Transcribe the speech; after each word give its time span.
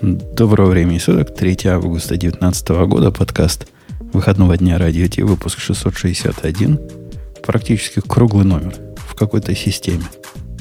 Доброго 0.00 0.70
времени 0.70 0.98
суток, 0.98 1.34
3 1.34 1.58
августа 1.66 2.10
2019 2.10 2.68
года, 2.86 3.10
подкаст 3.10 3.66
выходного 4.12 4.56
дня 4.56 4.78
радио 4.78 5.08
Ти, 5.08 5.22
выпуск 5.22 5.58
661. 5.58 6.78
Практически 7.44 8.00
круглый 8.00 8.44
номер 8.44 8.76
в 8.96 9.16
какой-то 9.16 9.56
системе. 9.56 10.04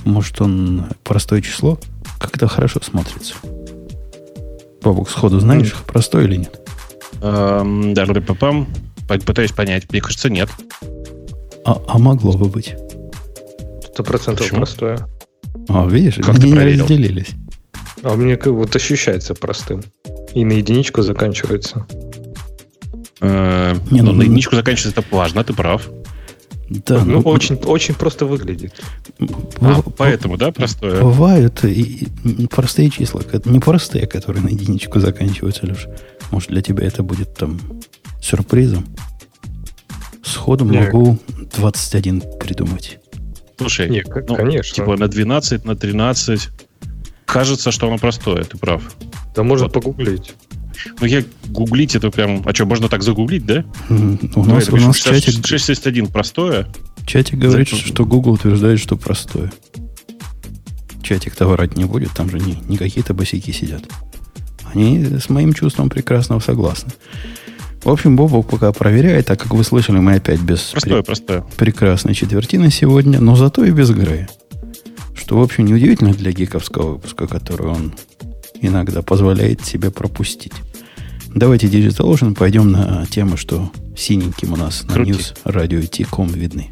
Может, 0.05 0.41
он 0.41 0.87
простое 1.03 1.41
число? 1.41 1.79
Как 2.19 2.35
это 2.35 2.47
хорошо 2.47 2.79
смотрится. 2.81 3.35
Бабук, 4.81 5.07
сходу 5.07 5.39
знаешь, 5.39 5.71
mm. 5.71 5.85
простой 5.85 6.23
или 6.23 6.37
нет? 6.37 6.59
Эм, 7.21 7.93
да, 7.93 8.07
папам. 8.07 8.67
Пытаюсь 9.07 9.51
понять. 9.51 9.91
Мне 9.91 10.01
кажется, 10.01 10.31
нет. 10.31 10.49
А, 11.63 11.79
а 11.87 11.99
могло 11.99 12.33
бы 12.33 12.47
быть. 12.47 12.75
Сто 13.93 14.03
процентов 14.03 14.49
простое. 14.49 15.07
А, 15.69 15.85
видишь, 15.85 16.15
как 16.15 16.39
они 16.39 16.51
не 16.51 16.57
разделились. 16.57 17.35
А 18.03 18.15
мне 18.15 18.37
как 18.37 18.53
вот 18.53 18.75
ощущается 18.75 19.33
простым. 19.33 19.83
И 20.33 20.45
на 20.45 20.53
единичку 20.53 21.01
заканчивается. 21.01 21.85
Э, 23.21 23.75
не, 23.91 24.01
ну, 24.01 24.11
ну, 24.11 24.17
на 24.19 24.23
единичку 24.23 24.55
заканчивается 24.55 25.01
это 25.01 25.15
важно, 25.15 25.43
ты 25.43 25.53
прав. 25.53 25.89
Да, 26.69 27.03
ну, 27.05 27.21
ну 27.21 27.29
очень, 27.29 27.55
очень 27.55 27.95
просто 27.95 28.25
выглядит. 28.25 28.73
А, 29.61 29.81
поэтому, 29.81 30.37
да, 30.37 30.51
простое? 30.51 31.01
Бывают 31.01 31.63
и, 31.63 32.09
и 32.25 32.47
простые 32.47 32.89
числа, 32.89 33.21
не 33.45 33.59
простые, 33.59 34.05
которые 34.05 34.43
на 34.43 34.49
единичку 34.49 34.99
заканчиваются, 34.99 35.65
Леш. 35.65 35.87
Может, 36.29 36.49
для 36.49 36.61
тебя 36.61 36.85
это 36.85 37.03
будет 37.03 37.33
там 37.35 37.59
сюрпризом? 38.21 38.85
Сходу 40.23 40.65
Нет. 40.65 40.93
могу 40.93 41.17
21 41.55 42.23
придумать. 42.37 42.99
Слушай, 43.57 43.89
Нет, 43.89 44.07
ну, 44.27 44.35
конечно. 44.35 44.75
Типа 44.75 44.97
на 44.97 45.07
12, 45.07 45.63
на 45.63 45.75
13 45.75 46.49
кажется, 47.27 47.71
что 47.71 47.87
оно 47.87 47.97
простое, 47.97 48.43
ты 48.43 48.57
прав. 48.57 48.81
Да 49.35 49.43
можно 49.43 49.65
вот. 49.65 49.73
погуглить. 49.73 50.33
Ну, 50.99 51.07
я 51.07 51.23
гуглить 51.47 51.95
это 51.95 52.09
прям... 52.09 52.41
А 52.45 52.53
что, 52.53 52.65
можно 52.65 52.87
так 52.87 53.03
загуглить, 53.03 53.45
да? 53.45 53.65
У 53.89 54.43
нас, 54.45 54.67
Давай, 54.67 54.83
у 54.83 54.87
нас 54.87 54.97
6, 54.97 55.25
чатик... 55.25 55.45
661 55.45 56.07
простое. 56.07 56.67
Чатик 57.05 57.37
говорит, 57.37 57.69
Зачем? 57.69 57.85
что 57.85 58.05
Google 58.05 58.33
утверждает, 58.33 58.79
что 58.79 58.95
простое. 58.95 59.51
Чатик-то 61.03 61.47
врать 61.47 61.77
не 61.77 61.85
будет, 61.85 62.11
там 62.11 62.29
же 62.29 62.39
не, 62.39 62.57
не 62.67 62.77
какие-то 62.77 63.13
босики 63.13 63.51
сидят. 63.51 63.83
Они 64.73 65.03
с 65.19 65.29
моим 65.29 65.53
чувством 65.53 65.89
прекрасного 65.89 66.39
согласны. 66.39 66.91
В 67.83 67.89
общем, 67.89 68.15
Бобок 68.15 68.49
пока 68.49 68.71
проверяет, 68.71 69.27
так 69.27 69.39
как 69.39 69.53
вы 69.53 69.63
слышали, 69.63 69.97
мы 69.99 70.15
опять 70.15 70.41
без 70.41 70.59
простое, 70.61 71.01
при... 71.01 71.05
простое. 71.05 71.45
прекрасной 71.57 72.13
четвертины 72.13 72.69
сегодня, 72.69 73.19
но 73.19 73.35
зато 73.35 73.63
и 73.63 73.71
без 73.71 73.91
Грея. 73.91 74.27
Что, 75.17 75.37
в 75.37 75.41
общем, 75.41 75.65
неудивительно 75.65 76.13
для 76.13 76.31
гиковского 76.31 76.93
выпуска, 76.93 77.27
который 77.27 77.67
он 77.67 77.93
иногда 78.61 79.01
позволяет 79.01 79.65
себе 79.65 79.91
пропустить. 79.91 80.53
Давайте 81.35 81.67
Digital 81.67 82.13
Ocean 82.13 82.33
пойдем 82.33 82.71
на 82.71 83.05
темы, 83.07 83.35
что 83.35 83.71
синеньким 83.95 84.53
у 84.53 84.55
нас 84.55 84.85
Крути. 84.87 85.11
на 85.11 85.15
News 85.15 85.37
Radio 85.45 85.85
T.com 85.85 86.27
видны 86.27 86.71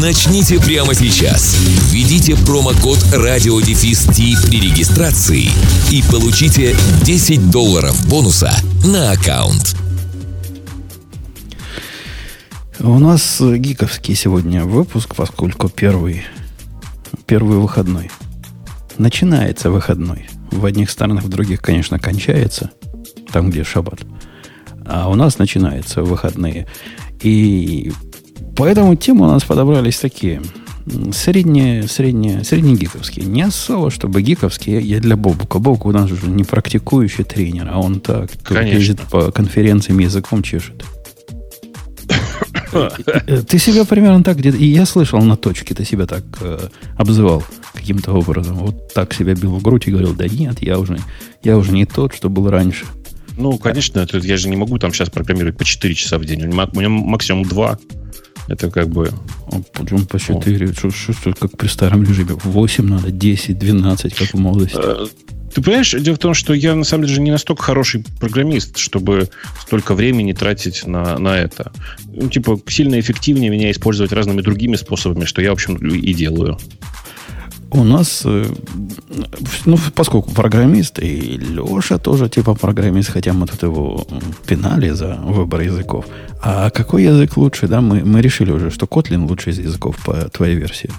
Начните 0.00 0.60
прямо 0.60 0.94
сейчас. 0.94 1.56
Введите 1.90 2.36
промокод 2.36 2.98
радиодефис 3.12 4.06
при 4.48 4.60
регистрации 4.60 5.50
и 5.90 6.02
получите 6.10 6.76
10 7.02 7.50
долларов 7.50 8.08
бонуса 8.08 8.52
на 8.84 9.10
аккаунт. 9.10 9.76
У 12.80 12.98
нас 13.00 13.40
гиковский 13.40 14.14
сегодня 14.14 14.64
выпуск, 14.64 15.16
поскольку 15.16 15.68
первый, 15.68 16.22
первый 17.26 17.58
выходной. 17.58 18.08
Начинается 18.98 19.70
выходной. 19.70 20.28
В 20.52 20.64
одних 20.64 20.90
странах, 20.90 21.24
в 21.24 21.28
других, 21.28 21.60
конечно, 21.60 21.98
кончается. 21.98 22.70
Там, 23.32 23.50
где 23.50 23.64
шаббат. 23.64 24.00
А 24.86 25.08
у 25.08 25.16
нас 25.16 25.38
начинаются 25.38 26.02
выходные. 26.04 26.68
И 27.20 27.92
Поэтому 28.58 28.96
темы 28.96 29.26
у 29.26 29.28
нас 29.28 29.44
подобрались 29.44 29.98
такие. 29.98 30.42
Средние, 31.12 31.86
средние, 31.86 32.42
среднегиковские. 32.42 33.24
Не 33.24 33.42
особо, 33.42 33.90
чтобы 33.90 34.20
гиковские. 34.20 34.80
Я 34.80 34.98
для 34.98 35.16
Бобука. 35.16 35.60
Бобук 35.60 35.86
у 35.86 35.92
нас 35.92 36.10
уже 36.10 36.26
не 36.26 36.42
практикующий 36.42 37.22
тренер, 37.22 37.68
а 37.70 37.78
он 37.78 38.00
так 38.00 38.30
ездит 38.50 39.00
по 39.02 39.30
конференциям 39.30 40.00
языком 40.00 40.42
чешет. 40.42 40.84
Ты 43.48 43.58
себя 43.58 43.84
примерно 43.84 44.24
так 44.24 44.38
где-то... 44.38 44.56
И 44.56 44.66
я 44.66 44.86
слышал 44.86 45.22
на 45.22 45.36
точке, 45.36 45.74
ты 45.74 45.84
себя 45.84 46.06
так 46.06 46.24
э, 46.40 46.68
обзывал 46.96 47.44
каким-то 47.72 48.12
образом. 48.12 48.56
Вот 48.56 48.92
так 48.92 49.14
себя 49.14 49.34
бил 49.34 49.52
в 49.52 49.62
грудь 49.62 49.86
и 49.86 49.90
говорил, 49.90 50.14
да 50.14 50.26
нет, 50.26 50.60
я 50.60 50.78
уже, 50.78 50.98
я 51.42 51.56
уже 51.56 51.72
не 51.72 51.86
тот, 51.86 52.14
что 52.14 52.28
был 52.28 52.50
раньше. 52.50 52.86
Ну, 53.36 53.56
конечно, 53.56 54.06
я 54.12 54.36
же 54.36 54.48
не 54.48 54.56
могу 54.56 54.78
там 54.78 54.92
сейчас 54.92 55.10
программировать 55.10 55.56
по 55.56 55.64
4 55.64 55.94
часа 55.94 56.18
в 56.18 56.24
день. 56.24 56.44
У 56.44 56.48
меня 56.48 56.88
максимум 56.88 57.44
2. 57.44 57.78
Это 58.48 58.70
как 58.70 58.88
бы... 58.88 59.10
Почему 59.74 60.00
по 60.06 60.18
4? 60.18 60.72
Что, 60.72 60.90
что, 60.90 61.12
что, 61.12 61.32
как 61.34 61.56
при 61.56 61.68
старом 61.68 62.02
режиме? 62.02 62.34
8 62.34 62.84
надо, 62.84 63.10
10, 63.10 63.58
12, 63.58 64.14
как 64.14 64.28
в 64.28 64.38
молодости. 64.38 64.78
Э, 64.80 65.06
ты 65.54 65.62
понимаешь, 65.62 65.92
дело 65.92 66.16
в 66.16 66.18
том, 66.18 66.34
что 66.34 66.54
я 66.54 66.74
на 66.74 66.84
самом 66.84 67.06
деле 67.06 67.20
не 67.20 67.30
настолько 67.30 67.62
хороший 67.62 68.04
программист, 68.20 68.78
чтобы 68.78 69.28
столько 69.60 69.94
времени 69.94 70.32
тратить 70.32 70.86
на, 70.86 71.18
на 71.18 71.36
это. 71.36 71.72
Ну, 72.06 72.28
типа, 72.28 72.60
сильно 72.68 72.98
эффективнее 72.98 73.50
меня 73.50 73.70
использовать 73.70 74.12
разными 74.12 74.40
другими 74.40 74.76
способами, 74.76 75.24
что 75.24 75.42
я, 75.42 75.50
в 75.50 75.54
общем, 75.54 75.76
и 75.76 76.14
делаю. 76.14 76.58
У 77.70 77.84
нас, 77.84 78.22
э, 78.24 78.46
ну, 79.66 79.78
поскольку 79.94 80.30
программист, 80.30 80.98
и 81.00 81.38
Леша 81.38 81.98
тоже 81.98 82.28
типа 82.28 82.54
программист, 82.54 83.10
хотя 83.10 83.32
мы 83.32 83.46
тут 83.46 83.62
его 83.62 84.06
пинали 84.46 84.90
за 84.90 85.16
выбор 85.16 85.60
языков. 85.60 86.06
А 86.42 86.70
какой 86.70 87.04
язык 87.04 87.36
лучше, 87.36 87.68
да? 87.68 87.80
Мы, 87.80 88.04
мы 88.04 88.22
решили 88.22 88.52
уже, 88.52 88.70
что 88.70 88.86
Kotlin 88.86 89.28
лучший 89.28 89.52
из 89.52 89.58
языков 89.58 89.96
по 90.04 90.14
твоей 90.30 90.56
версии. 90.56 90.90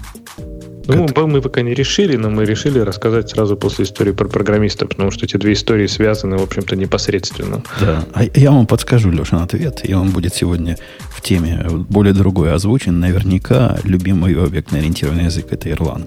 Ну, 0.86 1.06
как... 1.06 1.26
мы 1.26 1.40
пока 1.40 1.62
не 1.62 1.74
решили, 1.74 2.16
но 2.16 2.30
мы 2.30 2.44
решили 2.44 2.78
рассказать 2.78 3.30
сразу 3.30 3.56
после 3.56 3.84
истории 3.84 4.12
про 4.12 4.28
программиста, 4.28 4.86
потому 4.86 5.10
что 5.10 5.24
эти 5.24 5.36
две 5.36 5.52
истории 5.52 5.86
связаны, 5.86 6.36
в 6.36 6.42
общем-то, 6.42 6.76
непосредственно. 6.76 7.62
Да, 7.80 8.04
а 8.12 8.24
я 8.34 8.50
вам 8.50 8.66
подскажу, 8.66 9.10
Леша, 9.10 9.38
на 9.38 9.44
ответ, 9.44 9.80
и 9.84 9.94
он 9.94 10.10
будет 10.10 10.34
сегодня 10.34 10.76
в 11.10 11.20
теме 11.20 11.66
более 11.68 12.12
другой 12.12 12.52
озвучен. 12.52 12.98
Наверняка 12.98 13.78
любимый 13.84 14.34
объектно-ориентированный 14.34 15.24
язык– 15.24 15.46
это 15.50 15.68
Erlang. 15.68 16.06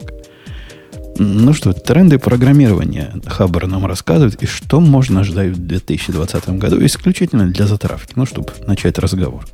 Ну 1.17 1.53
что, 1.53 1.73
тренды 1.73 2.17
программирования 2.17 3.13
Хабр 3.25 3.67
нам 3.67 3.85
рассказывает, 3.85 4.41
и 4.41 4.45
что 4.45 4.79
можно 4.79 5.23
ждать 5.23 5.51
в 5.51 5.67
2020 5.67 6.49
году 6.57 6.83
исключительно 6.85 7.47
для 7.47 7.67
затравки, 7.67 8.13
ну, 8.15 8.25
чтобы 8.25 8.51
начать 8.65 8.97
разговор. 8.97 9.45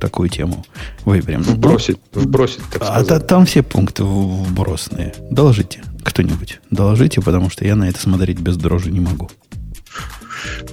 Такую 0.00 0.28
тему 0.28 0.66
выберем. 1.04 1.42
Вбросить, 1.42 1.98
вбросить, 2.12 2.62
так 2.70 2.84
сказать. 2.84 3.10
А 3.10 3.20
там 3.20 3.46
все 3.46 3.62
пункты 3.62 4.04
вбросные. 4.04 5.14
Доложите 5.30 5.82
кто-нибудь. 6.04 6.60
Доложите, 6.70 7.20
потому 7.22 7.48
что 7.48 7.64
я 7.64 7.76
на 7.76 7.88
это 7.88 8.00
смотреть 8.00 8.38
без 8.38 8.56
дрожи 8.56 8.90
не 8.90 9.00
могу. 9.00 9.30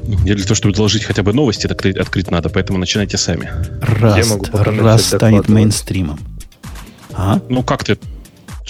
Мне 0.04 0.36
для 0.36 0.44
того, 0.44 0.56
чтобы 0.56 0.76
доложить 0.76 1.04
хотя 1.04 1.24
бы 1.24 1.34
новости, 1.34 1.66
открыть, 1.68 1.96
открыть 1.96 2.30
надо, 2.30 2.50
поэтому 2.50 2.78
начинайте 2.78 3.18
сами. 3.18 3.50
Раз, 3.82 4.30
раз 4.64 5.06
станет 5.06 5.48
мейнстримом. 5.48 6.20
А? 7.14 7.40
Ну, 7.50 7.64
как 7.64 7.84
ты 7.84 7.98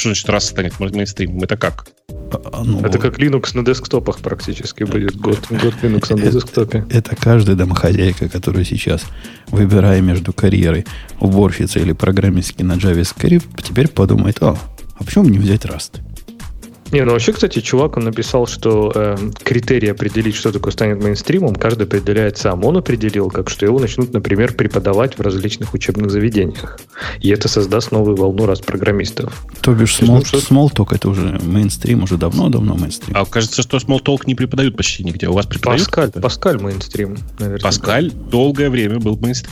что 0.02 0.10
значит 0.10 0.30
раз 0.30 0.48
станет 0.48 0.80
мейнстримом? 0.80 1.44
Это 1.44 1.56
как? 1.58 1.86
А, 2.10 2.64
ну, 2.64 2.82
это 2.82 2.98
как 2.98 3.20
Linux 3.20 3.56
на 3.56 3.64
десктопах 3.64 4.18
практически 4.20 4.84
будет. 4.84 5.16
Год, 5.16 5.40
год 5.50 5.76
Linux 5.84 6.16
на 6.16 6.32
десктопе. 6.32 6.86
Это 6.90 7.16
каждая 7.16 7.56
домохозяйка, 7.56 8.28
которая 8.28 8.64
сейчас, 8.64 9.06
выбирая 9.50 10.02
между 10.02 10.34
карьерой 10.34 10.88
уборщицы 11.20 11.80
или 11.80 11.94
программистки 11.94 12.64
на 12.64 12.74
JavaScript, 12.74 13.64
теперь 13.64 13.90
подумает, 13.90 14.42
о, 14.42 14.58
а 14.96 15.04
почему 15.04 15.26
не 15.26 15.38
взять 15.38 15.66
Rust? 15.66 16.00
Не, 16.92 17.06
ну 17.06 17.12
вообще, 17.12 17.32
кстати, 17.32 17.60
чувак, 17.60 17.98
он 17.98 18.04
написал, 18.04 18.48
что 18.48 18.92
э, 18.94 19.18
критерий 19.44 19.90
определить, 19.90 20.36
что 20.36 20.52
такое 20.52 20.72
станет 20.72 21.02
мейнстримом, 21.02 21.56
каждый 21.56 21.84
определяет 21.84 22.38
сам. 22.38 22.66
Он 22.66 22.78
определил, 22.78 23.30
как 23.30 23.50
что 23.50 23.66
его 23.66 23.80
начнут, 23.80 24.14
например, 24.14 24.54
преподавать 24.54 25.18
в 25.18 25.22
различных 25.22 25.74
учебных 25.74 26.12
заведениях. 26.12 26.80
И 27.20 27.30
это 27.30 27.48
создаст 27.48 27.92
новую 27.92 28.18
волну 28.18 28.46
раз 28.46 28.60
программистов. 28.60 29.46
То 29.62 29.74
бишь, 29.74 29.96
смол, 29.96 30.18
ну, 30.18 30.22
Smalltalk 30.22 30.94
это 30.94 31.10
уже 31.10 31.40
мейнстрим, 31.44 32.04
уже 32.04 32.18
давно-давно 32.18 32.76
мейнстрим. 32.76 33.16
А 33.16 33.26
кажется, 33.26 33.62
что 33.62 33.78
Smalltalk 33.78 34.24
не 34.26 34.36
преподают 34.36 34.76
почти 34.76 35.04
нигде. 35.04 35.28
У 35.30 35.34
вас 35.34 35.46
преподают? 35.46 35.86
Паскаль, 35.86 36.12
Паскаль 36.12 36.62
мейнстрим, 36.62 37.18
наверное. 37.40 37.64
Паскаль 37.64 38.12
долгое 38.12 38.70
время 38.70 39.00
был 39.00 39.18
мейнстрим 39.18 39.52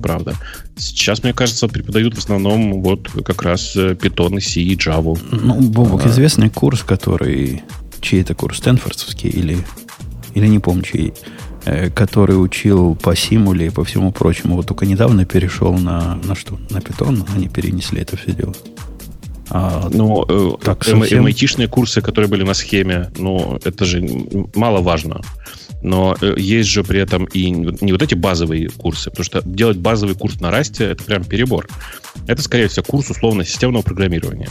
правда. 0.00 0.34
Сейчас, 0.76 1.22
мне 1.22 1.32
кажется, 1.32 1.68
преподают 1.68 2.14
в 2.14 2.18
основном 2.18 2.82
вот 2.82 3.08
как 3.24 3.42
раз 3.42 3.76
Python, 3.76 4.40
C 4.40 4.60
и 4.60 4.76
Java. 4.76 5.18
Ну, 5.30 5.60
Бобок, 5.60 6.04
а, 6.04 6.08
известный 6.08 6.50
курс, 6.50 6.82
который... 6.82 7.62
Чей 8.00 8.22
это 8.22 8.34
курс? 8.34 8.58
Стэнфордский 8.58 9.30
или... 9.30 9.58
Или 10.34 10.46
не 10.46 10.58
помню, 10.58 10.82
чей 10.82 11.12
э, 11.64 11.90
который 11.90 12.32
учил 12.32 12.94
по 12.94 13.14
симуле 13.14 13.66
и 13.66 13.70
по 13.70 13.84
всему 13.84 14.12
прочему. 14.12 14.56
Вот 14.56 14.66
только 14.66 14.86
недавно 14.86 15.24
перешел 15.24 15.74
на, 15.74 16.16
на 16.24 16.34
что? 16.34 16.58
На 16.70 16.78
Python. 16.78 17.26
Они 17.34 17.48
перенесли 17.48 18.00
это 18.00 18.16
все 18.16 18.32
дело. 18.32 18.54
А, 19.54 19.90
ну, 19.92 20.24
э, 20.26 20.56
так, 20.64 20.82
совсем... 20.82 21.26
MIT-шные 21.26 21.68
курсы, 21.68 22.00
которые 22.00 22.30
были 22.30 22.42
на 22.42 22.54
схеме, 22.54 23.10
ну, 23.18 23.60
это 23.62 23.84
же 23.84 24.02
мало 24.54 24.80
важно 24.80 25.20
но 25.82 26.16
э, 26.20 26.34
есть 26.38 26.68
же 26.68 26.84
при 26.84 27.00
этом 27.00 27.24
и 27.26 27.50
не 27.50 27.92
вот 27.92 28.02
эти 28.02 28.14
базовые 28.14 28.68
курсы, 28.68 29.10
потому 29.10 29.24
что 29.24 29.42
делать 29.44 29.78
базовый 29.78 30.14
курс 30.14 30.40
на 30.40 30.50
расте 30.50 30.84
это 30.84 31.04
прям 31.04 31.24
перебор. 31.24 31.68
Это, 32.26 32.42
скорее 32.42 32.68
всего, 32.68 32.84
курс 32.84 33.10
условно 33.10 33.44
системного 33.44 33.82
программирования. 33.82 34.48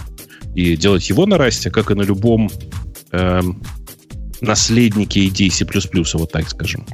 И 0.55 0.75
делать 0.75 1.07
его 1.09 1.25
на 1.25 1.37
расте, 1.37 1.71
как 1.71 1.91
и 1.91 1.95
на 1.95 2.01
любом 2.01 2.49
эм, 3.11 3.63
наследнике 4.41 5.25
идей 5.27 5.49
C++, 5.49 5.65
вот 6.13 6.31
так 6.31 6.49
скажем. 6.49 6.85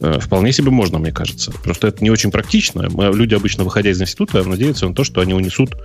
Э, 0.00 0.18
вполне 0.20 0.52
себе 0.52 0.70
можно, 0.70 0.98
мне 0.98 1.12
кажется. 1.12 1.50
Просто 1.50 1.88
это 1.88 2.02
не 2.04 2.10
очень 2.10 2.30
практично. 2.30 2.88
Люди, 3.12 3.34
обычно 3.34 3.64
выходя 3.64 3.90
из 3.90 4.00
института, 4.00 4.44
надеются 4.44 4.88
на 4.88 4.94
то, 4.94 5.04
что 5.04 5.20
они 5.20 5.32
унесут 5.32 5.76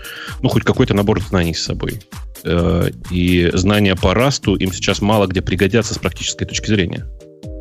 ну, 0.42 0.50
хоть 0.50 0.64
какой-то 0.64 0.94
набор 0.94 1.22
знаний 1.22 1.54
с 1.54 1.64
собой. 1.64 2.02
Э, 2.44 2.90
и 3.12 3.50
знания 3.54 3.96
по 3.96 4.14
расту 4.14 4.56
им 4.56 4.74
сейчас 4.74 5.02
мало 5.02 5.28
где 5.28 5.42
пригодятся 5.42 5.94
с 5.94 5.98
практической 5.98 6.46
точки 6.46 6.68
зрения. 6.68 7.08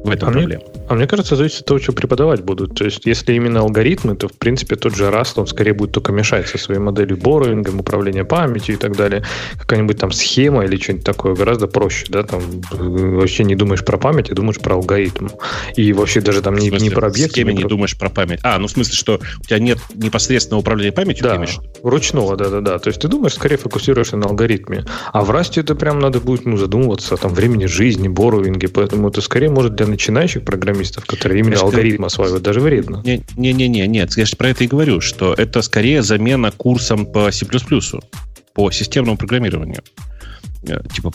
В 0.05 0.11
этом 0.11 0.29
а 0.29 0.33
проблема. 0.33 0.63
Мне, 0.63 0.83
а 0.89 0.95
мне 0.95 1.07
кажется, 1.07 1.37
зависит 1.37 1.61
от 1.61 1.67
того, 1.67 1.81
что 1.81 1.93
преподавать 1.93 2.43
будут. 2.43 2.75
То 2.75 2.85
есть, 2.85 3.05
если 3.05 3.35
именно 3.35 3.61
алгоритмы, 3.61 4.17
то, 4.17 4.29
в 4.29 4.33
принципе, 4.33 4.77
тот 4.77 4.95
же 4.95 5.05
Rust, 5.05 5.33
он 5.37 5.47
скорее 5.47 5.73
будет 5.73 5.93
только 5.93 6.13
мешать 6.13 6.49
со 6.49 6.59
своей 6.59 6.81
моделью 6.81 7.17
борроингом, 7.17 7.81
управления 7.81 8.25
памятью 8.25 8.77
и 8.77 8.79
так 8.79 8.97
далее. 8.97 9.25
Какая-нибудь 9.59 9.99
там 9.99 10.13
схема 10.13 10.65
или 10.65 10.77
что-нибудь 10.77 11.05
такое 11.05 11.35
гораздо 11.35 11.67
проще, 11.67 12.07
да, 12.09 12.23
там 12.23 12.41
вообще 12.71 13.45
не 13.45 13.55
думаешь 13.55 13.85
про 13.85 13.99
память, 13.99 14.31
а 14.31 14.35
думаешь 14.35 14.59
про 14.59 14.75
алгоритм. 14.75 15.29
И 15.77 15.93
вообще 15.93 16.21
даже 16.21 16.43
там 16.43 16.57
не, 16.57 16.71
не 16.71 16.91
про 16.91 17.09
объект. 17.09 17.31
В 17.31 17.33
схеме 17.33 17.55
не 17.55 17.63
про... 17.63 17.69
думаешь 17.69 17.99
про 17.99 18.09
память. 18.09 18.41
А, 18.43 18.59
ну 18.59 18.69
в 18.69 18.71
смысле, 18.71 18.95
что 18.95 19.21
у 19.41 19.45
тебя 19.45 19.59
нет 19.59 19.79
непосредственного 19.95 20.61
управления 20.61 20.93
памятью? 20.93 21.25
Да, 21.25 21.45
ручного, 21.83 22.37
да-да-да. 22.37 22.79
То 22.79 22.89
есть 22.89 23.01
ты 23.01 23.09
думаешь, 23.09 23.35
скорее 23.35 23.57
фокусируешься 23.57 24.17
на 24.17 24.27
алгоритме. 24.27 24.85
А 25.13 25.23
в 25.23 25.31
Rust 25.31 25.61
это 25.61 25.75
прям 25.75 25.99
надо 25.99 26.21
будет 26.21 26.47
ну, 26.47 26.57
задумываться 26.57 27.15
о 27.15 27.19
там, 27.19 27.35
времени 27.35 27.67
жизни, 27.67 28.09
борроинге, 28.09 28.69
поэтому 28.69 29.09
это 29.09 29.21
скорее 29.21 29.51
может 29.51 29.75
для 29.75 29.88
начинающих 29.89 30.45
программистов, 30.45 31.05
которые 31.07 31.41
именно 31.41 31.61
алгоритм 31.61 32.05
осваивают, 32.05 32.43
даже 32.43 32.61
вредно. 32.61 33.03
Не-не-не, 33.05 33.87
нет, 33.87 34.17
я 34.17 34.27
же 34.27 34.37
про 34.37 34.51
это 34.51 34.65
и 34.65 34.67
говорю, 34.67 35.01
что 35.01 35.35
это 35.35 35.63
скорее 35.63 36.03
замена 36.03 36.51
курсом 36.51 37.07
по 37.07 37.31
C++, 37.31 37.47
по 38.55 38.71
системному 38.71 39.17
программированию. 39.17 39.83
Э, 40.67 40.81
типа, 40.93 41.13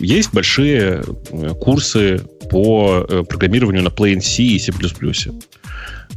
есть 0.00 0.32
большие 0.32 1.02
э, 1.30 1.54
курсы 1.60 2.20
по 2.50 3.04
э, 3.08 3.24
программированию 3.28 3.82
на 3.82 3.88
Plain 3.88 4.20
C 4.20 4.42
и 4.42 4.58
C++. 4.58 4.72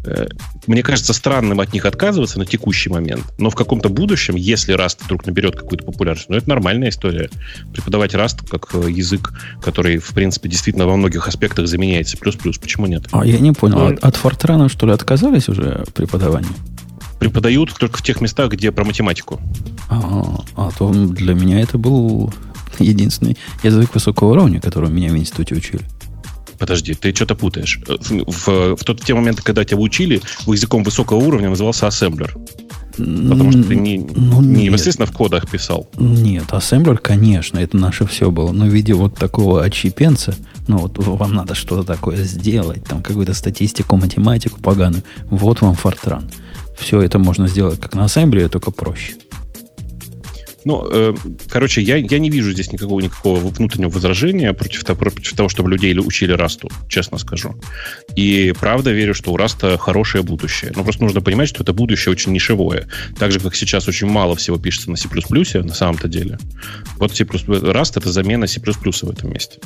Э, 0.06 0.28
мне 0.68 0.84
кажется 0.84 1.14
странным 1.14 1.60
от 1.60 1.74
них 1.74 1.86
отказываться 1.86 2.40
на 2.40 2.46
текущий 2.46 2.90
момент, 2.90 3.24
но 3.38 3.50
в 3.50 3.56
каком-то 3.56 3.90
будущем, 3.90 4.36
если 4.36 4.76
Rust 4.76 5.00
вдруг 5.04 5.26
наберет 5.26 5.56
какую-то 5.56 5.86
популярность, 5.86 6.30
ну, 6.30 6.38
это 6.38 6.48
нормальная 6.50 6.90
история. 6.90 7.30
Преподавать 7.74 8.14
Rust 8.14 8.48
как 8.50 8.70
э, 8.74 8.90
язык, 8.90 9.34
который, 9.62 9.98
в 9.98 10.10
принципе, 10.14 10.50
действительно 10.50 10.86
во 10.86 10.96
многих 10.96 11.28
аспектах 11.28 11.68
заменяется 11.68 12.18
плюс-плюс, 12.18 12.58
почему 12.58 12.86
нет? 12.86 13.08
А 13.12 13.26
я 13.26 13.40
не 13.40 13.52
понял, 13.52 13.80
ну, 13.80 13.94
от, 13.94 14.00
от 14.00 14.16
Fortran, 14.16 14.70
что 14.70 14.86
ли, 14.86 14.94
отказались 14.94 15.50
уже 15.50 15.86
преподавание? 15.94 16.52
Преподают 17.20 17.74
только 17.78 17.98
в 17.98 18.02
тех 18.02 18.22
местах, 18.22 18.52
где 18.52 18.72
про 18.72 18.86
математику. 18.86 19.42
А, 19.90 20.42
а 20.56 20.70
то 20.78 20.90
для 20.92 21.34
меня 21.34 21.60
это 21.60 21.78
был 21.78 22.34
единственный 22.80 23.38
язык 23.64 23.94
высокого 23.94 24.32
уровня, 24.32 24.62
которого 24.62 24.90
меня 24.90 25.12
в 25.12 25.18
институте 25.18 25.56
учили. 25.56 25.82
Подожди, 26.60 26.94
ты 26.94 27.16
что-то 27.16 27.36
путаешь. 27.36 27.80
В, 27.88 28.32
в, 28.32 28.76
в 28.76 28.84
тот 28.84 29.02
те 29.02 29.14
моменты, 29.14 29.42
когда 29.42 29.64
тебя 29.64 29.80
учили, 29.80 30.22
языком 30.46 30.84
высокого 30.84 31.18
уровня 31.18 31.50
назывался 31.50 31.88
ассемблер. 31.88 32.36
Потому 32.98 33.52
что 33.52 33.64
ты 33.64 33.76
не, 33.76 33.98
ну, 33.98 34.42
не 34.42 34.66
непосредственно 34.66 35.06
в 35.06 35.14
кодах 35.14 35.50
писал. 35.50 35.90
Нет, 35.98 36.46
ассемблер, 36.52 36.98
конечно, 36.98 37.58
это 37.58 37.78
наше 37.78 38.06
все 38.06 38.30
было. 38.30 38.52
Но 38.52 38.66
в 38.66 38.70
виде 38.70 38.94
вот 38.94 39.16
такого 39.16 39.64
отщепенца, 39.64 40.36
ну 40.68 40.80
вот 40.80 40.98
вам 40.98 41.34
надо 41.34 41.56
что-то 41.56 41.84
такое 41.84 42.18
сделать, 42.24 42.84
там 42.84 43.02
какую-то 43.02 43.34
статистику, 43.34 43.96
математику 43.96 44.60
поганую, 44.60 45.04
вот 45.30 45.62
вам 45.62 45.76
фортран. 45.76 46.30
Все 46.78 47.02
это 47.02 47.20
можно 47.20 47.48
сделать 47.48 47.80
как 47.80 47.96
на 47.96 48.06
ассемблере, 48.06 48.50
только 48.50 48.72
проще. 48.72 49.14
Ну, 50.70 50.88
э, 50.88 51.16
короче, 51.50 51.82
я, 51.82 51.96
я 51.96 52.20
не 52.20 52.30
вижу 52.30 52.52
здесь 52.52 52.72
никакого, 52.72 53.00
никакого 53.00 53.40
внутреннего 53.40 53.90
возражения 53.90 54.54
против, 54.54 54.84
против 54.86 55.34
того, 55.36 55.50
чтобы 55.50 55.72
людей 55.72 55.98
учили 55.98 56.32
Расту, 56.34 56.70
честно 56.88 57.18
скажу. 57.18 57.56
И 58.16 58.54
правда 58.60 58.92
верю, 58.92 59.16
что 59.16 59.32
у 59.32 59.38
Раста 59.38 59.80
хорошее 59.80 60.24
будущее. 60.24 60.72
Но 60.76 60.84
просто 60.84 61.02
нужно 61.04 61.22
понимать, 61.22 61.50
что 61.50 61.64
это 61.64 61.74
будущее 61.74 62.12
очень 62.12 62.34
нишевое. 62.34 62.88
Так 63.18 63.32
же, 63.32 63.40
как 63.40 63.56
сейчас 63.56 63.88
очень 63.88 64.06
мало 64.06 64.36
всего 64.36 64.60
пишется 64.60 64.92
на 64.92 64.96
C++, 64.96 65.10
на 65.10 65.74
самом-то 65.74 66.08
деле. 66.08 66.38
Вот 66.98 67.16
C++, 67.16 67.24
Rust— 67.24 67.94
это 67.96 68.12
замена 68.12 68.46
C++ 68.46 68.62
в 68.62 69.10
этом 69.10 69.32
месте. 69.32 69.58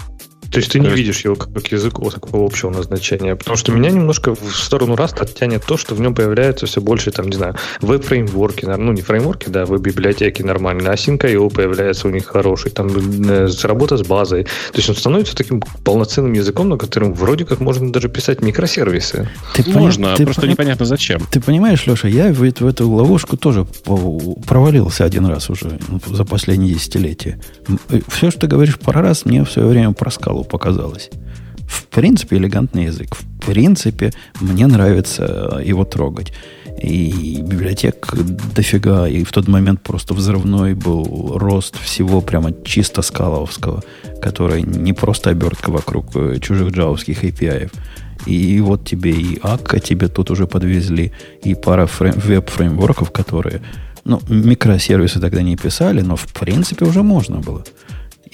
То 0.54 0.60
есть 0.60 0.72
ты 0.72 0.80
не 0.80 0.90
видишь 0.90 1.22
его 1.22 1.36
как 1.36 1.68
язык 1.68 1.94
такого 1.94 2.46
общего 2.46 2.70
назначения. 2.70 3.36
Потому 3.36 3.58
что 3.58 3.72
меня 3.72 3.90
немножко 3.90 4.36
в 4.36 4.56
сторону 4.56 4.94
Rust 4.94 5.20
оттянет 5.20 5.66
то, 5.66 5.78
что 5.78 5.96
в 5.96 6.02
нем 6.02 6.14
появляется 6.14 6.68
все 6.68 6.80
больше, 6.80 7.12
там, 7.12 7.28
не 7.28 7.36
знаю, 7.36 7.56
веб-фреймворки, 7.82 8.66
ну, 8.66 8.92
не 8.94 9.02
фреймворки, 9.02 9.50
да, 9.50 9.66
веб-библиотеки 9.66 10.44
нормальные, 10.44 10.90
а 10.90 10.94
Sync.io 10.94 11.50
появляется 11.50 12.08
у 12.08 12.12
них 12.12 12.28
хороший, 12.28 12.70
там, 12.70 12.88
э, 12.88 13.48
работа 13.64 13.98
с 13.98 14.04
базой. 14.04 14.44
То 14.44 14.78
есть 14.78 14.90
он 14.90 14.96
становится 14.96 15.36
таким 15.36 15.64
полноценным 15.84 16.34
языком, 16.34 16.70
на 16.70 16.78
котором 16.78 17.14
вроде 17.14 17.46
как 17.46 17.60
можно 17.60 17.92
даже 17.92 18.10
писать 18.10 18.42
микросервисы. 18.42 19.30
Ты 19.56 19.64
можно, 19.72 20.14
пони... 20.14 20.26
просто 20.26 20.42
ты 20.44 20.48
непонятно 20.48 20.86
зачем. 20.86 21.22
Ты 21.32 21.42
понимаешь, 21.42 21.88
Леша, 21.88 22.08
я 22.08 22.32
в, 22.32 22.40
в 22.40 22.68
эту 22.68 22.90
ловушку 22.90 23.38
тоже 23.38 23.66
провалился 24.46 25.04
один 25.04 25.26
раз 25.26 25.50
уже 25.50 25.80
за 26.06 26.26
последние 26.26 26.76
десятилетия. 26.76 27.40
Э, 27.90 28.02
все, 28.08 28.30
что 28.30 28.42
ты 28.42 28.48
говоришь 28.48 28.78
про 28.78 29.02
раз, 29.02 29.26
мне 29.26 29.44
в 29.44 29.52
свое 29.52 29.68
время 29.68 29.94
про 29.94 30.12
показалось. 30.44 31.10
В 31.68 31.86
принципе, 31.88 32.38
элегантный 32.38 32.86
язык. 32.86 33.16
В 33.16 33.46
принципе, 33.46 34.12
мне 34.42 34.68
нравится 34.68 35.62
его 35.64 35.86
трогать. 35.86 36.34
И 36.82 37.42
библиотек 37.42 38.14
дофига, 38.56 39.08
и 39.08 39.24
в 39.24 39.32
тот 39.32 39.48
момент 39.48 39.82
просто 39.82 40.14
взрывной 40.14 40.74
был 40.74 41.38
рост 41.38 41.80
всего 41.80 42.22
прямо 42.22 42.52
чисто 42.64 43.02
скаловского, 43.02 43.84
который 44.22 44.64
не 44.64 44.94
просто 44.94 45.30
обертка 45.30 45.72
вокруг 45.72 46.16
э, 46.16 46.40
чужих 46.40 46.72
джавовских 46.72 47.24
API. 47.24 47.72
И 48.26 48.60
вот 48.62 48.86
тебе 48.86 49.12
и 49.12 49.38
Akka 49.40 49.80
тебе 49.80 50.08
тут 50.08 50.32
уже 50.32 50.48
подвезли, 50.48 51.12
и 51.44 51.56
пара 51.56 51.86
фрейм, 51.86 52.16
веб-фреймворков, 52.16 53.12
которые, 53.12 53.62
ну, 54.06 54.22
микросервисы 54.30 55.20
тогда 55.20 55.42
не 55.42 55.56
писали, 55.56 56.02
но 56.02 56.16
в 56.16 56.28
принципе 56.34 56.86
уже 56.86 57.04
можно 57.04 57.40
было. 57.40 57.64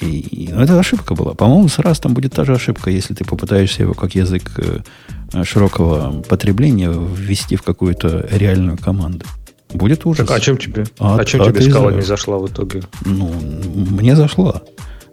И, 0.02 0.50
ну, 0.52 0.62
это 0.62 0.80
ошибка 0.80 1.16
была. 1.16 1.34
По-моему, 1.34 1.68
с 1.68 1.80
Растом 1.80 2.14
будет 2.14 2.34
та 2.34 2.46
же 2.46 2.54
ошибка, 2.54 2.90
если 2.90 3.14
ты 3.14 3.26
попытаешься 3.26 3.84
его 3.84 3.94
как 3.94 4.16
язык 4.16 4.52
э, 4.58 5.44
широкого 5.44 6.22
потребления 6.22 6.90
ввести 6.90 7.56
в 7.56 7.64
какую-то 7.64 8.28
реальную 8.32 8.78
команду. 8.78 9.26
Будет 9.74 10.06
ужас. 10.06 10.26
Так, 10.26 10.38
а 10.38 10.40
чем 10.40 10.58
тебе? 10.58 10.86
А, 10.98 11.20
а 11.20 11.26
чем 11.26 11.42
а 11.42 11.46
тебе 11.46 11.62
скала 11.62 11.92
не 11.92 12.02
зашла 12.02 12.38
в 12.38 12.48
итоге? 12.48 12.82
Ну, 13.06 13.32
мне 13.32 14.16
зашла. 14.16 14.64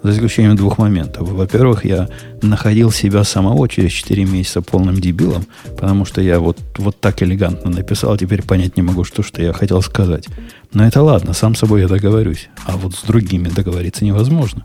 За 0.06 0.12
исключением 0.12 0.54
двух 0.54 0.78
моментов. 0.78 1.28
Во-первых, 1.28 1.84
я 1.84 2.08
находил 2.40 2.92
себя 2.92 3.24
самого 3.24 3.68
через 3.68 3.90
4 3.90 4.24
месяца 4.24 4.62
полным 4.62 4.94
дебилом, 5.00 5.46
потому 5.76 6.04
что 6.04 6.20
я 6.20 6.38
вот, 6.38 6.58
вот 6.78 7.00
так 7.00 7.24
элегантно 7.24 7.72
написал, 7.72 8.12
а 8.12 8.16
теперь 8.16 8.44
понять 8.44 8.76
не 8.76 8.84
могу, 8.84 9.02
что, 9.02 9.24
что 9.24 9.42
я 9.42 9.52
хотел 9.52 9.82
сказать. 9.82 10.28
Но 10.72 10.86
это 10.86 11.02
ладно, 11.02 11.32
сам 11.32 11.56
собой 11.56 11.80
я 11.80 11.88
договорюсь. 11.88 12.50
А 12.66 12.76
вот 12.76 12.94
с 12.94 13.02
другими 13.02 13.48
договориться 13.48 14.04
невозможно. 14.04 14.62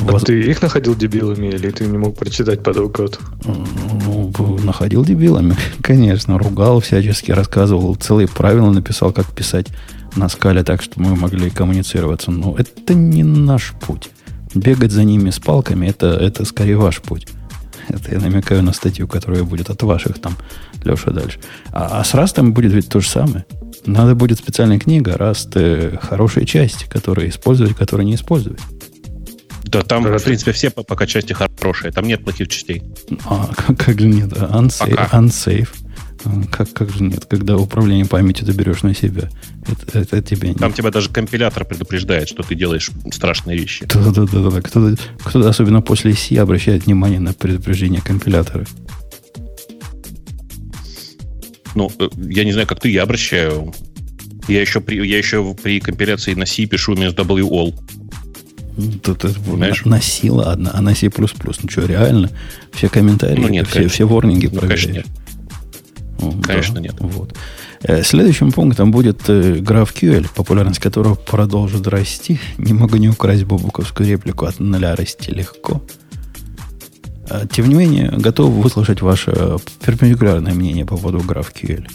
А 0.00 0.04
вас... 0.04 0.22
ты 0.22 0.40
их 0.40 0.62
находил 0.62 0.96
дебилами, 0.96 1.48
или 1.48 1.68
ты 1.68 1.84
не 1.84 1.98
мог 1.98 2.16
прочитать 2.16 2.62
под 2.62 2.78
код? 2.96 3.20
Ну, 3.44 4.32
находил 4.64 5.04
дебилами, 5.04 5.54
конечно. 5.82 6.38
Ругал 6.38 6.80
всячески, 6.80 7.30
рассказывал, 7.30 7.94
целые 7.96 8.26
правила 8.26 8.70
написал, 8.70 9.12
как 9.12 9.26
писать 9.26 9.66
на 10.16 10.28
скале 10.28 10.62
так, 10.62 10.82
чтобы 10.82 11.08
мы 11.08 11.16
могли 11.16 11.50
коммуницироваться. 11.50 12.30
Но 12.30 12.56
это 12.56 12.94
не 12.94 13.22
наш 13.22 13.72
путь. 13.80 14.10
Бегать 14.54 14.92
за 14.92 15.04
ними 15.04 15.30
с 15.30 15.38
палками 15.38 15.86
это, 15.86 16.06
это 16.06 16.44
скорее 16.44 16.76
ваш 16.76 17.00
путь. 17.00 17.28
Это 17.88 18.12
я 18.12 18.20
намекаю 18.20 18.62
на 18.62 18.72
статью, 18.72 19.06
которая 19.06 19.44
будет 19.44 19.70
от 19.70 19.82
ваших 19.82 20.18
там, 20.18 20.36
Леша, 20.84 21.10
дальше. 21.10 21.38
А, 21.72 22.00
а 22.00 22.04
с 22.04 22.14
Растом 22.14 22.52
будет 22.52 22.72
ведь 22.72 22.88
то 22.88 23.00
же 23.00 23.08
самое. 23.08 23.44
Надо 23.84 24.14
будет 24.14 24.38
специальная 24.38 24.78
книга, 24.78 25.16
Раст 25.16 25.52
э, 25.54 25.96
хорошие 26.02 26.46
части, 26.46 26.86
которые 26.88 27.28
использовать, 27.28 27.76
которые 27.76 28.06
не 28.06 28.14
использовать. 28.16 28.60
Да, 29.64 29.82
там, 29.82 30.04
в 30.04 30.22
принципе, 30.22 30.52
все 30.52 30.70
пока 30.70 31.06
части 31.06 31.32
хорошие. 31.32 31.92
Там 31.92 32.06
нет 32.06 32.24
плохих 32.24 32.48
частей. 32.48 32.82
А, 33.24 33.50
как, 33.54 33.78
как 33.84 34.00
же 34.00 34.08
нет? 34.08 34.32
Unsafe. 34.32 35.10
unsafe. 35.12 35.68
Как, 36.50 36.72
как 36.72 36.90
же 36.90 37.02
нет, 37.02 37.24
когда 37.26 37.56
управление 37.56 38.06
памятью 38.06 38.46
ты 38.46 38.52
берешь 38.52 38.82
на 38.82 38.94
себя? 38.94 39.28
Это, 39.66 40.00
это 40.00 40.22
тебе 40.22 40.54
Там 40.54 40.72
тебя 40.72 40.90
даже 40.90 41.10
компилятор 41.10 41.64
предупреждает, 41.64 42.28
что 42.28 42.42
ты 42.42 42.54
делаешь 42.54 42.90
страшные 43.12 43.58
вещи. 43.58 43.86
Да-да-да. 43.86 44.50
да. 44.50 44.60
Кто-то, 44.60 44.96
кто 45.18 45.46
особенно 45.48 45.82
после 45.82 46.14
C, 46.14 46.36
обращает 46.36 46.86
внимание 46.86 47.20
на 47.20 47.32
предупреждение 47.32 48.00
компилятора. 48.00 48.66
Ну, 51.74 51.92
э, 51.98 52.08
я 52.16 52.44
не 52.44 52.52
знаю, 52.52 52.66
как 52.66 52.80
ты, 52.80 52.88
я 52.88 53.02
обращаю. 53.02 53.72
Я 54.48 54.60
еще 54.60 54.80
при, 54.80 55.06
я 55.06 55.18
еще 55.18 55.54
при 55.62 55.80
компиляции 55.80 56.34
на 56.34 56.46
C 56.46 56.66
пишу 56.66 56.94
вместо 56.94 57.22
WAL. 57.22 57.74
Тут 59.02 59.24
это 59.24 59.40
на, 59.56 59.72
на 59.84 60.00
C, 60.02 60.30
ладно, 60.30 60.70
а 60.74 60.82
на 60.82 60.94
C++. 60.94 61.10
Ну 61.16 61.26
что, 61.26 61.86
реально? 61.86 62.30
Все 62.72 62.88
комментарии, 62.88 63.40
ну, 63.40 63.48
нет, 63.48 63.66
все, 63.66 63.76
конечно. 63.76 63.94
все 63.94 64.04
ворнинги 64.06 64.50
ну, 64.52 64.60
Конечно, 64.60 64.92
нет. 64.92 65.06
Конечно, 66.42 66.76
да, 66.76 66.80
нет. 66.80 66.94
Вот. 66.98 67.34
Э, 67.82 68.02
следующим 68.02 68.52
пунктом 68.52 68.90
будет 68.90 69.28
э, 69.28 69.56
GraphQL, 69.56 70.28
популярность 70.34 70.80
которого 70.80 71.14
продолжит 71.14 71.86
расти. 71.86 72.38
Не 72.58 72.72
могу 72.72 72.96
не 72.96 73.08
украсть 73.08 73.44
бобуковскую 73.44 74.08
реплику 74.08 74.46
от 74.46 74.60
нуля 74.60 74.96
расти 74.96 75.30
легко. 75.30 75.82
А, 77.28 77.46
тем 77.46 77.68
не 77.68 77.74
менее, 77.74 78.10
готов 78.16 78.50
выслушать 78.50 79.02
ваше 79.02 79.58
перпендикулярное 79.84 80.54
мнение 80.54 80.84
по 80.86 80.96
поводу 80.96 81.18
GraphQL. 81.18 81.86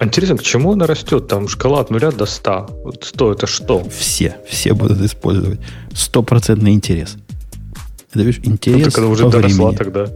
Интересно, 0.00 0.36
к 0.36 0.42
чему 0.42 0.72
она 0.72 0.86
растет? 0.86 1.26
Там 1.26 1.48
шкала 1.48 1.80
от 1.80 1.90
нуля 1.90 2.10
до 2.10 2.26
100. 2.26 3.00
100 3.02 3.32
это 3.32 3.46
что? 3.46 3.88
Все, 3.88 4.36
все 4.46 4.74
будут 4.74 5.00
использовать. 5.00 5.58
Стопроцентный 5.94 6.72
интерес. 6.72 7.16
Это, 8.12 8.22
видишь, 8.22 8.40
интерес 8.44 8.86
ну, 8.86 8.92
когда 8.92 9.08
уже 9.08 9.28
доросла 9.30 9.70
времени. 9.70 9.76
тогда. 9.76 10.06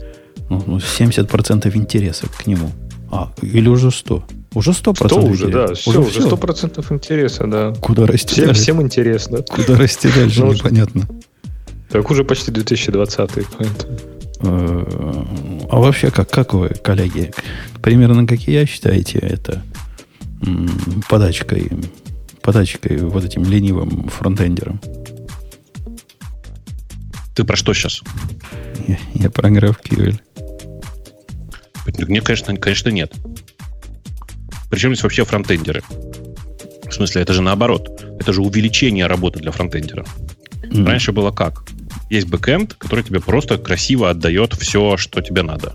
Ну, 0.50 0.78
70% 0.78 1.70
ну, 1.72 1.80
интереса 1.80 2.26
к 2.28 2.46
нему. 2.46 2.70
А, 3.10 3.32
или 3.42 3.68
уже 3.68 3.90
100. 3.90 4.24
Уже 4.54 4.70
100%. 4.70 4.94
100 5.06 5.20
уже, 5.20 5.46
интереса. 5.46 5.68
да. 5.68 5.74
Все, 5.74 5.90
уже, 5.90 6.00
уже 6.00 6.20
100% 6.20 6.92
интереса, 6.94 7.46
да. 7.46 7.72
Куда 7.80 8.06
расти 8.06 8.32
всем, 8.34 8.46
дальше? 8.46 8.62
Всем 8.62 8.82
интересно. 8.82 9.42
Куда 9.42 9.76
расти 9.76 10.08
дальше, 10.14 10.40
ну, 10.44 10.52
непонятно. 10.52 11.08
Так 11.88 12.10
уже 12.10 12.24
почти 12.24 12.50
2020 12.52 13.30
поэтому. 13.34 13.98
Э, 14.42 15.24
а 15.70 15.78
вообще, 15.78 16.10
как, 16.10 16.30
как 16.30 16.54
вы, 16.54 16.68
коллеги, 16.68 17.32
примерно 17.82 18.26
как 18.26 18.46
и 18.48 18.52
я 18.52 18.64
считаете 18.64 19.18
это 19.18 19.62
подачкой, 21.08 21.70
подачкой 22.40 22.98
вот 22.98 23.24
этим 23.24 23.44
ленивым 23.44 24.08
фронтендером? 24.08 24.80
Ты 27.34 27.44
про 27.44 27.56
что 27.56 27.74
сейчас? 27.74 28.02
Я, 28.86 28.98
я 29.14 29.30
про 29.30 29.50
GraphQL. 29.50 30.18
Нет, 32.08 32.24
конечно, 32.24 32.56
конечно, 32.56 32.88
нет. 32.90 33.12
Причем 34.70 34.92
здесь 34.92 35.02
вообще 35.02 35.24
фронтендеры? 35.24 35.82
В 36.88 36.92
смысле, 36.92 37.22
это 37.22 37.32
же 37.32 37.42
наоборот. 37.42 38.02
Это 38.18 38.32
же 38.32 38.42
увеличение 38.42 39.06
работы 39.06 39.40
для 39.40 39.50
фронтендера. 39.52 40.04
Mm. 40.62 40.86
Раньше 40.86 41.12
было 41.12 41.30
как? 41.30 41.64
Есть 42.08 42.28
бэкэнд, 42.28 42.74
который 42.74 43.04
тебе 43.04 43.20
просто 43.20 43.58
красиво 43.58 44.10
отдает 44.10 44.54
все, 44.54 44.96
что 44.96 45.20
тебе 45.20 45.42
надо. 45.42 45.74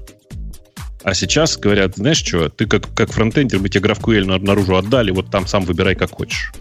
А 1.04 1.14
сейчас 1.14 1.58
говорят, 1.58 1.98
знаешь 1.98 2.18
что, 2.18 2.50
ты 2.50 2.66
как, 2.66 2.94
как 2.94 3.12
фронтендер, 3.12 3.60
мы 3.60 3.70
тебе 3.70 3.90
GraphQL 3.90 4.40
наружу 4.44 4.76
отдали, 4.76 5.12
вот 5.12 5.30
там 5.30 5.46
сам 5.46 5.64
выбирай, 5.64 5.96
как 5.96 6.12
хочешь. 6.12 6.52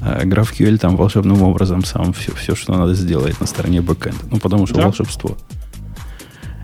А 0.00 0.24
GraphQL 0.24 0.78
там 0.78 0.96
волшебным 0.96 1.42
образом 1.42 1.84
сам 1.84 2.12
все, 2.12 2.34
все, 2.34 2.54
что 2.54 2.72
надо 2.72 2.94
сделать 2.94 3.38
на 3.40 3.46
стороне 3.46 3.82
бэкэнда. 3.82 4.24
Ну, 4.30 4.38
потому 4.38 4.66
что 4.66 4.76
да. 4.76 4.82
волшебство. 4.84 5.36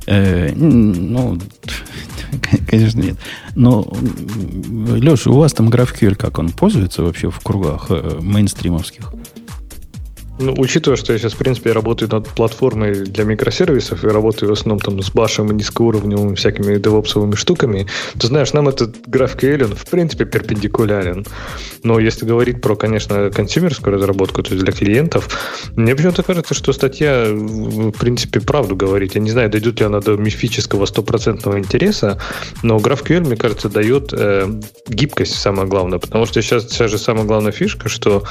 Э, 0.07 0.53
ну, 0.55 1.39
конечно, 2.69 3.01
нет. 3.01 3.17
Но, 3.55 3.87
Леша, 4.97 5.31
у 5.31 5.39
вас 5.39 5.53
там 5.53 5.69
GraphQL 5.69 6.15
как 6.15 6.39
он 6.39 6.51
пользуется 6.51 7.03
вообще 7.03 7.31
в 7.31 7.41
кругах 7.41 7.87
э, 7.91 8.19
мейнстримовских? 8.21 9.13
Ну, 10.39 10.55
учитывая, 10.59 10.97
что 10.97 11.13
я 11.13 11.19
сейчас, 11.19 11.33
в 11.33 11.39
принципе, 11.39 11.73
работаю 11.73 12.11
над 12.13 12.29
платформой 12.29 12.93
для 12.93 13.25
микросервисов 13.25 14.05
и 14.05 14.09
работаю 14.09 14.51
в 14.51 14.53
основном 14.53 14.81
там 14.81 15.01
с 15.01 15.11
башем 15.11 15.51
и 15.51 15.55
низкоуровневыми 15.55 16.35
всякими 16.35 16.77
девопсовыми 16.77 17.35
штуками, 17.35 17.87
то, 18.19 18.27
знаешь, 18.27 18.53
нам 18.53 18.69
этот 18.69 18.97
GraphQL, 19.09 19.65
он, 19.65 19.75
в 19.75 19.87
принципе, 19.87 20.27
перпендикулярен. 20.27 21.25
Но 21.83 21.99
если 21.99 22.27
говорить 22.27 22.61
про, 22.61 22.77
конечно, 22.77 23.31
консюмерскую 23.31 23.95
разработку, 23.95 24.43
то 24.43 24.53
есть 24.53 24.63
для 24.63 24.73
клиентов, 24.73 25.29
мне 25.75 25.95
почему-то 25.95 26.23
кажется, 26.23 26.53
что 26.53 26.73
статья, 26.75 27.25
в 27.31 27.93
принципе, 27.93 28.41
правду 28.41 28.77
говорит. 28.77 29.15
Я 29.15 29.23
не 29.23 29.31
знаю, 29.31 29.49
дойдет 29.49 29.81
ли 29.81 29.87
она 29.87 30.01
до 30.01 30.17
мифического 30.17 30.85
стопроцентного 30.85 31.59
интереса, 31.59 32.21
но 32.63 32.77
GraphQL, 32.77 33.21
мне 33.21 33.37
кажется, 33.37 33.71
дает 33.71 34.13
э, 34.13 34.47
гибкость, 34.87 35.37
самое 35.37 35.67
главное, 35.67 35.99
потому 35.99 36.27
что 36.27 36.43
сейчас 36.43 36.67
вся 36.67 36.89
же 36.89 36.99
самая 36.99 37.25
главная 37.25 37.53
фишка, 37.53 37.89
что 37.89 38.25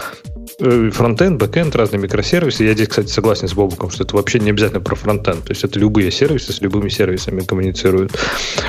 фронтенд, 0.91 1.39
бэкенд, 1.39 1.75
разные 1.75 2.01
микросервисы. 2.01 2.63
Я 2.63 2.73
здесь, 2.73 2.89
кстати, 2.89 3.07
согласен 3.07 3.47
с 3.47 3.53
Бобуком, 3.53 3.89
что 3.89 4.03
это 4.03 4.15
вообще 4.15 4.39
не 4.39 4.49
обязательно 4.49 4.81
про 4.81 4.95
фронтенд. 4.95 5.43
То 5.43 5.51
есть 5.51 5.63
это 5.63 5.79
любые 5.79 6.11
сервисы 6.11 6.53
с 6.53 6.61
любыми 6.61 6.89
сервисами 6.89 7.41
коммуницируют. 7.41 8.17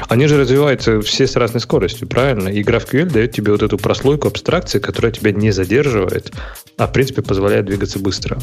Они 0.08 0.26
же 0.26 0.38
развиваются 0.38 1.00
все 1.00 1.26
с 1.26 1.36
разной 1.36 1.60
скоростью, 1.60 2.08
правильно? 2.08 2.48
И 2.48 2.62
GraphQL 2.62 3.10
дает 3.10 3.32
тебе 3.32 3.52
вот 3.52 3.62
эту 3.62 3.78
прослойку 3.78 4.28
абстракции, 4.28 4.78
которая 4.78 5.12
тебя 5.12 5.32
не 5.32 5.50
задерживает, 5.50 6.32
а 6.76 6.86
в 6.86 6.92
принципе 6.92 7.22
позволяет 7.22 7.66
двигаться 7.66 7.98
быстро. 7.98 8.38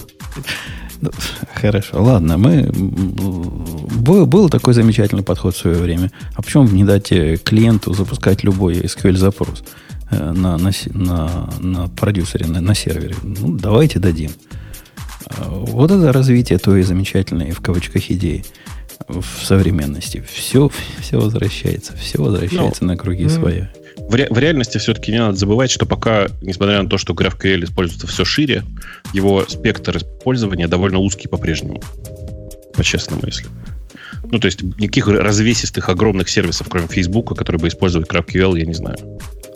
Ну, 1.01 1.11
хорошо, 1.55 2.01
ладно, 2.01 2.37
мы 2.37 2.69
был, 2.71 4.25
был 4.25 4.49
такой 4.49 4.73
замечательный 4.73 5.23
подход 5.23 5.55
в 5.55 5.59
свое 5.59 5.77
время. 5.77 6.11
А 6.35 6.41
почему 6.41 6.63
не 6.63 6.85
дать 6.85 7.09
клиенту 7.43 7.93
запускать 7.93 8.43
любой 8.43 8.75
SQL 8.75 9.17
запрос? 9.17 9.61
Э, 9.61 9.82
на, 10.13 10.57
на, 10.57 10.71
на, 10.93 11.49
на 11.59 11.87
продюсере, 11.89 12.45
на, 12.47 12.61
на 12.61 12.75
сервере. 12.75 13.15
Ну, 13.23 13.57
давайте 13.57 13.99
дадим. 13.99 14.31
Э, 15.27 15.43
вот 15.47 15.91
это 15.91 16.11
развитие 16.11 16.59
той 16.59 16.83
замечательной, 16.83 17.51
в 17.51 17.61
кавычках, 17.61 18.09
идеи 18.11 18.43
в 19.07 19.23
современности. 19.43 20.23
Все, 20.31 20.69
все 20.99 21.19
возвращается, 21.19 21.95
все 21.97 22.21
возвращается 22.21 22.83
ну, 22.83 22.89
на 22.89 22.97
круги 22.97 23.27
своя. 23.27 23.71
В, 23.97 24.15
ре, 24.15 24.27
в 24.29 24.37
реальности 24.37 24.77
все-таки 24.77 25.11
не 25.11 25.19
надо 25.19 25.37
забывать, 25.37 25.71
что 25.71 25.85
пока, 25.85 26.27
несмотря 26.41 26.81
на 26.81 26.89
то, 26.89 26.97
что 26.97 27.13
GraphQL 27.13 27.63
используется 27.63 28.07
все 28.07 28.25
шире, 28.25 28.63
его 29.13 29.45
спектр 29.47 29.97
использования 29.97 30.67
довольно 30.67 30.99
узкий 30.99 31.27
по-прежнему. 31.27 31.81
По-честному, 32.75 33.21
если. 33.25 33.47
Ну, 34.23 34.39
то 34.39 34.45
есть 34.47 34.63
никаких 34.63 35.07
развесистых 35.07 35.89
огромных 35.89 36.29
сервисов, 36.29 36.67
кроме 36.69 36.87
Facebook, 36.87 37.37
которые 37.37 37.59
бы 37.59 37.67
использовали 37.67 38.07
GraphQL, 38.07 38.57
я 38.59 38.65
не 38.65 38.73
знаю. 38.73 38.97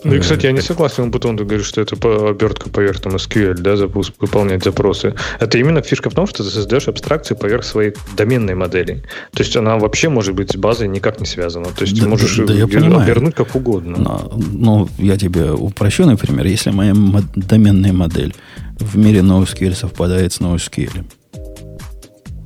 Ну 0.04 0.16
и, 0.16 0.20
кстати, 0.20 0.46
я 0.46 0.51
не 0.51 0.62
согласен, 0.62 1.12
потом 1.12 1.38
ты 1.38 1.44
говоришь, 1.44 1.68
что 1.68 1.82
это 1.82 1.96
обертка 2.30 2.70
поверх 2.70 3.00
там 3.01 3.16
SQL, 3.16 3.56
да, 3.56 3.75
запуск, 3.75 4.13
выполнять 4.20 4.63
запросы. 4.63 5.16
Это 5.39 5.58
именно 5.58 5.82
фишка 5.82 6.10
в 6.10 6.13
том, 6.13 6.27
что 6.27 6.44
ты 6.44 6.50
создаешь 6.50 6.88
абстракцию 6.88 7.38
поверх 7.38 7.63
своей 7.63 7.94
доменной 8.16 8.56
модели. 8.56 9.04
То 9.34 9.44
есть 9.44 9.56
она 9.56 9.77
вообще 9.77 10.10
может 10.10 10.36
быть 10.36 10.51
с 10.51 10.56
базой 10.56 10.88
никак 10.88 11.20
не 11.20 11.25
связана. 11.25 11.66
То 11.66 11.84
есть 11.84 11.96
да, 11.96 12.04
ты 12.04 12.10
можешь 12.10 12.38
да, 12.38 12.54
я 12.54 12.66
обернуть 12.66 13.36
как 13.36 13.56
угодно. 13.56 13.98
Но, 13.98 14.32
ну, 14.51 14.89
я 14.98 15.18
тебе 15.18 15.51
упрощу, 15.51 16.06
например, 16.06 16.46
если 16.46 16.72
моя 16.72 16.94
доменная 17.36 17.94
модель 17.94 18.34
в 18.80 18.98
мире 18.98 19.20
NoSQL 19.20 19.74
совпадает 19.74 20.34
с 20.34 20.39
NoSQL, 20.39 21.06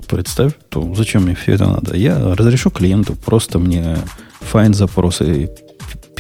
представь, 0.08 0.54
то 0.70 0.94
зачем 0.96 1.24
мне 1.24 1.36
все 1.36 1.54
это 1.54 1.66
надо? 1.66 1.96
Я 1.96 2.36
разрешу 2.36 2.70
клиенту 2.70 3.16
просто 3.16 3.60
мне 3.60 3.98
find 4.42 4.74
запросы 4.74 5.50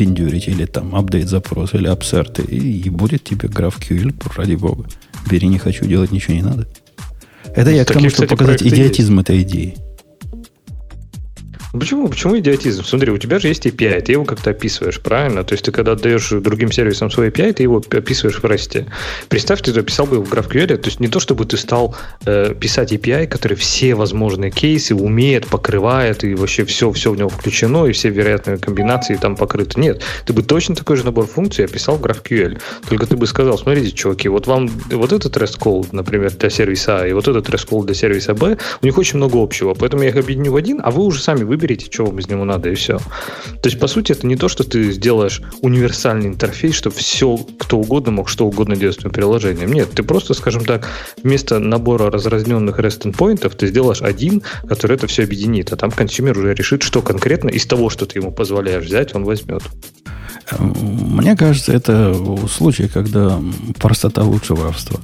пиндюрить, 0.01 0.47
или 0.47 0.65
там 0.65 0.95
апдейт 0.95 1.29
запрос, 1.29 1.75
или 1.75 1.87
апсерты, 1.87 2.41
и, 2.41 2.81
и 2.81 2.89
будет 2.89 3.23
тебе 3.23 3.47
GraphQL, 3.47 4.11
ради 4.35 4.55
бога. 4.55 4.87
Бери, 5.29 5.47
не 5.47 5.59
хочу, 5.59 5.85
делать 5.85 6.11
ничего 6.11 6.33
не 6.33 6.41
надо. 6.41 6.67
Это 7.55 7.69
ну, 7.69 7.75
я 7.75 7.85
к 7.85 7.91
тому, 7.93 8.09
чтобы 8.09 8.27
показать 8.27 8.63
идиотизм 8.63 9.17
есть. 9.19 9.29
этой 9.29 9.41
идеи. 9.43 9.75
Почему? 11.73 12.09
Почему 12.09 12.37
идиотизм? 12.37 12.83
Смотри, 12.83 13.11
у 13.11 13.17
тебя 13.17 13.39
же 13.39 13.47
есть 13.47 13.65
API, 13.65 14.01
ты 14.01 14.11
его 14.11 14.25
как-то 14.25 14.49
описываешь, 14.49 14.99
правильно? 14.99 15.43
То 15.45 15.53
есть 15.53 15.63
ты 15.63 15.71
когда 15.71 15.93
отдаешь 15.93 16.29
другим 16.29 16.71
сервисам 16.71 17.09
свой 17.09 17.29
API, 17.29 17.53
ты 17.53 17.63
его 17.63 17.81
описываешь 17.89 18.39
в 18.39 18.43
REST. 18.43 18.87
Представь, 19.29 19.61
ты 19.61 19.71
записал 19.71 20.05
бы 20.05 20.17
его 20.17 20.25
в 20.25 20.33
GraphQL, 20.33 20.77
то 20.77 20.87
есть 20.89 20.99
не 20.99 21.07
то, 21.07 21.21
чтобы 21.21 21.45
ты 21.45 21.55
стал 21.55 21.95
э, 22.25 22.53
писать 22.59 22.91
API, 22.91 23.25
который 23.27 23.55
все 23.55 23.95
возможные 23.95 24.51
кейсы 24.51 24.93
умеет, 24.93 25.47
покрывает, 25.47 26.25
и 26.25 26.35
вообще 26.35 26.65
все, 26.65 26.91
все 26.91 27.11
в 27.11 27.17
него 27.17 27.29
включено, 27.29 27.85
и 27.85 27.93
все 27.93 28.09
вероятные 28.09 28.57
комбинации 28.57 29.15
там 29.15 29.37
покрыты. 29.37 29.79
Нет, 29.79 30.03
ты 30.25 30.33
бы 30.33 30.43
точно 30.43 30.75
такой 30.75 30.97
же 30.97 31.05
набор 31.05 31.25
функций 31.25 31.63
описал 31.63 31.95
в 31.95 32.01
GraphQL. 32.01 32.59
Только 32.89 33.05
ты 33.05 33.15
бы 33.15 33.25
сказал, 33.27 33.57
смотрите, 33.57 33.91
чуваки, 33.91 34.27
вот 34.27 34.45
вам 34.45 34.67
вот 34.89 35.13
этот 35.13 35.37
REST 35.37 35.57
call, 35.57 35.87
например, 35.93 36.31
для 36.31 36.49
сервиса 36.49 37.01
А, 37.01 37.07
и 37.07 37.13
вот 37.13 37.29
этот 37.29 37.47
REST 37.47 37.69
call 37.69 37.85
для 37.85 37.95
сервиса 37.95 38.33
Б, 38.33 38.57
у 38.81 38.85
них 38.85 38.97
очень 38.97 39.17
много 39.17 39.41
общего, 39.41 39.73
поэтому 39.73 40.03
я 40.03 40.09
их 40.09 40.17
объединю 40.17 40.51
в 40.51 40.57
один, 40.57 40.81
а 40.83 40.91
вы 40.91 41.03
уже 41.03 41.21
сами 41.21 41.43
выберите 41.43 41.60
выберите, 41.61 41.87
что 41.91 42.05
вам 42.05 42.17
из 42.17 42.27
него 42.27 42.43
надо, 42.43 42.69
и 42.69 42.75
все. 42.75 42.97
То 42.97 43.69
есть, 43.69 43.79
по 43.79 43.87
сути, 43.87 44.13
это 44.13 44.25
не 44.25 44.35
то, 44.35 44.49
что 44.49 44.63
ты 44.63 44.91
сделаешь 44.91 45.41
универсальный 45.61 46.27
интерфейс, 46.27 46.75
чтобы 46.75 46.95
все, 46.95 47.37
кто 47.59 47.77
угодно 47.77 48.11
мог 48.11 48.29
что 48.29 48.47
угодно 48.47 48.75
делать 48.75 48.95
с 48.95 48.99
твоим 48.99 49.13
приложением. 49.13 49.71
Нет, 49.71 49.91
ты 49.91 50.03
просто, 50.03 50.33
скажем 50.33 50.65
так, 50.65 50.87
вместо 51.21 51.59
набора 51.59 52.09
разрозненных 52.09 52.79
REST 52.79 53.11
endpoint 53.11 53.46
ов 53.46 53.55
ты 53.55 53.67
сделаешь 53.67 54.01
один, 54.01 54.41
который 54.67 54.95
это 54.95 55.05
все 55.07 55.23
объединит, 55.23 55.71
а 55.71 55.75
там 55.75 55.91
consumer 55.91 56.37
уже 56.37 56.53
решит, 56.53 56.81
что 56.81 57.01
конкретно 57.01 57.49
из 57.49 57.65
того, 57.65 57.89
что 57.89 58.05
ты 58.05 58.19
ему 58.19 58.31
позволяешь 58.31 58.85
взять, 58.85 59.13
он 59.13 59.23
возьмет. 59.23 59.61
Мне 60.59 61.35
кажется, 61.35 61.71
это 61.71 62.15
случай, 62.47 62.87
когда 62.87 63.39
простота 63.79 64.23
лучше 64.23 64.55
воровства. 64.55 64.99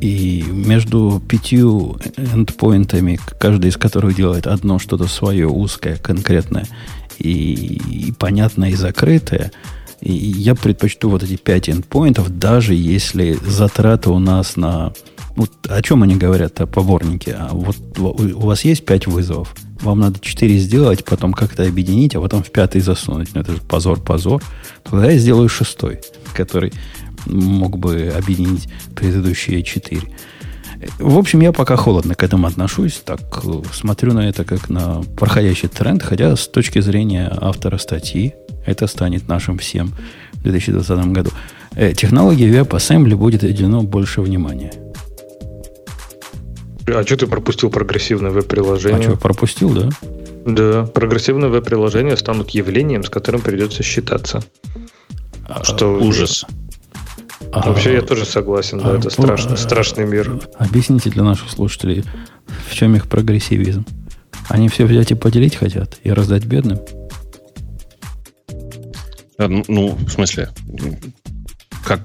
И 0.00 0.44
между 0.48 1.22
пятью 1.26 1.98
эндпоинтами, 2.16 3.18
каждый 3.38 3.70
из 3.70 3.76
которых 3.76 4.14
делает 4.14 4.46
одно 4.46 4.78
что-то 4.78 5.06
свое, 5.06 5.48
узкое, 5.48 5.96
конкретное, 5.96 6.66
и, 7.18 7.80
и 8.08 8.12
понятное, 8.12 8.70
и 8.70 8.74
закрытое, 8.74 9.52
и 10.00 10.12
я 10.12 10.54
предпочту 10.54 11.08
вот 11.08 11.22
эти 11.22 11.36
пять 11.36 11.70
эндпоинтов, 11.70 12.38
даже 12.38 12.74
если 12.74 13.38
затраты 13.42 14.10
у 14.10 14.18
нас 14.18 14.56
на... 14.56 14.92
Вот 15.34 15.50
о 15.68 15.82
чем 15.82 16.02
они 16.02 16.16
говорят, 16.16 16.60
о 16.60 16.66
поборнике? 16.66 17.36
А 17.38 17.50
вот 17.52 17.76
у 17.98 18.46
вас 18.46 18.64
есть 18.64 18.84
пять 18.84 19.06
вызовов, 19.06 19.54
вам 19.80 20.00
надо 20.00 20.18
четыре 20.20 20.58
сделать, 20.58 21.04
потом 21.04 21.32
как-то 21.32 21.64
объединить, 21.64 22.14
а 22.14 22.20
потом 22.20 22.42
в 22.42 22.50
пятый 22.50 22.80
засунуть. 22.80 23.34
Ну, 23.34 23.42
это 23.42 23.52
же 23.52 23.60
позор, 23.60 24.00
позор. 24.00 24.42
Тогда 24.82 25.10
я 25.10 25.18
сделаю 25.18 25.48
шестой, 25.48 26.00
который 26.34 26.72
мог 27.26 27.78
бы 27.78 28.12
объединить 28.16 28.68
предыдущие 28.94 29.62
четыре. 29.62 30.02
В 30.98 31.18
общем, 31.18 31.40
я 31.40 31.52
пока 31.52 31.76
холодно 31.76 32.14
к 32.14 32.22
этому 32.22 32.46
отношусь. 32.46 33.00
Так 33.04 33.42
смотрю 33.72 34.12
на 34.12 34.28
это 34.28 34.44
как 34.44 34.68
на 34.68 35.02
проходящий 35.16 35.68
тренд, 35.68 36.02
хотя 36.02 36.36
с 36.36 36.48
точки 36.48 36.80
зрения 36.80 37.32
автора 37.40 37.78
статьи 37.78 38.34
это 38.66 38.86
станет 38.86 39.28
нашим 39.28 39.58
всем 39.58 39.92
в 40.34 40.42
2020 40.42 41.06
году. 41.12 41.30
Э, 41.74 41.92
технологии 41.92 42.48
WebAssembly 42.48 43.16
будет 43.16 43.44
отделено 43.44 43.82
больше 43.82 44.20
внимания. 44.20 44.72
А 46.86 47.02
что 47.04 47.16
ты 47.16 47.26
пропустил 47.26 47.70
прогрессивное 47.70 48.30
веб-приложение? 48.30 48.98
А 48.98 49.02
что, 49.02 49.16
пропустил, 49.16 49.70
да? 49.70 49.88
Да, 50.46 50.84
прогрессивные 50.84 51.50
веб-приложения 51.50 52.16
станут 52.16 52.50
явлением, 52.50 53.02
с 53.02 53.10
которым 53.10 53.40
придется 53.40 53.82
считаться. 53.82 54.44
А, 55.48 55.64
что 55.64 55.98
ужас. 55.98 56.44
А, 57.52 57.68
Вообще 57.68 57.94
я 57.94 58.02
тоже 58.02 58.24
согласен, 58.24 58.78
да, 58.78 58.92
а, 58.92 58.98
это 58.98 59.10
страшно, 59.10 59.54
а, 59.54 59.56
страшный 59.56 60.06
мир. 60.06 60.40
Объясните 60.58 61.10
для 61.10 61.22
наших 61.22 61.50
слушателей, 61.50 62.04
в 62.68 62.74
чем 62.74 62.94
их 62.94 63.08
прогрессивизм? 63.08 63.84
Они 64.48 64.68
все 64.68 64.84
взять 64.84 65.10
и 65.10 65.14
поделить 65.14 65.56
хотят 65.56 65.98
и 66.02 66.10
раздать 66.10 66.44
бедным? 66.44 66.80
А, 69.38 69.48
ну, 69.48 69.64
ну, 69.68 69.88
в 69.94 70.10
смысле, 70.10 70.48
как? 71.84 72.00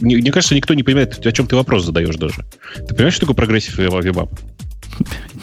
Мне, 0.00 0.16
мне 0.16 0.32
кажется, 0.32 0.54
никто 0.54 0.74
не 0.74 0.82
понимает, 0.82 1.24
о 1.24 1.32
чем 1.32 1.46
ты 1.46 1.54
вопрос 1.54 1.84
задаешь 1.84 2.16
даже. 2.16 2.44
Ты 2.76 2.94
понимаешь, 2.94 3.14
что 3.14 3.26
такое 3.26 3.36
progressive 3.36 3.76
web 3.76 4.28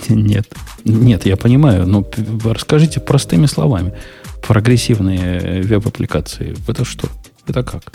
Нет. 0.10 0.48
Нет, 0.84 1.26
я 1.26 1.38
понимаю, 1.38 1.88
но 1.88 2.06
расскажите 2.44 3.00
простыми 3.00 3.46
словами. 3.46 3.94
Прогрессивные 4.46 5.62
веб-аппликации. 5.62 6.56
Это 6.68 6.84
что? 6.84 7.08
Это 7.48 7.64
как? 7.64 7.94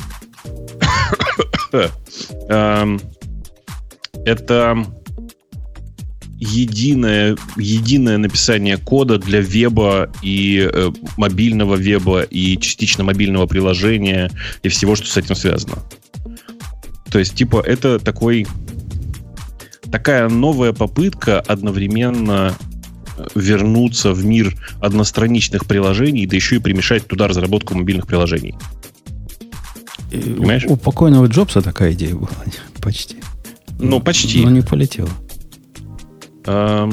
Эм, 2.48 3.00
это 4.24 4.86
единое, 6.38 7.36
единое 7.56 8.18
написание 8.18 8.76
кода 8.76 9.18
для 9.18 9.40
веба 9.40 10.10
и 10.22 10.68
э, 10.70 10.90
мобильного 11.16 11.76
веба 11.76 12.22
и 12.22 12.58
частично 12.58 13.04
мобильного 13.04 13.46
приложения 13.46 14.30
и 14.62 14.68
всего, 14.68 14.96
что 14.96 15.06
с 15.06 15.16
этим 15.16 15.34
связано. 15.34 15.78
То 17.10 17.18
есть, 17.18 17.34
типа, 17.34 17.62
это 17.64 17.98
такой 17.98 18.46
такая 19.90 20.28
новая 20.28 20.72
попытка 20.72 21.40
одновременно 21.40 22.54
э, 23.16 23.26
вернуться 23.34 24.12
в 24.12 24.24
мир 24.24 24.54
одностраничных 24.80 25.66
приложений, 25.66 26.26
да 26.26 26.36
еще 26.36 26.56
и 26.56 26.58
примешать 26.58 27.06
туда 27.06 27.28
разработку 27.28 27.74
мобильных 27.74 28.06
приложений. 28.06 28.56
Понимаешь? 30.20 30.64
У, 30.66 30.72
у 30.72 30.76
покойного 30.76 31.26
Джобса 31.26 31.62
такая 31.62 31.92
идея 31.92 32.14
была. 32.14 32.28
Почти. 32.82 33.16
Ну, 33.78 34.00
почти. 34.00 34.42
Но 34.42 34.50
не 34.50 34.62
полетела. 34.62 35.10
А, 36.46 36.88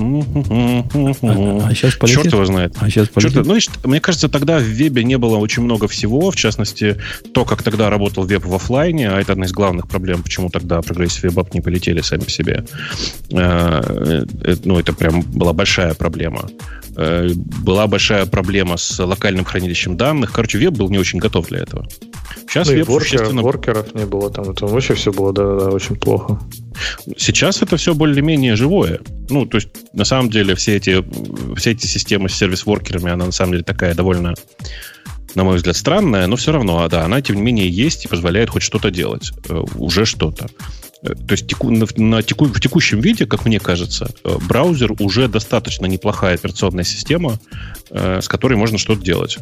а 1.69 1.73
сейчас 1.75 1.95
полетит? 1.95 2.23
Черт 2.23 2.33
его 2.33 2.45
знает. 2.45 2.75
А 2.79 2.89
сейчас 2.89 3.07
полетит? 3.07 3.33
Черт, 3.33 3.79
ну, 3.83 3.89
мне 3.89 3.99
кажется, 3.99 4.27
тогда 4.29 4.57
в 4.57 4.63
вебе 4.63 5.03
не 5.03 5.17
было 5.17 5.37
очень 5.37 5.63
много 5.63 5.87
всего. 5.87 6.31
В 6.31 6.35
частности, 6.35 6.97
то, 7.33 7.45
как 7.45 7.61
тогда 7.61 7.89
работал 7.89 8.25
веб 8.25 8.45
в 8.45 8.53
офлайне, 8.53 9.09
а 9.09 9.19
это 9.19 9.33
одна 9.33 9.45
из 9.45 9.51
главных 9.51 9.87
проблем, 9.87 10.23
почему 10.23 10.49
тогда 10.49 10.81
progressive 10.81 11.23
web 11.23 11.53
не 11.53 11.61
полетели 11.61 12.01
сами 12.01 12.21
по 12.21 12.31
себе. 12.31 12.65
А, 13.31 14.25
э, 14.43 14.55
ну, 14.63 14.79
это 14.79 14.93
прям 14.93 15.21
была 15.21 15.53
большая 15.53 15.93
проблема. 15.93 16.49
Э, 16.95 17.29
была 17.35 17.87
большая 17.87 18.25
проблема 18.25 18.77
с 18.77 18.99
локальным 18.99 19.45
хранилищем 19.45 19.97
данных. 19.97 20.31
Короче, 20.31 20.57
веб 20.57 20.73
был 20.73 20.89
не 20.89 20.97
очень 20.97 21.19
готов 21.19 21.47
для 21.47 21.59
этого. 21.59 21.87
Сейчас 22.47 22.67
ну, 22.67 22.75
веб 22.75 22.87
воркеров, 22.87 23.07
существенно... 23.07 23.41
воркеров 23.41 23.95
не 23.95 24.05
было 24.05 24.29
там. 24.29 24.49
Это 24.51 24.67
вообще 24.67 24.93
все 24.93 25.11
было 25.11 25.33
да, 25.33 25.43
да, 25.43 25.69
очень 25.69 25.95
плохо. 25.95 26.39
Сейчас 27.17 27.61
это 27.61 27.77
все 27.77 27.93
более-менее 27.93 28.55
живое. 28.55 28.99
Ну, 29.33 29.45
то 29.47 29.55
есть, 29.57 29.69
на 29.93 30.05
самом 30.05 30.29
деле, 30.29 30.53
все 30.55 30.75
эти, 30.75 31.03
все 31.55 31.71
эти 31.71 31.87
системы 31.87 32.29
с 32.29 32.35
сервис-воркерами, 32.35 33.11
она 33.11 33.25
на 33.25 33.31
самом 33.31 33.53
деле 33.53 33.63
такая 33.63 33.95
довольно 33.95 34.35
на 35.35 35.43
мой 35.43 35.55
взгляд, 35.55 35.75
странная, 35.75 36.27
но 36.27 36.35
все 36.35 36.51
равно, 36.51 36.87
да, 36.87 37.05
она, 37.05 37.19
тем 37.19 37.37
не 37.37 37.41
менее, 37.41 37.67
есть 37.67 38.05
и 38.05 38.07
позволяет 38.07 38.51
хоть 38.51 38.61
что-то 38.61 38.91
делать. 38.91 39.31
Э, 39.49 39.63
уже 39.77 40.05
что-то. 40.05 40.47
Э, 41.01 41.15
то 41.15 41.31
есть 41.31 41.47
теку, 41.47 41.71
на, 41.71 41.87
на 41.97 42.21
теку, 42.21 42.45
в 42.45 42.59
текущем 42.59 43.01
виде, 43.01 43.25
как 43.25 43.45
мне 43.45 43.59
кажется, 43.59 44.09
э, 44.23 44.37
браузер 44.47 44.93
уже 44.99 45.27
достаточно 45.27 45.87
неплохая 45.87 46.35
операционная 46.35 46.83
система, 46.83 47.39
э, 47.89 48.21
с 48.21 48.27
которой 48.27 48.55
можно 48.55 48.77
что-то 48.77 49.01
делать. 49.01 49.39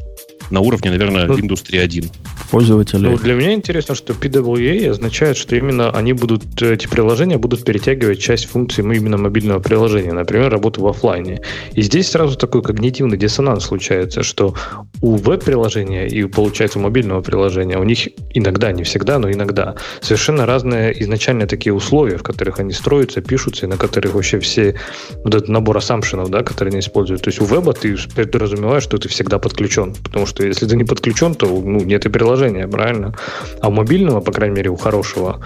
На 0.51 0.59
уровне, 0.59 0.91
наверное, 0.91 1.27
ну, 1.27 1.39
индустрии 1.39 1.79
1. 1.79 2.09
Пользователи. 2.51 3.07
Ну, 3.07 3.17
для 3.17 3.33
меня 3.33 3.53
интересно, 3.53 3.95
что 3.95 4.13
PWA 4.13 4.89
означает, 4.89 5.37
что 5.37 5.55
именно 5.55 5.89
они 5.91 6.11
будут, 6.11 6.61
эти 6.61 6.87
приложения 6.87 7.37
будут 7.37 7.63
перетягивать 7.63 8.19
часть 8.19 8.45
функций 8.45 8.83
именно 8.83 9.17
мобильного 9.17 9.59
приложения, 9.59 10.11
например, 10.11 10.51
работу 10.51 10.81
в 10.81 10.87
офлайне. 10.87 11.41
И 11.73 11.81
здесь 11.81 12.09
сразу 12.09 12.37
такой 12.37 12.61
когнитивный 12.61 13.17
диссонанс 13.17 13.63
случается, 13.65 14.23
что 14.23 14.53
у 15.01 15.15
веб-приложения 15.15 16.07
и, 16.07 16.25
получается, 16.25 16.79
у 16.79 16.81
мобильного 16.81 17.21
приложения 17.21 17.77
у 17.77 17.83
них 17.83 18.09
иногда, 18.33 18.73
не 18.73 18.83
всегда, 18.83 19.19
но 19.19 19.31
иногда 19.31 19.75
совершенно 20.01 20.45
разные 20.45 21.01
изначально 21.03 21.47
такие 21.47 21.73
условия, 21.73 22.17
в 22.17 22.23
которых 22.23 22.59
они 22.59 22.73
строятся, 22.73 23.21
пишутся, 23.21 23.65
и 23.65 23.69
на 23.69 23.77
которых 23.77 24.15
вообще 24.15 24.39
все 24.39 24.75
вот 25.23 25.33
этот 25.33 25.47
набор 25.47 25.77
ассампшенов, 25.77 26.29
да, 26.29 26.43
которые 26.43 26.71
они 26.71 26.79
используют. 26.79 27.21
То 27.21 27.29
есть 27.29 27.39
у 27.39 27.45
веба 27.45 27.71
ты 27.71 27.95
подразумеваешь, 28.15 28.83
что 28.83 28.97
ты 28.97 29.07
всегда 29.07 29.39
подключен, 29.39 29.95
потому 30.03 30.25
что 30.25 30.40
если 30.47 30.67
ты 30.67 30.75
не 30.75 30.83
подключен, 30.83 31.35
то 31.35 31.47
ну, 31.47 31.83
нет 31.83 32.05
и 32.05 32.09
приложения, 32.09 32.67
правильно? 32.67 33.13
А 33.61 33.69
у 33.69 33.71
мобильного, 33.71 34.21
по 34.21 34.31
крайней 34.31 34.55
мере, 34.55 34.69
у 34.69 34.75
хорошего, 34.75 35.39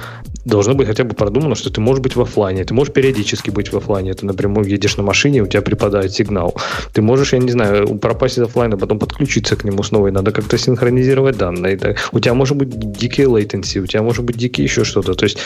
должно 0.46 0.76
быть 0.76 0.88
хотя 0.88 1.04
бы 1.04 1.16
продумано, 1.16 1.56
что 1.56 1.70
ты 1.70 1.82
можешь 1.82 2.02
быть 2.02 2.16
в 2.16 2.22
офлайне, 2.22 2.64
ты 2.64 2.74
можешь 2.74 2.94
периодически 2.94 3.50
быть 3.50 3.72
в 3.72 3.78
офлайне, 3.78 4.14
ты 4.14 4.26
напрямую 4.26 4.68
едешь 4.68 4.98
на 4.98 5.04
машине, 5.04 5.42
у 5.42 5.48
тебя 5.48 5.62
припадает 5.62 6.14
сигнал. 6.14 6.56
Ты 6.94 7.02
можешь, 7.02 7.34
я 7.34 7.40
не 7.40 7.52
знаю, 7.52 7.98
пропасть 7.98 8.38
из 8.38 8.44
офлайна, 8.44 8.78
потом 8.78 9.00
подключиться 9.00 9.56
к 9.56 9.64
нему 9.64 9.84
снова, 9.84 10.08
и 10.08 10.12
надо 10.12 10.32
как-то 10.32 10.58
синхронизировать 10.58 11.38
данные. 11.38 11.96
У 12.12 12.20
тебя 12.20 12.34
может 12.34 12.58
быть 12.58 12.70
дикие 12.70 13.28
latency, 13.28 13.80
у 13.80 13.88
тебя 13.88 14.04
может 14.04 14.24
быть 14.24 14.38
дикие 14.38 14.66
еще 14.66 14.84
что-то. 14.84 15.14
То 15.14 15.26
есть 15.26 15.38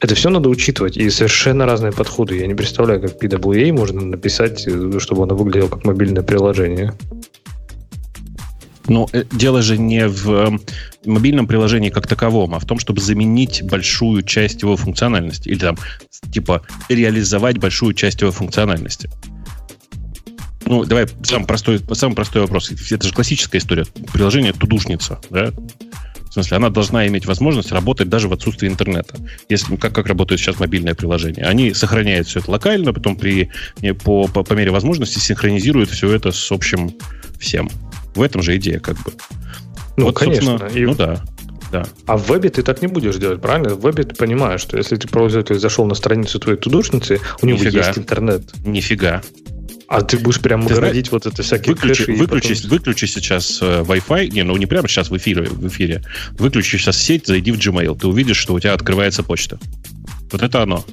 это 0.00 0.14
все 0.14 0.30
надо 0.30 0.48
учитывать, 0.48 0.96
и 0.96 1.08
совершенно 1.10 1.66
разные 1.66 1.92
подходы. 1.92 2.36
Я 2.36 2.46
не 2.46 2.54
представляю, 2.54 3.00
как 3.00 3.22
PWA 3.22 3.72
можно 3.72 4.00
написать, 4.00 4.66
э, 4.66 4.98
чтобы 4.98 5.22
оно 5.22 5.36
выглядело 5.36 5.68
как 5.68 5.84
мобильное 5.84 6.22
приложение. 6.22 6.94
Но 8.88 9.08
э, 9.12 9.24
дело 9.30 9.62
же 9.62 9.78
не 9.78 10.08
в 10.08 10.30
эм, 10.30 10.60
мобильном 11.04 11.46
приложении 11.46 11.90
как 11.90 12.06
таковом, 12.06 12.54
а 12.54 12.58
в 12.58 12.64
том, 12.64 12.78
чтобы 12.78 13.00
заменить 13.00 13.62
большую 13.62 14.22
часть 14.22 14.62
его 14.62 14.76
функциональности. 14.76 15.48
Или 15.48 15.58
там, 15.58 15.76
типа, 16.32 16.62
реализовать 16.88 17.58
большую 17.58 17.94
часть 17.94 18.20
его 18.20 18.32
функциональности. 18.32 19.10
Ну, 20.64 20.84
давай 20.84 21.06
самый 21.22 21.46
простой, 21.46 21.80
самый 21.92 22.14
простой 22.14 22.42
вопрос. 22.42 22.70
Это 22.90 23.06
же 23.06 23.14
классическая 23.14 23.58
история. 23.58 23.86
Приложение 24.12 24.52
тудушница, 24.52 25.18
да? 25.30 25.52
В 26.28 26.32
смысле, 26.34 26.58
она 26.58 26.68
должна 26.68 27.06
иметь 27.06 27.24
возможность 27.24 27.72
работать 27.72 28.10
даже 28.10 28.28
в 28.28 28.32
отсутствии 28.34 28.68
интернета. 28.68 29.16
Если, 29.48 29.76
как, 29.76 29.94
как 29.94 30.06
работает 30.06 30.40
сейчас 30.40 30.60
мобильное 30.60 30.94
приложение. 30.94 31.46
Они 31.46 31.72
сохраняют 31.72 32.28
все 32.28 32.40
это 32.40 32.50
локально, 32.50 32.92
потом 32.92 33.16
при, 33.16 33.50
по, 34.04 34.28
по, 34.28 34.44
по 34.44 34.52
мере 34.52 34.70
возможности 34.70 35.18
синхронизируют 35.18 35.90
все 35.90 36.12
это 36.12 36.32
с 36.32 36.52
общим 36.52 36.94
всем. 37.38 37.70
В 38.18 38.22
этом 38.22 38.42
же 38.42 38.56
идея, 38.56 38.80
как 38.80 38.96
бы. 38.96 39.12
Ну, 39.96 40.06
вот, 40.06 40.18
конечно. 40.18 40.68
И... 40.74 40.84
Ну 40.84 40.96
да. 40.96 41.22
Да. 41.70 41.86
А 42.06 42.16
в 42.16 42.28
вебе 42.28 42.48
ты 42.48 42.64
так 42.64 42.82
не 42.82 42.88
будешь 42.88 43.14
делать, 43.16 43.40
правильно? 43.40 43.76
В 43.76 43.80
вебе 43.80 44.02
ты 44.02 44.16
понимаешь, 44.16 44.60
что 44.60 44.76
если 44.76 44.96
ты 44.96 45.06
пользователь 45.06 45.56
зашел 45.58 45.86
на 45.86 45.94
страницу 45.94 46.40
твоей 46.40 46.58
тудушницы, 46.58 47.20
у 47.42 47.46
него 47.46 47.58
Нифига. 47.58 47.86
есть 47.86 47.98
интернет. 47.98 48.42
Нифига. 48.64 49.22
А 49.86 50.02
ты 50.02 50.18
будешь 50.18 50.40
прям 50.40 50.66
ты 50.66 50.74
городить 50.74 51.06
знаешь, 51.06 51.24
вот 51.24 51.32
это 51.32 51.42
всякие 51.44 51.74
выключи, 51.74 52.06
кэши 52.06 52.18
выключи, 52.18 52.54
потом... 52.54 52.70
выключи 52.70 53.04
сейчас 53.04 53.58
э, 53.62 53.82
Wi-Fi, 53.82 54.30
не, 54.30 54.42
ну 54.42 54.56
не 54.56 54.66
прямо 54.66 54.88
сейчас 54.88 55.10
в 55.10 55.16
эфире, 55.16 55.44
в 55.44 55.68
эфире. 55.68 56.02
Выключи 56.32 56.76
сейчас 56.76 56.98
сеть, 56.98 57.26
зайди 57.26 57.52
в 57.52 57.58
Gmail, 57.58 57.96
ты 57.96 58.08
увидишь, 58.08 58.36
что 58.36 58.54
у 58.54 58.60
тебя 58.60 58.72
открывается 58.72 59.22
почта. 59.22 59.60
Вот 60.32 60.42
это 60.42 60.62
оно. 60.62 60.84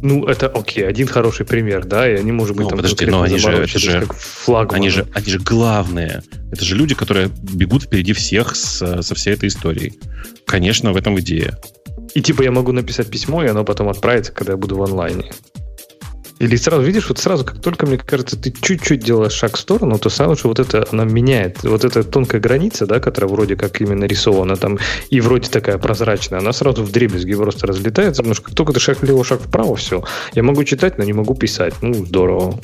Ну, 0.00 0.26
это 0.26 0.46
окей, 0.46 0.86
один 0.86 1.08
хороший 1.08 1.44
пример, 1.44 1.84
да, 1.84 2.08
и 2.08 2.14
они, 2.14 2.30
может 2.30 2.56
быть, 2.56 2.64
ну, 2.64 2.70
там 2.70 2.78
подожди, 2.78 3.06
но 3.06 3.22
они 3.22 3.38
же, 3.38 3.50
это 3.50 3.78
же, 3.78 4.06
флаг 4.16 4.72
они 4.72 4.90
же, 4.90 5.06
они 5.12 5.26
же 5.26 5.38
главные. 5.38 6.22
Это 6.52 6.64
же 6.64 6.76
люди, 6.76 6.94
которые 6.94 7.28
бегут 7.28 7.84
впереди 7.84 8.12
всех 8.12 8.54
с, 8.54 9.02
со 9.02 9.14
всей 9.14 9.34
этой 9.34 9.48
историей. 9.48 9.98
Конечно, 10.46 10.92
в 10.92 10.96
этом 10.96 11.18
идея. 11.20 11.58
И 12.14 12.22
типа 12.22 12.42
я 12.42 12.50
могу 12.50 12.72
написать 12.72 13.10
письмо, 13.10 13.44
и 13.44 13.48
оно 13.48 13.64
потом 13.64 13.88
отправится, 13.88 14.32
когда 14.32 14.52
я 14.52 14.56
буду 14.56 14.76
в 14.76 14.82
онлайне. 14.82 15.30
Или 16.38 16.56
сразу, 16.56 16.82
видишь, 16.82 17.08
вот 17.08 17.18
сразу, 17.18 17.44
как 17.44 17.60
только, 17.60 17.86
мне 17.86 17.98
кажется, 17.98 18.36
ты 18.36 18.52
чуть-чуть 18.52 19.00
делаешь 19.00 19.32
шаг 19.32 19.56
в 19.56 19.60
сторону, 19.60 19.98
то 19.98 20.08
сразу 20.08 20.36
же 20.36 20.42
вот 20.44 20.60
это, 20.60 20.86
она 20.92 21.04
меняет. 21.04 21.62
Вот 21.64 21.84
эта 21.84 22.04
тонкая 22.04 22.40
граница, 22.40 22.86
да, 22.86 23.00
которая 23.00 23.30
вроде 23.30 23.56
как 23.56 23.80
именно 23.80 24.04
рисована 24.04 24.56
там, 24.56 24.78
и 25.10 25.20
вроде 25.20 25.48
такая 25.50 25.78
прозрачная, 25.78 26.38
она 26.38 26.52
сразу 26.52 26.84
в 26.84 26.92
дребезги 26.92 27.34
просто 27.34 27.66
разлетается, 27.66 28.22
потому 28.22 28.34
что 28.34 28.44
как 28.44 28.54
только 28.54 28.72
ты 28.72 28.80
шаг 28.80 29.00
влево, 29.00 29.24
шаг 29.24 29.40
вправо, 29.40 29.74
все. 29.76 30.04
Я 30.34 30.42
могу 30.42 30.64
читать, 30.64 30.98
но 30.98 31.04
не 31.04 31.12
могу 31.12 31.34
писать. 31.34 31.74
Ну, 31.82 31.94
здорово. 32.04 32.60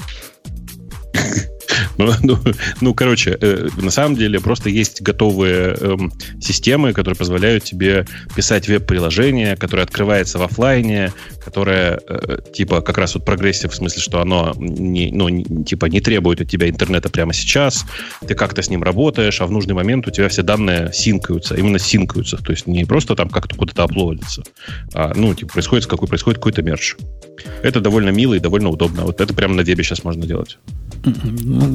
Ну, 1.98 2.12
ну, 2.22 2.38
ну 2.80 2.94
короче, 2.94 3.36
э, 3.40 3.68
на 3.76 3.90
самом 3.90 4.16
деле 4.16 4.40
просто 4.40 4.70
есть 4.70 5.02
готовые 5.02 5.76
э, 5.78 5.96
системы, 6.40 6.92
которые 6.92 7.16
позволяют 7.16 7.64
тебе 7.64 8.06
писать 8.34 8.68
веб-приложение, 8.68 9.56
которое 9.56 9.82
открывается 9.82 10.38
в 10.38 10.42
офлайне, 10.42 11.12
которое 11.44 12.00
э, 12.08 12.38
типа 12.52 12.80
как 12.80 12.98
раз 12.98 13.14
вот 13.14 13.24
progressive 13.24 13.72
в 13.72 13.74
смысле, 13.74 14.02
что 14.02 14.20
оно 14.20 14.54
не, 14.58 15.10
ну, 15.12 15.28
не, 15.28 15.64
типа 15.64 15.86
не 15.86 16.00
требует 16.00 16.40
от 16.40 16.48
тебя 16.48 16.68
интернета 16.68 17.08
прямо 17.08 17.32
сейчас, 17.32 17.84
ты 18.26 18.34
как-то 18.34 18.62
с 18.62 18.70
ним 18.70 18.82
работаешь, 18.82 19.40
а 19.40 19.46
в 19.46 19.50
нужный 19.50 19.74
момент 19.74 20.06
у 20.06 20.10
тебя 20.10 20.28
все 20.28 20.42
данные 20.42 20.90
синкаются, 20.92 21.54
именно 21.54 21.78
синкаются, 21.78 22.36
то 22.36 22.50
есть 22.52 22.66
не 22.66 22.84
просто 22.84 23.14
там 23.14 23.28
как-то 23.28 23.56
куда-то 23.56 23.84
аплодится, 23.84 24.42
а 24.94 25.12
ну 25.14 25.34
типа 25.34 25.52
происходит 25.52 25.86
какой 25.86 26.08
происходит 26.08 26.38
какой-то 26.38 26.62
merge. 26.62 26.96
Это 27.62 27.80
довольно 27.80 28.10
мило 28.10 28.34
и 28.34 28.38
довольно 28.38 28.68
удобно. 28.68 29.02
Вот 29.02 29.20
это 29.20 29.34
прямо 29.34 29.54
на 29.54 29.62
вебе 29.62 29.82
сейчас 29.82 30.04
можно 30.04 30.26
делать. 30.26 30.58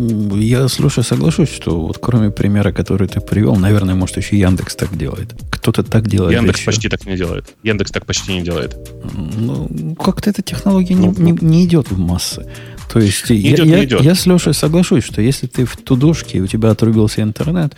Ну, 0.09 0.37
я, 0.37 0.67
слушай, 0.67 1.03
соглашусь, 1.03 1.49
что 1.49 1.79
вот 1.79 1.97
кроме 1.99 2.31
примера, 2.31 2.71
который 2.71 3.07
ты 3.07 3.21
привел, 3.21 3.55
наверное, 3.55 3.95
может, 3.95 4.17
еще 4.17 4.37
Яндекс 4.37 4.75
так 4.75 4.97
делает. 4.97 5.33
Кто-то 5.51 5.83
так 5.83 6.07
делает. 6.07 6.35
Яндекс 6.35 6.59
еще. 6.59 6.65
почти 6.65 6.89
так 6.89 7.05
не 7.05 7.15
делает. 7.15 7.55
Яндекс 7.63 7.91
так 7.91 8.05
почти 8.05 8.33
не 8.33 8.41
делает. 8.41 8.75
Ну, 9.13 9.95
как-то 9.95 10.29
эта 10.29 10.41
технология 10.41 10.95
ну, 10.95 11.13
не, 11.17 11.31
не, 11.31 11.37
не 11.41 11.65
идет 11.65 11.91
в 11.91 11.97
массы. 11.97 12.45
То 12.91 12.99
есть 12.99 13.29
не 13.29 13.37
я, 13.37 13.55
идет, 13.55 13.65
я, 13.67 13.79
не 13.79 13.85
идет. 13.85 14.01
я 14.01 14.15
с 14.15 14.25
Лешей 14.25 14.53
соглашусь, 14.53 15.03
что 15.03 15.21
если 15.21 15.47
ты 15.47 15.65
в 15.65 15.77
тудушке 15.77 16.39
и 16.39 16.41
у 16.41 16.47
тебя 16.47 16.71
отрубился 16.71 17.21
интернет, 17.21 17.75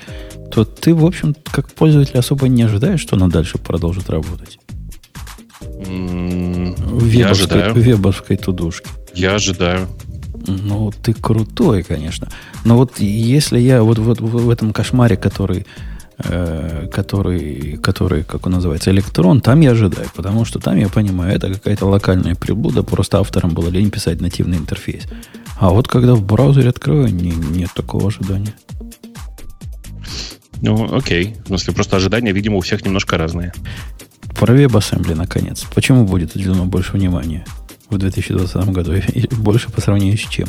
то 0.52 0.64
ты, 0.64 0.94
в 0.94 1.06
общем, 1.06 1.36
как 1.52 1.72
пользователь 1.74 2.18
особо 2.18 2.48
не 2.48 2.64
ожидаешь, 2.64 3.02
что 3.02 3.16
она 3.16 3.28
дальше 3.28 3.58
продолжит 3.58 4.10
работать. 4.10 4.58
Mm, 5.62 6.76
в 6.76 7.04
вебовской, 7.04 7.20
я 7.20 7.30
ожидаю. 7.30 7.74
вебовской 7.74 8.38
тудушке. 8.38 8.90
Я 9.14 9.36
ожидаю. 9.36 9.88
Ну, 10.48 10.92
ты 10.92 11.14
крутой, 11.14 11.84
конечно. 11.84 12.30
Но 12.66 12.78
вот 12.78 13.00
если 13.00 13.60
я 13.60 13.84
вот, 13.84 13.98
вот 14.00 14.20
в 14.20 14.50
этом 14.50 14.74
кошмаре, 14.74 15.18
который, 15.18 15.66
э, 16.18 16.88
который, 16.92 17.78
который, 17.78 18.24
как 18.24 18.46
он 18.46 18.54
называется, 18.54 18.92
электрон, 18.92 19.42
там 19.42 19.62
я 19.62 19.72
ожидаю, 19.72 20.08
потому 20.16 20.46
что 20.46 20.60
там 20.60 20.78
я 20.78 20.90
понимаю, 20.90 21.36
это 21.36 21.54
какая-то 21.54 21.86
локальная 21.86 22.36
приблуда, 22.36 22.84
просто 22.84 23.20
авторам 23.20 23.52
было 23.52 23.70
лень 23.70 23.92
писать 23.92 24.22
нативный 24.22 24.58
интерфейс. 24.58 25.04
А 25.60 25.70
вот 25.70 25.88
когда 25.88 26.16
в 26.16 26.26
браузере 26.26 26.70
открою, 26.70 27.08
не, 27.14 27.32
нет 27.32 27.70
такого 27.76 28.08
ожидания. 28.08 28.54
Ну, 30.62 30.96
окей. 30.96 31.36
В 31.44 31.48
смысле, 31.48 31.74
просто 31.74 31.98
ожидания, 31.98 32.32
видимо, 32.32 32.58
у 32.58 32.62
всех 32.62 32.86
немножко 32.86 33.18
разные. 33.18 33.52
Про 34.40 34.56
WebAssembly, 34.56 35.16
наконец. 35.16 35.66
Почему 35.74 36.06
будет 36.06 36.36
уделено 36.36 36.66
больше 36.66 36.94
внимания? 36.94 37.46
В 37.92 37.98
2020 37.98 38.70
году. 38.70 38.94
больше 39.38 39.70
по 39.72 39.82
сравнению 39.82 40.18
с 40.18 40.22
чем? 40.22 40.48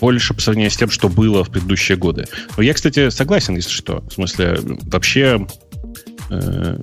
Больше 0.00 0.34
по 0.34 0.40
сравнению 0.40 0.70
с 0.70 0.76
тем, 0.76 0.90
что 0.90 1.08
было 1.08 1.44
в 1.44 1.50
предыдущие 1.50 1.96
годы. 1.96 2.26
Но 2.56 2.62
я, 2.62 2.74
кстати, 2.74 3.10
согласен, 3.10 3.54
если 3.56 3.70
что. 3.70 4.00
В 4.08 4.12
смысле, 4.12 4.58
вообще 4.82 5.46
э, 6.30 6.78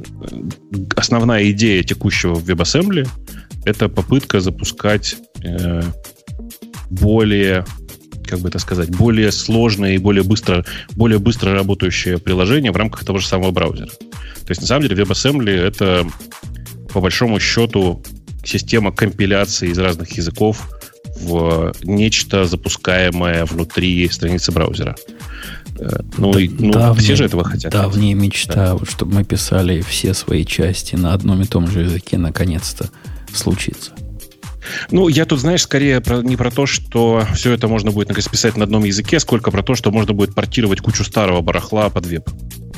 основная 0.96 1.50
идея 1.52 1.84
текущего 1.84 2.36
WebAssembly 2.36 3.08
это 3.66 3.90
попытка 3.90 4.40
запускать 4.40 5.18
э, 5.44 5.82
более 6.90 7.66
как 8.28 8.40
бы 8.40 8.50
это 8.50 8.58
сказать, 8.58 8.90
более 8.90 9.32
сложное 9.32 9.94
и 9.94 9.98
более 10.00 10.24
быстро, 10.24 10.66
более 10.96 11.20
быстро 11.20 11.54
работающее 11.54 12.18
приложение 12.18 12.72
в 12.72 12.76
рамках 12.76 13.06
того 13.06 13.20
же 13.20 13.28
самого 13.28 13.52
браузера. 13.52 13.90
То 13.90 14.50
есть, 14.50 14.62
на 14.62 14.68
самом 14.68 14.88
деле, 14.88 15.04
WebAssembly— 15.04 15.52
это, 15.52 16.08
по 16.92 17.02
большому 17.02 17.40
счету, 17.40 18.02
система 18.46 18.92
компиляции 18.92 19.70
из 19.70 19.78
разных 19.78 20.12
языков 20.18 20.70
в 21.20 21.74
нечто 21.84 22.46
запускаемое 22.46 23.46
внутри 23.46 24.08
страницы 24.10 24.52
браузера. 24.52 24.96
Э, 25.80 26.00
ну, 26.18 26.34
да, 26.34 26.42
и, 26.42 26.48
ну 26.48 26.72
давняя, 26.72 27.02
все 27.02 27.16
же 27.16 27.26
этого 27.26 27.44
хотят. 27.44 27.72
Давняя 27.72 28.14
мечта, 28.14 28.54
да. 28.54 28.76
вот, 28.76 28.90
чтобы 28.90 29.16
мы 29.16 29.24
писали 29.24 29.82
все 29.82 30.14
свои 30.14 30.46
части 30.46 30.96
на 30.96 31.14
одном 31.14 31.42
и 31.42 31.46
том 31.46 31.68
же 31.68 31.82
языке, 31.82 32.18
наконец-то 32.18 32.90
случится. 33.34 33.92
Ну, 34.90 35.08
я 35.08 35.26
тут, 35.26 35.40
знаешь, 35.40 35.62
скорее 35.62 36.02
про, 36.02 36.22
не 36.22 36.38
про 36.38 36.50
то, 36.50 36.66
что 36.66 37.26
все 37.36 37.54
это 37.54 37.68
можно 37.68 37.92
будет 37.92 38.10
наконец, 38.10 38.28
писать 38.28 38.58
на 38.58 38.64
одном 38.64 38.84
языке, 38.84 39.20
сколько 39.20 39.52
про 39.52 39.62
то, 39.62 39.76
что 39.76 39.92
можно 39.92 40.14
будет 40.14 40.34
портировать 40.34 40.82
кучу 40.82 41.04
старого 41.04 41.42
барахла 41.42 41.90
под 41.90 42.06
веб. 42.06 42.30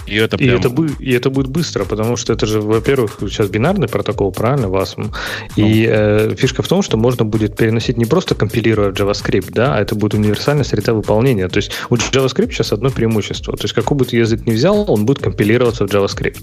И 0.08 0.16
это, 0.16 0.38
прям... 0.38 0.50
и, 0.50 0.60
это 0.60 0.70
бы, 0.70 0.90
и 1.00 1.12
это 1.12 1.30
будет 1.30 1.48
быстро, 1.48 1.86
потому 1.86 2.16
что 2.16 2.34
это 2.34 2.46
же, 2.46 2.62
во-первых, 2.62 3.18
сейчас 3.22 3.50
бинарный 3.50 3.88
протокол, 3.88 4.32
правильно, 4.32 4.68
WASM. 4.68 5.14
И 5.56 5.86
ну. 5.88 5.94
э, 5.94 6.36
фишка 6.36 6.64
в 6.64 6.68
том, 6.68 6.82
что 6.82 6.98
можно 6.98 7.26
будет 7.26 7.56
переносить 7.56 7.98
не 7.98 8.06
просто 8.06 8.36
компилируя 8.36 8.92
JavaScript, 8.92 9.52
да, 9.52 9.76
а 9.76 9.82
это 9.82 9.96
будет 9.96 10.14
универсальная 10.14 10.64
среда 10.64 10.94
выполнения. 10.94 11.48
То 11.50 11.58
есть 11.58 11.72
у 11.90 11.96
JavaScript 11.96 12.52
сейчас 12.52 12.72
одно 12.74 12.90
преимущество. 12.90 13.56
То 13.58 13.66
есть 13.66 13.74
какой 13.74 13.98
бы 13.98 14.06
ты 14.06 14.18
язык 14.18 14.46
ни 14.46 14.52
взял, 14.52 14.90
он 14.90 15.06
будет 15.06 15.20
компилироваться 15.20 15.86
в 15.86 15.92
JavaScript. 15.92 16.40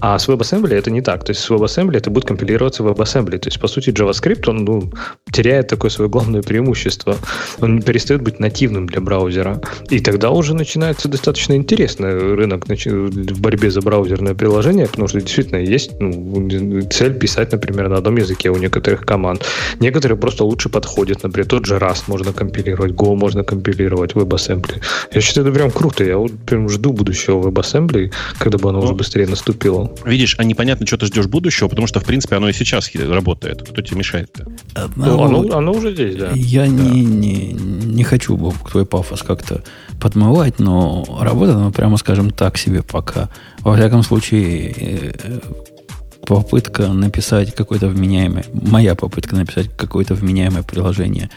А 0.00 0.18
с 0.18 0.28
WebAssembly 0.28 0.74
это 0.74 0.90
не 0.90 1.02
так. 1.02 1.24
То 1.24 1.30
есть 1.30 1.42
с 1.42 1.50
WebAssembly 1.50 1.96
это 1.96 2.10
будет 2.10 2.24
компилироваться 2.24 2.82
в 2.82 2.88
WebAssembly. 2.88 3.38
То 3.38 3.48
есть, 3.48 3.60
по 3.60 3.68
сути, 3.68 3.90
JavaScript, 3.90 4.48
он 4.48 4.64
ну, 4.64 4.92
теряет 5.32 5.68
такое 5.68 5.90
свое 5.90 6.10
главное 6.10 6.42
преимущество. 6.42 7.16
Он 7.60 7.82
перестает 7.82 8.22
быть 8.22 8.40
нативным 8.40 8.86
для 8.86 9.00
браузера. 9.00 9.60
И 9.90 10.00
тогда 10.00 10.30
уже 10.30 10.54
начинается 10.54 11.08
достаточно 11.08 11.54
интересный 11.54 12.34
рынок 12.34 12.68
в 12.90 13.40
борьбе 13.40 13.70
за 13.70 13.80
браузерное 13.80 14.34
приложение, 14.34 14.86
потому 14.86 15.08
что 15.08 15.20
действительно 15.20 15.58
есть 15.58 15.92
ну, 16.00 16.82
цель 16.90 17.14
писать, 17.14 17.52
например, 17.52 17.88
на 17.88 17.96
одном 17.96 18.16
языке 18.16 18.50
у 18.50 18.56
некоторых 18.56 19.06
команд. 19.06 19.44
Некоторые 19.80 20.18
просто 20.18 20.44
лучше 20.44 20.68
подходят. 20.68 21.22
Например, 21.22 21.46
тот 21.46 21.66
же 21.66 21.76
Rust 21.76 22.04
можно 22.06 22.32
компилировать, 22.32 22.92
Go 22.92 23.14
можно 23.14 23.44
компилировать, 23.44 24.12
WebAssembly. 24.12 24.82
Я 25.12 25.20
считаю, 25.20 25.46
это 25.46 25.56
прям 25.56 25.70
круто. 25.70 26.04
Я 26.04 26.16
вот 26.18 26.32
прям 26.46 26.68
жду 26.68 26.92
будущего 26.92 27.48
WebAssembly, 27.48 28.12
когда 28.38 28.58
бы 28.58 28.68
оно 28.68 28.78
ну, 28.78 28.84
уже 28.84 28.94
быстрее 28.94 29.26
наступило. 29.26 29.92
Видишь, 30.04 30.36
а 30.38 30.44
непонятно, 30.44 30.86
что 30.86 30.96
ты 30.96 31.06
ждешь 31.06 31.26
будущего, 31.26 31.68
потому 31.68 31.86
что, 31.86 32.00
в 32.00 32.04
принципе, 32.04 32.36
оно 32.36 32.48
и 32.48 32.52
сейчас 32.52 32.90
работает. 32.94 33.62
Кто 33.62 33.82
тебе 33.82 33.98
мешает-то? 33.98 34.46
Ну, 34.96 35.22
оно, 35.22 35.56
оно 35.56 35.72
уже 35.72 35.92
здесь, 35.92 36.16
да. 36.16 36.30
Я 36.34 36.62
да. 36.62 36.68
Не, 36.68 37.04
не, 37.04 37.52
не 37.52 38.04
хочу 38.04 38.36
твой 38.70 38.86
пафос 38.86 39.22
как-то 39.22 39.62
подмывать, 40.00 40.58
но 40.58 41.04
работает 41.20 41.58
оно, 41.58 41.70
прямо 41.70 41.96
скажем, 41.96 42.30
так 42.30 42.56
себе 42.56 42.79
пока. 42.82 43.28
Во 43.60 43.74
всяком 43.74 44.02
случае, 44.02 44.74
э, 44.76 45.40
попытка 46.26 46.88
написать 46.88 47.54
какое-то 47.54 47.88
вменяемое, 47.88 48.44
моя 48.52 48.94
попытка 48.94 49.36
написать 49.36 49.74
какое-то 49.76 50.14
вменяемое 50.14 50.62
приложение 50.62 51.30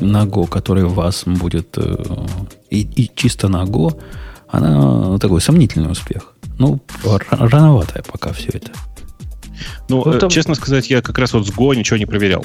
на 0.00 0.24
Go, 0.24 0.46
которое 0.46 0.84
у 0.84 0.90
вас 0.90 1.24
будет 1.26 1.76
э, 1.76 2.04
и, 2.70 2.82
и 2.82 3.10
чисто 3.14 3.48
на 3.48 3.64
Go, 3.64 4.00
она 4.48 5.18
такой 5.18 5.40
сомнительный 5.40 5.90
успех. 5.90 6.34
Ну, 6.58 6.80
рановатое 7.30 8.02
пока 8.02 8.32
все 8.32 8.48
это. 8.48 8.70
Ну, 9.88 10.02
ну 10.04 10.18
там... 10.18 10.30
честно 10.30 10.54
сказать, 10.54 10.90
я 10.90 11.02
как 11.02 11.18
раз 11.18 11.32
вот 11.32 11.46
с 11.46 11.50
Go 11.50 11.74
ничего 11.74 11.96
не 11.96 12.06
проверял. 12.06 12.44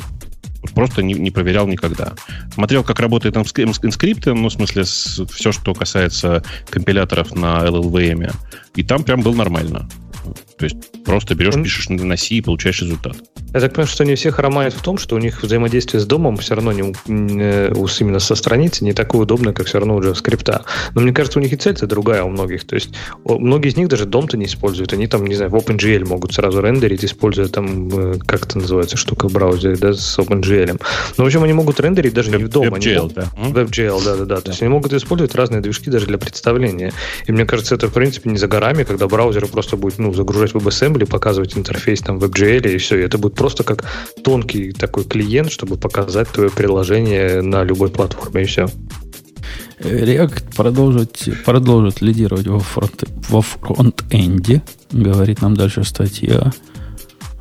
Просто 0.74 1.04
не, 1.04 1.14
не 1.14 1.30
проверял 1.30 1.68
никогда. 1.68 2.14
Смотрел, 2.54 2.84
как 2.84 3.00
работает 3.00 3.36
инскрипты, 3.36 4.34
ну, 4.34 4.48
в 4.48 4.54
смысле, 4.54 4.86
с, 4.86 5.22
все, 5.32 5.52
что 5.52 5.74
касается 5.74 6.44
компиляторов 6.70 7.36
на 7.36 7.66
LLVM. 7.66 8.34
И 8.76 8.84
там 8.84 9.04
прям 9.04 9.22
был 9.22 9.34
нормально. 9.34 9.90
То 10.64 10.68
есть 10.68 11.04
просто 11.04 11.36
берешь, 11.36 11.56
пишешь 11.56 11.90
на 11.90 12.16
C 12.16 12.36
и 12.36 12.42
получаешь 12.42 12.82
результат. 12.82 13.18
Я 13.54 13.60
так 13.60 13.74
понимаю, 13.74 13.88
что 13.88 14.04
они 14.04 14.16
все 14.16 14.32
хромают 14.32 14.74
в 14.74 14.82
том, 14.82 14.98
что 14.98 15.16
у 15.16 15.20
них 15.20 15.44
взаимодействие 15.44 16.00
с 16.00 16.06
домом 16.06 16.38
все 16.38 16.56
равно 16.56 16.72
не, 16.72 16.96
не, 17.06 17.68
именно 18.00 18.20
со 18.20 18.36
страницы 18.36 18.86
не 18.86 18.94
такое 18.94 19.24
удобное, 19.24 19.52
как 19.52 19.68
все 19.68 19.80
равно 19.80 19.98
у 19.98 20.02
JavaScript. 20.02 20.62
Но 20.96 21.02
мне 21.02 21.12
кажется, 21.12 21.40
у 21.40 21.42
них 21.42 21.52
и 21.52 21.58
цель-то 21.58 21.86
другая 21.86 22.24
у 22.24 22.30
многих. 22.30 22.64
То 22.66 22.76
есть 22.76 22.96
многие 23.26 23.70
из 23.70 23.76
них 23.76 23.90
даже 23.90 24.06
дом-то 24.06 24.38
не 24.38 24.46
используют. 24.46 24.94
Они 24.94 25.08
там, 25.08 25.28
не 25.28 25.36
знаю, 25.36 25.52
в 25.52 25.56
OpenGL 25.56 26.08
могут 26.08 26.34
сразу 26.34 26.62
рендерить, 26.62 27.04
используя 27.04 27.48
там, 27.48 27.90
э, 27.90 28.20
как 28.26 28.46
это 28.46 28.60
называется, 28.60 28.96
штука 28.96 29.28
в 29.28 29.34
браузере, 29.34 29.76
да, 29.76 29.92
с 29.92 30.18
OpenGL. 30.18 30.82
Но, 31.18 31.24
в 31.26 31.28
общем, 31.28 31.44
они 31.44 31.52
могут 31.52 31.82
рендерить 31.82 32.14
даже 32.14 32.32
не 32.32 32.38
в 32.38 32.48
дом. 32.48 32.70
WebGL, 32.70 33.00
они, 33.00 33.14
да. 33.14 33.62
WebGL, 33.62 34.02
да-да-да. 34.02 34.40
То 34.40 34.52
есть 34.52 34.62
они 34.62 34.70
могут 34.70 34.94
использовать 34.94 35.36
разные 35.36 35.60
движки 35.60 35.90
даже 35.90 36.08
для 36.08 36.18
представления. 36.18 36.94
И 37.28 37.34
мне 37.34 37.46
кажется, 37.46 37.76
это, 37.76 37.88
в 37.88 37.94
принципе, 37.94 38.30
не 38.30 38.38
за 38.38 38.48
горами, 38.48 38.84
когда 38.84 39.08
браузер 39.08 39.46
просто 39.48 39.78
будет 39.78 40.00
ну, 40.00 40.14
загружать 40.14 40.53
WebAssembly, 40.54 41.06
показывать 41.06 41.58
интерфейс 41.58 42.02
там 42.02 42.20
в 42.20 42.24
WebGL, 42.24 42.74
и 42.74 42.78
все. 42.78 43.00
И 43.00 43.04
это 43.04 43.18
будет 43.18 43.36
просто 43.36 43.64
как 43.64 43.86
тонкий 44.24 44.72
такой 44.72 45.04
клиент, 45.04 45.52
чтобы 45.52 45.78
показать 45.78 46.30
твое 46.30 46.50
приложение 46.50 47.42
на 47.42 47.64
любой 47.64 47.90
платформе, 47.90 48.44
и 48.44 48.46
все. 48.46 48.68
React 49.80 50.56
продолжит, 50.56 51.28
продолжит 51.46 52.02
лидировать 52.02 52.48
во, 52.48 52.60
фронт, 52.60 53.04
во 53.30 53.42
фронт-энде, 53.42 54.62
говорит 54.92 55.42
нам 55.42 55.56
дальше 55.56 55.84
статья. 55.84 56.54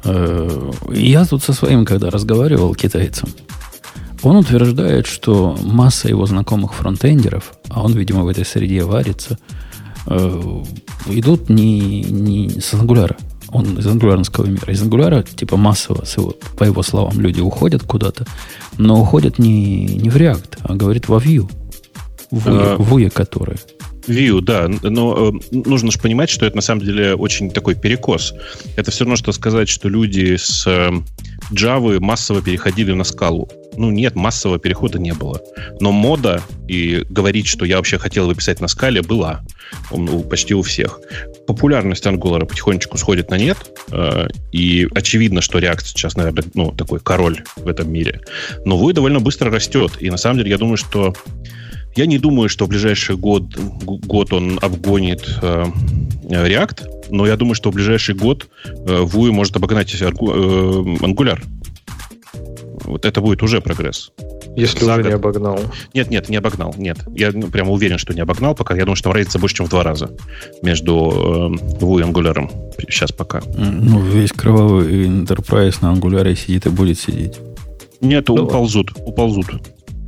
Э, 0.04 0.70
я 0.90 1.24
тут 1.24 1.42
со 1.42 1.52
своим, 1.52 1.84
когда 1.84 2.10
разговаривал 2.10 2.74
китайцем, 2.74 3.28
он 4.22 4.36
утверждает, 4.36 5.06
что 5.06 5.56
масса 5.62 6.08
его 6.08 6.26
знакомых 6.26 6.74
фронтендеров, 6.74 7.54
а 7.68 7.82
он, 7.82 7.92
видимо, 7.92 8.22
в 8.22 8.28
этой 8.28 8.44
среде 8.44 8.84
варится, 8.84 9.38
идут 10.06 11.48
не, 11.48 12.02
не 12.02 12.60
с 12.60 12.74
ангуляра, 12.74 13.16
он 13.52 13.78
из 13.78 13.86
ангулярского 13.86 14.46
мира. 14.46 14.72
Из 14.72 14.82
ангуляра, 14.82 15.22
типа 15.22 15.56
массово, 15.56 16.04
его, 16.16 16.34
по 16.56 16.64
его 16.64 16.82
словам, 16.82 17.20
люди 17.20 17.40
уходят 17.40 17.82
куда-то, 17.82 18.26
но 18.78 19.00
уходят 19.00 19.38
не, 19.38 19.84
не 19.84 20.10
в 20.10 20.16
React, 20.16 20.58
а 20.62 20.74
говорит 20.74 21.08
во 21.08 21.18
Vue. 21.18 21.48
В 22.30 22.48
Vue, 22.48 23.06
а, 23.06 23.10
которые. 23.10 23.58
Vue, 24.06 24.40
да, 24.40 24.68
но 24.82 25.28
э, 25.28 25.32
нужно 25.50 25.92
же 25.92 25.98
понимать, 25.98 26.30
что 26.30 26.46
это 26.46 26.56
на 26.56 26.62
самом 26.62 26.80
деле 26.80 27.14
очень 27.14 27.50
такой 27.50 27.74
перекос. 27.74 28.34
Это 28.76 28.90
все 28.90 29.04
равно, 29.04 29.16
что 29.16 29.32
сказать, 29.32 29.68
что 29.68 29.88
люди 29.88 30.36
с 30.36 30.66
э, 30.66 30.90
Java 31.50 31.98
массово 32.00 32.42
переходили 32.42 32.92
на 32.92 33.04
скалу. 33.04 33.48
Ну, 33.76 33.90
нет, 33.90 34.14
массового 34.14 34.58
перехода 34.58 34.98
не 34.98 35.12
было. 35.12 35.40
Но 35.80 35.92
мода 35.92 36.42
и 36.68 37.04
говорить, 37.08 37.46
что 37.46 37.64
я 37.64 37.76
вообще 37.76 37.98
хотел 37.98 38.28
бы 38.28 38.34
писать 38.34 38.60
на 38.60 38.68
скале, 38.68 39.02
была. 39.02 39.42
У, 39.90 40.22
почти 40.22 40.54
у 40.54 40.62
всех. 40.62 41.00
Популярность 41.46 42.04
Angular 42.04 42.44
потихонечку 42.44 42.98
сходит 42.98 43.30
на 43.30 43.38
нет. 43.38 43.56
Э, 43.90 44.26
и 44.52 44.86
очевидно, 44.94 45.40
что 45.40 45.58
React 45.58 45.84
сейчас, 45.84 46.16
наверное, 46.16 46.44
ну, 46.54 46.72
такой 46.72 47.00
король 47.00 47.42
в 47.56 47.66
этом 47.66 47.90
мире. 47.90 48.20
Но 48.64 48.78
Vue 48.78 48.92
довольно 48.92 49.20
быстро 49.20 49.50
растет. 49.50 49.92
И 50.00 50.10
на 50.10 50.18
самом 50.18 50.38
деле 50.38 50.50
я 50.50 50.58
думаю, 50.58 50.76
что 50.76 51.14
я 51.96 52.06
не 52.06 52.18
думаю, 52.18 52.48
что 52.48 52.66
в 52.66 52.68
ближайший 52.68 53.16
год, 53.16 53.54
год 53.54 54.32
он 54.32 54.58
обгонит 54.62 55.22
э, 55.42 55.64
React, 56.24 57.01
но 57.12 57.26
я 57.26 57.36
думаю, 57.36 57.54
что 57.54 57.70
в 57.70 57.74
ближайший 57.74 58.14
год 58.14 58.48
э, 58.64 59.02
Vue 59.02 59.30
может 59.30 59.54
обогнать 59.54 59.94
э, 59.94 60.04
Angular. 60.06 61.40
Вот 62.84 63.04
это 63.04 63.20
будет 63.20 63.42
уже 63.42 63.60
прогресс. 63.60 64.10
Если 64.56 64.84
За 64.84 64.92
уже 64.92 65.02
год. 65.02 65.06
не 65.06 65.14
обогнал. 65.14 65.60
Нет, 65.94 66.10
нет, 66.10 66.28
не 66.28 66.36
обогнал. 66.36 66.74
Нет. 66.76 66.98
Я 67.14 67.30
ну, 67.32 67.48
прямо 67.48 67.70
уверен, 67.70 67.98
что 67.98 68.12
не 68.12 68.20
обогнал 68.20 68.54
пока. 68.54 68.74
Я 68.74 68.82
думаю, 68.82 68.96
что 68.96 69.04
там 69.04 69.12
разница 69.12 69.38
больше, 69.38 69.56
чем 69.56 69.66
в 69.66 69.68
два 69.68 69.82
раза 69.82 70.10
между 70.62 70.92
э, 70.94 71.80
Vue 71.80 72.00
и 72.00 72.04
Angular. 72.04 72.50
Сейчас 72.88 73.12
пока. 73.12 73.42
Ну, 73.56 74.00
весь 74.00 74.32
кровавый 74.32 75.06
Enterprise 75.06 75.76
на 75.82 75.92
Angular 75.94 76.34
сидит 76.34 76.66
и 76.66 76.70
будет 76.70 76.98
сидеть. 76.98 77.38
Нет, 78.00 78.28
ну, 78.28 78.34
уползут, 78.34 78.92
уползут. 78.96 79.46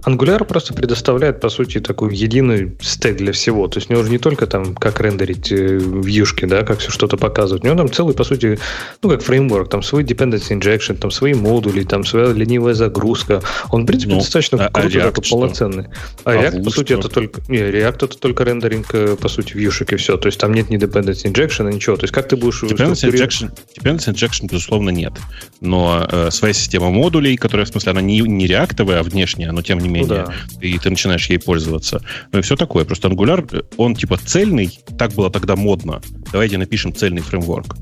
Angular 0.06 0.44
просто 0.44 0.74
предоставляет, 0.74 1.40
по 1.40 1.48
сути, 1.48 1.80
такой 1.80 2.14
единый 2.14 2.76
стек 2.80 3.16
для 3.16 3.32
всего. 3.32 3.68
То 3.68 3.78
есть 3.78 3.90
у 3.90 3.94
него 3.94 4.02
же 4.04 4.10
не 4.10 4.18
только 4.18 4.46
там, 4.46 4.74
как 4.74 5.00
рендерить 5.00 5.50
э, 5.50 5.78
вьюшки, 5.78 6.44
да, 6.44 6.62
как 6.62 6.80
все 6.80 6.90
что-то 6.90 7.16
показывать. 7.16 7.64
У 7.64 7.66
него 7.66 7.76
там 7.76 7.90
целый, 7.90 8.14
по 8.14 8.24
сути, 8.24 8.58
ну, 9.02 9.08
как 9.08 9.22
фреймворк, 9.22 9.70
там 9.70 9.82
свой 9.82 10.04
dependency 10.04 10.58
injection, 10.58 10.96
там 10.96 11.10
свои 11.10 11.32
модули, 11.32 11.84
там 11.84 12.04
своя 12.04 12.32
ленивая 12.32 12.74
загрузка. 12.74 13.42
Он, 13.70 13.84
в 13.84 13.86
принципе, 13.86 14.14
ну, 14.14 14.20
достаточно 14.20 14.66
а, 14.66 14.70
крутой, 14.70 15.00
а 15.00 15.04
такой 15.06 15.24
полноценный. 15.28 15.86
А, 16.24 16.32
а 16.32 16.36
React, 16.36 16.64
по 16.64 16.70
сути, 16.70 16.92
что? 16.92 17.00
это 17.00 17.08
только... 17.08 17.40
Не, 17.48 17.58
React 17.58 18.04
это 18.04 18.18
только 18.18 18.44
рендеринг, 18.44 18.94
э, 18.94 19.16
по 19.16 19.28
сути, 19.28 19.54
вьюшек 19.54 19.92
и 19.94 19.96
все. 19.96 20.18
То 20.18 20.26
есть 20.26 20.38
там 20.38 20.52
нет 20.52 20.68
ни 20.68 20.78
dependency 20.78 21.32
injection, 21.32 21.72
ничего. 21.72 21.96
То 21.96 22.04
есть 22.04 22.12
как 22.12 22.28
ты 22.28 22.36
будешь... 22.36 22.62
Dependency 22.62 23.10
injection, 23.10 23.50
dependency 23.80 24.12
injection, 24.12 24.48
безусловно, 24.50 24.90
нет. 24.90 25.14
Но 25.62 26.06
э, 26.10 26.30
своя 26.30 26.52
система 26.52 26.90
модулей, 26.90 27.36
которая, 27.36 27.64
в 27.64 27.70
смысле, 27.70 27.92
она 27.92 28.02
не, 28.02 28.20
не 28.20 28.46
реактовая, 28.46 29.00
а 29.00 29.02
внешняя, 29.02 29.50
но 29.52 29.62
тем 29.62 29.78
не 29.78 29.93
менее, 29.94 30.24
ну, 30.26 30.32
да. 30.60 30.66
и 30.66 30.78
ты 30.78 30.90
начинаешь 30.90 31.28
ей 31.30 31.38
пользоваться. 31.38 32.02
Ну 32.32 32.38
и 32.38 32.42
все 32.42 32.56
такое. 32.56 32.84
Просто 32.84 33.08
Angular, 33.08 33.64
он 33.76 33.94
типа 33.94 34.18
цельный, 34.18 34.78
так 34.98 35.12
было 35.12 35.30
тогда 35.30 35.56
модно. 35.56 36.00
Давайте 36.32 36.58
напишем 36.58 36.94
цельный 36.94 37.22
фреймворк. 37.22 37.76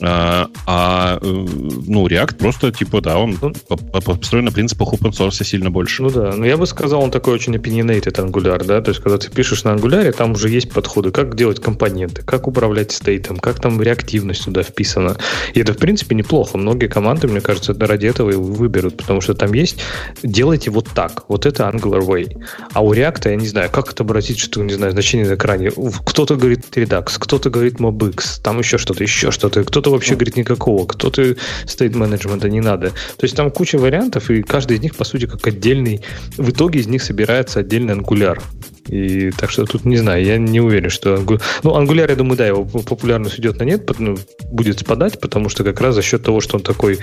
А, 0.00 0.48
а 0.66 1.18
ну, 1.22 2.06
React 2.06 2.36
просто, 2.36 2.70
типа, 2.70 3.00
да, 3.00 3.18
он 3.18 3.38
ну, 3.40 3.52
построен 4.00 4.44
на 4.44 4.52
принципах 4.52 4.92
open 4.92 5.10
source 5.10 5.42
сильно 5.44 5.70
больше. 5.70 6.02
Ну 6.02 6.10
да, 6.10 6.32
но 6.34 6.44
я 6.44 6.56
бы 6.56 6.66
сказал, 6.66 7.02
он 7.02 7.10
такой 7.10 7.34
очень 7.34 7.54
opinionated 7.54 8.12
Angular, 8.12 8.62
да, 8.64 8.80
то 8.80 8.90
есть, 8.90 9.02
когда 9.02 9.16
ты 9.18 9.30
пишешь 9.30 9.64
на 9.64 9.70
Angular, 9.70 10.12
там 10.12 10.32
уже 10.32 10.50
есть 10.50 10.70
подходы, 10.70 11.12
как 11.12 11.34
делать 11.34 11.60
компоненты, 11.60 12.22
как 12.22 12.46
управлять 12.46 12.92
стейтом, 12.92 13.38
как 13.38 13.60
там 13.60 13.80
реактивность 13.80 14.44
туда 14.44 14.62
вписана. 14.62 15.16
И 15.54 15.60
это, 15.60 15.72
в 15.72 15.78
принципе, 15.78 16.14
неплохо. 16.14 16.58
Многие 16.58 16.88
команды, 16.88 17.28
мне 17.28 17.40
кажется, 17.40 17.74
ради 17.78 18.06
этого 18.06 18.30
и 18.30 18.34
выберут, 18.34 18.96
потому 18.96 19.20
что 19.20 19.34
там 19.34 19.52
есть 19.52 19.78
делайте 20.22 20.70
вот 20.70 20.88
так, 20.94 21.24
вот 21.28 21.35
это 21.44 21.64
Angular 21.64 22.00
Way. 22.00 22.42
А 22.72 22.82
у 22.82 22.94
React, 22.94 23.30
я 23.30 23.36
не 23.36 23.48
знаю, 23.48 23.68
как 23.70 23.90
отобразить, 23.90 24.38
что, 24.38 24.62
не 24.62 24.72
знаю, 24.72 24.92
значение 24.92 25.28
на 25.28 25.34
экране. 25.34 25.70
Кто-то 26.06 26.36
говорит 26.36 26.64
Redux, 26.74 27.16
кто-то 27.18 27.50
говорит 27.50 27.74
MobX, 27.74 28.40
там 28.42 28.58
еще 28.60 28.78
что-то, 28.78 29.02
еще 29.02 29.30
что-то. 29.30 29.64
Кто-то 29.64 29.90
вообще 29.90 30.14
говорит 30.14 30.36
никакого, 30.36 30.86
кто-то 30.86 31.22
state 31.66 31.96
менеджмента 31.96 32.48
не 32.48 32.60
надо. 32.60 32.90
То 32.90 33.24
есть 33.24 33.36
там 33.36 33.50
куча 33.50 33.76
вариантов, 33.76 34.30
и 34.30 34.42
каждый 34.42 34.76
из 34.76 34.80
них, 34.80 34.94
по 34.94 35.04
сути, 35.04 35.26
как 35.26 35.46
отдельный. 35.46 36.00
В 36.36 36.50
итоге 36.50 36.80
из 36.80 36.86
них 36.86 37.02
собирается 37.02 37.60
отдельный 37.60 37.92
ангуляр. 37.92 38.40
И 38.88 39.32
так 39.32 39.50
что 39.50 39.64
тут 39.64 39.84
не 39.84 39.96
знаю, 39.96 40.24
я 40.24 40.38
не 40.38 40.60
уверен, 40.60 40.90
что 40.90 41.16
ну 41.62 41.70
Angular, 41.70 42.08
я 42.08 42.16
думаю, 42.16 42.36
да, 42.36 42.46
его 42.46 42.64
популярность 42.64 43.38
идет 43.38 43.58
на 43.58 43.64
нет, 43.64 43.90
ну, 43.98 44.16
будет 44.52 44.78
спадать, 44.78 45.20
потому 45.20 45.48
что 45.48 45.64
как 45.64 45.80
раз 45.80 45.96
за 45.96 46.02
счет 46.02 46.22
того, 46.22 46.40
что 46.40 46.56
он 46.56 46.62
такой 46.62 46.98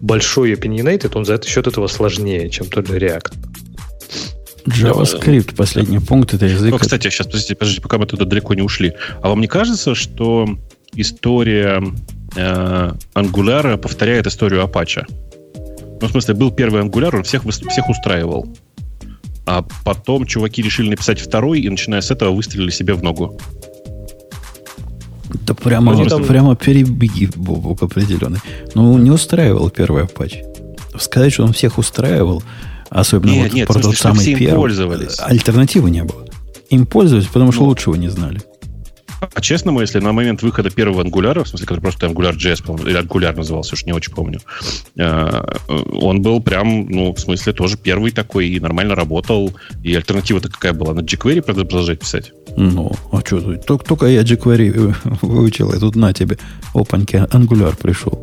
большой 0.00 0.52
opinionated, 0.52 1.12
он 1.14 1.24
за 1.24 1.40
счет 1.42 1.66
этого 1.66 1.86
сложнее, 1.86 2.50
чем 2.50 2.66
тот 2.66 2.86
же 2.86 2.98
React. 2.98 3.32
JavaScript, 4.66 5.54
последний 5.56 5.98
пункт, 5.98 6.34
это 6.34 6.46
язык. 6.46 6.70
Ну, 6.70 6.78
кстати, 6.78 7.08
сейчас, 7.08 7.26
подождите, 7.26 7.54
подождите, 7.54 7.82
пока 7.82 7.98
мы 7.98 8.06
туда 8.06 8.24
далеко 8.24 8.54
не 8.54 8.62
ушли. 8.62 8.94
А 9.22 9.28
вам 9.28 9.40
не 9.40 9.48
кажется, 9.48 9.94
что 9.94 10.46
история 10.94 11.82
э, 12.36 12.92
Angular 13.14 13.76
повторяет 13.76 14.26
историю 14.26 14.62
Apache? 14.62 15.04
Ну, 16.00 16.08
в 16.08 16.10
смысле, 16.10 16.34
был 16.34 16.50
первый 16.50 16.82
Angular, 16.82 17.16
он 17.16 17.22
всех, 17.22 17.42
всех 17.44 17.88
устраивал. 17.88 18.46
А 19.46 19.64
потом 19.84 20.26
чуваки 20.26 20.62
решили 20.62 20.90
написать 20.90 21.20
второй, 21.20 21.60
и 21.60 21.68
начиная 21.68 22.00
с 22.00 22.10
этого 22.10 22.30
выстрелили 22.30 22.70
себе 22.70 22.94
в 22.94 23.02
ногу. 23.02 23.38
Да 25.46 25.54
прямо, 25.54 25.94
ну, 25.94 26.06
там... 26.06 26.24
прямо 26.24 26.54
перебеги, 26.56 27.30
Бобок, 27.34 27.82
определенный. 27.82 28.40
Ну, 28.74 28.98
не 28.98 29.10
устраивал 29.10 29.70
первый 29.70 30.04
Apache. 30.04 30.44
Сказать, 30.98 31.32
что 31.32 31.44
он 31.44 31.52
всех 31.52 31.78
устраивал, 31.78 32.42
Особенно 32.92 33.30
нет, 33.30 33.44
вот 33.44 33.52
нет, 33.54 33.68
про 33.68 33.80
тот 33.80 33.96
самый 33.96 34.24
первый. 34.34 34.54
пользовались. 34.54 35.18
Альтернативы 35.18 35.90
не 35.90 36.04
было. 36.04 36.26
Им 36.68 36.84
пользовались, 36.86 37.26
потому 37.26 37.50
что 37.50 37.62
ну, 37.62 37.68
лучше 37.68 37.90
его 37.90 37.96
не 37.96 38.08
знали. 38.08 38.40
По-честному, 39.34 39.80
если 39.80 40.00
на 40.00 40.12
момент 40.12 40.42
выхода 40.42 40.68
первого 40.68 41.00
ангуляра, 41.00 41.44
в 41.44 41.48
смысле, 41.48 41.66
который 41.66 41.80
просто 41.80 42.06
Angular.js, 42.06 42.62
по 42.64 42.76
или 42.86 43.00
Angular 43.00 43.34
назывался, 43.34 43.74
уж 43.74 43.86
не 43.86 43.92
очень 43.92 44.12
помню, 44.12 44.40
э, 44.98 45.42
он 45.68 46.20
был 46.20 46.42
прям, 46.42 46.86
ну, 46.86 47.14
в 47.14 47.20
смысле, 47.20 47.52
тоже 47.52 47.78
первый 47.78 48.10
такой 48.10 48.48
и 48.48 48.60
нормально 48.60 48.94
работал. 48.94 49.54
И 49.82 49.94
альтернатива-то 49.94 50.50
какая 50.50 50.72
была? 50.72 50.92
На 50.92 51.00
jQuery 51.00 51.40
продолжать 51.40 52.00
писать? 52.00 52.32
Ну, 52.56 52.92
а 53.10 53.20
что 53.24 53.40
тут? 53.40 53.64
Только 53.64 54.06
я 54.06 54.22
jQuery 54.22 54.94
выучил, 55.22 55.72
и 55.72 55.78
тут 55.78 55.96
на 55.96 56.12
тебе, 56.12 56.36
опаньки, 56.74 57.16
Angular 57.16 57.74
пришел. 57.80 58.22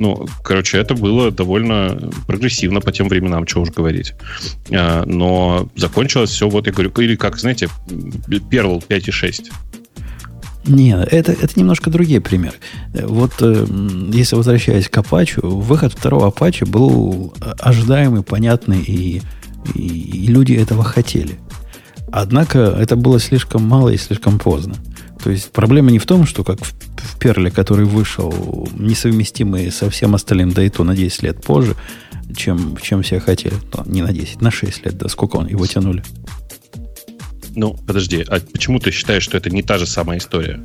Ну, 0.00 0.26
короче, 0.42 0.78
это 0.78 0.94
было 0.94 1.30
довольно 1.30 2.10
прогрессивно 2.26 2.80
по 2.80 2.90
тем 2.90 3.06
временам, 3.10 3.46
что 3.46 3.60
уж 3.60 3.68
говорить. 3.68 4.14
А, 4.72 5.04
но 5.04 5.68
закончилось 5.76 6.30
все, 6.30 6.48
вот 6.48 6.66
я 6.66 6.72
говорю, 6.72 6.90
или 6.96 7.16
как, 7.16 7.38
знаете, 7.38 7.68
Perl 7.86 8.82
5.6. 8.88 9.52
Не, 10.64 10.92
это, 10.92 11.32
это 11.32 11.48
немножко 11.54 11.90
другие 11.90 12.22
примеры. 12.22 12.54
Вот 12.94 13.32
э, 13.42 13.66
если 14.14 14.36
возвращаясь 14.36 14.88
к 14.88 14.96
Apache, 14.96 15.46
выход 15.46 15.92
второго 15.92 16.30
Apache 16.30 16.64
был 16.64 17.34
ожидаемый, 17.58 18.22
понятный, 18.22 18.80
и, 18.80 19.20
и, 19.74 19.80
и 19.80 20.26
люди 20.28 20.54
этого 20.54 20.82
хотели. 20.82 21.38
Однако 22.10 22.58
это 22.58 22.96
было 22.96 23.20
слишком 23.20 23.64
мало 23.64 23.90
и 23.90 23.98
слишком 23.98 24.38
поздно. 24.38 24.76
То 25.22 25.30
есть 25.30 25.50
проблема 25.52 25.90
не 25.90 25.98
в 25.98 26.06
том, 26.06 26.26
что 26.26 26.44
как 26.44 26.64
в, 26.64 26.72
в 26.96 27.18
Перле, 27.18 27.50
который 27.50 27.84
вышел 27.84 28.68
несовместимый 28.76 29.70
со 29.70 29.90
всем 29.90 30.14
остальным, 30.14 30.52
да 30.52 30.62
и 30.62 30.68
то 30.68 30.84
на 30.84 30.96
10 30.96 31.22
лет 31.22 31.42
позже, 31.42 31.76
чем, 32.36 32.76
чем 32.82 33.02
все 33.02 33.20
хотели. 33.20 33.54
Ну, 33.74 33.82
не 33.86 34.02
на 34.02 34.12
10, 34.12 34.40
на 34.40 34.50
6 34.50 34.84
лет, 34.86 34.96
да, 34.96 35.08
сколько 35.08 35.36
он 35.36 35.46
его 35.46 35.66
тянули. 35.66 36.02
Ну, 37.56 37.76
подожди, 37.86 38.24
а 38.28 38.40
почему 38.40 38.78
ты 38.78 38.90
считаешь, 38.90 39.24
что 39.24 39.36
это 39.36 39.50
не 39.50 39.62
та 39.62 39.78
же 39.78 39.86
самая 39.86 40.18
история? 40.18 40.62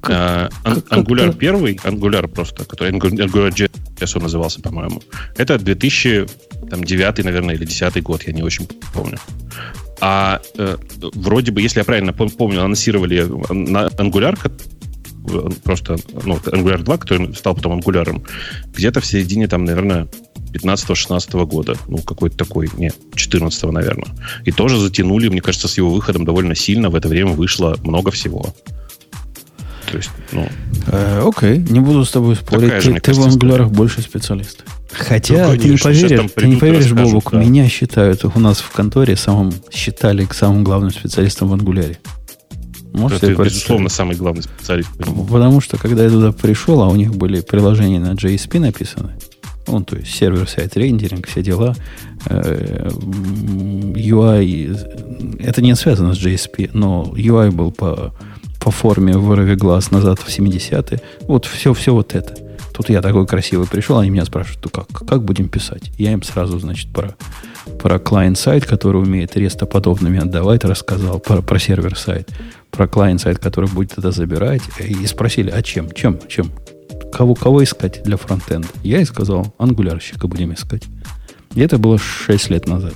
Как, 0.00 0.52
а, 0.64 0.74
как, 0.74 0.86
Angular 0.90 1.34
первый, 1.36 1.76
Angular 1.76 2.28
просто, 2.28 2.64
который 2.64 2.92
Angular 2.92 3.50
JS 3.50 4.12
он 4.16 4.22
назывался, 4.22 4.60
по-моему, 4.60 5.02
это 5.36 5.58
2009, 5.58 7.24
наверное, 7.24 7.54
или 7.54 7.64
2010 7.64 8.02
год, 8.02 8.22
я 8.24 8.32
не 8.32 8.42
очень 8.42 8.68
помню. 8.92 9.18
А 10.00 10.40
э, 10.56 10.76
вроде 11.14 11.52
бы, 11.52 11.60
если 11.60 11.80
я 11.80 11.84
правильно 11.84 12.12
помню, 12.12 12.60
анонсировали 12.60 13.20
на 13.52 13.88
Angular, 13.88 14.38
просто 15.62 15.96
ну, 16.24 16.36
Angular 16.36 16.82
2, 16.82 16.98
который 16.98 17.34
стал 17.34 17.54
потом 17.54 17.80
Angular, 17.80 18.22
где-то 18.74 19.00
в 19.00 19.06
середине, 19.06 19.46
там, 19.46 19.64
наверное, 19.64 20.08
15-16 20.52 21.46
года. 21.46 21.76
Ну, 21.86 21.98
какой-то 21.98 22.36
такой, 22.36 22.68
не, 22.76 22.92
14 23.14 23.62
наверное. 23.64 24.08
И 24.44 24.52
тоже 24.52 24.78
затянули, 24.78 25.28
мне 25.28 25.40
кажется, 25.40 25.68
с 25.68 25.76
его 25.76 25.90
выходом 25.90 26.24
довольно 26.24 26.54
сильно. 26.54 26.90
В 26.90 26.94
это 26.94 27.08
время 27.08 27.32
вышло 27.32 27.76
много 27.84 28.10
всего. 28.10 28.54
То 29.90 29.96
есть, 29.96 30.10
ну... 30.32 30.48
Э, 30.86 31.22
окей, 31.26 31.58
не 31.58 31.80
буду 31.80 32.04
с 32.04 32.10
тобой 32.10 32.36
спорить. 32.36 32.72
Ты, 32.74 32.80
же, 32.80 33.00
ты 33.00 33.12
в 33.12 33.20
ангулярах 33.20 33.70
больше 33.70 34.02
специалист. 34.02 34.64
Хотя 34.92 35.48
ну, 35.48 35.58
конечно, 35.58 35.58
ты 35.58 35.68
не 35.68 35.76
поверишь, 35.76 36.32
ты 36.34 36.48
не 36.48 36.56
поверишь, 36.56 36.92
Бобук, 36.92 37.30
да. 37.32 37.38
меня 37.38 37.68
считают 37.68 38.24
у 38.24 38.40
нас 38.40 38.58
в 38.58 38.70
конторе 38.70 39.16
самым, 39.16 39.52
считали 39.70 40.26
самым 40.32 40.64
главным 40.64 40.90
специалистом 40.90 41.48
в 41.48 41.52
ангуляре. 41.52 41.98
Можете 42.92 43.32
это, 43.32 43.44
безусловно, 43.44 43.88
самый 43.88 44.16
главный 44.16 44.42
специалист. 44.42 44.90
Потому 44.98 45.60
что, 45.60 45.78
когда 45.78 46.04
я 46.04 46.10
туда 46.10 46.32
пришел, 46.32 46.82
а 46.82 46.88
у 46.88 46.96
них 46.96 47.14
были 47.14 47.40
приложения 47.40 48.00
на 48.00 48.14
JSP 48.14 48.58
написаны, 48.58 49.12
ну, 49.68 49.84
то 49.84 49.96
есть 49.96 50.12
сервер-сайт 50.12 50.76
рендеринг, 50.76 51.28
все 51.28 51.42
дела. 51.42 51.76
UI, 52.26 53.96
э, 54.74 55.44
это 55.44 55.62
не 55.62 55.76
связано 55.76 56.14
с 56.14 56.18
JSP, 56.18 56.70
но 56.72 57.12
UI 57.16 57.52
был 57.52 57.70
по, 57.70 58.12
по 58.58 58.70
форме 58.72 59.16
вырви 59.16 59.54
глаз 59.54 59.92
назад 59.92 60.18
в 60.18 60.28
70-е. 60.28 61.00
Вот 61.22 61.46
все, 61.46 61.72
все 61.72 61.94
вот 61.94 62.16
это. 62.16 62.49
Тут 62.80 62.88
я 62.88 63.02
такой 63.02 63.26
красивый 63.26 63.66
пришел, 63.66 63.98
они 63.98 64.08
меня 64.08 64.24
спрашивают, 64.24 64.64
ну 64.64 64.70
как, 64.70 65.06
как 65.06 65.22
будем 65.22 65.50
писать? 65.50 65.92
Я 65.98 66.12
им 66.12 66.22
сразу, 66.22 66.58
значит, 66.58 66.90
про, 66.90 67.14
про 67.78 67.98
клиент-сайт, 67.98 68.64
который 68.64 69.02
умеет 69.02 69.36
рестоподобными 69.36 70.18
отдавать, 70.18 70.64
рассказал, 70.64 71.18
про, 71.18 71.42
про 71.42 71.58
сервер-сайт, 71.58 72.30
про 72.70 72.88
клиент-сайт, 72.88 73.38
который 73.38 73.68
будет 73.68 73.98
это 73.98 74.12
забирать. 74.12 74.62
И 74.78 75.04
спросили, 75.04 75.50
а 75.50 75.60
чем? 75.60 75.90
Чем? 75.92 76.18
Чем? 76.26 76.52
кого, 77.12 77.34
кого 77.34 77.62
искать 77.62 78.02
для 78.02 78.16
фронтенда? 78.16 78.68
Я 78.82 79.02
и 79.02 79.04
сказал, 79.04 79.54
ангулярщика 79.58 80.26
будем 80.26 80.54
искать. 80.54 80.84
И 81.54 81.60
это 81.60 81.76
было 81.76 81.98
6 81.98 82.48
лет 82.48 82.66
назад. 82.66 82.94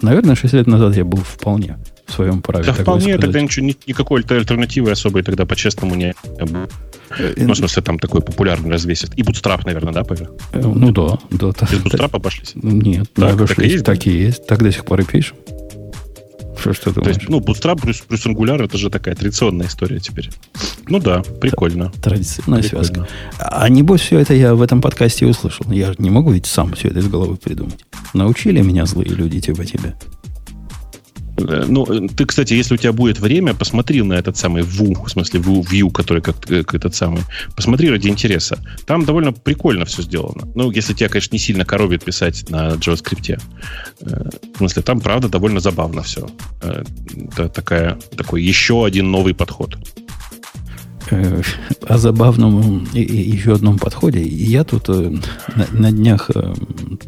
Наверное, 0.00 0.34
6 0.34 0.52
лет 0.52 0.66
назад 0.66 0.96
я 0.96 1.04
был 1.04 1.22
вполне 1.22 1.78
в 2.06 2.12
своем 2.12 2.42
праве. 2.42 2.64
Да, 2.64 2.72
вполне, 2.72 3.18
тогда 3.18 3.40
ничего, 3.40 3.66
никакой 3.66 4.24
альтернативы 4.28 4.90
особой 4.90 5.22
тогда 5.22 5.46
по-честному 5.46 5.94
не 5.94 6.12
было. 6.40 6.68
Ну, 7.36 7.52
в 7.52 7.56
смысле, 7.56 7.82
там 7.82 7.98
такой 7.98 8.22
популярный 8.22 8.70
развесит. 8.70 9.16
И 9.16 9.22
Bootstrap, 9.22 9.62
наверное, 9.64 9.92
да, 9.92 10.04
Павел? 10.04 10.38
Э, 10.52 10.60
ну 10.62 10.90
да, 10.92 11.18
да. 11.30 11.68
Без 11.70 11.80
Bootstrap 11.80 12.10
обошлись? 12.12 12.52
Нет, 12.54 13.08
так, 13.14 13.36
так, 13.36 13.58
и 13.58 13.68
есть, 13.68 13.84
так 13.84 14.06
и 14.06 14.10
есть. 14.10 14.46
Так 14.46 14.62
до 14.62 14.72
сих 14.72 14.84
пор 14.84 15.00
и 15.00 15.04
пишем. 15.04 15.36
Что, 16.62 16.74
что 16.74 16.92
То 16.92 17.08
есть, 17.08 17.28
ну, 17.28 17.40
Bootstrap 17.40 17.80
плюс, 17.80 18.00
плюс 18.00 18.24
Angular 18.24 18.64
это 18.64 18.78
же 18.78 18.88
такая 18.88 19.16
традиционная 19.16 19.66
история 19.66 19.98
теперь. 19.98 20.30
Ну 20.86 21.00
да, 21.00 21.22
прикольно. 21.40 21.90
Традиционная 22.02 22.62
прикольно. 22.62 22.84
связка. 22.84 23.08
А 23.38 23.68
небось 23.68 24.02
все 24.02 24.20
это 24.20 24.34
я 24.34 24.54
в 24.54 24.62
этом 24.62 24.80
подкасте 24.80 25.26
услышал. 25.26 25.66
Я 25.72 25.94
не 25.98 26.10
могу 26.10 26.30
ведь 26.30 26.46
сам 26.46 26.72
все 26.74 26.88
это 26.88 27.00
из 27.00 27.08
головы 27.08 27.36
придумать. 27.36 27.84
Научили 28.14 28.62
меня 28.62 28.86
злые 28.86 29.10
люди 29.10 29.40
типа 29.40 29.64
тебя. 29.64 29.94
Э, 31.36 31.64
ну, 31.66 31.84
э, 31.86 32.08
ты, 32.08 32.26
кстати, 32.26 32.54
если 32.54 32.74
у 32.74 32.76
тебя 32.76 32.92
будет 32.92 33.20
время, 33.20 33.54
посмотри 33.54 34.02
на 34.02 34.14
этот 34.14 34.36
самый 34.36 34.62
Vue, 34.62 35.04
в 35.04 35.08
смысле 35.08 35.40
Vue, 35.40 35.90
который 35.90 36.22
как, 36.22 36.40
как 36.40 36.74
этот 36.74 36.94
самый. 36.94 37.22
Посмотри 37.56 37.90
ради 37.90 38.08
интереса. 38.08 38.58
Там 38.86 39.04
довольно 39.04 39.32
прикольно 39.32 39.84
все 39.84 40.02
сделано. 40.02 40.48
Ну, 40.54 40.70
если 40.70 40.94
тебя, 40.94 41.08
конечно, 41.08 41.34
не 41.34 41.38
сильно 41.38 41.64
коробит 41.64 42.04
писать 42.04 42.48
на 42.50 42.72
JavaScript. 42.72 43.40
Э, 44.00 44.30
в 44.54 44.58
смысле, 44.58 44.82
там, 44.82 45.00
правда, 45.00 45.28
довольно 45.28 45.60
забавно 45.60 46.02
все. 46.02 46.28
Это 46.60 47.48
такая, 47.48 47.98
такой 48.16 48.42
еще 48.42 48.84
один 48.84 49.10
новый 49.10 49.34
подход 49.34 49.76
о 51.82 51.98
забавном 51.98 52.88
еще 52.94 53.54
одном 53.54 53.78
подходе. 53.78 54.22
Я 54.22 54.64
тут 54.64 54.88
на, 54.88 55.66
на 55.72 55.92
днях 55.92 56.30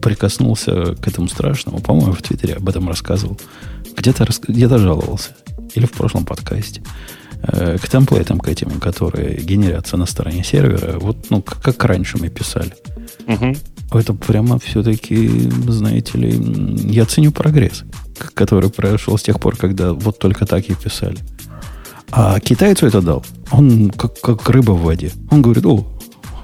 прикоснулся 0.03 0.95
к 0.97 1.09
этому 1.09 1.29
страшному. 1.29 1.81
По-моему, 1.81 2.13
в 2.13 2.21
Твиттере 2.21 2.55
об 2.55 2.69
этом 2.69 2.89
рассказывал 2.89 3.39
где-то 3.97 4.27
где 4.49 4.69
жаловался, 4.69 5.31
или 5.75 5.87
в 5.87 5.93
прошлом 5.93 6.25
подкасте, 6.25 6.83
э, 7.43 7.79
к 7.79 7.89
темплейтам, 7.89 8.39
к 8.39 8.49
этим, 8.49 8.81
которые 8.81 9.41
генерятся 9.41 9.97
на 9.97 10.07
стороне 10.07 10.45
сервера, 10.45 10.99
вот, 10.99 11.31
ну, 11.31 11.43
как, 11.43 11.61
как 11.61 11.85
раньше 11.85 12.19
мы 12.19 12.29
писали. 12.29 12.75
Угу. 13.27 13.99
Это 13.99 14.15
прямо 14.15 14.59
все-таки, 14.59 15.29
знаете 15.69 16.19
ли, 16.19 16.33
я 16.91 17.05
ценю 17.05 17.33
прогресс, 17.33 17.85
который 18.35 18.71
произошел 18.71 19.17
с 19.19 19.23
тех 19.23 19.39
пор, 19.39 19.57
когда 19.57 19.93
вот 19.93 20.19
только 20.19 20.47
так 20.47 20.65
и 20.69 20.75
писали. 20.75 21.19
А 22.11 22.39
китайцу 22.41 22.87
это 22.87 23.01
дал. 23.01 23.25
Он 23.51 23.91
как, 23.91 24.21
как 24.21 24.49
рыба 24.49 24.73
в 24.73 24.83
воде. 24.83 25.11
Он 25.31 25.43
говорит, 25.43 25.67
о, 25.67 25.85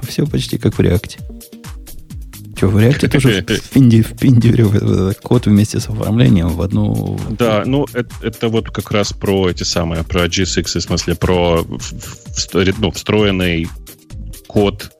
все 0.03 0.27
почти 0.27 0.59
как 0.59 0.79
в 0.79 0.81
реакте. 0.81 1.19
Что, 2.61 2.69
в 2.69 2.77
React 2.77 3.09
тоже 3.09 3.43
впендюрил 4.03 5.15
код 5.23 5.47
вместе 5.47 5.81
с 5.81 5.89
оформлением 5.89 6.51
в 6.51 6.61
одну... 6.61 7.19
Да, 7.31 7.63
ну, 7.65 7.87
это, 7.95 8.15
это 8.21 8.49
вот 8.49 8.71
как 8.71 8.91
раз 8.91 9.15
про 9.15 9.49
эти 9.49 9.63
самые, 9.63 10.05
про 10.05 10.27
GSX, 10.27 10.65
в 10.65 10.83
смысле, 10.83 11.15
про 11.15 11.65
ну, 11.65 12.91
встроенный 12.91 13.67
код, 14.47 14.91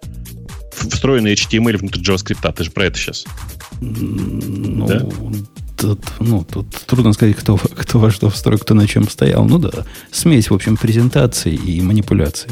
встроенный 0.73 1.35
HTML 1.35 1.77
внутри 1.77 2.03
JavaScript. 2.03 2.51
Ты 2.51 2.65
же 2.65 2.71
про 2.71 2.87
это 2.87 2.97
сейчас. 2.97 3.27
Ну, 3.83 4.87
да? 4.87 5.07
Тут, 5.77 6.01
ну, 6.19 6.47
тут 6.51 6.71
трудно 6.87 7.13
сказать, 7.13 7.37
кто, 7.37 7.59
кто 7.59 7.99
во 7.99 8.11
что 8.11 8.31
встроил, 8.31 8.59
кто 8.59 8.73
на 8.73 8.89
чем 8.89 9.07
стоял. 9.07 9.45
Ну 9.45 9.59
да, 9.59 9.85
смесь, 10.11 10.49
в 10.49 10.55
общем, 10.55 10.79
презентации 10.79 11.55
и 11.55 11.83
манипуляции. 11.83 12.51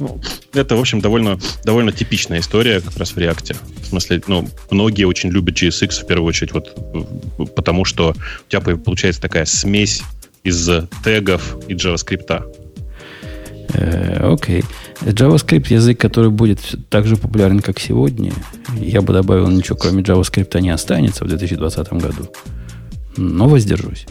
Ну, 0.00 0.18
это, 0.54 0.76
в 0.76 0.80
общем, 0.80 1.00
довольно, 1.00 1.38
довольно 1.62 1.92
типичная 1.92 2.40
история 2.40 2.80
как 2.80 2.96
раз 2.96 3.12
в 3.12 3.18
реакте. 3.18 3.54
В 3.82 3.86
смысле, 3.86 4.22
ну, 4.26 4.48
многие 4.70 5.04
очень 5.04 5.30
любят 5.30 5.56
GSX 5.56 6.02
в 6.02 6.06
первую 6.06 6.26
очередь, 6.28 6.52
вот 6.52 6.74
потому 7.54 7.84
что 7.84 8.10
у 8.10 8.50
тебя 8.50 8.60
получается 8.60 9.20
такая 9.20 9.44
смесь 9.44 10.02
из 10.42 10.68
тегов 11.04 11.58
и 11.68 11.74
JavaScript. 11.74 12.42
Э, 13.74 14.32
окей. 14.32 14.60
Okay. 14.60 14.64
JavaScript 15.02 15.72
язык, 15.72 16.00
который 16.00 16.30
будет 16.30 16.60
так 16.88 17.06
же 17.06 17.16
популярен, 17.16 17.60
как 17.60 17.78
сегодня. 17.78 18.32
Я 18.74 19.02
бы 19.02 19.12
добавил, 19.12 19.48
ничего 19.48 19.76
кроме 19.76 20.02
JavaScript 20.02 20.58
не 20.60 20.70
останется 20.70 21.24
в 21.24 21.28
2020 21.28 21.92
году. 21.92 22.32
Но 23.16 23.48
воздержусь 23.48 24.06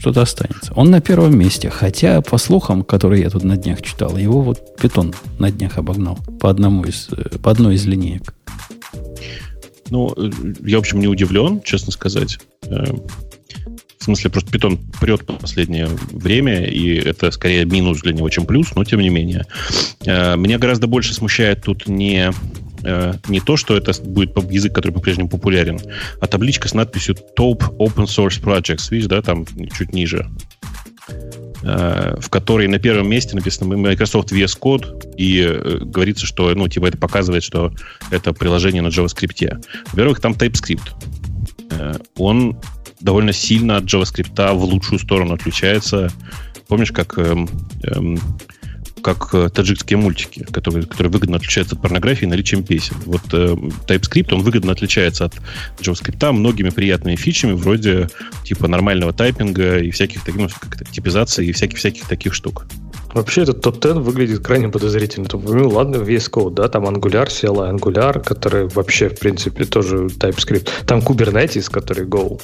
что-то 0.00 0.22
останется. 0.22 0.72
Он 0.74 0.90
на 0.90 1.00
первом 1.00 1.38
месте, 1.38 1.68
хотя, 1.68 2.22
по 2.22 2.38
слухам, 2.38 2.84
которые 2.84 3.22
я 3.22 3.30
тут 3.30 3.44
на 3.44 3.56
днях 3.56 3.82
читал, 3.82 4.16
его 4.16 4.40
вот 4.40 4.76
питон 4.76 5.14
на 5.38 5.50
днях 5.50 5.76
обогнал 5.76 6.18
по, 6.40 6.48
одному 6.48 6.84
из, 6.84 7.08
э, 7.12 7.38
по 7.38 7.50
одной 7.50 7.74
из 7.74 7.84
линеек. 7.84 8.34
Ну, 9.90 10.14
я, 10.64 10.78
в 10.78 10.80
общем, 10.80 11.00
не 11.00 11.06
удивлен, 11.06 11.60
честно 11.62 11.92
сказать. 11.92 12.38
Э, 12.62 12.84
в 13.98 14.04
смысле, 14.04 14.30
просто 14.30 14.50
питон 14.50 14.78
прет 15.00 15.26
последнее 15.26 15.86
время, 16.10 16.64
и 16.64 16.94
это 16.94 17.30
скорее 17.30 17.66
минус 17.66 18.00
для 18.00 18.14
него, 18.14 18.30
чем 18.30 18.46
плюс, 18.46 18.74
но 18.74 18.84
тем 18.84 19.00
не 19.00 19.10
менее. 19.10 19.44
Э, 20.06 20.34
меня 20.36 20.58
гораздо 20.58 20.86
больше 20.86 21.12
смущает 21.12 21.62
тут 21.62 21.86
не 21.86 22.32
не 22.82 23.40
то, 23.40 23.56
что 23.56 23.76
это 23.76 23.92
будет 24.02 24.36
язык, 24.50 24.74
который 24.74 24.92
по-прежнему 24.92 25.28
популярен, 25.28 25.80
а 26.20 26.26
табличка 26.26 26.68
с 26.68 26.74
надписью 26.74 27.16
Top 27.36 27.76
Open 27.78 28.06
Source 28.06 28.40
Projects, 28.42 28.90
видишь, 28.90 29.08
да, 29.08 29.22
там 29.22 29.46
чуть 29.76 29.92
ниже, 29.92 30.28
э, 31.62 32.16
в 32.18 32.30
которой 32.30 32.68
на 32.68 32.78
первом 32.78 33.08
месте 33.08 33.34
написано 33.36 33.76
Microsoft 33.76 34.32
VS 34.32 34.58
Code, 34.60 35.14
и 35.16 35.40
э, 35.40 35.78
говорится, 35.80 36.26
что, 36.26 36.54
ну, 36.54 36.68
типа, 36.68 36.86
это 36.86 36.98
показывает, 36.98 37.42
что 37.42 37.72
это 38.10 38.32
приложение 38.32 38.82
на 38.82 38.88
JavaScript. 38.88 39.64
Во-первых, 39.92 40.20
там 40.20 40.32
TypeScript. 40.32 40.90
Он 42.16 42.58
довольно 43.00 43.32
сильно 43.32 43.76
от 43.76 43.84
JavaScript 43.84 44.54
в 44.54 44.64
лучшую 44.64 44.98
сторону 44.98 45.34
отличается. 45.34 46.10
Помнишь, 46.68 46.92
как 46.92 47.18
эм, 47.18 47.48
эм, 47.82 48.18
как 49.02 49.34
э, 49.34 49.48
таджикские 49.48 49.98
мультики, 49.98 50.46
которые, 50.50 50.86
которые 50.86 51.10
выгодно 51.10 51.36
отличаются 51.36 51.74
от 51.74 51.82
порнографии 51.82 52.26
наличием 52.26 52.64
песен. 52.64 52.96
Вот 53.06 53.22
э, 53.32 53.56
TypeScript, 53.86 54.34
он 54.34 54.42
выгодно 54.42 54.72
отличается 54.72 55.24
от 55.24 55.34
JavaScript 55.80 56.32
многими 56.32 56.70
приятными 56.70 57.16
фичами, 57.16 57.52
вроде 57.52 58.08
типа 58.44 58.68
нормального 58.68 59.12
тайпинга 59.12 59.78
и 59.78 59.90
всяких 59.90 60.24
таких, 60.24 60.40
ну, 60.40 60.48
как 60.48 60.88
типизации 60.90 61.46
и 61.46 61.52
всяких-всяких 61.52 62.06
таких 62.06 62.34
штук. 62.34 62.66
Вообще 63.14 63.42
этот 63.42 63.60
топ-10 63.60 64.00
выглядит 64.00 64.40
крайне 64.40 64.68
подозрительно. 64.68 65.26
Ну 65.32 65.68
ладно, 65.68 65.96
весь 65.96 66.28
код, 66.28 66.54
да, 66.54 66.68
там 66.68 66.86
Angular, 66.86 67.26
CLI 67.26 67.76
Angular, 67.76 68.22
который 68.22 68.68
вообще, 68.68 69.08
в 69.08 69.18
принципе, 69.18 69.64
тоже 69.64 70.06
TypeScript. 70.06 70.68
Там 70.86 71.00
Kubernetes, 71.00 71.70
который 71.70 72.06
Go. 72.06 72.40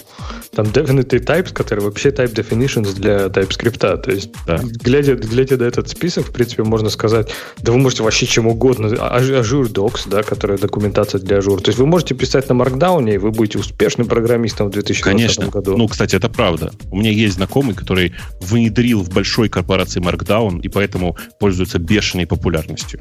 Там 0.55 0.67
Definitely 0.67 1.25
Types, 1.25 1.53
который 1.53 1.81
вообще 1.81 2.11
Type 2.11 2.35
Definitions 2.35 2.95
для 2.95 3.27
TypeScript. 3.27 4.03
То 4.03 4.11
есть, 4.11 4.31
да. 4.47 4.61
глядя, 4.63 5.15
глядя 5.15 5.57
на 5.57 5.65
этот 5.65 5.89
список, 5.89 6.27
в 6.27 6.33
принципе, 6.33 6.63
можно 6.65 6.91
сказать, 6.91 7.33
да 7.59 7.73
вы 7.73 7.79
можете 7.79 8.03
вообще 8.03 8.27
чем 8.27 8.47
угодно. 8.47 8.87
Azure 8.87 9.73
Docs, 9.73 10.09
да, 10.09 10.23
которая 10.23 10.59
документация 10.59 11.21
для 11.21 11.39
Azure. 11.39 11.61
То 11.61 11.71
есть 11.71 11.79
вы 11.79 11.87
можете 11.87 12.15
писать 12.15 12.49
на 12.49 12.55
Markdown, 12.55 13.13
и 13.13 13.19
вы 13.19 13.31
будете 13.31 13.59
успешным 13.59 14.09
программистом 14.09 14.69
в 14.69 14.71
2020 14.71 15.03
Конечно. 15.03 15.47
году. 15.49 15.77
Ну, 15.77 15.87
кстати, 15.89 16.17
это 16.17 16.29
правда. 16.29 16.73
У 16.91 16.97
меня 16.97 17.11
есть 17.11 17.37
знакомый, 17.37 17.75
который 17.75 18.15
внедрил 18.41 19.03
в 19.03 19.11
большой 19.11 19.49
корпорации 19.49 20.01
Markdown 20.01 20.56
и 20.59 20.69
поэтому 20.69 21.17
пользуется 21.39 21.79
бешеной 21.79 22.27
популярностью. 22.27 23.01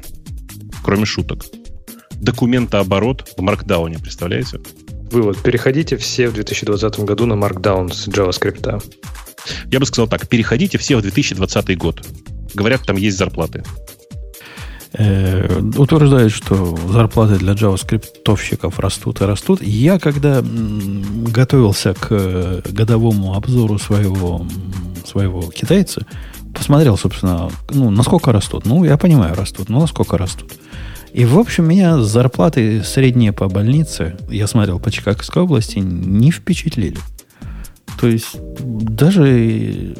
Кроме 0.84 1.04
шуток. 1.04 1.44
Документооборот 2.20 3.28
в 3.36 3.42
Markdown, 3.42 4.00
представляете? 4.00 4.60
Вывод. 5.10 5.38
Переходите 5.38 5.96
все 5.96 6.28
в 6.28 6.34
2020 6.34 7.00
году 7.00 7.26
на 7.26 7.34
Markdown 7.34 7.92
с 7.92 8.08
JavaScript. 8.08 8.82
Я 9.70 9.80
бы 9.80 9.86
сказал 9.86 10.08
так. 10.08 10.28
Переходите 10.28 10.78
все 10.78 10.96
в 10.96 11.02
2020 11.02 11.78
год. 11.78 12.04
Говорят, 12.54 12.82
там 12.82 12.96
есть 12.96 13.16
зарплаты. 13.16 13.62
Э, 14.98 15.60
утверждают, 15.76 16.32
что 16.32 16.76
зарплаты 16.88 17.36
для 17.36 17.52
JavaScript-товщиков 17.52 18.78
растут 18.78 19.20
и 19.20 19.24
растут. 19.24 19.62
Я, 19.62 19.98
когда 19.98 20.42
готовился 20.42 21.94
к 21.94 22.08
э, 22.10 22.62
годовому 22.64 23.34
обзору 23.34 23.78
своего, 23.78 24.46
своего 25.04 25.42
китайца, 25.42 26.06
посмотрел, 26.56 26.96
собственно, 26.96 27.50
ну, 27.70 27.90
насколько 27.90 28.32
растут. 28.32 28.64
Ну, 28.64 28.84
я 28.84 28.96
понимаю, 28.96 29.34
растут, 29.34 29.68
но 29.68 29.80
насколько 29.80 30.16
растут. 30.18 30.52
И, 31.12 31.24
в 31.24 31.38
общем, 31.38 31.66
меня 31.66 31.98
зарплаты 31.98 32.82
средние 32.82 33.32
по 33.32 33.48
больнице, 33.48 34.16
я 34.28 34.46
смотрел 34.46 34.78
по 34.78 34.90
Чикагской 34.90 35.42
области, 35.42 35.78
не 35.78 36.30
впечатлили. 36.30 36.98
То 37.98 38.06
есть, 38.06 38.36
даже 38.60 39.96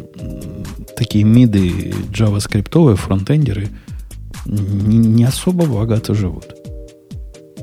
такие 0.96 1.24
миды 1.24 1.94
джаваскриптовые, 2.12 2.96
фронтендеры, 2.96 3.68
не, 4.44 4.98
не 4.98 5.24
особо 5.24 5.66
богато 5.66 6.14
живут. 6.14 6.54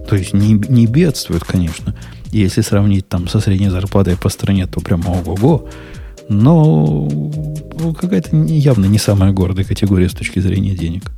То 0.09 0.15
есть, 0.15 0.33
не, 0.33 0.53
не 0.53 0.87
бедствуют, 0.87 1.43
конечно. 1.43 1.95
Если 2.31 2.61
сравнить 2.61 3.07
там 3.07 3.27
со 3.27 3.39
средней 3.39 3.69
зарплатой 3.69 4.17
по 4.17 4.29
стране, 4.29 4.65
то 4.65 4.79
прямо 4.79 5.09
ого-го. 5.09 5.69
Но 6.29 7.09
какая-то 7.99 8.35
явно 8.35 8.85
не 8.85 8.97
самая 8.97 9.31
гордая 9.31 9.65
категория 9.65 10.09
с 10.09 10.13
точки 10.13 10.39
зрения 10.39 10.75
денег. 10.75 11.11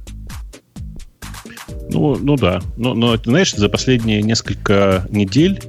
Ну, 1.89 2.17
ну 2.17 2.35
да. 2.35 2.61
Но, 2.77 2.93
но, 2.93 3.17
знаешь, 3.17 3.53
за 3.53 3.69
последние 3.69 4.21
несколько 4.21 5.05
недель 5.09 5.61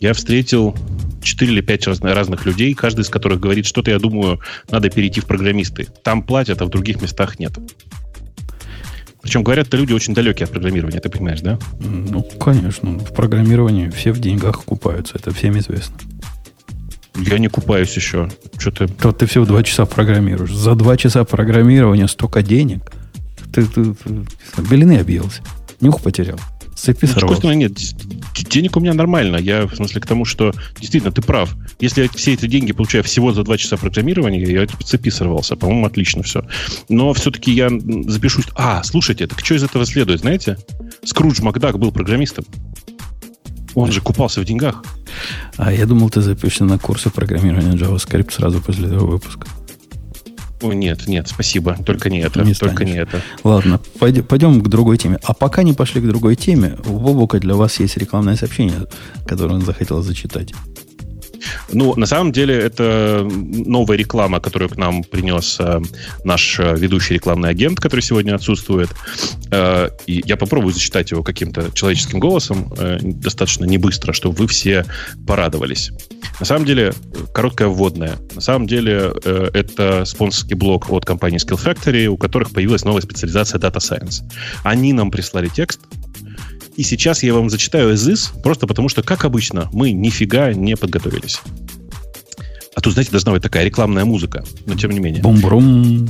я 0.00 0.12
встретил 0.12 0.74
4 1.22 1.52
или 1.52 1.60
5 1.60 1.86
разных, 1.86 2.14
разных 2.14 2.46
людей, 2.46 2.74
каждый 2.74 3.02
из 3.02 3.08
которых 3.08 3.40
говорит, 3.40 3.66
что-то, 3.66 3.90
я 3.90 3.98
думаю, 3.98 4.40
надо 4.70 4.90
перейти 4.90 5.20
в 5.20 5.26
программисты. 5.26 5.86
Там 6.02 6.22
платят, 6.24 6.60
а 6.60 6.66
в 6.66 6.68
других 6.68 7.00
местах 7.00 7.38
нет. 7.38 7.52
Причем 9.22 9.44
говорят, 9.44 9.68
это 9.68 9.76
люди 9.76 9.92
очень 9.92 10.14
далекие 10.14 10.44
от 10.44 10.50
программирования, 10.50 10.98
ты 10.98 11.08
понимаешь, 11.08 11.40
да? 11.40 11.58
Ну, 11.78 12.22
конечно. 12.22 12.90
В 12.90 13.14
программировании 13.14 13.88
все 13.90 14.10
в 14.10 14.18
деньгах 14.18 14.64
купаются, 14.64 15.14
это 15.16 15.32
всем 15.32 15.56
известно. 15.58 15.96
Я 17.16 17.38
не 17.38 17.48
купаюсь 17.48 17.94
еще. 17.94 18.30
Что 18.58 18.70
ты... 18.70 18.88
То 18.88 19.12
ты 19.12 19.26
всего 19.26 19.44
два 19.44 19.62
часа 19.62 19.84
программируешь. 19.84 20.52
За 20.52 20.74
два 20.74 20.96
часа 20.96 21.24
программирования 21.24 22.08
столько 22.08 22.42
денег. 22.42 22.90
Ты, 23.52 23.66
ты, 23.66 23.94
ты, 23.94 24.62
белины 24.70 24.98
объелся. 24.98 25.42
Нюх 25.80 26.00
потерял. 26.00 26.38
Цепи 26.74 27.04
ну, 27.04 27.34
стороны, 27.34 27.54
нет, 27.54 27.78
денег 28.48 28.76
у 28.76 28.80
меня 28.80 28.94
нормально. 28.94 29.36
Я 29.36 29.66
в 29.66 29.76
смысле 29.76 30.00
к 30.00 30.06
тому, 30.06 30.24
что 30.24 30.52
действительно 30.80 31.12
ты 31.12 31.22
прав. 31.22 31.54
Если 31.78 32.02
я 32.02 32.08
все 32.08 32.32
эти 32.32 32.46
деньги 32.46 32.72
получаю 32.72 33.04
всего 33.04 33.32
за 33.32 33.44
два 33.44 33.56
часа 33.56 33.76
программирования, 33.76 34.42
я 34.42 34.66
по 34.66 34.82
цепи 34.82 35.10
сорвался. 35.10 35.54
По-моему, 35.54 35.86
отлично 35.86 36.22
все. 36.22 36.44
Но 36.88 37.12
все-таки 37.12 37.52
я 37.52 37.68
запишусь... 38.06 38.46
А, 38.54 38.82
слушайте, 38.82 39.26
так 39.26 39.44
что 39.44 39.54
из 39.54 39.62
этого 39.62 39.84
следует, 39.86 40.20
знаете? 40.20 40.56
Скрудж 41.04 41.40
Макдак 41.42 41.78
был 41.78 41.92
программистом. 41.92 42.44
Он 43.74 43.90
же 43.90 44.00
купался 44.00 44.40
в 44.40 44.44
деньгах. 44.44 44.84
А 45.56 45.72
я 45.72 45.86
думал, 45.86 46.10
ты 46.10 46.20
запишешься 46.20 46.64
на 46.64 46.78
курсы 46.78 47.10
программирования 47.10 47.76
JavaScript 47.76 48.32
сразу 48.32 48.60
после 48.60 48.86
этого 48.86 49.06
выпуска. 49.06 49.46
О, 50.62 50.72
нет, 50.72 51.08
нет, 51.08 51.28
спасибо. 51.28 51.76
Только 51.84 52.08
не 52.08 52.20
это. 52.20 52.42
Не 52.42 52.54
только 52.54 52.84
не 52.84 52.92
это. 52.92 53.20
Ладно, 53.42 53.80
пойдем, 53.98 54.24
пойдем 54.24 54.60
к 54.60 54.68
другой 54.68 54.96
теме. 54.96 55.18
А 55.24 55.34
пока 55.34 55.64
не 55.64 55.72
пошли 55.72 56.00
к 56.00 56.06
другой 56.06 56.36
теме, 56.36 56.78
у 56.86 56.98
Бобука 56.98 57.40
для 57.40 57.54
вас 57.54 57.80
есть 57.80 57.96
рекламное 57.96 58.36
сообщение, 58.36 58.86
которое 59.26 59.54
он 59.54 59.62
захотел 59.62 60.02
зачитать. 60.02 60.54
Ну, 61.72 61.94
на 61.96 62.06
самом 62.06 62.32
деле, 62.32 62.54
это 62.58 63.28
новая 63.30 63.96
реклама, 63.96 64.40
которую 64.40 64.68
к 64.68 64.76
нам 64.76 65.02
принес 65.04 65.56
э, 65.60 65.80
наш 66.24 66.58
э, 66.60 66.74
ведущий 66.76 67.14
рекламный 67.14 67.50
агент, 67.50 67.80
который 67.80 68.00
сегодня 68.00 68.34
отсутствует. 68.34 68.90
Э, 69.50 69.90
и 70.06 70.22
я 70.24 70.36
попробую 70.36 70.72
зачитать 70.72 71.10
его 71.10 71.22
каким-то 71.22 71.70
человеческим 71.72 72.20
голосом, 72.20 72.72
э, 72.78 72.98
достаточно 73.02 73.64
не 73.64 73.78
быстро, 73.78 74.12
чтобы 74.12 74.36
вы 74.36 74.46
все 74.46 74.84
порадовались. 75.26 75.90
На 76.40 76.46
самом 76.46 76.64
деле, 76.64 76.94
короткая 77.32 77.68
вводная. 77.68 78.16
На 78.34 78.40
самом 78.40 78.66
деле, 78.66 79.12
э, 79.24 79.50
это 79.52 80.04
спонсорский 80.04 80.56
блог 80.56 80.90
от 80.90 81.04
компании 81.04 81.38
Skill 81.38 81.62
Factory, 81.62 82.06
у 82.06 82.16
которых 82.16 82.50
появилась 82.50 82.84
новая 82.84 83.02
специализация 83.02 83.60
Data 83.60 83.78
Science. 83.78 84.22
Они 84.64 84.92
нам 84.92 85.10
прислали 85.10 85.48
текст, 85.48 85.80
и 86.76 86.82
сейчас 86.82 87.22
я 87.22 87.34
вам 87.34 87.50
зачитаю 87.50 87.94
из 87.94 88.32
просто 88.42 88.66
потому 88.66 88.88
что, 88.88 89.02
как 89.02 89.24
обычно, 89.24 89.68
мы 89.72 89.92
нифига 89.92 90.52
не 90.52 90.76
подготовились. 90.76 91.40
А 92.74 92.80
тут, 92.80 92.94
знаете, 92.94 93.10
должна 93.10 93.32
быть 93.32 93.42
такая 93.42 93.64
рекламная 93.64 94.04
музыка, 94.04 94.44
но 94.66 94.74
тем 94.74 94.90
не 94.90 95.00
менее. 95.00 95.22
Бум-брум 95.22 96.08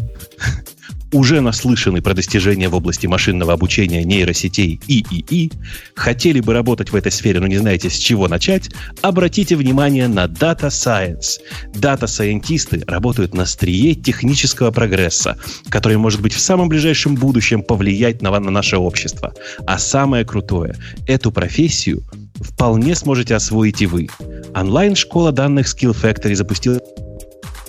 уже 1.12 1.40
наслышаны 1.40 2.00
про 2.00 2.14
достижения 2.14 2.68
в 2.68 2.74
области 2.74 3.06
машинного 3.06 3.52
обучения 3.52 4.02
нейросетей 4.02 4.80
ИИИ, 4.88 5.52
хотели 5.94 6.40
бы 6.40 6.52
работать 6.54 6.90
в 6.90 6.96
этой 6.96 7.12
сфере, 7.12 7.40
но 7.40 7.46
не 7.46 7.58
знаете, 7.58 7.90
с 7.90 7.94
чего 7.94 8.28
начать, 8.28 8.70
обратите 9.02 9.56
внимание 9.56 10.08
на 10.08 10.24
Data 10.24 10.68
Science. 10.68 11.40
Дата-сайентисты 11.74 12.82
работают 12.86 13.34
на 13.34 13.42
острие 13.42 13.94
технического 13.94 14.70
прогресса, 14.70 15.36
который 15.68 15.98
может 15.98 16.20
быть 16.20 16.32
в 16.32 16.40
самом 16.40 16.68
ближайшем 16.68 17.14
будущем 17.14 17.62
повлиять 17.62 18.22
на, 18.22 18.30
на 18.40 18.50
наше 18.50 18.78
общество. 18.78 19.34
А 19.66 19.78
самое 19.78 20.24
крутое, 20.24 20.76
эту 21.06 21.30
профессию 21.30 22.02
вполне 22.40 22.94
сможете 22.94 23.34
освоить 23.34 23.82
и 23.82 23.86
вы. 23.86 24.08
Онлайн-школа 24.54 25.32
данных 25.32 25.66
Skill 25.66 25.94
Factory 25.94 26.34
запустила 26.34 26.80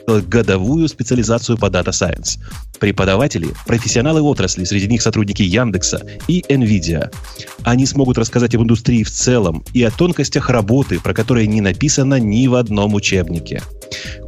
годовую 0.07 0.87
специализацию 0.87 1.57
по 1.57 1.67
Data 1.67 1.91
Science. 1.91 2.39
Преподаватели– 2.79 3.53
профессионалы 3.65 4.21
отрасли, 4.21 4.63
среди 4.63 4.87
них 4.87 5.01
сотрудники 5.01 5.41
Яндекса 5.41 6.05
и 6.27 6.41
NVIDIA. 6.49 7.13
Они 7.63 7.85
смогут 7.85 8.17
рассказать 8.17 8.55
об 8.55 8.63
индустрии 8.63 9.03
в 9.03 9.11
целом 9.11 9.63
и 9.73 9.83
о 9.83 9.91
тонкостях 9.91 10.49
работы, 10.49 10.99
про 10.99 11.13
которые 11.13 11.47
не 11.47 11.61
написано 11.61 12.19
ни 12.19 12.47
в 12.47 12.55
одном 12.55 12.93
учебнике. 12.93 13.61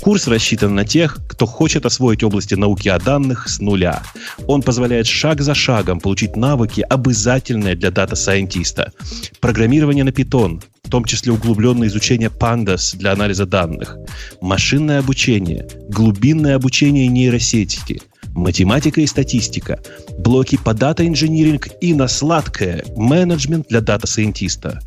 Курс 0.02 0.28
рассчитан 0.28 0.76
на 0.76 0.86
тех, 0.86 1.20
кто 1.28 1.46
хочет 1.46 1.86
освоить 1.86 2.24
области 2.24 2.56
науки 2.56 2.88
о 2.90 3.00
данных 3.00 3.50
с 3.50 3.60
нуля. 3.60 4.04
Он 4.48 4.62
позволяет 4.62 5.08
шаг 5.08 5.42
за 5.42 5.56
шагом 5.56 6.00
получить 6.00 6.36
навыки, 6.36 6.86
обязательные 6.88 7.76
для 7.76 7.92
дата-сайентиста. 7.92 8.94
Программирование 9.40 10.04
на 10.04 10.10
Python, 10.10 10.62
в 10.86 10.90
том 10.90 11.04
числе 11.06 11.34
углубленное 11.34 11.88
изучение 11.88 12.30
Pandas 12.30 12.96
для 12.96 13.12
анализа 13.12 13.46
данных, 13.46 13.98
машинное 14.42 15.00
обучение, 15.00 15.68
глубинное 15.90 16.56
обучение 16.56 17.08
нейросети– 17.08 18.02
математика 18.36 19.02
и 19.02 19.08
статистика, 19.08 19.80
блоки 20.20 20.58
по 20.58 20.74
data 20.74 20.99
engineering 20.99 21.70
и 21.82 21.94
на 21.94 22.08
сладкое 22.08 22.84
менеджмент 22.96 23.68
для 23.70 23.82
дата-сайентиста. 23.82 24.82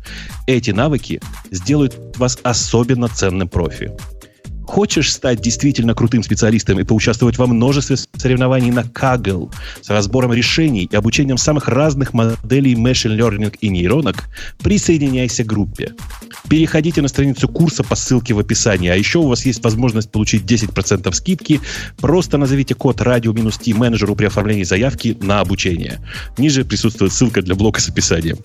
Эти 0.47 0.71
навыки 0.71 1.19
сделают 1.51 2.17
вас 2.17 2.37
особенно 2.43 3.07
ценным 3.09 3.49
профи. 3.49 3.91
Хочешь 4.69 5.11
стать 5.11 5.41
действительно 5.41 5.95
крутым 5.95 6.21
специалистом 6.21 6.79
и 6.79 6.83
поучаствовать 6.83 7.39
во 7.39 7.47
множестве 7.47 7.95
соревнований 8.15 8.69
на 8.69 8.81
Kaggle 8.81 9.51
с 9.81 9.89
разбором 9.89 10.31
решений 10.31 10.87
и 10.89 10.95
обучением 10.95 11.39
самых 11.39 11.67
разных 11.67 12.13
моделей 12.13 12.75
machine 12.75 13.17
learning 13.17 13.55
и 13.61 13.69
нейронок, 13.69 14.29
присоединяйся 14.61 15.43
к 15.43 15.47
группе. 15.47 15.95
Переходите 16.47 17.01
на 17.01 17.07
страницу 17.07 17.49
курса 17.49 17.83
по 17.83 17.95
ссылке 17.95 18.35
в 18.35 18.39
описании. 18.39 18.89
А 18.89 18.95
еще 18.95 19.17
у 19.17 19.27
вас 19.27 19.43
есть 19.43 19.63
возможность 19.63 20.11
получить 20.11 20.43
10% 20.43 21.11
скидки. 21.13 21.61
Просто 21.97 22.37
назовите 22.37 22.75
код 22.75 23.01
радио-t 23.01 23.73
менеджеру 23.73 24.15
при 24.15 24.27
оформлении 24.27 24.63
заявки 24.63 25.17
на 25.19 25.39
обучение. 25.39 25.99
Ниже 26.37 26.63
присутствует 26.63 27.11
ссылка 27.11 27.41
для 27.41 27.55
блока 27.55 27.81
с 27.81 27.89
описанием. 27.89 28.37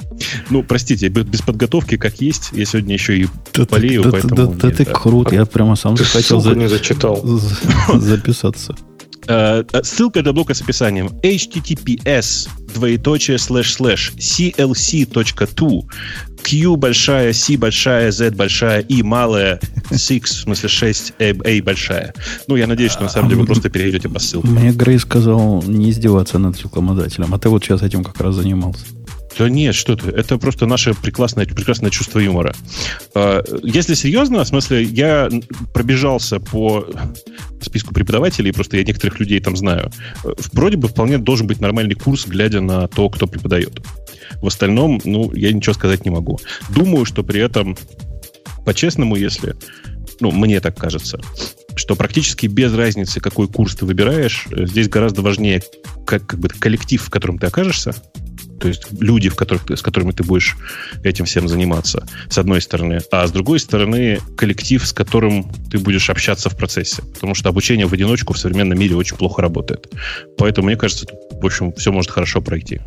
Ну, 0.49 0.63
простите, 0.63 1.09
без 1.09 1.43
подготовки 1.43 1.99
как 1.99 2.23
есть. 2.23 2.49
Я 2.53 2.65
сегодня 2.65 2.95
еще 2.95 3.19
и 3.19 3.27
Да, 3.53 3.67
болею, 3.67 4.05
да, 4.05 4.11
поэтому... 4.13 4.37
да, 4.37 4.47
да 4.47 4.67
мне, 4.69 4.75
ты 4.75 4.87
да. 4.87 4.93
крут, 4.93 5.31
я 5.31 5.45
прямо 5.45 5.77
сам 5.77 5.97
Ты 5.97 6.14
захотел 6.15 6.41
ссылку 6.41 6.55
за- 6.55 6.61
не 6.61 6.69
зачитал. 6.69 7.21
за- 7.25 7.99
записаться. 8.01 8.75
Э, 9.27 9.65
э, 9.73 9.83
Ссылка 9.83 10.23
для 10.23 10.33
блока 10.35 10.53
с 10.53 10.61
описанием 10.61 11.09
https 11.23 12.47
двоеточие 12.75 13.39
слэш 13.39 13.73
слэш 13.73 14.13
clc.to 14.19 15.83
Q 16.43 16.77
большая, 16.77 17.33
C 17.33 17.57
большая, 17.57 18.13
Z 18.13 18.33
большая, 18.33 18.81
И 18.81 19.03
малая, 19.03 19.61
6, 19.91 20.25
в 20.27 20.41
смысле 20.43 20.69
6, 20.69 21.15
A, 21.19 21.33
A 21.43 21.63
большая. 21.63 22.13
Ну, 22.49 22.57
я 22.57 22.67
надеюсь, 22.67 22.93
что 22.93 23.05
на 23.05 23.09
самом 23.09 23.31
деле 23.31 23.41
вы 23.41 23.47
просто 23.47 23.71
перейдете 23.71 24.11
по 24.11 24.19
ссылке. 24.19 24.47
Мне 24.49 24.73
Грей 24.73 24.99
сказал 24.99 25.63
не 25.67 25.91
издеваться 25.91 26.39
над 26.39 26.61
рекламодателем, 26.63 27.33
а 27.33 27.39
ты 27.39 27.49
вот 27.49 27.65
сейчас 27.65 27.81
этим 27.83 28.05
как 28.05 28.21
раз 28.21 28.35
занимался. 28.35 28.85
Да 29.39 29.49
нет, 29.49 29.75
что 29.75 29.97
ты. 29.97 30.11
Это 30.11 30.39
просто 30.39 30.67
наше 30.67 30.95
прекрасное, 30.95 31.47
прекрасное 31.47 31.91
чувство 31.91 32.21
юмора. 32.21 32.55
Э, 33.15 33.43
Если 33.63 33.95
серьезно, 33.95 34.45
в 34.45 34.49
смысле, 34.49 34.85
я 34.85 35.29
пробежался 35.73 36.39
по 36.39 36.87
списку 37.61 37.95
преподавателей, 37.95 38.53
просто 38.53 38.77
я 38.77 38.85
некоторых 38.85 39.19
людей 39.19 39.41
там 39.41 39.57
знаю. 39.57 39.91
Э, 40.25 40.35
Вроде 40.53 40.77
бы 40.77 40.89
вполне 40.89 41.19
должен 41.19 41.47
быть 41.47 41.61
нормальный 41.61 41.95
курс, 41.95 42.27
глядя 42.27 42.61
на 42.61 42.87
то, 42.87 43.09
кто 43.11 43.27
преподает. 43.27 43.81
В 44.41 44.47
остальном, 44.47 45.01
ну, 45.05 45.33
я 45.35 45.53
ничего 45.53 45.75
сказать 45.75 46.05
не 46.05 46.11
могу. 46.11 46.39
Думаю, 46.71 47.05
что 47.05 47.23
при 47.25 47.41
этом, 47.41 47.77
по-честному, 48.65 49.17
если, 49.17 49.57
ну, 50.21 50.31
мне 50.31 50.61
так 50.61 50.77
кажется, 50.77 51.21
что 51.77 51.97
практически 51.97 52.47
без 52.47 52.73
разницы, 52.73 53.21
какой 53.21 53.49
курс 53.49 53.75
ты 53.75 53.85
выбираешь, 53.85 54.47
э, 54.53 54.67
здесь 54.67 54.89
гораздо 54.89 55.23
важнее 55.23 55.63
как, 56.07 56.27
как 56.27 56.39
бы 56.39 56.49
коллектив, 56.49 57.03
в 57.03 57.11
котором 57.11 57.39
ты 57.39 57.47
окажешься, 57.49 57.95
то 58.61 58.69
есть 58.69 58.87
люди, 59.01 59.29
в 59.29 59.37
которых 59.37 59.63
с 59.71 59.83
которыми 59.83 60.13
ты 60.13 60.25
будешь 60.25 60.57
этим 61.03 61.25
всем 61.25 61.49
заниматься, 61.49 62.07
с 62.29 62.39
одной 62.39 62.61
стороны. 62.61 63.01
А 63.11 63.27
с 63.27 63.31
другой 63.31 63.59
стороны, 63.59 64.19
коллектив, 64.37 64.87
с 64.87 64.93
которым 64.93 65.51
ты 65.71 65.79
будешь 65.79 66.11
общаться 66.11 66.49
в 66.51 66.57
процессе. 66.57 67.03
Потому 67.15 67.35
что 67.35 67.49
обучение 67.49 67.87
в 67.87 67.93
одиночку 67.93 68.33
в 68.33 68.39
современном 68.39 68.79
мире 68.79 68.97
очень 68.97 69.17
плохо 69.17 69.43
работает. 69.43 69.93
Поэтому, 70.39 70.67
мне 70.67 70.77
кажется, 70.77 71.07
в 71.31 71.45
общем, 71.45 71.73
все 71.73 71.93
может 71.93 72.11
хорошо 72.11 72.41
пройти. 72.41 72.81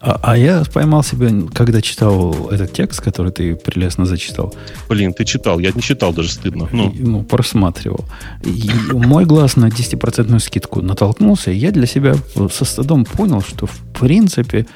А, 0.00 0.20
а 0.22 0.36
я 0.36 0.64
поймал 0.72 1.02
себя, 1.02 1.30
когда 1.54 1.80
читал 1.80 2.50
этот 2.50 2.72
текст, 2.72 3.00
который 3.00 3.32
ты 3.32 3.56
прелестно 3.56 4.04
зачитал, 4.06 4.54
Блин, 4.88 5.12
ты 5.12 5.24
читал, 5.24 5.58
я 5.58 5.72
не 5.72 5.82
читал, 5.82 6.12
даже 6.12 6.30
стыдно. 6.30 6.68
Ну, 6.72 6.92
ну, 6.98 7.22
просматривал. 7.22 8.04
И 8.44 8.70
мой 8.92 9.24
глаз 9.24 9.56
на 9.56 9.66
10% 9.66 10.38
скидку 10.40 10.82
натолкнулся, 10.82 11.50
и 11.50 11.56
я 11.56 11.70
для 11.70 11.86
себя 11.86 12.14
со 12.52 12.64
стыдом 12.64 13.04
понял, 13.04 13.42
что 13.42 13.66
в 13.66 13.78
принципе 13.98 14.66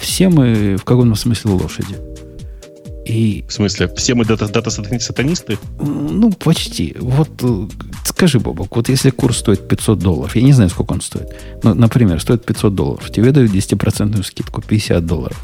все 0.00 0.28
мы 0.28 0.76
в 0.76 0.84
каком-то 0.84 1.14
смысле 1.18 1.52
лошади. 1.52 1.96
И 3.06 3.44
в 3.48 3.52
смысле, 3.52 3.88
все 3.96 4.14
мы 4.14 4.26
дата- 4.26 4.48
дата-сатанисты? 4.52 5.58
Ну, 5.80 6.30
почти. 6.32 6.94
Вот 7.00 7.30
э, 7.42 7.66
скажи, 8.04 8.38
Бобок, 8.38 8.76
вот 8.76 8.90
если 8.90 9.08
курс 9.08 9.38
стоит 9.38 9.66
500 9.66 9.98
долларов, 9.98 10.36
я 10.36 10.42
не 10.42 10.52
знаю, 10.52 10.68
сколько 10.68 10.92
он 10.92 11.00
стоит, 11.00 11.28
но, 11.62 11.72
например, 11.72 12.20
стоит 12.20 12.44
500 12.44 12.74
долларов, 12.74 13.10
тебе 13.10 13.32
дают 13.32 13.50
10% 13.50 14.22
скидку, 14.24 14.60
50 14.60 15.06
долларов. 15.06 15.42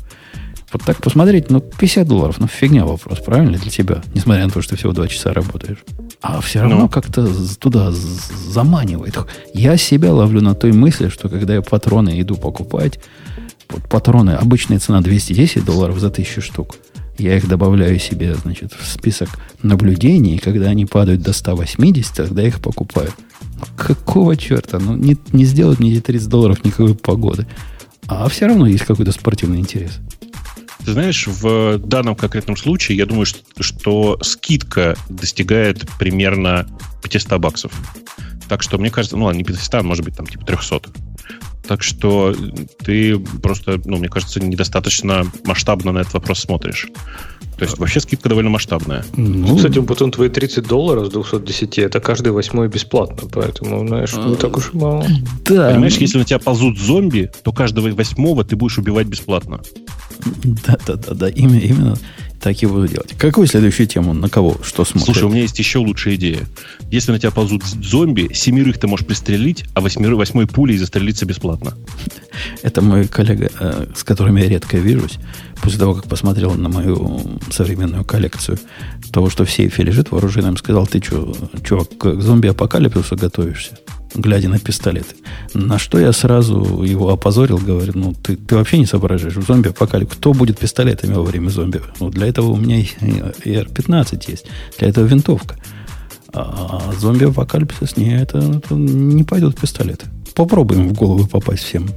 Вот 0.74 0.82
так 0.82 0.98
посмотреть, 0.98 1.50
ну, 1.50 1.60
50 1.60 2.06
долларов, 2.06 2.36
ну, 2.38 2.48
фигня 2.48 2.84
вопрос, 2.84 3.20
правильно, 3.20 3.56
для 3.56 3.70
тебя, 3.70 4.02
несмотря 4.12 4.44
на 4.44 4.50
то, 4.50 4.60
что 4.60 4.76
всего 4.76 4.92
2 4.92 5.08
часа 5.08 5.32
работаешь. 5.32 5.78
А 6.20 6.42
все 6.42 6.60
равно 6.60 6.76
Ну. 6.80 6.88
как-то 6.90 7.26
туда 7.58 7.92
заманивает. 7.92 9.16
Я 9.54 9.78
себя 9.78 10.12
ловлю 10.12 10.42
на 10.42 10.54
той 10.54 10.72
мысли, 10.72 11.08
что 11.08 11.30
когда 11.30 11.54
я 11.54 11.62
патроны 11.62 12.20
иду 12.20 12.36
покупать, 12.36 12.98
вот 13.68 13.88
патроны, 13.88 14.30
обычная 14.30 14.78
цена 14.78 15.00
210 15.00 15.64
долларов 15.64 15.98
за 15.98 16.08
1000 16.08 16.40
штук. 16.40 16.76
Я 17.18 17.36
их 17.36 17.46
добавляю 17.46 17.98
себе, 17.98 18.34
значит, 18.34 18.72
в 18.72 18.86
список 18.86 19.28
наблюдений, 19.62 20.36
и 20.36 20.38
когда 20.38 20.66
они 20.66 20.84
падают 20.84 21.22
до 21.22 21.32
180, 21.32 22.14
тогда 22.14 22.42
я 22.42 22.48
их 22.48 22.60
покупаю. 22.60 23.12
Какого 23.76 24.36
черта? 24.36 24.78
Ну, 24.80 24.96
не, 24.96 25.16
не 25.32 25.44
сделают 25.44 25.78
мне 25.78 25.92
эти 25.92 26.00
30 26.00 26.28
долларов 26.28 26.64
никакой 26.64 26.94
погоды. 26.94 27.46
А 28.06 28.28
все 28.28 28.46
равно 28.46 28.66
есть 28.66 28.84
какой-то 28.84 29.12
спортивный 29.12 29.58
интерес. 29.58 30.00
Ты 30.84 30.92
знаешь, 30.92 31.26
в 31.26 31.78
данном 31.78 32.14
конкретном 32.14 32.56
случае, 32.56 32.98
я 32.98 33.06
думаю, 33.06 33.24
что, 33.24 33.40
что 33.60 34.18
скидка 34.20 34.96
достигает 35.08 35.88
примерно 35.98 36.66
500 37.02 37.40
баксов. 37.40 37.72
Так 38.48 38.62
что, 38.62 38.76
мне 38.76 38.90
кажется, 38.90 39.16
ну 39.16 39.24
ладно, 39.24 39.38
не 39.38 39.44
500, 39.44 39.74
а 39.74 39.82
может 39.82 40.04
быть, 40.04 40.16
там, 40.16 40.26
типа 40.26 40.44
300. 40.44 40.82
Так 41.66 41.82
что 41.82 42.34
ты 42.84 43.18
просто, 43.18 43.80
ну, 43.84 43.96
мне 43.96 44.08
кажется, 44.08 44.40
недостаточно 44.40 45.24
масштабно 45.44 45.92
на 45.92 45.98
этот 46.00 46.14
вопрос 46.14 46.40
смотришь. 46.40 46.88
То 47.56 47.64
есть 47.64 47.78
вообще 47.78 48.00
скидка 48.00 48.28
довольно 48.28 48.50
масштабная. 48.50 49.04
Ну, 49.16 49.56
Кстати, 49.56 49.80
потом 49.80 50.10
твои 50.10 50.28
30 50.28 50.66
долларов 50.66 51.06
с 51.06 51.10
210, 51.10 51.78
это 51.78 52.00
каждый 52.00 52.32
восьмой 52.32 52.68
бесплатно, 52.68 53.28
поэтому, 53.32 53.86
знаешь, 53.86 54.12
не 54.14 54.34
так 54.34 54.56
уж 54.56 54.72
и 54.72 54.76
мало. 54.76 55.06
да. 55.48 55.70
Понимаешь, 55.70 55.96
если 55.96 56.18
на 56.18 56.24
тебя 56.24 56.40
ползут 56.40 56.78
зомби, 56.78 57.30
то 57.44 57.52
каждого 57.52 57.88
восьмого 57.90 58.44
ты 58.44 58.56
будешь 58.56 58.76
убивать 58.78 59.06
бесплатно. 59.06 59.60
Да, 60.42 60.78
да, 60.86 60.94
да, 60.96 61.14
да, 61.14 61.28
именно, 61.28 61.58
именно 61.58 61.98
так 62.40 62.62
и 62.62 62.66
буду 62.66 62.88
делать. 62.88 63.14
Какую 63.18 63.46
следующую 63.46 63.86
тему? 63.86 64.12
На 64.12 64.28
кого? 64.28 64.58
Что 64.62 64.84
смотрит? 64.84 65.06
Слушай, 65.06 65.24
у 65.24 65.28
меня 65.30 65.42
есть 65.42 65.58
еще 65.58 65.78
лучшая 65.78 66.16
идея. 66.16 66.46
Если 66.90 67.10
на 67.10 67.18
тебя 67.18 67.30
ползут 67.30 67.64
зомби, 67.64 68.30
семерых 68.34 68.78
ты 68.78 68.86
можешь 68.86 69.06
пристрелить, 69.06 69.64
а 69.74 69.80
восьмеры, 69.80 70.16
восьмой 70.16 70.46
пулей 70.46 70.76
застрелиться 70.76 71.24
бесплатно. 71.26 71.74
Это 72.62 72.82
мой 72.82 73.08
коллега, 73.08 73.50
э, 73.58 73.86
с 73.94 74.04
которым 74.04 74.36
я 74.36 74.48
редко 74.48 74.76
вижусь, 74.76 75.18
после 75.62 75.78
того, 75.78 75.94
как 75.94 76.06
посмотрел 76.06 76.54
на 76.54 76.68
мою 76.68 77.38
современную 77.50 78.04
коллекцию 78.04 78.58
того, 79.12 79.30
что 79.30 79.44
в 79.44 79.50
сейфе 79.50 79.82
лежит 79.82 80.10
в 80.10 80.16
оружейном, 80.16 80.56
сказал, 80.56 80.86
ты 80.86 81.02
что, 81.02 81.34
чувак, 81.64 81.96
к 81.96 82.20
зомби-апокалипсису 82.20 83.16
готовишься, 83.16 83.78
глядя 84.14 84.48
на 84.48 84.58
пистолеты. 84.58 85.16
На 85.54 85.78
что 85.78 85.98
я 85.98 86.12
сразу 86.12 86.82
его 86.82 87.10
опозорил, 87.10 87.58
говорю, 87.58 87.92
ну, 87.94 88.14
ты, 88.14 88.36
ты 88.36 88.56
вообще 88.56 88.78
не 88.78 88.86
соображаешь, 88.86 89.36
в 89.36 89.46
зомби-апокалипсис, 89.46 90.16
кто 90.16 90.32
будет 90.32 90.58
пистолетами 90.58 91.14
во 91.14 91.22
время 91.22 91.50
зомби? 91.50 91.82
Ну, 92.00 92.10
для 92.10 92.26
этого 92.26 92.52
у 92.52 92.56
меня 92.56 92.78
и 92.78 92.84
и 93.44 93.50
R15 93.50 94.24
есть, 94.28 94.46
для 94.78 94.88
этого 94.88 95.04
винтовка. 95.04 95.56
А 96.32 96.92
зомби-апокалипсис, 96.98 97.96
не, 97.96 98.20
это, 98.20 98.38
это 98.38 98.74
не 98.74 99.24
пойдут 99.24 99.60
пистолеты. 99.60 100.06
Попробуем 100.34 100.88
в 100.88 100.92
голову 100.94 101.26
попасть 101.26 101.62
всем. 101.62 101.88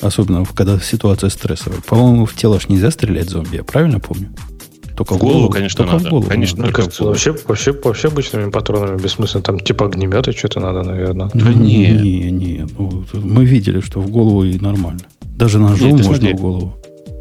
Особенно, 0.00 0.44
когда 0.44 0.78
ситуация 0.78 1.30
стрессовая. 1.30 1.80
По-моему, 1.80 2.26
в 2.26 2.34
тело 2.34 2.60
ж 2.60 2.68
нельзя 2.68 2.90
стрелять 2.90 3.30
зомби, 3.30 3.56
я 3.56 3.64
правильно 3.64 4.00
помню? 4.00 4.30
Только 4.96 5.14
В 5.14 5.18
голову, 5.18 5.48
конечно, 5.50 5.78
только 5.84 5.92
надо. 5.94 6.06
в 6.06 6.10
голову. 6.10 6.26
Конечно, 6.28 6.56
надо. 6.58 6.62
Мне 6.68 6.72
Только 6.72 6.76
кажется, 6.82 6.96
в 6.96 7.00
голову. 7.00 7.12
вообще, 7.14 7.32
вообще, 7.46 7.72
вообще 7.72 8.08
обычными 8.08 8.50
патронами 8.50 8.98
бессмысленно. 9.00 9.42
Там 9.42 9.60
типа 9.60 9.86
огнемета 9.86 10.32
что-то 10.32 10.60
надо, 10.60 10.82
наверное. 10.82 11.30
Да 11.34 11.52
не. 11.52 11.88
Не, 11.90 12.30
не. 12.30 12.66
Ну, 12.78 13.04
мы 13.14 13.44
видели, 13.44 13.80
что 13.80 14.00
в 14.00 14.10
голову 14.10 14.44
и 14.44 14.58
нормально. 14.58 15.00
Даже 15.36 15.58
ножом 15.58 15.88
Нет, 15.88 15.96
можно 15.98 16.14
смотри. 16.16 16.32
в 16.32 16.40
голову. 16.40 16.74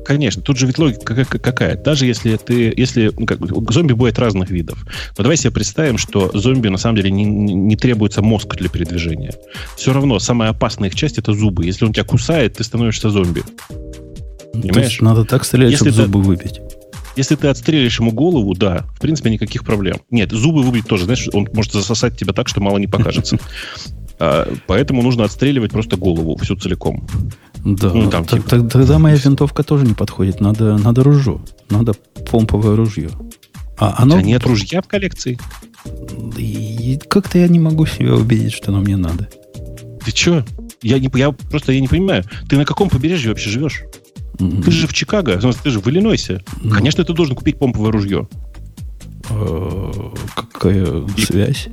Конечно, 0.05 0.41
тут 0.41 0.57
же 0.57 0.67
ведь 0.67 0.77
логика 0.77 1.25
какая-. 1.25 1.75
Даже 1.75 2.05
если 2.05 2.37
ты, 2.37 2.71
если 2.77 3.11
ну, 3.17 3.25
как, 3.25 3.39
бы, 3.39 3.73
зомби 3.73 3.93
бывает 3.93 4.19
разных 4.19 4.51
видов. 4.51 4.85
Но 5.17 5.23
давай 5.23 5.35
себе 5.35 5.49
представим, 5.51 5.97
что 5.97 6.29
зомби 6.35 6.67
на 6.67 6.77
самом 6.77 6.95
деле 6.97 7.09
не, 7.09 7.25
не- 7.25 7.75
требуется 7.75 8.21
мозг 8.21 8.55
для 8.55 8.69
передвижения. 8.69 9.33
Все 9.75 9.93
равно 9.93 10.19
самая 10.19 10.51
опасная 10.51 10.89
их 10.89 10.95
часть 10.95 11.17
это 11.17 11.33
зубы. 11.33 11.65
Если 11.65 11.85
он 11.85 11.91
тебя 11.91 12.03
кусает, 12.05 12.53
ты 12.57 12.63
становишься 12.63 13.09
зомби. 13.09 13.41
То 13.67 14.61
Понимаешь? 14.61 14.89
есть 14.91 15.01
надо 15.01 15.25
так 15.25 15.43
стрелять, 15.43 15.71
Если 15.71 15.89
чтобы 15.89 15.97
ты- 15.97 16.03
зубы 16.05 16.21
выбить. 16.21 16.61
Если 17.15 17.35
ты 17.35 17.47
отстрелишь 17.47 17.99
ему 17.99 18.11
голову, 18.11 18.53
да, 18.55 18.85
в 18.95 18.99
принципе, 18.99 19.29
никаких 19.29 19.63
проблем. 19.63 19.97
Нет, 20.11 20.31
зубы 20.31 20.63
выбить 20.63 20.87
тоже, 20.87 21.05
знаешь, 21.05 21.27
он 21.33 21.47
может 21.53 21.71
засосать 21.73 22.17
тебя 22.17 22.33
так, 22.33 22.47
что 22.47 22.61
мало 22.61 22.77
не 22.77 22.87
покажется. 22.87 23.37
А, 24.17 24.47
Поэтому 24.67 25.01
нужно 25.01 25.25
отстреливать 25.25 25.71
просто 25.71 25.97
голову 25.97 26.37
всю 26.37 26.55
целиком. 26.55 27.05
Да, 27.65 27.91
Ну, 27.93 28.09
там, 28.09 28.23
т- 28.23 28.37
типа. 28.37 28.49
т- 28.49 28.69
тогда 28.69 28.97
моя 28.97 29.17
винтовка 29.17 29.61
тоже 29.61 29.85
не 29.85 29.93
подходит. 29.93 30.39
Надо, 30.39 30.77
надо 30.77 31.03
ружье. 31.03 31.41
Надо 31.69 31.91
помповое 32.31 32.77
ружье. 32.77 33.09
А 33.77 33.93
У 33.99 34.03
оно... 34.03 34.13
тебя 34.15 34.21
нет 34.25 34.45
ружья 34.45 34.81
в 34.81 34.87
коллекции? 34.87 35.37
И 36.37 36.97
как-то 37.09 37.39
я 37.39 37.49
не 37.49 37.59
могу 37.59 37.85
себя 37.85 38.15
убедить, 38.15 38.53
что 38.53 38.71
оно 38.71 38.79
мне 38.79 38.95
надо. 38.95 39.27
Ты 40.05 40.13
чё? 40.13 40.45
Я, 40.81 40.99
не, 40.99 41.09
я 41.15 41.31
просто 41.33 41.73
я 41.73 41.81
не 41.81 41.89
понимаю. 41.89 42.23
Ты 42.47 42.55
на 42.57 42.63
каком 42.63 42.89
побережье 42.89 43.29
вообще 43.31 43.49
живешь? 43.49 43.83
М, 44.39 44.61
Ты 44.63 44.71
же 44.71 44.87
в 44.87 44.93
Чикаго, 44.93 45.37
в 45.37 45.41
смысле, 45.41 45.61
ты 45.63 45.69
же 45.69 45.79
в 45.79 45.87
Иллинойсе. 45.87 46.41
Ну. 46.61 46.71
Конечно, 46.71 47.03
ты 47.03 47.13
должен 47.13 47.35
купить 47.35 47.57
помповое 47.59 47.91
ружье. 47.91 48.27
э, 49.29 49.91
Какая 50.35 51.07
связь? 51.17 51.67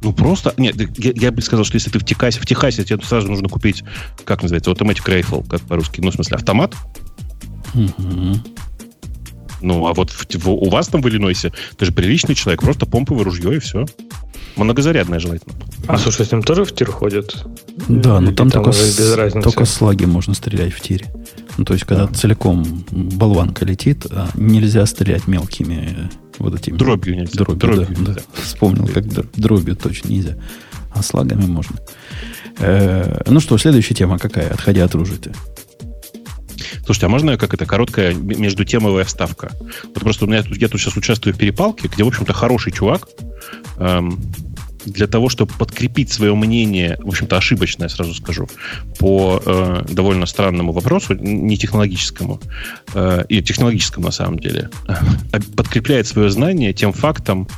Ну, 0.00 0.12
просто... 0.12 0.54
Нет, 0.56 0.76
я, 0.98 1.12
я 1.14 1.32
бы 1.32 1.42
сказал, 1.42 1.64
что 1.64 1.74
если 1.76 1.90
ты 1.90 1.98
в 1.98 2.04
Техасе, 2.04 2.40
в 2.40 2.46
Техасе 2.46 2.84
тебе 2.84 3.02
сразу 3.02 3.28
нужно 3.28 3.48
купить, 3.48 3.82
как 4.24 4.42
называется, 4.42 4.70
Automatic 4.70 5.04
Rifle, 5.04 5.46
как 5.48 5.60
по-русски, 5.62 6.00
ну, 6.00 6.10
в 6.10 6.14
смысле, 6.14 6.36
автомат. 6.36 6.74
Угу. 7.74 8.36
Ну, 9.60 9.86
а 9.88 9.92
вот 9.94 10.10
в, 10.10 10.26
в, 10.36 10.48
у 10.50 10.68
вас 10.70 10.86
там 10.88 11.02
в 11.02 11.08
Иллинойсе, 11.08 11.52
ты 11.76 11.84
же 11.84 11.92
приличный 11.92 12.36
человек, 12.36 12.62
просто 12.62 12.86
помповое 12.86 13.24
ружье 13.24 13.56
и 13.56 13.58
все. 13.58 13.86
Многозарядное 14.54 15.18
желательно. 15.18 15.54
А 15.88 15.98
слушай, 15.98 16.24
с 16.24 16.30
ним 16.32 16.42
тоже 16.42 16.64
в 16.64 16.72
тир 16.74 16.90
ходят? 16.90 17.44
Да, 17.88 18.20
но 18.20 18.32
там, 18.32 18.50
там 18.50 18.62
только, 18.64 18.72
с, 18.72 19.32
только 19.42 19.64
слаги 19.64 20.04
можно 20.04 20.34
стрелять 20.34 20.72
в 20.72 20.80
тире. 20.80 21.06
Ну, 21.58 21.64
то 21.64 21.74
есть, 21.74 21.84
когда 21.84 22.06
да. 22.06 22.14
целиком 22.14 22.64
болванка 22.90 23.64
летит, 23.64 24.06
а 24.10 24.28
нельзя 24.34 24.86
стрелять 24.86 25.26
мелкими 25.26 25.96
э, 25.96 26.08
вот 26.38 26.54
этими... 26.54 26.76
Дробью 26.76 27.16
нельзя. 27.16 27.32
Дробью, 27.34 27.56
дробью 27.56 27.86
да, 27.86 27.94
нельзя. 27.94 28.14
Да. 28.14 28.20
Вспомнил, 28.42 28.86
как 28.86 29.04
дробью 29.32 29.74
точно 29.74 30.08
нельзя. 30.08 30.36
А 30.94 31.02
слагами 31.02 31.46
можно. 31.46 31.76
Э, 32.60 33.22
ну 33.26 33.40
что, 33.40 33.58
следующая 33.58 33.94
тема 33.94 34.18
какая, 34.18 34.50
отходя 34.50 34.84
от 34.84 34.94
ружья 34.94 35.16
Слушайте, 36.84 37.06
а 37.06 37.08
можно 37.08 37.36
как 37.36 37.52
это 37.54 37.66
короткая 37.66 38.14
между 38.14 38.64
темовая 38.64 39.04
вставка? 39.04 39.50
Вот 39.82 40.00
просто 40.00 40.24
у 40.24 40.28
меня 40.28 40.44
я 40.46 40.68
тут 40.68 40.80
сейчас 40.80 40.96
участвую 40.96 41.34
в 41.34 41.38
перепалке, 41.38 41.88
где, 41.88 42.04
в 42.04 42.08
общем-то, 42.08 42.32
хороший 42.32 42.72
чувак 42.72 43.08
эм, 43.78 44.20
для 44.92 45.06
того, 45.06 45.28
чтобы 45.28 45.52
подкрепить 45.58 46.12
свое 46.12 46.34
мнение, 46.34 46.98
в 47.00 47.08
общем-то, 47.08 47.36
ошибочное, 47.36 47.88
сразу 47.88 48.14
скажу, 48.14 48.48
по 48.98 49.42
э, 49.44 49.84
довольно 49.88 50.26
странному 50.26 50.72
вопросу, 50.72 51.14
не 51.14 51.56
технологическому, 51.56 52.40
э, 52.94 53.24
и 53.28 53.42
технологическому 53.42 54.06
на 54.06 54.12
самом 54.12 54.38
деле, 54.38 54.70
подкрепляет 55.56 56.06
свое 56.06 56.30
знание 56.30 56.72
тем 56.72 56.92
фактом, 56.92 57.48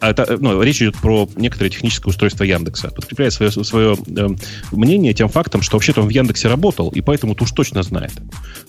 а 0.00 0.10
это, 0.10 0.36
ну, 0.38 0.60
речь 0.62 0.82
идет 0.82 0.96
про 0.96 1.28
некоторое 1.36 1.70
техническое 1.70 2.10
устройство 2.10 2.44
Яндекса. 2.44 2.90
Подкрепляет 2.90 3.32
свое, 3.32 3.50
свое 3.52 3.96
э, 4.06 4.28
мнение 4.72 5.14
тем 5.14 5.28
фактом, 5.28 5.62
что 5.62 5.76
вообще-то 5.76 6.02
он 6.02 6.08
в 6.08 6.10
Яндексе 6.10 6.48
работал, 6.48 6.88
и 6.90 7.00
поэтому 7.00 7.36
уж 7.38 7.52
точно 7.52 7.82
знает. 7.82 8.12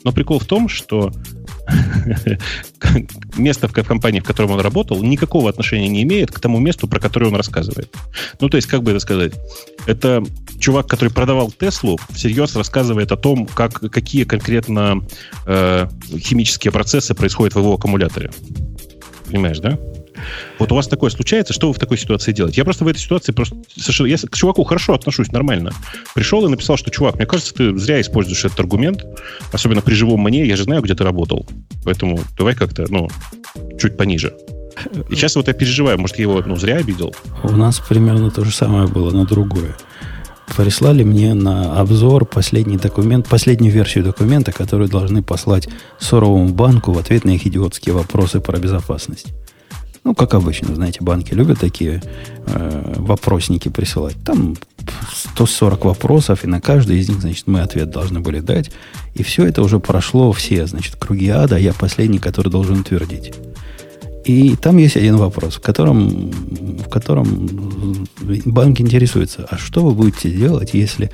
Но 0.04 0.12
прикол 0.12 0.40
в 0.40 0.46
том, 0.46 0.70
что 0.70 1.12
место 3.38 3.68
в 3.68 3.74
компании, 3.74 4.20
в 4.20 4.24
котором 4.24 4.52
он 4.52 4.60
работал, 4.60 5.02
никакого 5.04 5.50
отношения 5.50 5.88
не 5.88 6.04
имеет 6.04 6.32
к 6.32 6.40
тому 6.40 6.60
месту, 6.60 6.88
про 6.88 7.00
которое 7.00 7.28
он 7.28 7.36
рассказывает. 7.36 7.94
Ну, 8.40 8.50
то 8.50 8.58
есть, 8.58 8.68
как 8.68 8.84
бы 8.84 8.92
это 8.92 9.00
сказать, 9.00 9.34
это 9.86 10.24
чувак, 10.60 10.88
который 10.88 11.10
продавал 11.10 11.52
Теслу, 11.52 12.00
всерьез 12.10 12.56
рассказывает 12.56 13.12
о 13.12 13.18
том, 13.18 13.46
как, 13.46 13.80
какие 13.92 14.24
конкретно 14.24 15.02
э, 15.46 15.88
химические 16.18 16.72
процессы 16.72 17.14
происходят 17.14 17.56
в 17.56 17.60
его 17.60 17.74
аккумуляторе. 17.74 18.32
Понимаешь, 19.28 19.60
да? 19.60 19.78
Вот 20.58 20.72
у 20.72 20.76
вас 20.76 20.88
такое 20.88 21.10
случается, 21.10 21.54
что 21.54 21.68
вы 21.68 21.74
в 21.74 21.80
такой 21.80 21.98
ситуации 21.98 22.32
делаете? 22.32 22.62
Я 22.62 22.66
просто 22.66 22.86
в 22.86 22.88
этой 22.88 23.00
ситуации 23.00 23.32
просто 23.32 23.56
совершенно... 23.76 24.08
Я 24.08 24.18
к 24.18 24.36
чуваку 24.36 24.64
хорошо 24.64 24.94
отношусь, 24.94 25.32
нормально. 25.32 25.72
Пришел 26.16 26.46
и 26.46 26.50
написал, 26.50 26.78
что, 26.78 26.92
чувак, 26.92 27.16
мне 27.16 27.26
кажется, 27.26 27.54
ты 27.54 27.78
зря 27.78 28.02
используешь 28.02 28.46
этот 28.46 28.60
аргумент, 28.60 29.06
особенно 29.52 29.82
при 29.82 29.94
живом 29.94 30.22
мне, 30.22 30.46
я 30.46 30.56
же 30.56 30.64
знаю, 30.64 30.82
где 30.82 30.96
ты 30.96 31.04
работал. 31.04 31.46
Поэтому 31.84 32.20
давай 32.38 32.56
как-то, 32.56 32.86
ну, 32.90 33.10
чуть 33.80 33.98
пониже. 33.98 34.34
И 35.10 35.16
сейчас 35.16 35.36
вот 35.36 35.48
я 35.48 35.54
переживаю, 35.54 36.00
может, 36.00 36.18
я 36.18 36.24
его 36.24 36.42
ну, 36.46 36.56
зря 36.56 36.78
обидел. 36.78 37.14
У 37.44 37.52
нас 37.52 37.80
примерно 37.80 38.32
то 38.32 38.46
же 38.46 38.52
самое 38.52 38.88
было, 38.88 39.12
но 39.12 39.26
другое. 39.26 39.76
Прислали 40.56 41.04
мне 41.04 41.34
на 41.34 41.80
обзор 41.80 42.26
последний 42.26 42.78
документ, 42.78 43.28
последнюю 43.28 43.72
версию 43.72 44.04
документа, 44.04 44.52
которую 44.52 44.90
должны 44.90 45.22
послать 45.22 45.70
Соровому 46.00 46.50
банку 46.50 46.92
в 46.92 46.98
ответ 46.98 47.24
на 47.24 47.32
их 47.32 47.46
идиотские 47.46 47.94
вопросы 47.94 48.42
про 48.42 48.58
безопасность. 48.58 49.28
Ну, 50.04 50.16
как 50.16 50.34
обычно, 50.34 50.74
знаете, 50.76 51.00
банки 51.02 51.34
любят 51.34 51.60
такие 51.60 52.02
э, 52.48 52.94
вопросники 52.98 53.70
присылать. 53.70 54.16
Там 54.24 54.56
140 55.34 55.86
вопросов, 55.86 56.44
и 56.44 56.48
на 56.48 56.62
каждый 56.62 57.00
из 57.00 57.10
них, 57.10 57.22
значит, 57.22 57.48
мы 57.48 57.62
ответ 57.62 57.90
должны 57.90 58.20
были 58.20 58.40
дать. 58.40 58.72
И 59.14 59.24
все 59.24 59.46
это 59.46 59.62
уже 59.62 59.80
прошло 59.80 60.32
все, 60.32 60.66
значит, 60.68 60.96
круги 60.96 61.30
ада, 61.30 61.58
я 61.58 61.74
последний, 61.74 62.20
который 62.20 62.50
должен 62.50 62.80
утвердить. 62.80 63.34
И 64.26 64.56
там 64.56 64.78
есть 64.78 64.98
один 64.98 65.18
вопрос, 65.18 65.56
в 65.56 65.62
котором, 65.62 66.30
в 66.30 66.90
котором 66.90 68.08
банк 68.46 68.80
интересуется, 68.80 69.48
а 69.50 69.58
что 69.58 69.84
вы 69.84 69.92
будете 69.92 70.30
делать, 70.30 70.74
если 70.74 71.10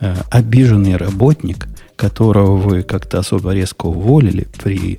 э, 0.00 0.16
обиженный 0.30 0.96
работник, 0.96 1.68
которого 1.96 2.56
вы 2.56 2.82
как-то 2.82 3.18
особо 3.18 3.52
резко 3.52 3.86
уволили 3.86 4.46
при 4.62 4.98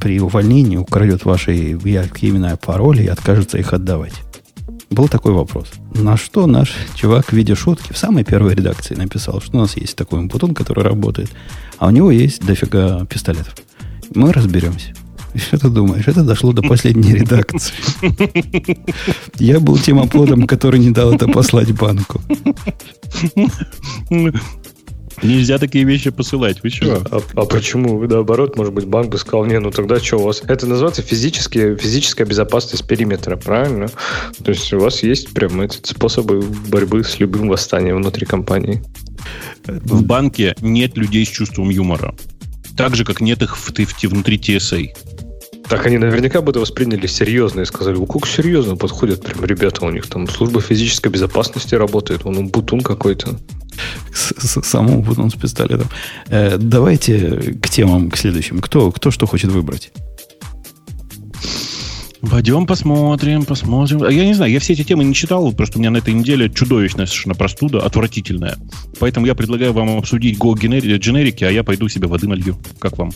при 0.00 0.20
увольнении 0.20 0.76
украдет 0.76 1.24
ваши 1.24 1.78
яркие 1.84 2.32
имена 2.32 2.56
пароли 2.56 3.02
и 3.02 3.08
откажется 3.08 3.58
их 3.58 3.72
отдавать? 3.72 4.14
Был 4.90 5.08
такой 5.08 5.32
вопрос. 5.32 5.68
На 5.94 6.16
что 6.16 6.46
наш 6.46 6.74
чувак 6.94 7.26
в 7.26 7.32
виде 7.32 7.54
шутки 7.54 7.92
в 7.92 7.98
самой 7.98 8.24
первой 8.24 8.54
редакции 8.54 8.94
написал, 8.94 9.40
что 9.40 9.58
у 9.58 9.60
нас 9.60 9.76
есть 9.76 9.96
такой 9.96 10.24
бутон, 10.24 10.54
который 10.54 10.82
работает, 10.82 11.30
а 11.78 11.88
у 11.88 11.90
него 11.90 12.10
есть 12.10 12.44
дофига 12.44 13.04
пистолетов. 13.06 13.54
Мы 14.14 14.32
разберемся. 14.32 14.94
Что 15.34 15.58
ты 15.58 15.68
думаешь? 15.68 16.08
Это 16.08 16.24
дошло 16.24 16.52
до 16.52 16.62
последней 16.62 17.12
редакции. 17.12 17.74
Я 19.38 19.60
был 19.60 19.78
тем 19.78 19.98
оплотом, 20.00 20.46
который 20.46 20.80
не 20.80 20.90
дал 20.90 21.12
это 21.12 21.28
послать 21.28 21.72
банку. 21.72 22.20
Нельзя 25.22 25.58
такие 25.58 25.84
вещи 25.84 26.10
посылать. 26.10 26.62
Вы 26.62 26.70
что? 26.70 27.02
А, 27.10 27.20
а 27.34 27.44
почему? 27.44 28.00
Наоборот, 28.06 28.56
может 28.56 28.72
быть, 28.72 28.86
банк 28.86 29.10
бы 29.10 29.18
сказал, 29.18 29.44
не, 29.46 29.58
ну 29.58 29.70
тогда 29.70 29.98
что 29.98 30.18
у 30.18 30.22
вас? 30.22 30.42
Это 30.46 30.66
называется 30.66 31.02
физические, 31.02 31.76
физическая 31.76 32.26
безопасность 32.26 32.86
периметра, 32.86 33.36
правильно? 33.36 33.88
То 34.44 34.50
есть 34.50 34.72
у 34.72 34.78
вас 34.78 35.02
есть 35.02 35.34
прям 35.34 35.60
эти 35.60 35.80
способы 35.82 36.40
борьбы 36.68 37.02
с 37.02 37.18
любым 37.18 37.48
восстанием 37.48 37.96
внутри 37.96 38.26
компании. 38.26 38.82
В 39.66 40.04
банке 40.04 40.54
нет 40.60 40.96
людей 40.96 41.26
с 41.26 41.28
чувством 41.28 41.70
юмора. 41.70 42.14
Так 42.76 42.94
же, 42.94 43.04
как 43.04 43.20
нет 43.20 43.42
их 43.42 43.56
в, 43.56 43.70
в, 43.70 44.04
внутри 44.04 44.38
TSA. 44.38 44.88
Так 45.68 45.84
они 45.84 45.98
наверняка 45.98 46.40
бы 46.40 46.50
это 46.50 46.60
восприняли 46.60 47.06
серьезно 47.06 47.60
и 47.60 47.64
сказали, 47.66 47.96
у 47.96 48.06
как 48.06 48.26
серьезно 48.26 48.76
подходят 48.76 49.22
прям 49.22 49.44
ребята, 49.44 49.84
у 49.84 49.90
них 49.90 50.06
там 50.06 50.26
служба 50.26 50.62
физической 50.62 51.08
безопасности 51.08 51.74
работает, 51.74 52.24
он 52.24 52.48
бутун 52.48 52.80
какой-то. 52.80 53.38
Самому 54.14 55.02
бутун 55.02 55.30
с 55.30 55.34
пистолетом. 55.34 55.88
Э, 56.28 56.56
давайте 56.58 57.56
к 57.60 57.68
темам, 57.68 58.10
к 58.10 58.16
следующим. 58.16 58.60
Кто, 58.60 58.90
кто 58.92 59.10
что 59.10 59.26
хочет 59.26 59.50
выбрать? 59.50 59.92
Пойдем 62.20 62.66
посмотрим, 62.66 63.44
посмотрим. 63.44 64.08
Я 64.08 64.24
не 64.24 64.34
знаю, 64.34 64.50
я 64.50 64.58
все 64.58 64.72
эти 64.72 64.82
темы 64.82 65.04
не 65.04 65.14
читал, 65.14 65.52
просто 65.52 65.78
у 65.78 65.80
меня 65.80 65.90
на 65.90 65.98
этой 65.98 66.12
неделе 66.12 66.50
чудовищная 66.50 67.06
совершенно 67.06 67.34
простуда, 67.36 67.84
отвратительная. 67.84 68.56
Поэтому 68.98 69.26
я 69.26 69.34
предлагаю 69.36 69.72
вам 69.72 69.96
обсудить 69.96 70.36
Go 70.36 70.54
дженерики, 70.54 71.44
а 71.44 71.50
я 71.50 71.62
пойду 71.62 71.88
себе 71.88 72.08
воды 72.08 72.26
налью. 72.26 72.56
Как 72.80 72.98
вам? 72.98 73.12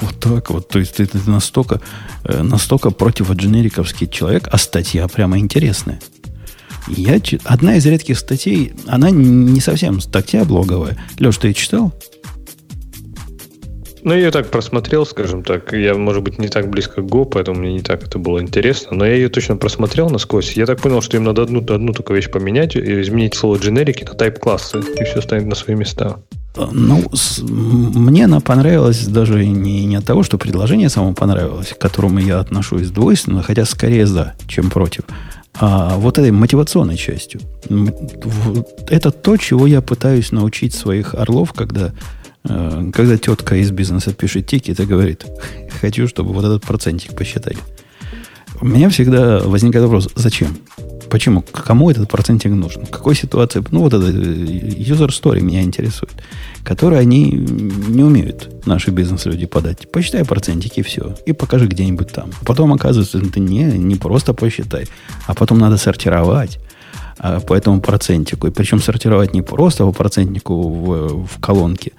Вот 0.00 0.18
так 0.18 0.50
вот. 0.50 0.68
То 0.68 0.78
есть 0.78 0.96
ты, 0.96 1.06
ты 1.06 1.18
настолько, 1.26 1.80
э, 2.24 2.42
настолько 2.42 2.90
противодженериковский 2.90 4.08
человек, 4.08 4.48
а 4.50 4.56
статья 4.56 5.06
прямо 5.08 5.38
интересная. 5.38 6.00
Я, 6.88 7.20
одна 7.44 7.76
из 7.76 7.86
редких 7.86 8.18
статей, 8.18 8.72
она 8.86 9.10
не 9.10 9.60
совсем 9.60 10.00
статья 10.00 10.44
блоговая. 10.44 10.96
Леш, 11.18 11.36
ты 11.38 11.48
ее 11.48 11.54
читал? 11.54 11.92
Ну, 14.06 14.12
я 14.12 14.20
ее 14.20 14.30
так 14.30 14.52
просмотрел, 14.52 15.04
скажем 15.04 15.42
так. 15.42 15.72
Я, 15.72 15.94
может 15.94 16.22
быть, 16.22 16.38
не 16.38 16.46
так 16.46 16.70
близко 16.70 17.02
к 17.02 17.04
Go, 17.06 17.24
поэтому 17.24 17.58
мне 17.58 17.72
не 17.72 17.80
так 17.80 18.04
это 18.04 18.20
было 18.20 18.40
интересно. 18.40 18.96
Но 18.96 19.04
я 19.04 19.14
ее 19.14 19.28
точно 19.28 19.56
просмотрел 19.56 20.08
насквозь. 20.08 20.52
Я 20.52 20.64
так 20.64 20.80
понял, 20.80 21.02
что 21.02 21.16
им 21.16 21.24
надо 21.24 21.42
одну, 21.42 21.58
одну 21.58 21.92
только 21.92 22.14
вещь 22.14 22.30
поменять, 22.30 22.76
и 22.76 23.00
изменить 23.00 23.34
слово 23.34 23.56
дженерики 23.56 24.04
на 24.04 24.10
type 24.10 24.38
классы, 24.38 24.78
и 24.78 25.02
все 25.02 25.20
станет 25.20 25.46
на 25.46 25.56
свои 25.56 25.74
места. 25.74 26.18
Ну, 26.56 27.04
с, 27.12 27.40
мне 27.42 28.26
она 28.26 28.38
понравилась 28.38 29.06
даже 29.06 29.44
не, 29.44 29.84
не 29.86 29.96
от 29.96 30.04
того, 30.04 30.22
что 30.22 30.38
предложение 30.38 30.88
само 30.88 31.12
понравилось, 31.12 31.74
к 31.76 31.78
которому 31.78 32.20
я 32.20 32.38
отношусь 32.38 32.90
двойственно, 32.90 33.42
хотя 33.42 33.64
скорее 33.64 34.06
за, 34.06 34.34
чем 34.46 34.70
против. 34.70 35.02
А 35.58 35.96
вот 35.96 36.18
этой 36.18 36.30
мотивационной 36.30 36.96
частью. 36.96 37.40
Это 38.88 39.10
то, 39.10 39.36
чего 39.36 39.66
я 39.66 39.80
пытаюсь 39.80 40.32
научить 40.32 40.74
своих 40.74 41.14
орлов, 41.14 41.52
когда 41.52 41.92
Э, 42.48 42.90
когда 42.92 43.16
тетка 43.16 43.56
из 43.56 43.70
бизнеса 43.70 44.12
пишет 44.12 44.46
тикет 44.46 44.80
и 44.80 44.84
говорит, 44.84 45.26
хочу, 45.80 46.08
чтобы 46.08 46.32
вот 46.32 46.44
этот 46.44 46.62
процентик 46.62 47.14
посчитали. 47.14 47.58
У 48.60 48.66
меня 48.66 48.88
всегда 48.88 49.40
возникает 49.40 49.84
вопрос, 49.84 50.08
зачем? 50.14 50.56
Почему? 51.10 51.42
Кому 51.42 51.90
этот 51.90 52.08
процентик 52.08 52.50
нужен? 52.52 52.86
В 52.86 52.90
какой 52.90 53.14
ситуации? 53.14 53.62
Ну, 53.70 53.80
вот 53.80 53.94
это 53.94 54.06
э, 54.06 54.10
user 54.10 55.08
story 55.08 55.40
меня 55.40 55.62
интересует, 55.62 56.14
которые 56.66 57.00
они 57.00 57.30
не 57.30 58.02
умеют, 58.02 58.66
наши 58.66 58.90
бизнес-люди, 58.90 59.46
подать. 59.46 59.88
Посчитай 59.92 60.24
процентики, 60.24 60.82
все. 60.82 61.14
И 61.24 61.32
покажи 61.32 61.68
где-нибудь 61.68 62.08
там. 62.08 62.30
Потом 62.44 62.72
оказывается, 62.72 63.18
это 63.18 63.38
не, 63.38 63.62
не 63.62 63.94
просто 63.94 64.34
посчитай, 64.34 64.88
а 65.28 65.34
потом 65.34 65.60
надо 65.60 65.76
сортировать 65.76 66.58
а, 67.18 67.38
по 67.38 67.54
этому 67.54 67.80
процентику. 67.80 68.48
И 68.48 68.50
причем 68.50 68.80
сортировать 68.80 69.32
не 69.32 69.42
просто 69.42 69.84
по 69.84 69.92
процентнику 69.92 70.68
в, 70.68 71.26
в 71.26 71.40
колонке, 71.40 71.92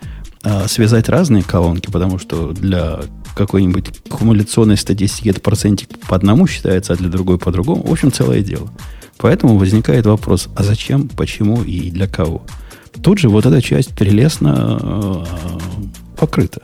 а, 0.44 0.68
связать 0.68 1.08
разные 1.08 1.44
колонки, 1.44 1.90
потому 1.90 2.20
что 2.20 2.52
для 2.52 3.00
какой-нибудь 3.38 4.10
кумуляционной 4.10 4.76
статистике 4.76 5.30
этот 5.30 5.44
процентик 5.44 5.98
по 6.10 6.18
одному 6.18 6.46
считается, 6.46 6.92
а 6.92 6.98
для 6.98 7.08
другой 7.08 7.38
по 7.38 7.52
другому. 7.52 7.84
В 7.84 7.92
общем, 7.94 8.12
целое 8.12 8.42
дело. 8.42 8.70
Поэтому 9.18 9.58
возникает 9.58 10.06
вопрос, 10.06 10.50
а 10.58 10.64
зачем, 10.64 11.08
почему 11.08 11.64
и 11.64 11.90
для 11.90 12.08
кого? 12.08 12.46
Тут 13.08 13.20
же 13.20 13.30
вот 13.30 13.46
эта 13.46 13.62
часть 13.62 13.96
прелестно 13.96 14.78
э, 14.82 15.24
покрыта. 16.18 16.62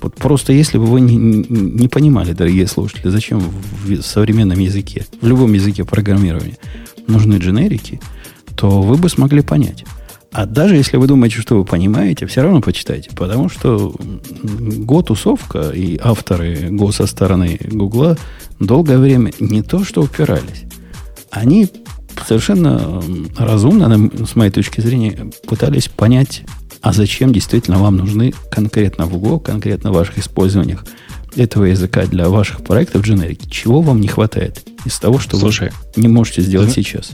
Вот 0.00 0.14
просто 0.14 0.54
если 0.54 0.78
бы 0.78 0.86
вы 0.86 1.02
не, 1.02 1.16
не 1.16 1.88
понимали, 1.88 2.32
дорогие 2.32 2.66
слушатели, 2.66 3.10
зачем 3.10 3.38
в 3.84 4.00
современном 4.00 4.58
языке, 4.58 5.04
в 5.20 5.28
любом 5.28 5.52
языке 5.52 5.84
программирования 5.84 6.56
нужны 7.06 7.34
дженерики, 7.34 8.00
то 8.56 8.80
вы 8.80 8.96
бы 8.96 9.10
смогли 9.10 9.42
понять. 9.42 9.84
А 10.32 10.46
даже 10.46 10.74
если 10.74 10.96
вы 10.96 11.06
думаете, 11.06 11.36
что 11.42 11.58
вы 11.58 11.66
понимаете, 11.66 12.24
все 12.24 12.40
равно 12.40 12.62
почитайте, 12.62 13.10
потому 13.14 13.50
что 13.50 13.94
Go-тусовка 13.98 15.72
и 15.74 16.00
авторы 16.02 16.70
Go 16.70 16.92
со 16.92 17.04
стороны 17.04 17.60
Гугла 17.62 18.16
долгое 18.58 18.96
время 18.96 19.32
не 19.38 19.60
то 19.60 19.84
что 19.84 20.00
упирались, 20.00 20.64
они 21.30 21.68
совершенно 22.26 23.02
разумно, 23.36 24.10
с 24.26 24.36
моей 24.36 24.50
точки 24.50 24.80
зрения, 24.80 25.30
пытались 25.46 25.88
понять, 25.88 26.42
а 26.80 26.92
зачем 26.92 27.32
действительно 27.32 27.78
вам 27.78 27.96
нужны 27.96 28.32
конкретно 28.50 29.06
в 29.06 29.14
Go, 29.16 29.40
конкретно 29.40 29.90
в 29.90 29.94
ваших 29.94 30.18
использованиях 30.18 30.84
этого 31.36 31.64
языка 31.64 32.06
для 32.06 32.28
ваших 32.28 32.62
проектов 32.62 33.02
дженерики. 33.02 33.48
Чего 33.48 33.80
вам 33.80 34.00
не 34.00 34.08
хватает 34.08 34.64
из 34.84 34.98
того, 34.98 35.18
что 35.18 35.36
Слушай, 35.36 35.70
вы 35.94 36.02
не 36.02 36.08
можете 36.08 36.42
сделать 36.42 36.74
ты, 36.74 36.82
сейчас? 36.82 37.12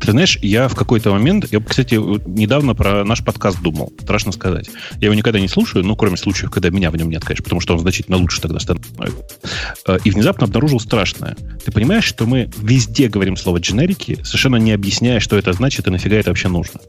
Ты 0.00 0.12
знаешь, 0.12 0.38
я 0.42 0.68
в 0.68 0.74
какой-то 0.74 1.10
момент, 1.12 1.46
я, 1.50 1.60
кстати, 1.60 1.94
недавно 1.94 2.74
про 2.74 3.04
наш 3.04 3.24
подкаст 3.24 3.60
думал, 3.60 3.92
страшно 4.00 4.32
сказать. 4.32 4.68
Я 5.00 5.06
его 5.06 5.14
никогда 5.14 5.40
не 5.40 5.48
слушаю, 5.48 5.84
ну, 5.84 5.96
кроме 5.96 6.16
случаев, 6.16 6.50
когда 6.50 6.70
меня 6.70 6.90
в 6.90 6.96
нем 6.96 7.10
нет, 7.10 7.24
конечно, 7.24 7.44
потому 7.44 7.60
что 7.60 7.74
он 7.74 7.80
значительно 7.80 8.16
лучше 8.16 8.40
тогда 8.40 8.60
становится. 8.60 8.92
Э, 9.86 9.98
и 10.04 10.10
внезапно 10.10 10.46
обнаружил 10.46 10.80
страшное. 10.80 11.36
Ты 11.64 11.72
понимаешь, 11.72 12.04
что 12.04 12.26
мы 12.26 12.50
везде 12.58 13.08
говорим 13.08 13.36
слово 13.36 13.58
дженерики, 13.58 14.18
совершенно 14.22 14.56
не 14.56 14.72
объясняя, 14.72 15.20
что 15.20 15.36
это 15.36 15.52
значит 15.52 15.86
и 15.86 15.90
нафига 15.90 16.16
это 16.16 16.30
вообще 16.30 16.48
нужно. 16.48 16.80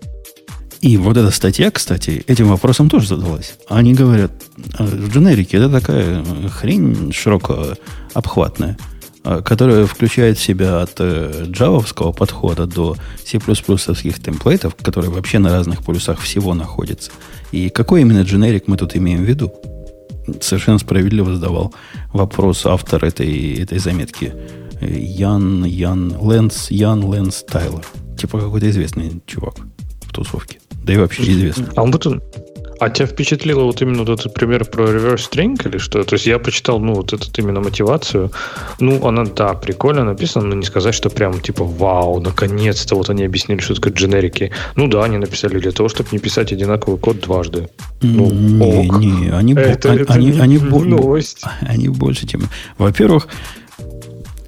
И 0.82 0.98
вот 0.98 1.18
эта 1.18 1.32
статья, 1.32 1.72
кстати, 1.72 2.24
этим 2.28 2.48
вопросом 2.50 2.90
тоже 2.90 3.08
задалась. 3.08 3.56
Они 3.68 3.94
говорят, 3.94 4.32
дженерики 4.80 5.56
это 5.56 5.70
такая 5.70 6.24
хрень 6.50 7.12
широко 7.14 7.74
обхватная, 8.14 8.78
которая 9.24 9.86
включает 9.86 10.38
в 10.38 10.44
себя 10.44 10.82
от 10.82 10.96
э, 11.00 11.46
джавовского 11.48 12.12
подхода 12.12 12.66
до 12.66 12.96
C++ 13.26 13.40
темплейтов, 13.40 14.76
которые 14.76 15.12
вообще 15.12 15.40
на 15.40 15.50
разных 15.50 15.84
полюсах 15.84 16.20
всего 16.20 16.54
находятся. 16.54 17.12
И 17.52 17.70
какой 17.70 18.02
именно 18.02 18.22
дженерик 18.22 18.68
мы 18.68 18.78
тут 18.78 18.96
имеем 18.96 19.24
в 19.24 19.28
виду? 19.28 19.54
Совершенно 20.42 20.80
справедливо 20.80 21.36
задавал 21.36 21.74
вопрос 22.14 22.66
автор 22.66 23.04
этой, 23.06 23.56
этой 23.62 23.80
заметки. 23.80 24.34
Ян, 24.82 25.64
Ян, 25.64 26.16
Лэнс, 26.20 26.72
Ян, 26.72 27.04
Лэнс 27.04 27.44
Тайлер. 27.44 27.86
Типа 28.18 28.40
какой-то 28.40 28.70
известный 28.70 29.22
чувак 29.26 29.56
в 30.02 30.14
тусовке. 30.14 30.60
Да 30.84 30.94
и 30.94 30.98
вообще 30.98 31.24
известно. 31.24 31.68
А 31.76 31.84
он 31.84 31.92
вот 31.92 32.06
а 32.80 32.90
тебя 32.90 33.08
впечатлило 33.08 33.64
вот 33.64 33.82
именно 33.82 34.04
вот 34.04 34.10
этот 34.10 34.34
пример 34.34 34.66
про 34.66 34.86
reverse 34.86 35.30
string 35.30 35.60
или 35.68 35.78
что? 35.78 36.04
То 36.04 36.14
есть 36.14 36.26
я 36.26 36.40
почитал, 36.40 36.80
ну, 36.80 36.94
вот 36.94 37.14
этот 37.14 37.38
именно 37.40 37.60
мотивацию. 37.60 38.32
Ну, 38.80 39.06
она, 39.08 39.26
да, 39.26 39.54
прикольно 39.54 40.04
написана, 40.04 40.46
но 40.46 40.56
не 40.56 40.66
сказать, 40.66 40.94
что 40.94 41.10
прям 41.10 41.40
типа 41.40 41.64
вау, 41.64 42.20
наконец-то 42.20 42.96
вот 42.96 43.10
они 43.10 43.24
объяснили, 43.24 43.60
что 43.60 43.76
такое 43.76 43.94
дженерики. 43.94 44.52
Ну 44.76 44.88
да, 44.88 45.04
они 45.04 45.18
написали 45.18 45.60
для 45.60 45.72
того, 45.72 45.90
чтобы 45.90 46.10
не 46.12 46.20
писать 46.20 46.52
одинаковый 46.52 47.00
код 47.00 47.22
дважды. 47.22 47.70
Ну, 48.02 48.32
не, 48.32 48.90
ок. 48.90 49.00
не, 49.00 49.30
они, 49.30 49.54
это, 49.54 49.92
они, 49.92 50.02
это 50.02 50.14
они, 50.14 50.26
не 50.28 50.40
они, 50.40 50.58
новость. 50.58 51.44
они 51.62 51.90
больше, 51.90 52.28
чем... 52.28 52.48
Во-первых, 52.78 53.28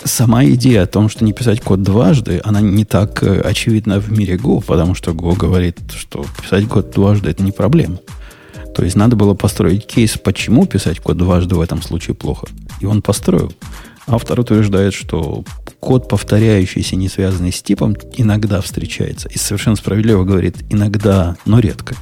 сама 0.04 0.46
идея 0.46 0.84
о 0.84 0.88
том, 0.88 1.10
что 1.10 1.26
не 1.26 1.34
писать 1.34 1.62
код 1.62 1.82
дважды, 1.82 2.42
она 2.44 2.62
не 2.62 2.86
так 2.86 3.24
э, 3.24 3.42
очевидна 3.42 4.00
в 4.00 4.12
мире 4.12 4.36
Go, 4.36 4.64
потому 4.66 4.96
что 4.96 5.12
Go 5.12 5.36
говорит, 5.36 5.78
что 5.96 6.26
писать 6.42 6.68
код 6.68 6.92
дважды 6.92 7.30
это 7.30 7.44
не 7.44 7.52
проблема. 7.52 8.00
То 8.80 8.86
есть 8.86 8.96
надо 8.96 9.18
было 9.18 9.34
построить 9.34 9.86
кейс, 9.86 10.18
почему 10.18 10.66
писать 10.66 11.02
код 11.02 11.18
дважды 11.18 11.54
в 11.54 11.60
этом 11.60 11.82
случае 11.82 12.16
плохо. 12.16 12.48
И 12.80 12.86
он 12.86 13.02
построил. 13.02 13.52
Автор 14.08 14.40
утверждает, 14.40 14.94
что 14.94 15.44
код, 15.82 16.08
повторяющийся, 16.08 16.96
не 16.96 17.10
связанный 17.10 17.52
с 17.52 17.62
типом, 17.62 17.98
иногда 18.16 18.62
встречается. 18.62 19.28
И 19.28 19.38
совершенно 19.38 19.76
справедливо 19.76 20.24
говорит, 20.24 20.56
иногда, 20.70 21.36
но 21.46 21.60
редко. 21.60 21.94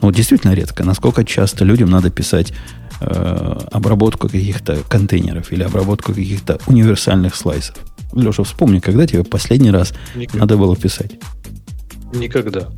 Ну, 0.00 0.10
действительно 0.10 0.54
редко. 0.54 0.82
Насколько 0.82 1.26
часто 1.26 1.66
людям 1.66 1.90
надо 1.90 2.08
писать 2.08 2.54
э, 3.02 3.58
обработку 3.70 4.30
каких-то 4.30 4.78
контейнеров 4.88 5.52
или 5.52 5.62
обработку 5.62 6.14
каких-то 6.14 6.58
универсальных 6.68 7.34
слайсов. 7.34 7.76
Леша, 8.14 8.44
вспомни, 8.44 8.78
когда 8.78 9.06
тебе 9.06 9.24
последний 9.24 9.70
раз 9.70 9.92
Никогда. 10.14 10.38
надо 10.38 10.56
было 10.56 10.74
писать? 10.74 11.10
Никогда. 12.14 12.70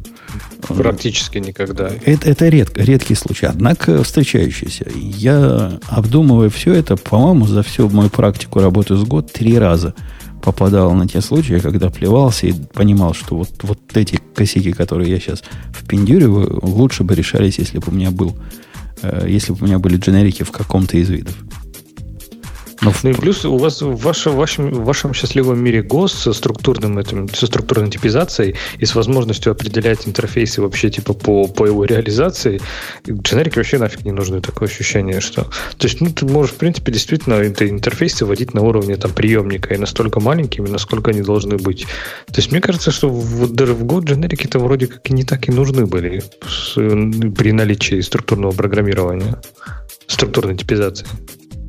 Практически 0.68 1.39
никогда. 1.39 1.91
Это, 2.05 2.28
это 2.28 2.49
редко, 2.49 2.83
редкий 2.83 3.14
случай, 3.14 3.47
однако 3.47 4.03
встречающийся. 4.03 4.87
Я, 4.95 5.78
обдумывая 5.89 6.51
все 6.51 6.74
это, 6.74 6.97
по-моему, 6.97 7.47
за 7.47 7.62
всю 7.62 7.89
мою 7.89 8.11
практику 8.11 8.61
работы 8.61 8.97
с 8.97 9.03
год 9.03 9.33
три 9.33 9.59
раза 9.59 9.95
попадал 10.43 10.93
на 10.95 11.07
те 11.07 11.20
случаи, 11.20 11.59
когда 11.59 11.91
плевался 11.91 12.47
и 12.47 12.53
понимал, 12.53 13.12
что 13.12 13.37
вот, 13.37 13.51
вот 13.62 13.78
эти 13.95 14.18
косяки, 14.35 14.72
которые 14.72 15.11
я 15.11 15.20
сейчас 15.20 15.43
впендюриваю, 15.72 16.61
лучше 16.62 17.05
бы 17.05 17.14
решались, 17.14 17.59
если 17.59 17.78
бы 17.78 17.89
у 17.89 17.95
меня 17.95 18.11
был 18.11 18.37
Э, 19.03 19.26
если 19.28 19.53
бы 19.53 19.59
у 19.62 19.64
меня 19.66 19.78
были 19.78 19.97
дженерики 19.97 20.43
в 20.43 20.51
каком-то 20.51 20.97
из 20.97 21.09
видов. 21.09 21.35
Но 22.83 22.93
ну 23.03 23.11
и 23.11 23.12
плюс 23.12 23.45
у 23.45 23.59
вас 23.59 23.83
в 23.83 23.95
вашем, 23.97 24.33
в 24.33 24.37
вашем, 24.37 24.70
в 24.70 24.85
вашем 24.85 25.12
счастливом 25.12 25.62
мире 25.62 25.83
ГОС 25.83 26.14
со 26.14 26.33
структурным 26.33 26.99
этим, 26.99 27.28
со 27.28 27.47
структурной 27.47 27.91
типизацией 27.91 28.57
и 28.78 28.87
с 28.87 28.95
возможностью 28.95 29.53
определять 29.53 30.09
интерфейсы 30.09 30.62
вообще 30.62 30.91
типа 30.91 31.12
по, 31.12 31.47
по 31.47 31.66
его 31.66 31.85
реализации, 31.85 32.61
дженерики 33.07 33.59
вообще 33.59 33.78
нафиг 33.78 34.05
не 34.05 34.12
нужны. 34.12 34.41
Такое 34.41 34.68
ощущение, 34.68 35.20
что... 35.20 35.43
То 35.76 35.87
есть, 35.87 36.01
ну, 36.01 36.11
ты 36.11 36.24
можешь, 36.26 36.55
в 36.55 36.57
принципе, 36.57 36.91
действительно 36.93 37.35
это 37.35 37.68
интерфейсы 37.68 38.24
вводить 38.24 38.55
на 38.55 38.62
уровне 38.62 38.97
там 38.97 39.12
приемника 39.12 39.74
и 39.74 39.78
настолько 39.78 40.20
маленькими, 40.20 40.68
насколько 40.68 41.11
они 41.11 41.20
должны 41.20 41.59
быть. 41.59 41.87
То 42.26 42.37
есть, 42.37 42.51
мне 42.51 42.61
кажется, 42.61 42.91
что 42.91 43.11
в, 43.11 43.53
даже 43.53 43.74
в 43.74 43.85
Go 43.85 44.03
дженерики-то 44.03 44.59
вроде 44.59 44.87
как 44.87 45.09
и 45.11 45.12
не 45.12 45.24
так 45.24 45.49
и 45.49 45.53
нужны 45.53 45.85
были 45.85 46.22
при 46.74 47.53
наличии 47.53 48.01
структурного 48.01 48.53
программирования, 48.53 49.41
структурной 50.07 50.57
типизации. 50.57 51.07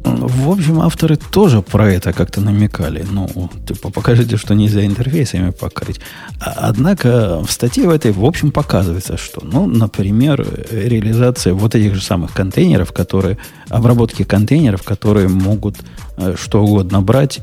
В 0.03 0.49
общем, 0.49 0.79
авторы 0.79 1.15
тоже 1.15 1.61
про 1.61 1.91
это 1.91 2.11
как-то 2.11 2.41
намекали. 2.41 3.05
Ну, 3.09 3.29
типа, 3.67 3.91
покажите, 3.91 4.37
что 4.37 4.55
нельзя 4.55 4.83
интерфейсами 4.83 5.51
покрыть. 5.51 5.99
А, 6.39 6.69
однако 6.69 7.43
в 7.43 7.51
статье 7.51 7.87
в 7.87 7.91
этой, 7.91 8.11
в 8.11 8.25
общем, 8.25 8.51
показывается, 8.51 9.17
что, 9.17 9.41
ну, 9.43 9.67
например, 9.67 10.45
реализация 10.71 11.53
вот 11.53 11.75
этих 11.75 11.95
же 11.95 12.01
самых 12.01 12.33
контейнеров, 12.33 12.91
которые, 12.93 13.37
обработки 13.69 14.23
контейнеров, 14.23 14.81
которые 14.81 15.27
могут 15.27 15.77
э, 16.17 16.35
что 16.35 16.63
угодно 16.63 17.01
брать 17.01 17.39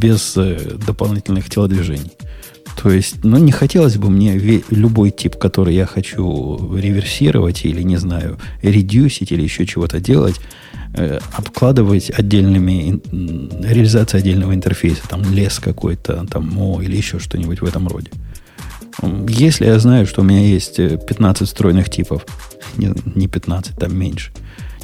без 0.00 0.34
э, 0.36 0.76
дополнительных 0.86 1.50
телодвижений. 1.50 2.12
То 2.82 2.90
есть, 2.90 3.24
ну, 3.24 3.38
не 3.38 3.52
хотелось 3.52 3.96
бы 3.96 4.08
мне 4.08 4.62
любой 4.70 5.10
тип, 5.10 5.36
который 5.36 5.74
я 5.74 5.84
хочу 5.84 6.74
реверсировать 6.74 7.64
или, 7.64 7.82
не 7.82 7.96
знаю, 7.96 8.38
редюсить 8.62 9.32
или 9.32 9.42
еще 9.42 9.66
чего-то 9.66 10.00
делать, 10.00 10.36
обкладывать 11.32 12.10
отдельными, 12.10 13.00
реализацией 13.62 14.22
отдельного 14.22 14.54
интерфейса, 14.54 15.02
там 15.08 15.22
лес 15.32 15.58
какой-то, 15.58 16.26
там 16.30 16.48
мо 16.48 16.80
или 16.82 16.96
еще 16.96 17.18
что-нибудь 17.18 17.60
в 17.60 17.64
этом 17.64 17.86
роде. 17.88 18.10
Если 19.28 19.66
я 19.66 19.78
знаю, 19.78 20.06
что 20.06 20.22
у 20.22 20.24
меня 20.24 20.40
есть 20.40 20.76
15 20.76 21.42
э, 21.42 21.44
встроенных 21.44 21.88
типов, 21.88 22.26
не, 22.76 22.92
не 23.14 23.28
15, 23.28 23.76
там 23.76 23.96
меньше, 23.96 24.32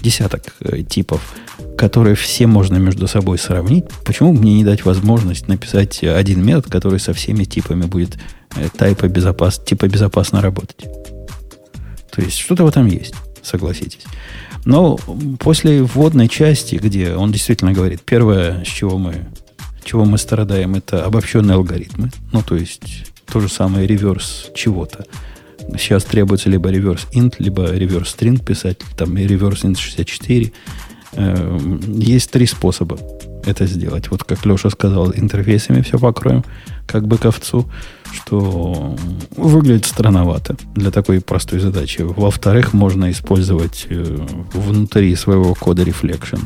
десяток 0.01 0.55
э, 0.61 0.83
типов, 0.83 1.35
которые 1.77 2.15
все 2.15 2.47
можно 2.47 2.77
между 2.77 3.09
собой 3.09 3.39
сравнить, 3.39 3.87
почему 4.05 4.33
мне 4.33 4.55
не 4.55 4.65
дать 4.65 4.85
возможность 4.85 5.49
написать 5.49 6.05
один 6.05 6.45
метод, 6.45 6.71
который 6.71 7.01
со 7.01 7.13
всеми 7.13 7.43
типами 7.43 7.87
будет 7.87 8.17
э, 8.55 8.69
типа, 8.69 9.09
безопас, 9.09 9.59
типа 9.59 9.89
безопасно 9.89 10.41
работать? 10.41 10.85
То 12.11 12.23
есть 12.23 12.39
что-то 12.39 12.63
в 12.63 12.69
этом 12.69 12.87
есть, 12.87 13.15
согласитесь. 13.43 14.05
Но 14.65 14.97
после 15.39 15.83
вводной 15.83 16.29
части, 16.29 16.77
где 16.77 17.15
он 17.15 17.33
действительно 17.33 17.73
говорит, 17.73 18.03
первое, 18.03 18.65
с 18.65 18.69
чего 18.69 18.99
мы, 18.99 19.27
чего 19.85 20.05
мы 20.05 20.19
страдаем, 20.19 20.75
это 20.75 21.05
обобщенные 21.05 21.55
алгоритмы. 21.55 22.11
Ну, 22.33 22.43
то 22.43 22.57
есть 22.57 23.13
то 23.27 23.41
же 23.41 23.49
самое 23.49 23.87
реверс 23.87 24.51
чего-то. 24.55 25.07
Сейчас 25.79 26.05
требуется 26.05 26.51
либо 26.51 26.71
реверс 26.71 27.07
int, 27.13 27.35
либо 27.39 27.71
реверс 27.71 28.15
string 28.19 28.43
писать, 28.45 28.79
там 28.97 29.17
и 29.17 29.27
реверс 29.27 29.65
int 29.65 29.79
64. 29.79 30.53
Эм, 31.13 31.81
есть 31.99 32.31
три 32.31 32.47
способа 32.47 32.99
это 33.47 33.67
сделать. 33.67 34.11
Вот 34.11 34.25
как 34.25 34.45
Леша 34.47 34.71
сказал, 34.71 35.13
интерфейсами 35.13 35.83
все 35.83 35.99
покроем, 35.99 36.45
как 36.87 37.07
бы 37.07 37.19
ковцу 37.19 37.67
что 38.15 38.97
выглядит 39.37 39.87
странновато 39.87 40.57
для 40.75 40.91
такой 40.91 41.21
простой 41.21 41.59
задачи. 41.59 42.03
Во-вторых, 42.03 42.73
можно 42.73 43.11
использовать 43.11 43.87
э, 43.91 44.27
внутри 44.53 45.15
своего 45.17 45.55
кода 45.55 45.83
reflection. 45.83 46.41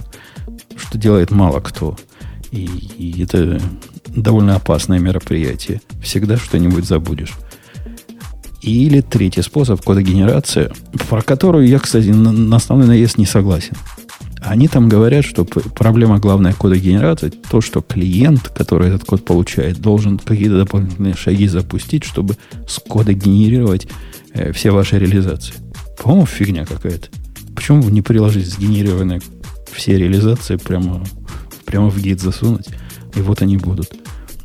что 0.77 0.99
делает 0.99 1.31
мало 1.31 1.61
кто. 1.61 1.97
И, 2.51 2.65
и 2.65 3.23
это 3.23 3.61
довольно 4.07 4.57
опасное 4.57 4.99
мероприятие. 4.99 5.83
Всегда 6.03 6.37
что-нибудь 6.37 6.87
забудешь. 6.87 7.35
Или 8.63 9.01
третий 9.01 9.43
способ 9.43 9.81
кодогенерация, 9.83 10.73
про 11.09 11.23
которую 11.23 11.69
я, 11.69 11.79
кстати, 11.79 12.09
на 12.09 12.57
основной 12.57 12.89
наезд 12.89 13.19
не 13.19 13.27
согласен. 13.27 13.77
Они 14.41 14.69
там 14.69 14.89
говорят, 14.89 15.25
что 15.25 15.45
проблема 15.45 16.19
главная 16.19 16.53
кода 16.53 16.79
генерации 16.79 17.33
то, 17.51 17.61
что 17.61 17.83
клиент, 17.83 18.49
который 18.49 18.89
этот 18.89 19.05
код 19.05 19.25
получает, 19.25 19.81
должен 19.81 20.19
какие-то 20.19 20.59
дополнительные 20.59 21.15
шаги 21.15 21.49
запустить, 21.49 22.05
чтобы 22.05 22.37
с 22.67 22.79
кода 22.79 23.13
генерировать 23.13 23.89
э, 24.33 24.53
все 24.53 24.71
ваши 24.71 24.99
реализации. 24.99 25.55
По-моему, 26.03 26.27
фигня 26.27 26.65
какая-то. 26.65 27.09
Почему 27.55 27.83
не 27.89 28.03
приложить 28.03 28.47
сгенерированные 28.47 29.21
все 29.73 29.99
реализации 29.99 30.57
прямо, 30.57 31.05
прямо 31.65 31.91
в 31.91 32.01
гид 32.01 32.21
засунуть, 32.21 32.69
и 33.17 33.21
вот 33.21 33.43
они 33.43 33.57
будут. 33.57 33.93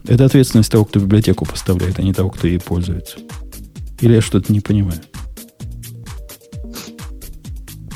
Это 0.06 0.26
ответственность 0.26 0.72
того, 0.72 0.86
кто 0.86 1.00
библиотеку 1.00 1.46
поставляет, 1.46 2.00
а 2.00 2.02
не 2.02 2.14
того, 2.14 2.30
кто 2.30 2.48
ей 2.48 2.60
пользуется. 2.60 3.18
Или 4.02 4.16
я 4.16 4.22
что-то 4.22 4.52
не 4.52 4.60
понимаю. 4.60 5.00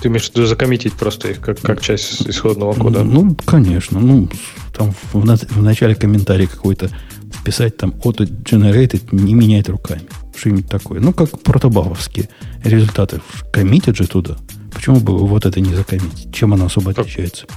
Ты 0.01 0.09
имеешь 0.09 0.29
в 0.29 0.35
виду 0.35 0.45
закоммитить 0.45 0.93
просто 0.93 1.29
их 1.29 1.41
как, 1.41 1.59
как 1.59 1.81
часть 1.81 2.27
исходного 2.27 2.73
кода? 2.73 3.03
Ну, 3.03 3.35
конечно. 3.45 3.99
Ну, 3.99 4.29
там 4.75 4.93
в, 5.11 5.21
в 5.23 5.61
начале 5.63 5.95
комментария 5.95 6.47
какой-то 6.47 6.89
вписать 7.33 7.77
там 7.77 7.91
auto-generated 8.03 9.09
не 9.11 9.33
менять 9.33 9.69
руками. 9.69 10.03
Что-нибудь 10.35 10.69
такое. 10.69 10.99
Ну, 10.99 11.13
как 11.13 11.41
протобавовские 11.41 12.29
результаты. 12.63 13.21
Коммитят 13.51 13.95
же 13.95 14.07
туда. 14.07 14.37
Почему 14.71 14.99
бы 14.99 15.17
вот 15.17 15.45
это 15.45 15.59
не 15.59 15.73
закоммитить? 15.73 16.31
Чем 16.33 16.53
оно 16.53 16.65
особо 16.65 16.91
отличается? 16.91 17.47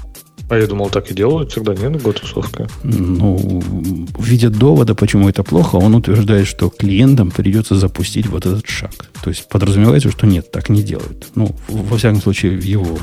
А 0.51 0.59
я 0.59 0.67
думал, 0.67 0.91
так 0.91 1.09
и 1.13 1.15
делают 1.15 1.53
всегда, 1.53 1.77
нет, 1.77 2.03
готовка? 2.03 2.69
Ну, 2.83 3.37
в 4.19 4.25
виде 4.25 4.49
довода, 4.49 4.97
почему 4.97 5.29
это 5.29 5.45
плохо, 5.45 5.77
он 5.77 5.95
утверждает, 5.95 6.49
что 6.49 6.71
клиентам 6.71 7.31
придется 7.31 7.77
запустить 7.77 8.27
вот 8.27 8.47
этот 8.47 8.67
шаг. 8.67 9.11
То 9.23 9.31
есть 9.31 9.49
подразумевается, 9.49 10.11
что 10.11 10.27
нет, 10.27 10.51
так 10.51 10.69
не 10.69 10.83
делают. 10.83 11.29
Ну, 11.37 11.55
во 11.69 11.97
всяком 11.97 12.21
случае, 12.21 12.59
в 12.59 12.65
его, 12.65 12.99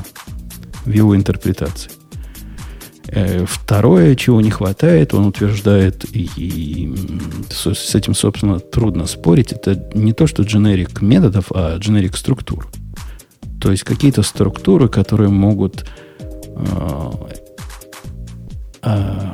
в 0.84 0.92
его 0.92 1.16
интерпретации. 1.16 1.90
Э, 3.08 3.46
второе, 3.48 4.16
чего 4.16 4.42
не 4.42 4.52
хватает, 4.52 5.14
он 5.14 5.28
утверждает, 5.28 6.04
и, 6.14 6.30
и 6.36 6.94
с 7.50 7.96
этим, 7.96 8.14
собственно, 8.14 8.60
трудно 8.60 9.06
спорить, 9.08 9.54
это 9.54 9.90
не 9.96 10.12
то, 10.12 10.28
что 10.28 10.44
дженерик 10.44 11.02
методов, 11.02 11.46
а 11.56 11.78
дженерик 11.78 12.18
структур. 12.18 12.68
То 13.62 13.72
есть 13.72 13.84
какие-то 13.84 14.22
структуры, 14.22 14.90
которые 14.90 15.30
могут 15.30 15.86
э, 18.84 19.34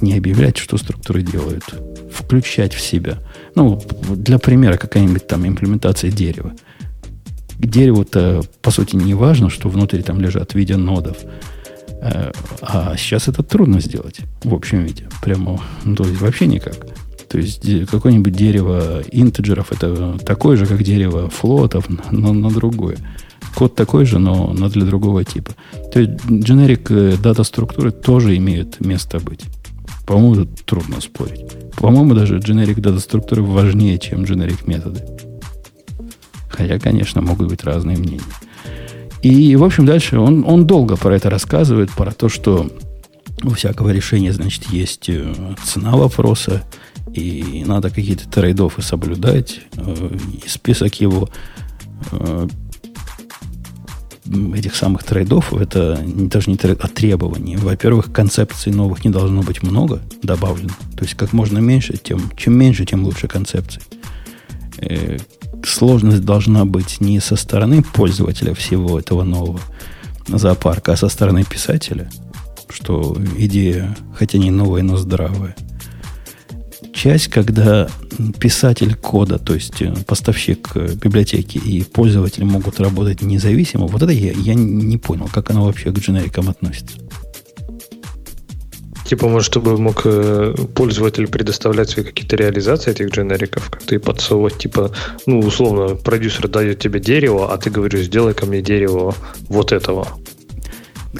не 0.00 0.16
объявлять, 0.16 0.56
что 0.56 0.76
структуры 0.76 1.22
делают, 1.22 1.64
включать 2.12 2.74
в 2.74 2.80
себя. 2.80 3.18
Ну, 3.54 3.80
для 4.10 4.38
примера, 4.38 4.76
какая-нибудь 4.76 5.26
там 5.26 5.46
имплементация 5.46 6.10
дерева. 6.10 6.52
К 7.58 7.66
дереву-то, 7.66 8.42
по 8.60 8.70
сути, 8.70 8.96
не 8.96 9.14
важно, 9.14 9.48
что 9.48 9.68
внутри 9.68 10.02
там 10.02 10.20
лежат 10.20 10.52
в 10.52 10.54
виде 10.54 10.76
нодов. 10.76 11.16
Э, 12.00 12.32
а 12.60 12.96
сейчас 12.96 13.28
это 13.28 13.42
трудно 13.42 13.80
сделать 13.80 14.20
в 14.44 14.54
общем 14.54 14.84
виде. 14.84 15.08
Прямо, 15.22 15.60
ну, 15.84 15.96
то 15.96 16.04
есть 16.04 16.20
вообще 16.20 16.46
никак. 16.46 16.86
То 17.28 17.38
есть 17.38 17.86
какое-нибудь 17.90 18.32
дерево 18.32 19.02
интеджеров 19.10 19.72
это 19.72 20.18
такое 20.18 20.56
же, 20.56 20.66
как 20.66 20.82
дерево 20.82 21.28
флотов, 21.28 21.88
но 22.10 22.32
на 22.32 22.50
другое. 22.50 22.98
Код 23.54 23.74
такой 23.74 24.04
же, 24.04 24.18
но, 24.18 24.52
но 24.52 24.68
для 24.68 24.84
другого 24.84 25.24
типа. 25.24 25.52
То 25.92 26.00
есть 26.00 26.12
generic 26.26 26.86
э, 26.90 27.16
дата 27.16 27.42
структуры 27.42 27.90
тоже 27.90 28.36
имеют 28.36 28.80
место 28.80 29.18
быть. 29.18 29.44
По-моему, 30.06 30.46
трудно 30.64 31.00
спорить. 31.00 31.44
По-моему, 31.76 32.14
даже 32.14 32.38
generic 32.38 32.80
дата 32.80 33.00
структуры 33.00 33.42
важнее, 33.42 33.98
чем 33.98 34.22
generic 34.22 34.66
методы. 34.66 35.02
Хотя, 36.48 36.78
конечно, 36.78 37.22
могут 37.22 37.48
быть 37.48 37.64
разные 37.64 37.96
мнения. 37.96 38.22
И, 39.22 39.56
в 39.56 39.64
общем, 39.64 39.86
дальше 39.86 40.18
он, 40.18 40.44
он 40.46 40.66
долго 40.66 40.96
про 40.96 41.16
это 41.16 41.30
рассказывает, 41.30 41.90
про 41.90 42.12
то, 42.12 42.28
что 42.28 42.70
у 43.42 43.50
всякого 43.50 43.90
решения, 43.90 44.32
значит, 44.32 44.70
есть 44.70 45.08
э, 45.08 45.34
цена 45.64 45.96
вопроса, 45.96 46.62
и 47.12 47.64
надо 47.66 47.90
какие-то 47.90 48.28
трейдофы 48.28 48.82
соблюдать. 48.82 49.60
Э, 49.76 50.10
и 50.44 50.48
список 50.48 51.00
его 51.00 51.28
этих 54.54 54.74
самых 54.74 55.04
трейдов, 55.04 55.52
это 55.54 56.00
даже 56.04 56.50
не 56.50 56.56
трейд, 56.56 56.78
а 56.82 56.88
требований. 56.88 57.56
Во-первых, 57.56 58.12
концепций 58.12 58.72
новых 58.72 59.04
не 59.04 59.10
должно 59.10 59.42
быть 59.42 59.62
много 59.62 60.00
добавлено. 60.22 60.74
То 60.96 61.04
есть 61.04 61.14
как 61.14 61.32
можно 61.32 61.58
меньше, 61.58 61.96
тем, 61.96 62.30
чем 62.36 62.54
меньше, 62.54 62.84
тем 62.84 63.04
лучше 63.04 63.28
концепций. 63.28 63.82
Э, 64.78 65.18
сложность 65.64 66.24
должна 66.24 66.64
быть 66.64 67.00
не 67.00 67.20
со 67.20 67.36
стороны 67.36 67.82
пользователя 67.82 68.54
всего 68.54 68.98
этого 68.98 69.22
нового 69.22 69.60
зоопарка, 70.28 70.92
а 70.92 70.96
со 70.96 71.08
стороны 71.08 71.44
писателя, 71.44 72.10
что 72.68 73.16
идея, 73.38 73.96
хотя 74.14 74.38
не 74.38 74.50
новая, 74.50 74.82
но 74.82 74.96
здравая– 74.96 75.54
часть, 76.96 77.28
когда 77.28 77.88
писатель 78.40 78.94
кода, 78.94 79.38
то 79.38 79.54
есть 79.54 79.82
э, 79.82 79.94
поставщик 80.06 80.70
э, 80.74 80.94
библиотеки 80.94 81.58
и 81.58 81.84
пользователи 81.84 82.44
могут 82.44 82.80
работать 82.80 83.22
независимо, 83.22 83.86
вот 83.86 84.02
это 84.02 84.12
я, 84.12 84.32
я 84.32 84.54
не 84.54 84.96
понял, 84.96 85.28
как 85.32 85.50
оно 85.50 85.66
вообще 85.66 85.92
к 85.92 85.98
дженерикам 85.98 86.48
относится. 86.48 86.96
Типа, 89.04 89.28
может, 89.28 89.46
чтобы 89.46 89.78
мог 89.78 90.02
э, 90.04 90.54
пользователь 90.74 91.28
предоставлять 91.28 91.90
свои 91.90 92.04
какие-то 92.04 92.34
реализации 92.34 92.90
этих 92.90 93.10
дженериков, 93.10 93.70
как 93.70 93.82
ты 93.82 94.00
подсовывать, 94.00 94.58
типа, 94.58 94.90
ну, 95.26 95.38
условно, 95.38 95.94
продюсер 95.94 96.48
дает 96.48 96.80
тебе 96.80 96.98
дерево, 96.98 97.52
а 97.52 97.58
ты 97.58 97.70
говоришь, 97.70 98.06
сделай 98.06 98.34
ко 98.34 98.46
мне 98.46 98.62
дерево 98.62 99.14
вот 99.48 99.70
этого. 99.70 100.08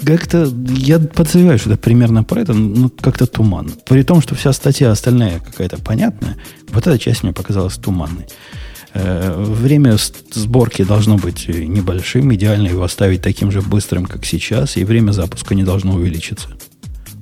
Как-то 0.05 0.53
я 0.69 0.99
подозреваю, 0.99 1.59
что 1.59 1.71
это 1.71 1.79
примерно 1.79 2.25
про 2.25 2.41
это, 2.41 2.55
ну, 2.55 2.91
как-то 2.91 3.27
туман. 3.27 3.73
При 3.87 4.03
том, 4.03 4.21
что 4.21 4.35
вся 4.35 4.53
статья 4.53 4.91
остальная 4.91 5.41
какая-то 5.41 5.79
понятная, 5.79 6.37
вот 6.69 6.87
эта 6.87 6.99
часть 6.99 7.23
мне 7.23 7.33
показалась 7.33 7.75
туманной. 7.77 8.27
Э, 8.95 9.35
время 9.37 9.97
сборки 10.33 10.85
должно 10.85 11.17
быть 11.17 11.49
небольшим, 11.49 12.35
идеально 12.35 12.69
его 12.69 12.83
оставить 12.83 13.23
таким 13.23 13.51
же 13.51 13.61
быстрым, 13.63 14.07
как 14.07 14.25
сейчас, 14.25 14.77
и 14.77 14.85
время 14.85 15.13
запуска 15.13 15.55
не 15.55 15.65
должно 15.65 15.95
увеличиться. 15.95 16.49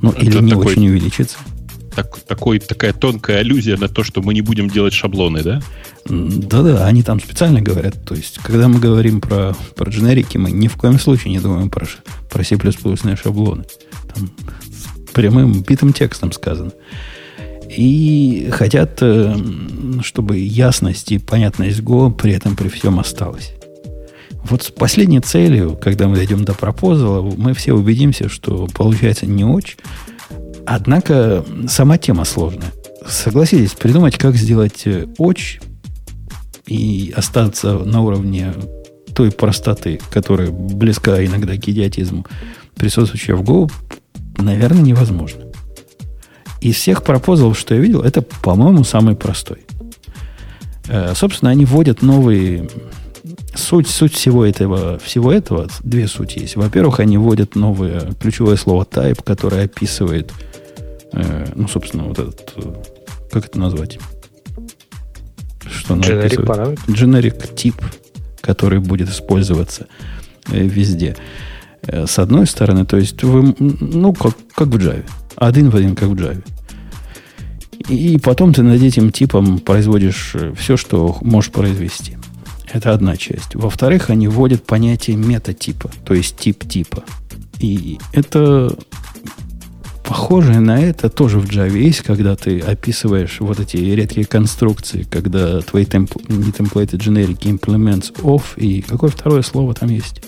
Ну, 0.02 0.10
это 0.10 0.20
или 0.20 0.38
не 0.38 0.50
такой... 0.50 0.66
очень 0.66 0.88
увеличиться 0.88 1.38
так, 1.94 2.18
такой, 2.20 2.58
такая 2.58 2.92
тонкая 2.92 3.38
аллюзия 3.38 3.76
на 3.76 3.88
то, 3.88 4.04
что 4.04 4.22
мы 4.22 4.34
не 4.34 4.40
будем 4.40 4.68
делать 4.68 4.92
шаблоны, 4.92 5.42
да? 5.42 5.60
Да-да, 6.06 6.86
они 6.86 7.02
там 7.02 7.20
специально 7.20 7.60
говорят. 7.60 8.04
То 8.04 8.14
есть, 8.14 8.38
когда 8.42 8.68
мы 8.68 8.78
говорим 8.80 9.20
про, 9.20 9.54
про 9.74 9.90
дженерики, 9.90 10.36
мы 10.36 10.50
ни 10.50 10.68
в 10.68 10.76
коем 10.76 10.98
случае 10.98 11.32
не 11.32 11.40
думаем 11.40 11.70
про, 11.70 11.86
про 12.30 12.44
C++ 12.44 12.56
шаблоны. 13.16 13.64
Там 14.14 14.30
прямым 15.12 15.62
битым 15.62 15.92
текстом 15.92 16.32
сказано. 16.32 16.72
И 17.70 18.48
хотят, 18.52 18.98
э, 19.00 19.34
чтобы 20.02 20.38
ясность 20.38 21.12
и 21.12 21.18
понятность 21.18 21.80
Go 21.80 22.12
при 22.12 22.32
этом 22.32 22.56
при 22.56 22.68
всем 22.68 23.00
осталась. 23.00 23.52
Вот 24.44 24.62
с 24.62 24.70
последней 24.70 25.20
целью, 25.20 25.78
когда 25.80 26.06
мы 26.06 26.16
дойдем 26.16 26.44
до 26.44 26.52
пропозала, 26.52 27.22
мы 27.22 27.54
все 27.54 27.72
убедимся, 27.72 28.28
что 28.28 28.68
получается 28.74 29.26
не 29.26 29.44
очень, 29.44 29.78
Однако 30.66 31.44
сама 31.68 31.98
тема 31.98 32.24
сложная. 32.24 32.72
Согласитесь, 33.06 33.72
придумать, 33.72 34.16
как 34.16 34.36
сделать 34.36 34.86
э, 34.86 35.06
очень 35.18 35.60
и 36.66 37.12
остаться 37.14 37.78
на 37.78 38.00
уровне 38.00 38.54
той 39.14 39.30
простоты, 39.30 40.00
которая 40.10 40.50
близка 40.50 41.22
иногда 41.24 41.56
к 41.56 41.68
идиотизму, 41.68 42.24
присутствующая 42.76 43.36
в 43.36 43.42
Go, 43.42 43.70
наверное, 44.38 44.82
невозможно. 44.82 45.42
Из 46.62 46.76
всех 46.76 47.02
пропозалов, 47.02 47.58
что 47.58 47.74
я 47.74 47.80
видел, 47.80 48.00
это, 48.00 48.22
по-моему, 48.22 48.84
самый 48.84 49.16
простой. 49.16 49.58
Э, 50.88 51.12
собственно, 51.14 51.50
они 51.50 51.64
вводят 51.64 52.02
новые... 52.02 52.68
Суть, 53.54 53.88
суть 53.88 54.14
всего 54.14 54.44
этого, 54.44 54.98
всего 54.98 55.30
этого, 55.30 55.68
две 55.84 56.08
сути 56.08 56.40
есть. 56.40 56.56
Во-первых, 56.56 56.98
они 56.98 57.18
вводят 57.18 57.54
новое 57.54 58.12
ключевое 58.20 58.56
слово 58.56 58.84
type, 58.84 59.22
которое 59.22 59.66
описывает 59.66 60.32
Э, 60.32 60.53
ну, 61.54 61.68
собственно, 61.68 62.04
вот 62.04 62.18
этот, 62.18 62.52
э, 62.56 62.74
как 63.30 63.46
это 63.46 63.58
назвать? 63.58 63.98
Что 65.66 65.94
Generic 65.94 66.44
параметр? 66.44 66.82
Generic 66.88 67.54
тип, 67.54 67.76
который 68.40 68.80
будет 68.80 69.08
использоваться 69.08 69.86
э, 70.50 70.62
везде. 70.62 71.16
Э, 71.82 72.06
с 72.06 72.18
одной 72.18 72.46
стороны, 72.46 72.84
то 72.84 72.96
есть 72.96 73.22
вы, 73.22 73.54
ну, 73.58 74.12
как, 74.12 74.34
как 74.54 74.68
в 74.68 74.76
Java. 74.76 75.04
Один 75.36 75.70
в 75.70 75.76
один, 75.76 75.94
как 75.94 76.08
в 76.08 76.14
Java. 76.14 76.44
И 77.88 78.18
потом 78.18 78.52
ты 78.52 78.62
над 78.62 78.82
этим 78.82 79.10
типом 79.10 79.58
производишь 79.58 80.34
все, 80.56 80.76
что 80.76 81.18
можешь 81.20 81.52
произвести. 81.52 82.16
Это 82.72 82.92
одна 82.92 83.16
часть. 83.16 83.54
Во-вторых, 83.54 84.10
они 84.10 84.26
вводят 84.26 84.64
понятие 84.64 85.16
метатипа, 85.16 85.90
то 86.04 86.14
есть 86.14 86.36
тип 86.38 86.68
типа. 86.68 87.04
И 87.60 87.98
это 88.12 88.76
похожее 90.04 90.60
на 90.60 90.80
это 90.80 91.08
тоже 91.08 91.40
в 91.40 91.46
Java 91.46 91.76
есть, 91.76 92.02
когда 92.02 92.36
ты 92.36 92.60
описываешь 92.60 93.40
вот 93.40 93.58
эти 93.58 93.78
редкие 93.78 94.26
конструкции, 94.26 95.06
когда 95.10 95.60
твои 95.60 95.84
темп, 95.84 96.12
не 96.28 96.52
темплейты, 96.52 96.96
generic 96.96 97.40
implements 97.40 98.14
off, 98.20 98.42
и 98.56 98.82
какое 98.82 99.10
второе 99.10 99.42
слово 99.42 99.74
там 99.74 99.88
есть? 99.88 100.22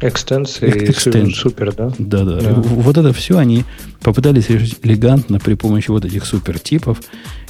Экстенции 0.00 0.90
и 0.90 1.32
супер, 1.32 1.72
да? 1.74 1.90
Да, 1.98 2.24
да. 2.24 2.52
Вот 2.54 2.98
это 2.98 3.12
все 3.14 3.38
они 3.38 3.64
попытались 4.02 4.50
решить 4.50 4.78
элегантно 4.82 5.40
при 5.40 5.54
помощи 5.54 5.90
вот 5.90 6.04
этих 6.04 6.26
супертипов, 6.26 7.00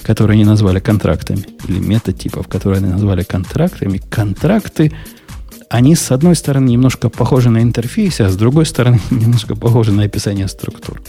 которые 0.03 0.37
они 0.37 0.45
назвали 0.45 0.79
контрактами, 0.79 1.45
или 1.69 1.81
метатипов, 1.81 2.47
которые 2.47 2.79
они 2.79 2.89
назвали 2.89 3.25
контрактами. 3.25 4.01
Контракты, 4.09 4.93
они, 5.69 5.95
с 5.95 6.11
одной 6.11 6.37
стороны, 6.37 6.71
немножко 6.71 7.09
похожи 7.09 7.51
на 7.51 7.63
интерфейсы, 7.63 8.23
а 8.23 8.29
с 8.29 8.37
другой 8.37 8.67
стороны, 8.67 9.01
немножко 9.11 9.57
похожи 9.57 9.93
на 9.93 10.05
описание 10.05 10.49
структур. 10.49 11.01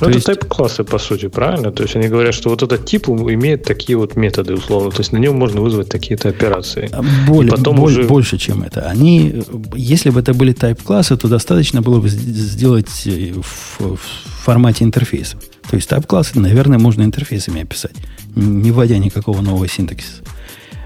Ну, 0.00 0.08
это 0.08 0.16
есть... 0.16 0.26
тайп-классы, 0.26 0.84
по 0.84 0.98
сути, 0.98 1.28
правильно? 1.28 1.72
То 1.72 1.82
есть 1.82 1.96
они 1.96 2.08
говорят, 2.08 2.34
что 2.34 2.50
вот 2.50 2.62
этот 2.62 2.84
тип 2.84 3.08
имеет 3.08 3.64
такие 3.64 3.96
вот 3.96 4.16
методы, 4.16 4.54
условно. 4.54 4.90
То 4.90 5.00
есть 5.00 5.12
на 5.12 5.18
нем 5.18 5.36
можно 5.36 5.60
вызвать 5.60 5.88
такие-то 5.88 6.28
операции. 6.28 6.90
А 6.92 7.02
более, 7.26 7.52
потом 7.52 7.76
более, 7.76 8.00
уже... 8.00 8.08
Больше, 8.08 8.36
чем 8.36 8.62
это. 8.62 8.82
Они, 8.82 9.42
если 9.74 10.10
бы 10.10 10.20
это 10.20 10.34
были 10.34 10.52
тайп-классы, 10.52 11.16
то 11.16 11.28
достаточно 11.28 11.80
было 11.80 12.00
бы 12.00 12.08
сделать 12.10 13.06
э, 13.06 13.32
в, 13.40 13.96
в 13.96 14.00
формате 14.44 14.84
интерфейсов. 14.84 15.40
То 15.70 15.76
есть 15.76 15.88
тайп-классы, 15.88 16.38
наверное, 16.38 16.78
можно 16.78 17.02
интерфейсами 17.02 17.62
описать, 17.62 17.96
не 18.34 18.70
вводя 18.72 18.98
никакого 18.98 19.40
нового 19.40 19.66
синтаксиса. 19.66 20.22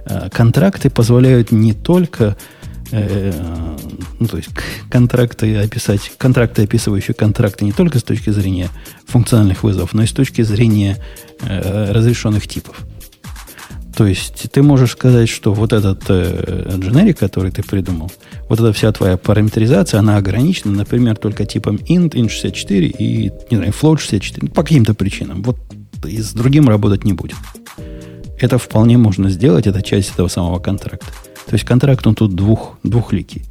А 0.07 0.31
контракты 0.31 0.89
позволяют 0.89 1.51
не 1.51 1.73
только 1.73 2.37
ну, 2.93 4.27
то 4.27 4.37
есть 4.37 4.51
контракты 4.91 5.57
описать, 5.57 6.13
контракты, 6.19 6.65
описывающие 6.65 7.15
контракты 7.15 7.65
не 7.65 7.73
только 7.73 7.99
с 7.99 8.03
точки 8.03 8.31
зрения 8.31 8.69
функциональных 9.07 9.63
вызовов, 9.63 9.95
но 9.95 10.03
и 10.03 10.07
с 10.07 10.13
точки 10.13 10.43
зрения 10.43 10.99
э, 11.43 11.93
разрешенных 11.93 12.47
типов. 12.47 12.77
То 13.97 14.07
есть 14.07 14.51
ты 14.51 14.63
можешь 14.63 14.93
сказать, 14.93 15.29
что 15.29 15.53
вот 15.53 15.73
этот 15.73 16.05
э, 16.09 17.13
который 17.19 17.51
ты 17.51 17.63
придумал, 17.63 18.11
вот 18.49 18.59
эта 18.59 18.73
вся 18.73 18.93
твоя 18.93 19.17
параметризация, 19.17 20.01
она 20.01 20.17
ограничена, 20.17 20.73
например, 20.73 21.17
только 21.17 21.45
типом 21.45 21.77
int, 21.77 22.13
int64 22.13 22.95
и, 22.99 23.31
не 23.51 23.57
знаю, 23.57 23.73
float64, 23.73 24.39
ну, 24.43 24.49
по 24.49 24.63
каким-то 24.63 24.95
причинам. 24.95 25.43
Вот 25.43 25.59
и 26.07 26.21
с 26.21 26.33
другим 26.33 26.69
работать 26.69 27.05
не 27.05 27.13
будет. 27.13 27.37
Это 28.39 28.57
вполне 28.57 28.97
можно 28.97 29.29
сделать, 29.29 29.67
это 29.67 29.83
часть 29.83 30.15
этого 30.15 30.29
самого 30.29 30.61
контракта. 30.61 31.09
То 31.51 31.57
есть 31.57 31.65
контракт 31.65 32.07
он 32.07 32.15
тут 32.15 32.37
двух, 32.37 32.79
двухликий. 32.85 33.43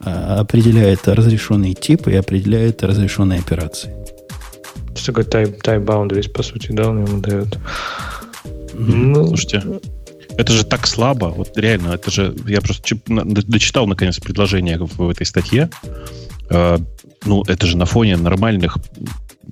А, 0.00 0.40
определяет 0.40 1.08
разрешенный 1.08 1.72
тип 1.72 2.06
и 2.06 2.14
определяет 2.14 2.82
разрешенные 2.82 3.38
операции. 3.38 3.94
Что 4.94 5.06
такое 5.06 5.24
type, 5.24 5.62
type 5.62 5.82
boundaries, 5.82 6.30
по 6.30 6.42
сути, 6.42 6.70
да, 6.72 6.90
он 6.90 7.06
ему 7.06 7.18
дает. 7.22 7.58
Ну, 8.74 9.28
Слушайте, 9.28 9.62
это 10.36 10.52
же 10.52 10.66
так 10.66 10.86
слабо. 10.86 11.28
Вот 11.34 11.56
реально, 11.56 11.94
это 11.94 12.10
же... 12.10 12.36
Я 12.46 12.60
просто 12.60 12.98
дочитал, 13.06 13.86
наконец, 13.86 14.18
предложение 14.18 14.76
в 14.78 15.08
этой 15.08 15.24
статье. 15.24 15.70
А, 16.50 16.78
ну, 17.24 17.42
это 17.46 17.66
же 17.66 17.78
на 17.78 17.86
фоне 17.86 18.18
нормальных 18.18 18.76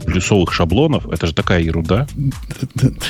плюсовых 0.05 0.53
шаблонов, 0.53 1.09
это 1.09 1.27
же 1.27 1.35
такая 1.35 1.61
ерунда. 1.61 2.07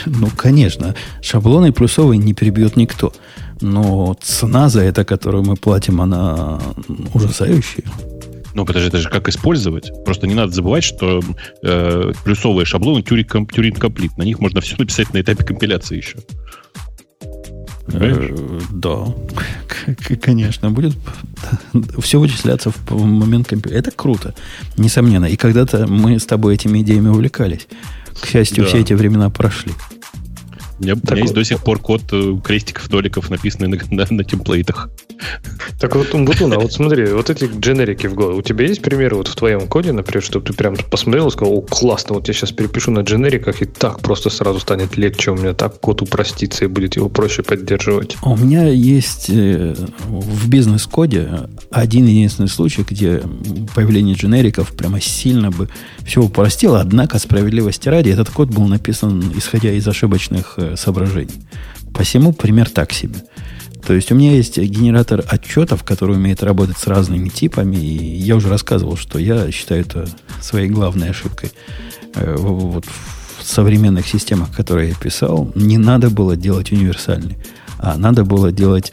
Ну, 0.07 0.29
конечно. 0.37 0.95
Шаблоны 1.21 1.73
плюсовые 1.73 2.19
не 2.19 2.35
перебьет 2.35 2.77
никто. 2.77 3.13
Но 3.61 4.17
цена 4.21 4.69
за 4.69 4.83
это, 4.83 5.05
которую 5.05 5.45
мы 5.45 5.57
платим, 5.57 6.01
она 6.01 6.61
ужасающая. 7.15 7.85
Ну, 8.55 8.65
подожди, 8.65 8.89
это 8.89 8.99
же 8.99 9.09
как 9.09 9.29
использовать. 9.29 9.93
Просто 10.05 10.27
не 10.27 10.35
надо 10.35 10.53
забывать, 10.53 10.85
что 10.85 11.21
э, 11.63 12.13
плюсовые 12.25 12.65
шаблоны 12.65 13.01
Turing, 13.03 13.47
Turing 13.47 13.79
Complete. 13.79 14.13
На 14.17 14.23
них 14.23 14.41
можно 14.41 14.61
все 14.61 14.77
написать 14.79 15.13
на 15.13 15.21
этапе 15.21 15.45
компиляции 15.45 15.97
еще. 15.97 16.17
Э, 17.93 18.61
да, 18.71 19.07
конечно, 20.21 20.71
будет 20.71 20.95
все 21.99 22.19
вычисляться 22.19 22.71
в 22.71 23.05
момент 23.05 23.49
компьютера. 23.49 23.79
Это 23.79 23.91
круто, 23.91 24.35
несомненно. 24.77 25.27
И 25.27 25.37
когда-то 25.37 25.87
мы 25.87 26.19
с 26.19 26.27
тобой 26.27 26.55
этими 26.55 26.81
идеями 26.81 27.09
увлекались. 27.09 27.67
К 28.21 28.27
счастью, 28.27 28.65
да. 28.65 28.69
все 28.69 28.79
эти 28.81 28.93
времена 28.93 29.31
прошли. 29.31 29.73
У 30.79 30.85
меня, 30.85 30.95
так 30.95 31.11
у 31.11 31.15
меня 31.15 31.23
есть 31.23 31.35
до 31.35 31.45
сих 31.45 31.63
пор 31.63 31.81
код 31.81 32.03
э, 32.13 32.37
крестиков, 32.43 32.89
доликов, 32.89 33.31
написанный 33.31 33.69
на, 33.69 33.79
на, 33.91 34.07
на 34.09 34.25
темплейтах. 34.25 34.91
Так 35.81 35.97
вот, 35.97 36.15
Умбутун, 36.15 36.53
а 36.53 36.59
вот 36.59 36.73
смотри, 36.73 37.07
вот 37.07 37.31
эти 37.31 37.51
дженерики 37.59 38.07
в 38.07 38.15
Go, 38.15 38.37
у 38.37 38.43
тебя 38.43 38.67
есть 38.67 38.83
примеры 38.83 39.17
вот 39.17 39.29
в 39.29 39.35
твоем 39.35 39.67
коде, 39.67 39.93
например, 39.93 40.23
чтобы 40.23 40.47
ты 40.47 40.53
прям 40.53 40.77
посмотрел 40.77 41.29
и 41.29 41.31
сказал, 41.31 41.55
о, 41.55 41.61
классно, 41.61 42.15
вот 42.15 42.29
я 42.29 42.35
сейчас 42.35 42.53
перепишу 42.53 42.91
на 42.91 43.01
дженериках, 43.01 43.63
и 43.63 43.65
так 43.65 44.01
просто 44.01 44.31
сразу 44.31 44.61
станет 44.61 44.97
легче, 44.97 45.33
у 45.33 45.37
меня 45.37 45.55
так 45.55 45.81
код 45.81 46.03
упростится 46.03 46.65
и 46.65 46.69
будет 46.69 46.97
его 46.97 47.09
проще 47.09 47.43
поддерживать. 47.43 48.17
У 48.23 48.37
меня 48.37 48.69
есть 48.69 49.31
э, 49.31 49.75
в 50.07 50.49
бизнес-коде 50.49 51.49
один 51.71 52.07
единственный 52.07 52.49
случай, 52.49 52.85
где 52.89 53.23
появление 53.75 54.15
дженериков 54.15 54.73
прямо 54.73 55.01
сильно 55.01 55.51
бы 55.51 55.69
все 56.05 56.23
упростило, 56.23 56.81
однако 56.81 57.19
справедливости 57.19 57.89
ради 57.89 58.11
этот 58.11 58.31
код 58.31 58.49
был 58.49 58.67
написан 58.67 59.33
исходя 59.37 59.73
из 59.73 59.87
ошибочных 59.87 60.55
э, 60.73 60.77
соображений. 60.77 61.35
Посему 61.95 62.33
пример 62.33 62.71
так 62.71 62.93
себе. 62.93 63.17
То 63.87 63.95
есть 63.95 64.13
у 64.13 64.15
меня 64.15 64.33
есть 64.33 64.59
генератор 64.59 65.25
отчетов, 65.27 65.83
который 65.85 66.17
умеет 66.17 66.43
работать 66.43 66.79
с 66.79 66.87
разными 66.87 67.29
типами, 67.29 67.77
и 67.77 68.17
я 68.19 68.37
уже 68.37 68.49
рассказывал, 68.49 68.97
что 68.97 69.19
я 69.19 69.51
считаю 69.51 69.83
это 69.83 70.09
своей 70.41 70.69
главной 70.69 71.11
ошибкой. 71.11 71.53
Э, 72.15 72.37
вот 72.37 72.85
в 73.39 73.45
современных 73.45 74.07
системах, 74.07 74.55
которые 74.55 74.91
я 74.91 74.95
писал, 74.95 75.51
не 75.55 75.79
надо 75.79 76.11
было 76.11 76.37
делать 76.37 76.73
универсальный, 76.73 77.39
а 77.79 77.97
надо 77.97 78.25
было 78.25 78.53
делать 78.53 78.93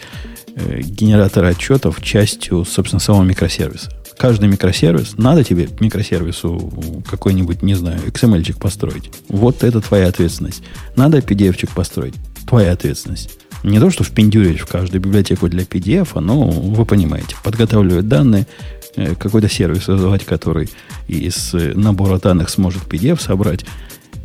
э, 0.55 0.81
генератор 0.81 1.43
отчетов 1.45 2.01
частью, 2.01 2.63
собственно, 2.65 2.99
самого 2.99 3.23
микросервиса. 3.23 3.91
Каждый 4.17 4.47
микросервис, 4.47 5.17
надо 5.17 5.43
тебе 5.43 5.67
микросервису 5.79 7.03
какой-нибудь, 7.09 7.61
не 7.61 7.75
знаю, 7.75 7.99
XML-чик 8.07 8.57
построить. 8.59 9.11
Вот 9.27 9.63
это 9.63 9.81
твоя 9.81 10.07
ответственность. 10.07 10.63
Надо 10.95 11.19
PDF-чик 11.19 11.73
построить. 11.73 12.15
Твоя 12.47 12.71
ответственность. 12.71 13.37
Не 13.63 13.79
то, 13.79 13.89
что 13.89 14.03
впендюрить 14.03 14.59
в 14.59 14.67
каждую 14.67 15.01
библиотеку 15.01 15.49
для 15.49 15.63
PDF, 15.63 16.19
но 16.19 16.49
вы 16.49 16.85
понимаете, 16.85 17.35
подготавливать 17.43 18.07
данные, 18.07 18.47
э, 18.95 19.15
какой-то 19.15 19.49
сервис 19.49 19.87
вызывать, 19.87 20.23
который 20.23 20.69
из 21.07 21.53
набора 21.53 22.19
данных 22.19 22.49
сможет 22.49 22.83
PDF 22.83 23.21
собрать. 23.21 23.65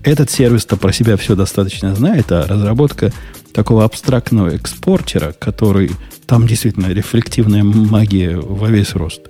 Этот 0.03 0.31
сервис-то 0.31 0.77
про 0.77 0.93
себя 0.93 1.17
все 1.17 1.35
достаточно 1.35 1.95
знает, 1.95 2.31
а 2.33 2.47
разработка 2.47 3.13
такого 3.53 3.85
абстрактного 3.85 4.49
экспортера, 4.49 5.35
который 5.39 5.91
там 6.27 6.47
действительно 6.47 6.87
рефлективная 6.87 7.65
магия 7.65 8.37
во 8.37 8.69
весь 8.69 8.95
рост. 8.95 9.23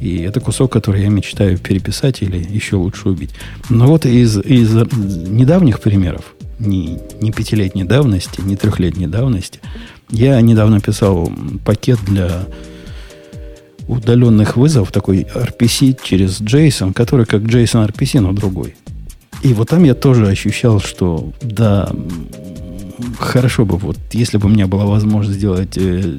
И 0.00 0.18
это 0.18 0.40
кусок, 0.40 0.72
который 0.72 1.02
я 1.02 1.08
мечтаю 1.08 1.58
переписать 1.58 2.22
или 2.22 2.36
еще 2.36 2.76
лучше 2.76 3.08
убить. 3.08 3.30
Но 3.70 3.86
вот 3.86 4.06
из, 4.06 4.38
из 4.38 4.72
недавних 4.72 5.80
примеров, 5.80 6.34
не, 6.58 6.98
не 7.20 7.32
пятилетней 7.32 7.84
давности, 7.84 8.40
не 8.40 8.56
трехлетней 8.56 9.06
давности, 9.06 9.60
я 10.10 10.40
недавно 10.40 10.80
писал 10.80 11.30
пакет 11.64 11.98
для 12.04 12.46
удаленных 13.88 14.56
вызовов, 14.56 14.92
такой 14.92 15.22
RPC 15.22 15.98
через 16.02 16.40
JSON, 16.40 16.92
который 16.92 17.26
как 17.26 17.42
JSON 17.42 17.86
RPC, 17.88 18.20
но 18.20 18.32
другой. 18.32 18.76
И 19.42 19.52
вот 19.52 19.68
там 19.68 19.84
я 19.84 19.94
тоже 19.94 20.26
ощущал, 20.26 20.80
что 20.80 21.32
да, 21.42 21.90
хорошо 23.18 23.66
бы, 23.66 23.76
вот 23.76 23.98
если 24.12 24.38
бы 24.38 24.46
у 24.46 24.50
меня 24.50 24.66
была 24.66 24.86
возможность 24.86 25.38
сделать 25.38 25.76
э, 25.76 26.18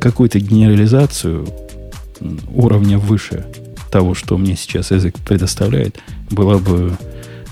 какую-то 0.00 0.38
генерализацию 0.38 1.46
уровня 2.52 2.98
выше 2.98 3.46
того, 3.90 4.14
что 4.14 4.36
мне 4.36 4.56
сейчас 4.56 4.90
язык 4.90 5.16
предоставляет, 5.26 5.98
было 6.30 6.58
бы 6.58 6.96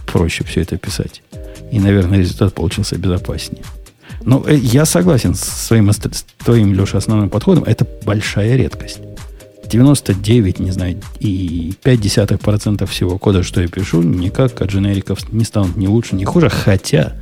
проще 0.07 0.45
все 0.45 0.63
это 0.63 0.77
писать. 0.77 1.23
И, 1.73 1.81
наверное, 1.81 2.19
результат 2.19 2.55
получился 2.55 2.97
безопаснее. 2.97 3.65
Но 4.25 4.45
э, 4.47 4.57
я 4.57 4.85
согласен 4.85 5.35
с 5.35 5.41
своим, 5.41 5.91
с 5.91 6.27
твоим, 6.45 6.75
Леша, 6.75 6.99
основным 6.99 7.31
подходом. 7.31 7.65
Это 7.65 7.87
большая 8.05 8.57
редкость. 8.57 9.01
99, 9.67 10.61
не 10.61 10.71
знаю, 10.71 11.01
и 11.19 11.75
0,5% 11.83 12.87
всего 12.87 13.19
кода, 13.19 13.43
что 13.43 13.61
я 13.61 13.69
пишу, 13.69 14.03
никак 14.03 14.61
от 14.61 14.71
дженериков 14.71 15.33
не 15.33 15.45
станут 15.45 15.77
ни 15.77 15.89
лучше, 15.89 16.15
ни 16.15 16.25
хуже. 16.25 16.49
Хотя 16.49 17.15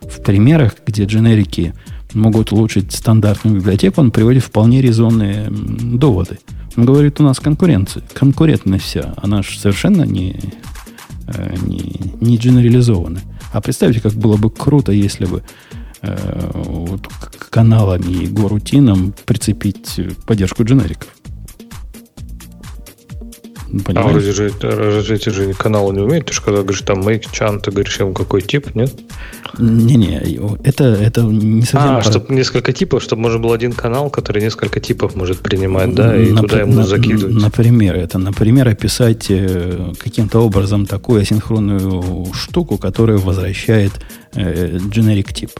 в 0.00 0.22
примерах, 0.22 0.76
где 0.86 1.04
дженерики 1.04 1.74
могут 2.12 2.52
улучшить 2.52 2.92
стандартную 2.92 3.58
библиотеку, 3.58 4.00
он 4.00 4.10
приводит 4.10 4.44
вполне 4.44 4.80
резонные 4.80 5.48
доводы. 5.50 6.38
Он 6.76 6.84
говорит, 6.84 7.20
у 7.20 7.22
нас 7.22 7.38
конкуренция, 7.38 8.02
конкурентность 8.12 8.84
вся, 8.84 9.14
она 9.16 9.42
же 9.42 9.58
совершенно 9.58 10.02
не, 10.02 10.40
э, 11.28 11.56
не, 11.62 12.00
не 12.20 12.36
генерализована. 12.36 13.20
А 13.52 13.60
представьте, 13.60 14.00
как 14.00 14.12
было 14.14 14.36
бы 14.36 14.50
круто, 14.50 14.90
если 14.90 15.26
бы 15.26 15.44
э, 16.02 16.50
вот, 16.54 17.08
каналам 17.50 18.02
и 18.02 18.26
горутинам 18.26 19.14
прицепить 19.24 20.00
поддержку 20.26 20.64
дженериков. 20.64 21.08
Понимаешь? 23.82 24.10
А 24.10 24.14
разве 24.14 24.32
же, 24.32 24.52
разве 24.60 25.16
эти 25.16 25.28
же 25.30 25.52
каналы 25.54 25.94
не 25.94 26.00
умеют? 26.00 26.26
Ты 26.26 26.34
же 26.34 26.40
когда 26.42 26.60
говоришь 26.60 26.82
там 26.82 27.00
make 27.00 27.24
chant, 27.32 27.60
ты 27.60 27.70
говоришь 27.70 27.98
ему 27.98 28.12
какой 28.12 28.42
тип, 28.42 28.74
нет? 28.74 28.92
Не-не, 29.58 30.38
это, 30.64 30.84
это 30.84 31.22
не 31.22 31.62
совсем... 31.62 31.96
А, 31.96 32.02
чтобы 32.02 32.34
несколько 32.34 32.72
типов, 32.72 33.02
чтобы 33.02 33.22
можно 33.22 33.38
был 33.38 33.52
один 33.52 33.72
канал, 33.72 34.10
который 34.10 34.42
несколько 34.42 34.80
типов 34.80 35.14
может 35.14 35.38
принимать, 35.38 35.94
да, 35.94 36.16
и 36.16 36.30
Нап- 36.30 36.40
туда 36.40 36.60
ему 36.60 36.74
на, 36.74 36.84
закидывать. 36.84 37.34
Например, 37.34 37.96
это, 37.96 38.18
например, 38.18 38.68
описать 38.68 39.26
э, 39.28 39.92
каким-то 39.98 40.40
образом 40.40 40.86
такую 40.86 41.22
асинхронную 41.22 42.26
штуку, 42.34 42.78
которая 42.78 43.18
возвращает 43.18 43.92
э, 44.34 44.76
generic 44.76 45.32
тип 45.32 45.50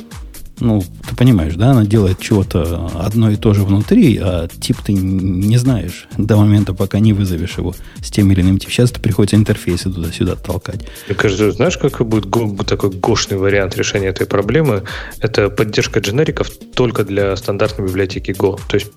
ну, 0.60 0.82
ты 1.08 1.16
понимаешь, 1.16 1.54
да, 1.54 1.72
она 1.72 1.84
делает 1.84 2.20
чего-то 2.20 2.90
одно 2.94 3.30
и 3.30 3.36
то 3.36 3.54
же 3.54 3.64
внутри, 3.64 4.18
а 4.18 4.48
тип 4.48 4.78
ты 4.84 4.92
не 4.92 5.56
знаешь 5.56 6.08
до 6.16 6.36
момента, 6.36 6.74
пока 6.74 6.98
не 6.98 7.12
вызовешь 7.12 7.58
его 7.58 7.74
с 8.02 8.10
тем 8.10 8.30
или 8.30 8.40
иным 8.40 8.58
типом. 8.58 8.72
Сейчас 8.72 8.90
это 8.90 9.00
приходится 9.00 9.36
интерфейсы 9.36 9.90
туда-сюда 9.90 10.36
толкать. 10.36 10.86
Мне 11.08 11.16
кажется, 11.16 11.52
знаешь, 11.52 11.76
какой 11.76 12.06
будет 12.06 12.66
такой 12.66 12.90
гошный 12.90 13.36
вариант 13.36 13.76
решения 13.76 14.08
этой 14.08 14.26
проблемы? 14.26 14.84
Это 15.20 15.50
поддержка 15.50 16.00
дженериков 16.00 16.50
только 16.74 17.04
для 17.04 17.36
стандартной 17.36 17.86
библиотеки 17.86 18.30
Go. 18.30 18.60
То 18.68 18.76
есть 18.76 18.90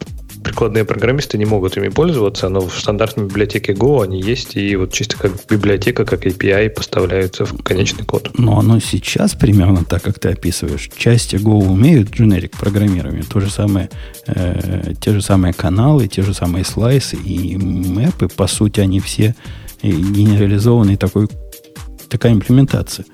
прикладные 0.48 0.86
программисты 0.86 1.38
не 1.38 1.45
могут 1.45 1.76
ими 1.76 1.89
пользоваться, 1.89 2.48
но 2.48 2.62
в 2.62 2.80
стандартной 2.80 3.26
библиотеке 3.26 3.74
Go 3.74 4.02
они 4.02 4.22
есть, 4.22 4.56
и 4.56 4.78
вот 4.78 4.93
чисто 4.93 5.18
как 5.18 5.34
библиотека, 5.50 6.06
как 6.06 6.26
API 6.26 6.70
поставляются 6.70 7.45
в 7.45 7.62
конечный 7.64 8.06
код. 8.06 8.32
Но 8.38 8.58
оно 8.58 8.80
сейчас 8.80 9.36
примерно 9.36 9.84
так, 9.84 10.04
как 10.04 10.20
ты 10.20 10.30
описываешь. 10.30 10.89
Части 10.95 11.36
Go 11.36 11.68
умеют 11.68 12.12
generic 12.12 12.54
программирование, 12.58 13.24
то 13.24 13.41
же 13.41 13.50
самое, 13.50 13.89
э, 14.26 14.93
те 15.02 15.12
же 15.12 15.22
самые 15.22 15.54
каналы, 15.54 16.08
те 16.08 16.22
же 16.22 16.34
самые 16.34 16.64
слайсы 16.64 17.18
и 17.18 17.58
мэпы, 17.58 18.30
по 18.30 18.48
сути, 18.48 18.80
они 18.80 19.02
все 19.02 19.36
генерализованные 19.84 20.95
такой, 20.95 21.28
такая 22.08 22.32
имплементация. 22.32 23.06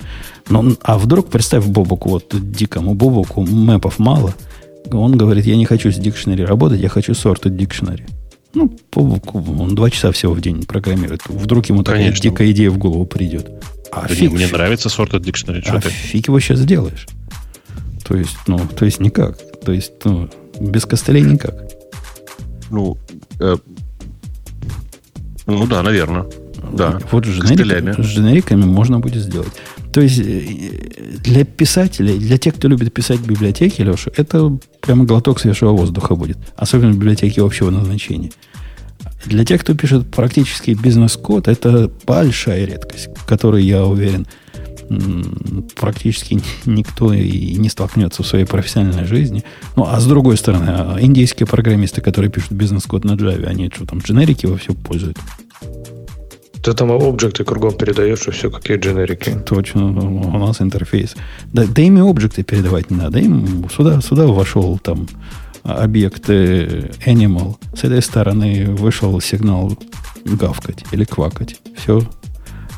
Но, 0.49 0.75
а 0.83 0.99
вдруг, 0.99 1.29
представь 1.29 1.65
Бобуку, 1.65 2.09
вот 2.09 2.25
дикому 2.31 2.93
Бобуку, 2.93 3.41
мэпов 3.41 3.97
мало– 3.97 4.35
он 4.91 5.17
говорит, 5.17 5.45
я 5.45 5.55
не 5.55 5.65
хочу 5.65 5.91
с 5.91 5.95
дикшнери 5.95 6.43
работать, 6.43 6.79
я 6.79 6.89
хочу 6.89 7.13
sorted 7.13 7.55
dictionary. 7.55 8.03
Ну, 8.53 8.77
он 8.95 9.75
два 9.75 9.89
часа 9.89 10.11
всего 10.11 10.33
в 10.33 10.41
день 10.41 10.63
программирует. 10.63 11.21
Вдруг 11.27 11.65
ему 11.67 11.83
такая 11.83 12.03
Конечно. 12.03 12.29
дикая 12.29 12.51
идея 12.51 12.69
в 12.69 12.77
голову 12.77 13.05
придет. 13.05 13.49
А 13.91 14.07
да 14.07 14.13
фиг, 14.13 14.31
мне 14.31 14.47
нравится 14.47 14.89
sorted 14.89 15.21
dictionary. 15.21 15.63
А 15.67 15.81
ты? 15.81 15.89
фиг 15.89 16.27
его 16.27 16.39
сейчас 16.39 16.59
сделаешь. 16.59 17.07
То 18.03 18.15
есть, 18.15 18.37
ну, 18.47 18.59
то 18.59 18.85
есть 18.85 18.99
никак. 18.99 19.37
То 19.61 19.71
есть, 19.71 19.93
ну, 20.03 20.29
без 20.59 20.85
костылей 20.85 21.21
никак. 21.21 21.55
Ну, 22.69 22.97
э, 23.39 23.57
ну 25.47 25.67
да, 25.67 25.81
наверное. 25.83 26.25
Да. 26.73 26.99
Вот 27.11 27.25
с, 27.25 27.29
дженерик, 27.29 27.95
с 27.95 28.07
дженериками 28.07 28.65
можно 28.65 28.99
будет 28.99 29.21
сделать. 29.21 29.53
То 29.93 30.01
есть 30.01 30.19
э, 30.19 31.19
для 31.23 31.45
писателей, 31.45 32.17
для 32.17 32.37
тех, 32.37 32.55
кто 32.55 32.67
любит 32.67 32.91
писать 32.91 33.19
в 33.19 33.27
библиотеке, 33.27 33.83
Леша, 33.83 34.11
это 34.17 34.57
прямо 34.81 35.05
глоток 35.05 35.39
свежего 35.39 35.71
воздуха 35.71 36.15
будет. 36.15 36.37
Особенно 36.55 36.91
в 36.91 36.95
библиотеке 36.95 37.41
общего 37.41 37.69
назначения. 37.69 38.31
Для 39.25 39.45
тех, 39.45 39.61
кто 39.61 39.75
пишет 39.75 40.09
практически 40.09 40.71
бизнес-код, 40.71 41.47
это 41.47 41.91
большая 42.05 42.65
редкость, 42.65 43.09
которой, 43.27 43.63
я 43.63 43.85
уверен, 43.85 44.27
практически 45.75 46.41
никто 46.65 47.13
и 47.13 47.55
не 47.55 47.69
столкнется 47.69 48.23
в 48.23 48.27
своей 48.27 48.45
профессиональной 48.45 49.05
жизни. 49.05 49.43
Ну, 49.75 49.85
а 49.87 49.99
с 49.99 50.07
другой 50.07 50.37
стороны, 50.37 50.69
а 50.69 50.97
индийские 50.99 51.45
программисты, 51.45 52.01
которые 52.01 52.31
пишут 52.31 52.53
бизнес-код 52.53 53.05
на 53.05 53.11
Java, 53.11 53.45
они 53.45 53.69
что 53.73 53.85
там, 53.85 53.99
дженерики 53.99 54.47
во 54.47 54.57
все 54.57 54.73
пользуют? 54.73 55.17
Ты 56.63 56.73
там 56.73 56.91
объекты 56.91 57.43
кругом 57.43 57.75
передаешь, 57.75 58.25
и 58.27 58.31
все, 58.31 58.49
какие 58.49 58.77
дженерики. 58.77 59.37
Точно, 59.45 59.85
у 59.87 60.37
нас 60.37 60.61
интерфейс. 60.61 61.13
Да, 61.51 61.65
да 61.65 61.81
им 61.81 61.97
и 61.97 62.09
объекты 62.09 62.43
передавать 62.43 62.89
не 62.89 62.97
надо. 62.97 63.19
Им 63.19 63.69
сюда, 63.69 63.99
сюда 63.99 64.27
вошел 64.27 64.79
там 64.79 65.07
объект 65.63 66.29
animal. 66.29 67.57
С 67.75 67.83
этой 67.83 68.01
стороны 68.01 68.65
вышел 68.71 69.19
сигнал 69.19 69.77
гавкать 70.23 70.85
или 70.93 71.03
квакать. 71.03 71.59
Все, 71.75 72.01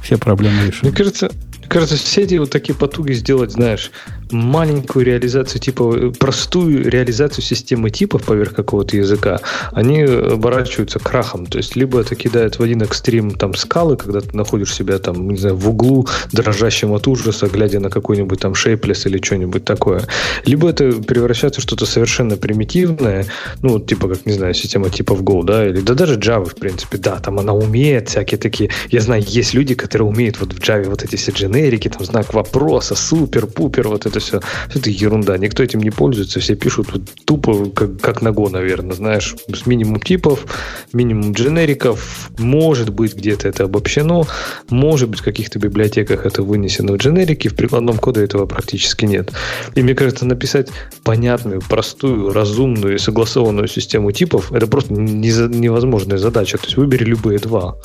все 0.02 0.18
проблемы 0.18 0.66
решены. 0.66 0.90
Мне 0.90 0.98
кажется, 0.98 1.30
мне 1.60 1.68
кажется, 1.68 1.96
все 1.96 2.22
эти 2.22 2.36
вот 2.36 2.52
такие 2.52 2.74
потуги 2.74 3.14
сделать, 3.14 3.52
знаешь, 3.52 3.92
маленькую 4.32 5.05
реализацию 5.05 5.61
типа, 5.61 6.11
простую 6.19 6.89
реализацию 6.89 7.43
системы 7.43 7.89
типов 7.89 8.23
поверх 8.23 8.53
какого-то 8.53 8.97
языка, 8.97 9.39
они 9.71 10.01
оборачиваются 10.01 10.99
крахом. 10.99 11.45
То 11.45 11.57
есть, 11.57 11.76
либо 11.76 11.99
это 12.01 12.15
кидает 12.15 12.59
в 12.59 12.63
один 12.63 12.82
экстрим 12.82 13.32
там 13.32 13.53
скалы, 13.55 13.97
когда 13.97 14.21
ты 14.21 14.36
находишь 14.36 14.73
себя 14.73 14.97
там, 14.99 15.30
не 15.30 15.38
знаю, 15.38 15.55
в 15.55 15.69
углу, 15.69 16.07
дрожащим 16.32 16.93
от 16.93 17.07
ужаса, 17.07 17.47
глядя 17.47 17.80
на 17.80 17.89
какой-нибудь 17.89 18.39
там 18.39 18.55
шейплес 18.55 19.05
или 19.05 19.21
что-нибудь 19.23 19.65
такое. 19.65 20.03
Либо 20.45 20.69
это 20.69 20.91
превращается 20.91 21.61
в 21.61 21.63
что-то 21.63 21.86
совершенно 21.86 22.38
примитивное, 22.38 23.26
ну, 23.61 23.80
типа, 23.80 24.09
как, 24.09 24.26
не 24.26 24.34
знаю, 24.34 24.53
система 24.53 24.89
типов 24.89 25.21
Go, 25.21 25.43
да, 25.43 25.67
или 25.67 25.82
да 25.82 25.93
даже 25.93 26.15
Java, 26.15 26.49
в 26.49 26.55
принципе, 26.55 26.97
да, 26.97 27.19
там 27.19 27.39
она 27.39 27.53
умеет 27.53 28.09
всякие 28.09 28.38
такие, 28.38 28.69
я 28.89 29.01
знаю, 29.01 29.23
есть 29.26 29.53
люди, 29.53 29.76
которые 29.76 30.07
умеют 30.07 30.39
вот 30.39 30.53
в 30.53 30.59
Java 30.59 30.89
вот 30.89 31.03
эти 31.03 31.15
все 31.15 31.32
дженерики, 31.32 31.89
там 31.89 32.05
знак 32.05 32.34
вопроса, 32.34 32.95
супер-пупер, 32.95 33.88
вот 33.88 34.05
это 34.05 34.14
это 34.16 34.20
все, 34.26 34.41
это 34.74 34.89
ерунда. 34.89 35.38
Никто 35.38 35.63
этим 35.63 35.82
не 35.82 35.91
пользуется, 35.91 36.39
все 36.39 36.55
пишут 36.55 36.88
вот 36.91 37.01
тупо, 37.26 37.70
как, 37.70 37.99
как 37.99 38.22
на 38.22 38.30
Go, 38.30 38.49
наверное, 38.49 38.95
знаешь, 38.95 39.36
с 39.53 39.66
минимум 39.66 39.99
типов, 39.99 40.45
минимум 40.93 41.34
дженериков. 41.34 42.30
Может 42.38 42.89
быть, 42.89 43.16
где-то 43.16 43.47
это 43.47 43.66
обобщено, 43.66 44.28
может 44.70 45.09
быть, 45.09 45.20
в 45.20 45.24
каких-то 45.24 45.59
библиотеках 45.59 46.26
это 46.26 46.43
вынесено 46.43 46.93
в 46.93 46.97
дженерики, 46.97 47.47
в 47.47 47.55
прикладном 47.55 47.97
коде 47.97 48.24
этого 48.24 48.45
практически 48.45 49.05
нет. 49.05 49.32
И 49.76 49.82
мне 49.82 49.95
кажется, 49.95 50.26
написать 50.26 50.70
понятную, 51.03 51.61
простую, 51.61 52.32
разумную 52.32 52.95
и 52.95 52.99
согласованную 52.99 53.68
систему 53.68 54.11
типов 54.11 54.51
это 54.51 54.68
просто 54.68 54.93
невозможная 54.93 56.18
задача. 56.18 56.57
То 56.57 56.66
есть 56.66 56.78
выбери 56.78 57.03
любые 57.03 57.39
два. 57.39 57.76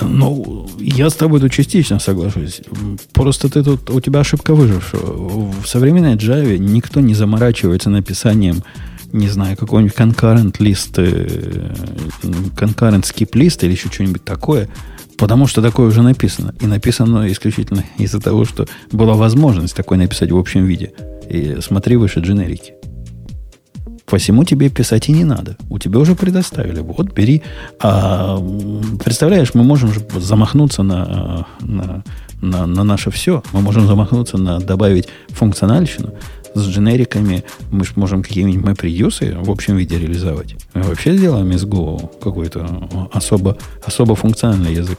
Ну, 0.00 0.68
я 0.78 1.08
с 1.08 1.14
тобой 1.14 1.40
тут 1.40 1.52
частично 1.52 1.98
соглашусь. 1.98 2.62
Просто 3.12 3.48
ты 3.48 3.62
тут, 3.62 3.90
у 3.90 4.00
тебя 4.00 4.20
ошибка 4.20 4.54
выжившего. 4.54 5.50
В 5.62 5.66
современной 5.66 6.16
Java 6.16 6.58
никто 6.58 7.00
не 7.00 7.14
заморачивается 7.14 7.90
написанием, 7.90 8.62
не 9.12 9.28
знаю, 9.28 9.56
какой-нибудь 9.56 9.94
concurrent 9.96 10.56
лист, 10.58 10.98
э, 10.98 11.70
concurrent 12.56 13.02
skip 13.02 13.30
лист 13.34 13.62
или 13.62 13.72
еще 13.72 13.88
что-нибудь 13.88 14.24
такое, 14.24 14.68
потому 15.16 15.46
что 15.46 15.62
такое 15.62 15.86
уже 15.86 16.02
написано. 16.02 16.54
И 16.60 16.66
написано 16.66 17.30
исключительно 17.30 17.84
из-за 17.96 18.20
того, 18.20 18.44
что 18.44 18.66
была 18.90 19.14
возможность 19.14 19.76
такое 19.76 19.98
написать 19.98 20.32
в 20.32 20.36
общем 20.36 20.64
виде. 20.64 20.92
И 21.30 21.58
смотри 21.60 21.96
выше 21.96 22.20
дженерики. 22.20 22.74
Посему 24.14 24.44
тебе 24.44 24.68
писать 24.68 25.08
и 25.08 25.12
не 25.12 25.24
надо. 25.24 25.56
У 25.68 25.80
тебя 25.80 25.98
уже 25.98 26.14
предоставили. 26.14 26.78
Вот, 26.78 27.12
бери. 27.12 27.42
А, 27.80 28.38
представляешь, 29.04 29.54
мы 29.54 29.64
можем 29.64 29.90
замахнуться 30.14 30.84
на, 30.84 31.48
на, 31.58 32.04
на, 32.40 32.64
на 32.64 32.84
наше 32.84 33.10
все. 33.10 33.42
Мы 33.52 33.60
можем 33.60 33.88
замахнуться 33.88 34.38
на 34.38 34.60
добавить 34.60 35.08
функциональщину 35.30 36.14
с 36.54 36.64
дженериками. 36.64 37.42
Мы 37.72 37.84
же 37.84 37.94
можем 37.96 38.22
какие-нибудь 38.22 38.64
MapReduce 38.64 39.44
в 39.44 39.50
общем 39.50 39.76
виде 39.78 39.98
реализовать. 39.98 40.54
Мы 40.74 40.82
вообще 40.84 41.16
сделаем 41.16 41.50
из 41.50 41.64
Go 41.64 42.08
какой-то 42.22 43.08
особо, 43.12 43.58
особо 43.84 44.14
функциональный 44.14 44.74
язык. 44.74 44.98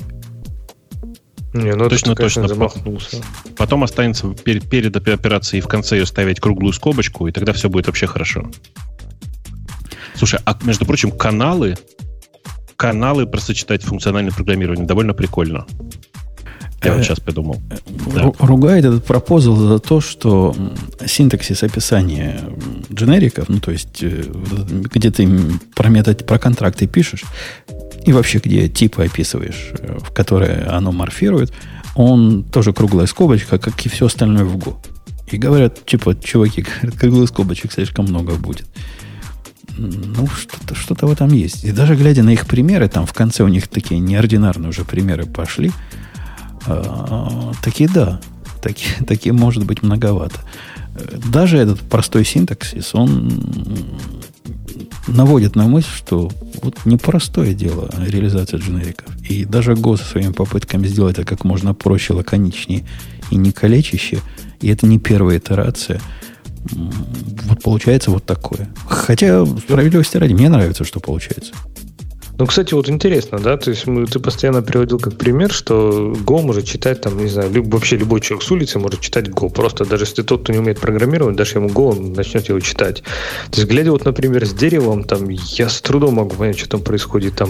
Не, 1.53 1.74
ну 1.74 1.88
точно, 1.88 2.16
ты, 2.16 2.24
точно. 2.24 2.49
Замахнулся. 2.49 3.24
Потом 3.55 3.86
останется 3.86 4.28
перед, 4.43 4.70
перед 4.70 4.93
операцией 4.97 5.61
в 5.61 5.70
конце 5.70 5.99
ее 5.99 6.05
ставить 6.05 6.41
круглую 6.41 6.74
скобочку, 6.74 7.30
и 7.30 7.32
тогда 7.32 7.53
все 7.53 7.70
будет 7.70 7.88
вообще 7.88 8.07
хорошо. 8.07 8.51
Слушай, 10.18 10.39
а 10.45 10.57
между 10.63 10.86
прочим, 10.86 11.11
каналы, 11.11 11.76
каналы 12.76 13.26
просто 13.26 13.53
читать 13.53 13.84
функциональное 13.84 14.32
программирование 14.32 14.86
довольно 14.86 15.13
прикольно. 15.13 15.66
Я 16.84 16.93
вот 16.93 17.03
сейчас 17.03 17.20
придумал. 17.20 17.61
Да. 18.13 18.32
Ругает 18.39 18.86
этот 18.86 19.03
пропозал 19.05 19.55
за 19.55 19.80
то, 19.80 20.01
что 20.01 20.55
синтаксис 21.05 21.63
описания 21.63 22.41
дженериков, 22.93 23.49
ну, 23.49 23.59
то 23.59 23.72
есть, 23.72 24.03
э, 24.03 24.24
где 24.93 25.09
ты 25.09 25.28
про 25.74 25.89
метод, 25.89 26.26
про 26.28 26.38
контракты 26.38 26.86
пишешь, 26.86 27.24
и 28.05 28.13
вообще, 28.13 28.38
где 28.38 28.70
типы 28.70 29.05
описываешь, 29.05 29.72
э, 29.80 29.97
в 29.99 30.11
которые 30.13 30.66
оно 30.66 30.91
морфирует, 30.91 31.51
он 31.95 32.43
тоже 32.43 32.72
круглая 32.72 33.07
скобочка, 33.07 33.57
как 33.57 33.84
и 33.84 33.90
все 33.90 34.06
остальное 34.06 34.44
в 34.44 34.56
Go. 34.57 34.76
И 35.31 35.38
говорят, 35.38 35.84
типа, 35.85 36.15
чуваки, 36.15 36.65
круглых 36.99 37.30
скобочек 37.30 37.72
слишком 37.72 38.06
много 38.06 38.35
будет 38.35 38.68
ну, 39.77 40.27
что-то 40.27 40.76
что 40.76 40.95
в 40.95 41.11
этом 41.11 41.31
есть. 41.34 41.64
И 41.64 41.72
даже 41.72 41.95
глядя 41.95 42.23
на 42.23 42.31
их 42.31 42.45
примеры, 42.47 42.88
там 42.88 43.06
в 43.06 43.14
конце 43.14 43.43
у 43.43 43.47
них 43.47 43.68
такие 43.68 43.99
неординарные 43.99 44.69
уже 44.69 44.84
примеры 44.84 45.26
пошли, 45.26 45.72
э, 46.68 47.52
такие 47.61 47.89
да, 47.89 48.22
такие, 48.61 48.93
такие 49.07 49.34
может 49.34 49.65
быть 49.65 49.84
многовато. 49.84 50.39
Даже 51.31 51.57
этот 51.57 51.81
простой 51.81 52.23
синтаксис, 52.23 52.95
он 52.95 53.99
наводит 55.07 55.56
на 55.56 55.68
мысль, 55.68 55.89
что 55.93 56.31
вот 56.61 56.85
непростое 56.85 57.53
дело 57.53 57.89
реализация 57.97 58.60
дженериков. 58.60 59.14
И 59.30 59.45
даже 59.45 59.76
со 59.76 59.97
своими 59.97 60.31
попытками 60.31 60.88
сделать 60.88 61.18
это 61.18 61.27
как 61.27 61.43
можно 61.43 61.73
проще, 61.73 62.14
лаконичнее 62.14 62.85
и 63.30 63.35
не 63.35 63.52
калечище, 63.52 64.19
и 64.61 64.69
это 64.69 64.88
не 64.88 64.99
первая 64.99 65.38
итерация, 65.38 65.99
вот 66.72 67.62
получается 67.64 68.12
вот 68.12 68.26
такое. 68.26 68.70
Хотя, 68.88 69.46
справедливости 69.46 70.18
ради, 70.18 70.34
мне 70.34 70.50
нравится, 70.50 70.84
что 70.84 71.00
получается. 71.00 71.54
Ну, 72.38 72.45
кстати, 72.45 72.74
вот 72.74 72.90
интересно, 72.90 73.40
да, 73.40 73.56
то 73.56 73.70
есть 73.70 73.88
мы, 73.88 74.06
ты 74.06 74.20
постоянно 74.20 74.62
приводил 74.62 74.99
как 74.99 75.18
пример, 75.18 75.53
что 75.53 76.14
Go 76.26 76.41
может 76.41 76.66
читать, 76.66 76.99
там, 77.02 77.18
не 77.18 77.30
знаю, 77.30 77.49
люб, 77.52 77.74
вообще 77.74 77.95
любой 77.95 78.20
человек 78.20 78.45
с 78.45 78.52
улицы 78.52 78.78
может 78.78 78.99
читать 78.99 79.30
Go. 79.30 79.49
Просто 79.49 79.86
даже 79.86 80.03
если 80.03 80.22
тот, 80.22 80.44
кто 80.44 80.52
не 80.52 80.60
умеет 80.60 80.80
программировать, 80.80 81.38
даже 81.38 81.60
ему 81.60 81.70
Go, 81.70 81.91
он 81.91 82.14
начнет 82.14 82.49
его 82.49 82.60
читать. 82.60 83.03
То 83.52 83.57
есть, 83.57 83.70
глядя 83.70 83.91
вот, 83.91 84.03
например, 84.03 84.45
с 84.45 84.53
деревом, 84.53 85.06
там, 85.06 85.30
я 85.30 85.70
с 85.70 85.82
трудом 85.82 86.16
могу 86.16 86.36
понять, 86.36 86.60
что 86.60 86.70
там 86.70 86.82
происходит. 86.82 87.36
Там, 87.36 87.49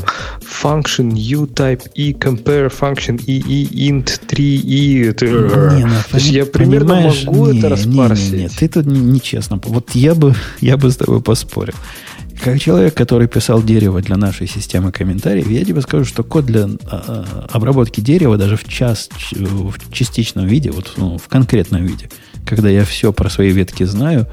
function 0.64 1.12
u-type 1.16 1.90
e 1.95 2.12
compare 2.12 2.72
function 2.72 3.20
e 3.26 3.41
e 3.48 3.90
int 3.90 4.22
3e. 4.28 5.10
Это, 5.10 5.26
не, 5.26 5.86
ну, 5.86 5.95
то 6.12 6.18
есть, 6.18 6.30
я 6.30 6.45
примерно 6.45 7.02
могу 7.26 7.48
не, 7.48 7.60
это 7.60 7.70
распарсить. 7.70 8.32
Не, 8.32 8.38
не, 8.38 8.44
не, 8.44 8.49
ты 8.49 8.68
тут 8.68 8.86
нечестно. 8.86 9.60
Вот 9.64 9.91
я 9.95 10.14
бы, 10.14 10.36
я 10.62 10.78
бы 10.78 10.91
с 10.91 10.98
тобой 10.98 11.22
поспорил. 11.22 11.74
Как 12.45 12.59
человек, 12.59 12.93
который 12.93 13.27
писал 13.27 13.63
дерево 13.63 14.03
для 14.03 14.17
нашей 14.17 14.45
системы 14.45 14.91
комментариев, 14.91 15.49
я 15.49 15.65
тебе 15.65 15.81
скажу, 15.81 16.05
что 16.05 16.23
код 16.23 16.45
для 16.45 16.69
а, 16.85 17.47
обработки 17.49 18.01
дерева 18.01 18.38
даже 18.38 18.55
в, 18.55 18.65
час, 18.65 19.09
в 19.31 19.91
частичном 19.91 20.45
виде, 20.45 20.69
вот 20.69 20.93
ну, 20.95 21.17
в 21.17 21.27
конкретном 21.27 21.84
виде, 21.84 22.07
когда 22.45 22.69
я 22.69 22.85
все 22.85 23.11
про 23.11 23.31
свои 23.31 23.49
ветки 23.49 23.84
знаю, 23.84 24.27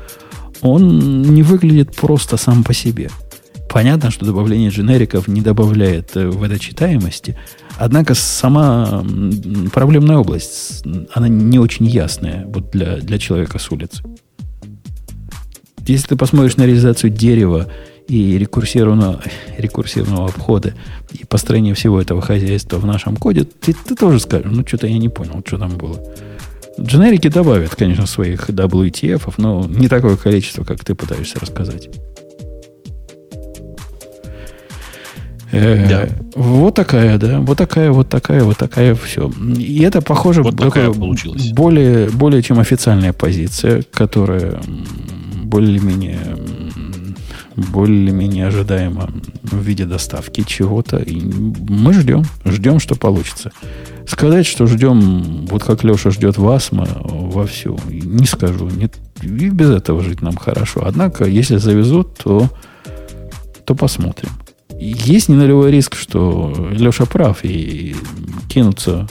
он 0.61 1.23
не 1.23 1.43
выглядит 1.43 1.97
просто 1.97 2.37
сам 2.37 2.65
по 2.65 2.75
себе. 2.75 3.09
Понятно, 3.71 4.11
что 4.11 4.27
добавление 4.27 4.69
дженериков 4.69 5.27
не 5.27 5.41
добавляет 5.41 6.15
э, 6.15 6.29
в 6.29 6.59
читаемости, 6.59 7.39
однако 7.79 8.15
сама 8.15 9.03
проблемная 9.73 10.19
область, 10.19 10.85
она 11.15 11.29
не 11.29 11.59
очень 11.59 11.87
ясная 11.87 12.45
вот 12.45 12.73
для, 12.73 12.97
для 12.97 13.19
человека 13.19 13.59
с 13.59 13.71
улицы. 13.71 14.03
Если 15.87 16.09
ты 16.09 16.17
посмотришь 16.17 16.57
на 16.57 16.67
реализацию 16.67 17.11
дерева 17.11 17.69
и 18.09 18.39
рекурсивного, 18.39 19.21
рекурсивного 19.59 20.27
обхода 20.27 20.75
и 21.13 21.25
построения 21.25 21.75
всего 21.75 22.01
этого 22.01 22.21
хозяйства 22.21 22.79
в 22.79 22.87
нашем 22.87 23.17
коде, 23.17 23.45
ты, 23.45 23.73
ты 23.73 23.95
тоже 23.95 24.21
скажешь, 24.21 24.51
ну, 24.51 24.67
что-то 24.67 24.87
я 24.87 24.99
не 24.99 25.09
понял, 25.09 25.43
что 25.47 25.59
там 25.59 25.77
было. 25.77 25.99
Дженерики 26.81 27.29
добавят, 27.29 27.75
конечно, 27.75 28.07
своих 28.07 28.49
WTF, 28.49 29.35
но 29.37 29.67
не 29.69 29.89
такое 29.89 30.17
количество, 30.17 30.65
как 30.65 30.85
ты 30.85 30.95
пытаешься 30.95 31.39
рассказать. 31.39 31.89
Э, 35.53 35.87
да. 35.89 36.09
Вот 36.35 36.75
такая, 36.75 37.19
да, 37.19 37.41
вот 37.41 37.59
такая, 37.59 37.93
вот 37.93 38.09
такая, 38.09 38.43
вот 38.43 38.57
такая, 38.57 38.95
все. 38.95 39.31
И 39.59 39.83
это 39.83 40.01
похоже 40.01 40.43
вот 40.43 40.57
такая 40.57 40.91
получилась. 40.91 41.53
более, 41.53 42.09
более 42.09 42.43
чем 42.43 42.59
официальная 42.59 43.13
позиция, 43.13 43.85
которая 43.93 44.61
более-менее 45.45 46.19
более-менее 47.57 48.47
ожидаемо 48.47 49.11
в 49.43 49.59
виде 49.59 49.85
доставки 49.85 50.43
чего-то. 50.47 50.99
И 50.99 51.21
мы 51.21 51.93
ждем, 51.93 52.25
ждем, 52.45 52.81
что 52.81 52.95
получится. 52.95 53.53
Сказать, 54.07 54.47
что 54.47 54.67
ждем, 54.67 55.47
вот 55.47 55.63
как 55.63 55.85
Леша 55.85 56.11
ждет 56.11 56.39
вас, 56.39 56.73
мы 56.73 56.87
вовсю, 56.95 57.79
не 57.89 58.27
скажу. 58.27 58.69
Нет, 58.69 58.95
и 59.23 59.49
без 59.49 59.71
этого 59.71 60.03
жить 60.03 60.23
нам 60.23 60.37
хорошо. 60.37 60.83
Однако, 60.85 61.25
если 61.25 61.57
завезут, 61.57 62.19
то, 62.19 62.49
то 63.65 63.75
посмотрим. 63.75 64.31
Есть 64.79 65.29
не 65.29 65.37
нулевой 65.37 65.71
риск, 65.71 65.95
что 65.95 66.69
Леша 66.73 67.07
прав 67.07 67.45
и 67.45 67.95
кинутся 68.49 69.07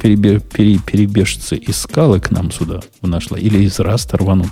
перебе, 0.00 0.40
пере, 0.40 0.78
перебежцы 0.78 1.56
из 1.56 1.78
скалы 1.78 2.20
к 2.20 2.30
нам 2.30 2.50
сюда 2.50 2.80
в 3.00 3.08
наш 3.08 3.28
или 3.32 3.64
из 3.64 3.78
раста 3.80 4.16
рванут 4.16 4.48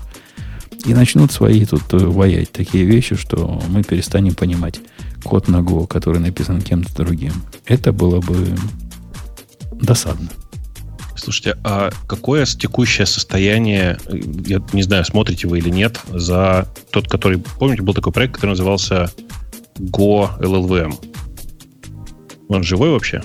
и 0.85 0.95
начнут 0.95 1.33
свои 1.33 1.65
тут 1.65 1.93
э, 1.93 1.99
воять 1.99 2.53
такие 2.53 2.85
вещи, 2.85 3.17
что 3.17 3.61
мы 3.69 3.83
перестанем 3.83 4.35
понимать 4.35 4.81
код 5.23 5.49
на 5.49 5.57
Go, 5.57 5.87
который 5.87 6.21
написан 6.21 6.61
кем-то 6.61 6.95
другим. 6.95 7.33
Это 7.65 7.93
было 7.93 8.21
бы 8.21 8.55
досадно. 9.73 10.29
Слушайте, 11.17 11.57
а 11.65 11.91
какое 12.07 12.45
текущее 12.45 13.07
состояние, 13.07 13.99
э, 14.07 14.19
я 14.47 14.63
не 14.73 14.83
знаю, 14.83 15.05
смотрите 15.05 15.49
вы 15.49 15.59
или 15.59 15.71
нет, 15.71 16.01
за 16.13 16.69
тот, 16.91 17.09
который, 17.09 17.43
помните, 17.59 17.83
был 17.83 17.95
такой 17.95 18.13
проект, 18.13 18.35
который 18.35 18.51
назывался 18.51 19.11
Go 19.79 20.39
LLVM? 20.39 20.95
Он 22.49 22.63
живой 22.63 22.91
вообще? 22.91 23.23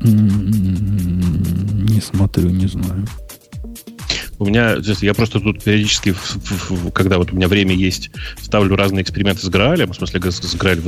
Не 0.00 2.00
смотрю, 2.00 2.50
не 2.50 2.68
знаю. 2.68 3.04
У 4.40 4.46
меня, 4.46 4.78
я 5.02 5.12
просто 5.12 5.38
тут 5.38 5.62
периодически, 5.62 6.14
когда 6.94 7.18
вот 7.18 7.30
у 7.30 7.36
меня 7.36 7.46
время 7.46 7.74
есть, 7.74 8.10
ставлю 8.40 8.74
разные 8.74 9.02
эксперименты 9.02 9.42
с 9.42 9.48
Граалем, 9.50 9.92
в 9.92 9.96
смысле 9.96 10.30
с 10.30 10.54
Грааль. 10.54 10.80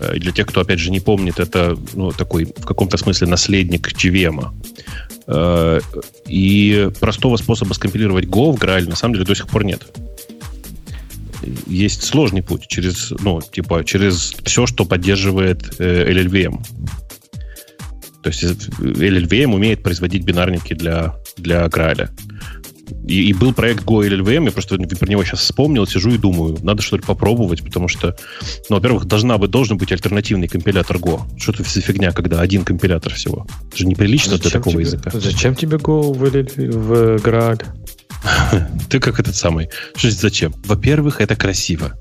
Э, 0.00 0.18
для 0.18 0.32
тех, 0.32 0.46
кто, 0.46 0.60
опять 0.60 0.78
же, 0.78 0.90
не 0.90 1.00
помнит, 1.00 1.40
это 1.40 1.78
ну, 1.94 2.12
такой 2.12 2.44
в 2.44 2.66
каком-то 2.66 2.98
смысле 2.98 3.28
наследник 3.28 3.90
GVM. 3.90 4.52
Э, 5.28 5.80
и 6.26 6.90
простого 7.00 7.38
способа 7.38 7.72
скомпилировать 7.72 8.26
Go 8.26 8.52
в 8.52 8.56
Graal 8.56 8.86
на 8.86 8.96
самом 8.96 9.14
деле 9.14 9.24
до 9.24 9.34
сих 9.34 9.48
пор 9.48 9.64
нет. 9.64 9.86
Есть 11.66 12.02
сложный 12.02 12.42
путь 12.42 12.66
через, 12.68 13.12
ну, 13.18 13.40
типа, 13.40 13.82
через 13.82 14.36
все, 14.44 14.66
что 14.66 14.84
поддерживает 14.84 15.76
э, 15.78 16.12
LLVM. 16.12 16.60
То 18.26 18.30
есть 18.30 18.42
LLVM 18.42 19.54
умеет 19.54 19.84
производить 19.84 20.24
бинарники 20.24 20.74
для, 20.74 21.14
для 21.36 21.68
Граля. 21.68 22.10
И, 23.06 23.28
и 23.28 23.32
был 23.32 23.54
проект 23.54 23.84
Go 23.84 24.04
LLVM, 24.04 24.46
я 24.46 24.50
просто 24.50 24.76
про 24.76 25.08
него 25.08 25.22
сейчас 25.22 25.42
вспомнил, 25.42 25.86
сижу 25.86 26.10
и 26.10 26.18
думаю, 26.18 26.58
надо 26.60 26.82
что-то 26.82 27.06
попробовать, 27.06 27.62
потому 27.62 27.86
что, 27.86 28.16
ну, 28.68 28.76
во-первых, 28.76 29.04
должна 29.04 29.38
быть, 29.38 29.52
должен 29.52 29.78
быть 29.78 29.92
альтернативный 29.92 30.48
компилятор 30.48 30.96
Go. 30.96 31.20
Что 31.38 31.52
это 31.52 31.62
за 31.62 31.80
фигня, 31.80 32.10
когда 32.10 32.40
один 32.40 32.64
компилятор 32.64 33.14
всего? 33.14 33.46
Это 33.68 33.76
же 33.76 33.86
неприлично 33.86 34.32
зачем 34.32 34.42
для 34.42 34.50
такого 34.50 34.72
тебе, 34.72 34.82
языка. 34.82 35.10
Зачем 35.14 35.54
тебе 35.54 35.76
Go 35.76 36.12
в, 36.12 36.18
в 36.18 37.16
Graal? 37.18 37.64
Ты 38.88 38.98
как 38.98 39.20
этот 39.20 39.36
самый. 39.36 39.70
Что 39.94 40.10
зачем? 40.10 40.52
Во-первых, 40.64 41.20
это 41.20 41.36
красиво. 41.36 41.96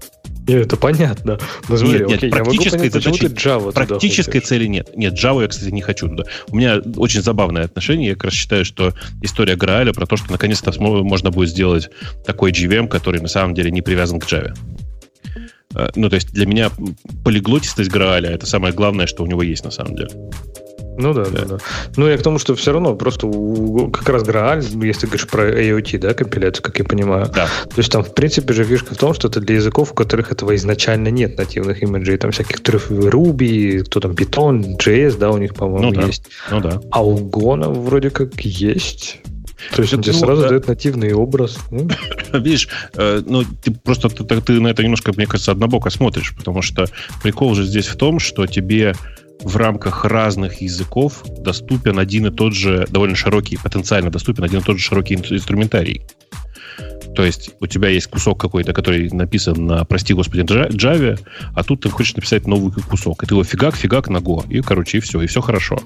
Нет, 0.47 0.67
это 0.67 0.77
понятно. 0.77 1.39
Но 1.67 1.77
смотри, 1.77 1.99
нет, 1.99 2.07
нет, 2.07 2.17
окей, 2.17 2.29
практической, 2.29 2.77
понять, 2.77 2.93
задачи, 2.93 3.25
Java 3.25 3.71
практической 3.71 4.39
цели 4.39 4.65
нет. 4.65 4.95
Нет, 4.95 5.13
Java 5.13 5.41
я, 5.41 5.47
кстати, 5.47 5.69
не 5.69 5.81
хочу 5.81 6.07
туда. 6.07 6.25
У 6.49 6.55
меня 6.55 6.81
очень 6.97 7.21
забавное 7.21 7.65
отношение. 7.65 8.09
Я 8.09 8.13
как 8.13 8.25
раз 8.25 8.33
считаю, 8.33 8.65
что 8.65 8.93
история 9.21 9.55
Грааля 9.55 9.93
про 9.93 10.05
то, 10.05 10.17
что 10.17 10.31
наконец-то 10.31 10.71
можно 10.79 11.31
будет 11.31 11.49
сделать 11.49 11.89
такой 12.25 12.51
GVM, 12.51 12.87
который 12.87 13.21
на 13.21 13.27
самом 13.27 13.53
деле 13.53 13.71
не 13.71 13.81
привязан 13.81 14.19
к 14.19 14.25
Java. 14.25 14.55
Э, 15.75 15.89
ну, 15.95 16.09
то 16.09 16.15
есть 16.15 16.31
для 16.31 16.45
меня 16.45 16.71
полиглотистость 17.23 17.89
Грааля 17.89 18.29
это 18.29 18.45
самое 18.45 18.73
главное, 18.73 19.07
что 19.07 19.23
у 19.23 19.27
него 19.27 19.41
есть 19.43 19.63
на 19.63 19.71
самом 19.71 19.95
деле. 19.95 20.09
Ну 20.97 21.13
да, 21.13 21.25
да, 21.25 21.45
да. 21.45 21.57
Ну, 21.97 22.07
я 22.07 22.17
к 22.17 22.21
тому, 22.21 22.39
что 22.39 22.55
все 22.55 22.71
равно 22.71 22.95
просто 22.95 23.27
у, 23.27 23.89
как 23.89 24.07
раз 24.09 24.23
Грааль, 24.23 24.63
если 24.63 25.01
ты 25.01 25.07
говоришь 25.07 25.27
про 25.27 25.49
AOT, 25.49 25.97
да, 25.99 26.13
компиляцию, 26.13 26.63
как 26.63 26.79
я 26.79 26.85
понимаю. 26.85 27.25
Да. 27.33 27.45
То 27.45 27.77
есть 27.77 27.91
там, 27.91 28.03
в 28.03 28.13
принципе, 28.13 28.53
же 28.53 28.63
фишка 28.63 28.95
в 28.95 28.97
том, 28.97 29.13
что 29.13 29.27
это 29.27 29.39
для 29.41 29.55
языков, 29.55 29.91
у 29.91 29.95
которых 29.95 30.31
этого 30.31 30.55
изначально 30.55 31.09
нет 31.09 31.37
нативных 31.37 31.81
имиджей. 31.83 32.17
Там 32.17 32.31
всяких 32.31 32.61
Ruby, 32.61 33.83
кто 33.83 33.99
там, 33.99 34.11
Python, 34.11 34.77
JS, 34.77 35.17
да, 35.17 35.31
у 35.31 35.37
них, 35.37 35.53
по-моему, 35.55 35.91
ну, 35.91 36.07
есть. 36.07 36.23
Ну 36.49 36.59
да. 36.61 36.81
А 36.91 37.03
у 37.03 37.17
Гона 37.17 37.69
вроде 37.69 38.09
как 38.09 38.39
есть. 38.41 39.19
То 39.73 39.81
есть 39.81 39.93
он 39.93 40.01
тебе 40.01 40.13
ну, 40.13 40.19
сразу 40.19 40.41
да. 40.43 40.49
дает 40.49 40.67
нативный 40.67 41.13
образ. 41.13 41.57
Ну. 41.71 41.87
Видишь, 42.33 42.67
э, 42.95 43.21
ну, 43.25 43.43
ты 43.63 43.71
просто 43.71 44.09
ты, 44.09 44.41
ты 44.41 44.59
на 44.59 44.67
это 44.67 44.83
немножко, 44.83 45.13
мне 45.15 45.25
кажется, 45.27 45.51
однобоко 45.51 45.89
смотришь, 45.89 46.33
потому 46.35 46.61
что 46.61 46.85
прикол 47.23 47.55
же 47.55 47.63
здесь 47.63 47.87
в 47.87 47.95
том, 47.95 48.19
что 48.19 48.47
тебе 48.47 48.95
в 49.41 49.57
рамках 49.57 50.05
разных 50.05 50.61
языков 50.61 51.23
доступен 51.39 51.99
один 51.99 52.27
и 52.27 52.31
тот 52.31 52.53
же, 52.53 52.85
довольно 52.89 53.15
широкий, 53.15 53.57
потенциально 53.57 54.09
доступен 54.09 54.43
один 54.43 54.59
и 54.59 54.63
тот 54.63 54.77
же 54.77 54.83
широкий 54.83 55.15
инструментарий. 55.15 56.05
То 57.15 57.23
есть 57.23 57.51
у 57.61 57.67
тебя 57.67 57.89
есть 57.89 58.07
кусок 58.07 58.39
какой-то, 58.39 58.73
который 58.73 59.09
написан 59.09 59.65
на, 59.65 59.85
прости 59.85 60.13
господи, 60.13 60.41
Java, 60.41 61.17
а 61.53 61.63
тут 61.63 61.81
ты 61.81 61.89
хочешь 61.89 62.15
написать 62.15 62.45
новый 62.45 62.71
кусок. 62.71 63.23
И 63.23 63.25
ты 63.25 63.33
его 63.33 63.43
фигак-фигак 63.43 64.09
на 64.09 64.17
Go. 64.17 64.45
И, 64.49 64.61
короче, 64.61 64.97
и 64.97 65.01
все, 65.01 65.21
и 65.21 65.27
все 65.27 65.41
хорошо. 65.41 65.79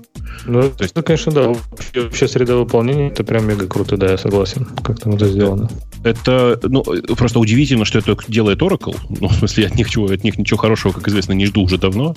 Ну, 0.46 0.64
То 0.70 0.84
есть, 0.84 0.96
ну, 0.96 1.04
конечно, 1.04 1.32
да. 1.32 1.54
Вообще 1.94 2.28
среда 2.28 2.56
выполнения 2.56 3.10
это 3.10 3.24
прям 3.24 3.48
мега 3.48 3.68
круто, 3.68 3.98
да, 3.98 4.12
я 4.12 4.18
согласен, 4.18 4.66
как 4.84 5.00
там 5.00 5.14
это 5.14 5.28
сделано. 5.28 5.70
Это, 6.04 6.60
ну, 6.64 6.84
просто 7.16 7.40
удивительно, 7.40 7.86
что 7.86 8.00
это 8.00 8.18
делает 8.28 8.62
Oracle. 8.62 8.96
Ну, 9.10 9.28
в 9.28 9.34
смысле, 9.34 9.68
от 9.68 9.76
них, 9.76 9.88
от 9.96 10.24
них 10.24 10.38
ничего 10.38 10.58
хорошего, 10.58 10.94
как 10.94 11.08
известно, 11.08 11.34
не 11.34 11.46
жду 11.46 11.64
уже 11.64 11.78
давно. 11.78 12.16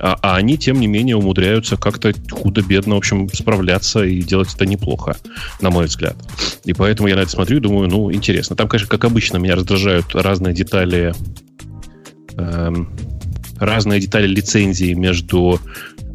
А, 0.00 0.18
а 0.22 0.36
они, 0.36 0.58
тем 0.58 0.80
не 0.80 0.86
менее, 0.86 1.16
умудряются 1.16 1.76
как-то 1.76 2.12
худо-бедно, 2.30 2.94
в 2.94 2.98
общем, 2.98 3.28
справляться 3.32 4.02
и 4.02 4.22
делать 4.22 4.52
это 4.54 4.66
неплохо, 4.66 5.16
на 5.60 5.70
мой 5.70 5.86
взгляд. 5.86 6.16
И 6.64 6.72
поэтому 6.72 7.08
я 7.08 7.16
на 7.16 7.20
это 7.20 7.30
смотрю 7.30 7.58
и 7.58 7.60
думаю, 7.60 7.88
ну, 7.88 7.99
интересно. 8.12 8.56
Там, 8.56 8.68
конечно, 8.68 8.88
как 8.88 9.04
обычно, 9.04 9.38
меня 9.38 9.54
раздражают 9.54 10.14
разные 10.14 10.54
детали 10.54 11.12
эм, 12.36 12.88
разные 13.58 14.00
детали 14.00 14.26
лицензии 14.26 14.94
между 14.94 15.60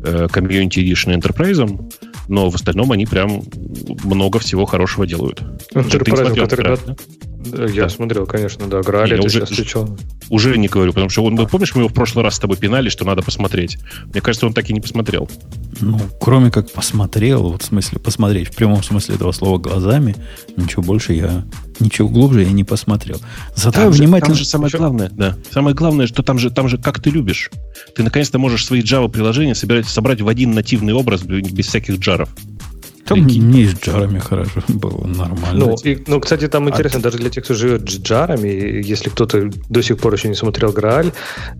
э, 0.04 0.28
Community 0.32 0.84
Edition 0.84 1.14
и 1.14 1.18
Enterprise, 1.18 1.92
но 2.28 2.50
в 2.50 2.56
остальном 2.56 2.92
они 2.92 3.06
прям 3.06 3.44
много 4.04 4.40
всего 4.40 4.66
хорошего 4.66 5.06
делают. 5.06 5.42
Enterprise, 5.74 6.36
который, 6.36 6.78
да? 6.86 6.96
Я 7.46 7.84
да. 7.84 7.90
смотрел, 7.90 8.26
конечно, 8.26 8.68
да. 8.68 8.82
Грали, 8.82 9.16
ты 9.18 9.26
уже, 9.26 9.46
встречал. 9.46 9.98
Уже 10.30 10.58
не 10.58 10.68
говорю, 10.68 10.92
потому 10.92 11.10
что 11.10 11.24
он, 11.24 11.38
помнишь, 11.48 11.76
мы 11.76 11.82
его 11.82 11.90
в 11.90 11.94
прошлый 11.94 12.24
раз 12.24 12.36
с 12.36 12.40
тобой 12.40 12.58
пинали, 12.58 12.90
что 12.90 13.06
надо 13.06 13.22
посмотреть. 13.22 13.78
Мне 14.12 14.22
кажется, 14.22 14.48
он 14.48 14.54
так 14.54 14.70
и 14.70 14.74
не 14.74 14.82
посмотрел. 14.82 15.30
Ну, 15.82 16.00
кроме 16.20 16.52
как 16.52 16.72
посмотрел, 16.72 17.44
вот 17.52 17.62
в 17.62 17.66
смысле 17.66 18.00
посмотреть, 18.00 18.50
в 18.50 18.56
прямом 18.56 18.82
смысле 18.82 19.16
этого 19.16 19.32
слова 19.32 19.58
глазами, 19.58 20.16
ничего 20.56 20.82
больше 20.82 21.14
я, 21.14 21.46
ничего 21.80 22.08
глубже 22.08 22.44
я 22.44 22.52
не 22.52 22.64
посмотрел. 22.64 23.20
Зато 23.56 23.82
там 23.82 23.84
я 23.84 23.90
внимательно... 23.90 24.36
Же, 24.36 24.50
там 24.50 24.68
же 24.68 24.70
самое 24.70 24.72
главное, 24.72 25.10
да. 25.12 25.36
Самое 25.52 25.76
главное, 25.76 26.08
что 26.08 26.24
там 26.24 26.40
же, 26.40 26.50
там 26.50 26.70
же 26.70 26.78
как 26.78 27.02
ты 27.02 27.10
любишь. 27.10 27.52
Ты 27.96 28.04
наконец-то 28.04 28.40
можешь 28.40 28.66
свои 28.66 28.82
Java-приложения 28.82 29.54
собирать, 29.54 29.88
собрать 29.88 30.22
в 30.22 30.28
один 30.28 30.52
нативный 30.52 30.94
образ 30.94 31.24
без 31.24 31.68
всяких 31.68 32.00
джаров. 32.00 32.30
Там 33.06 33.24
Прикинь. 33.24 33.50
не 33.50 33.66
с 33.66 33.80
джарами 33.80 34.18
хорошо 34.18 34.62
было, 34.68 35.06
нормально. 35.06 35.54
Ну, 35.54 35.76
и, 35.84 36.04
ну, 36.08 36.20
кстати, 36.20 36.48
там 36.48 36.68
интересно, 36.70 37.00
а... 37.00 37.04
даже 37.04 37.18
для 37.18 37.30
тех, 37.30 37.44
кто 37.44 37.54
живет 37.54 37.88
с 37.88 38.00
джарами, 38.00 38.48
если 38.84 39.10
кто-то 39.10 39.52
до 39.70 39.84
сих 39.84 40.00
пор 40.00 40.14
еще 40.16 40.28
не 40.28 40.34
смотрел 40.34 40.72
Грааль, 40.72 41.12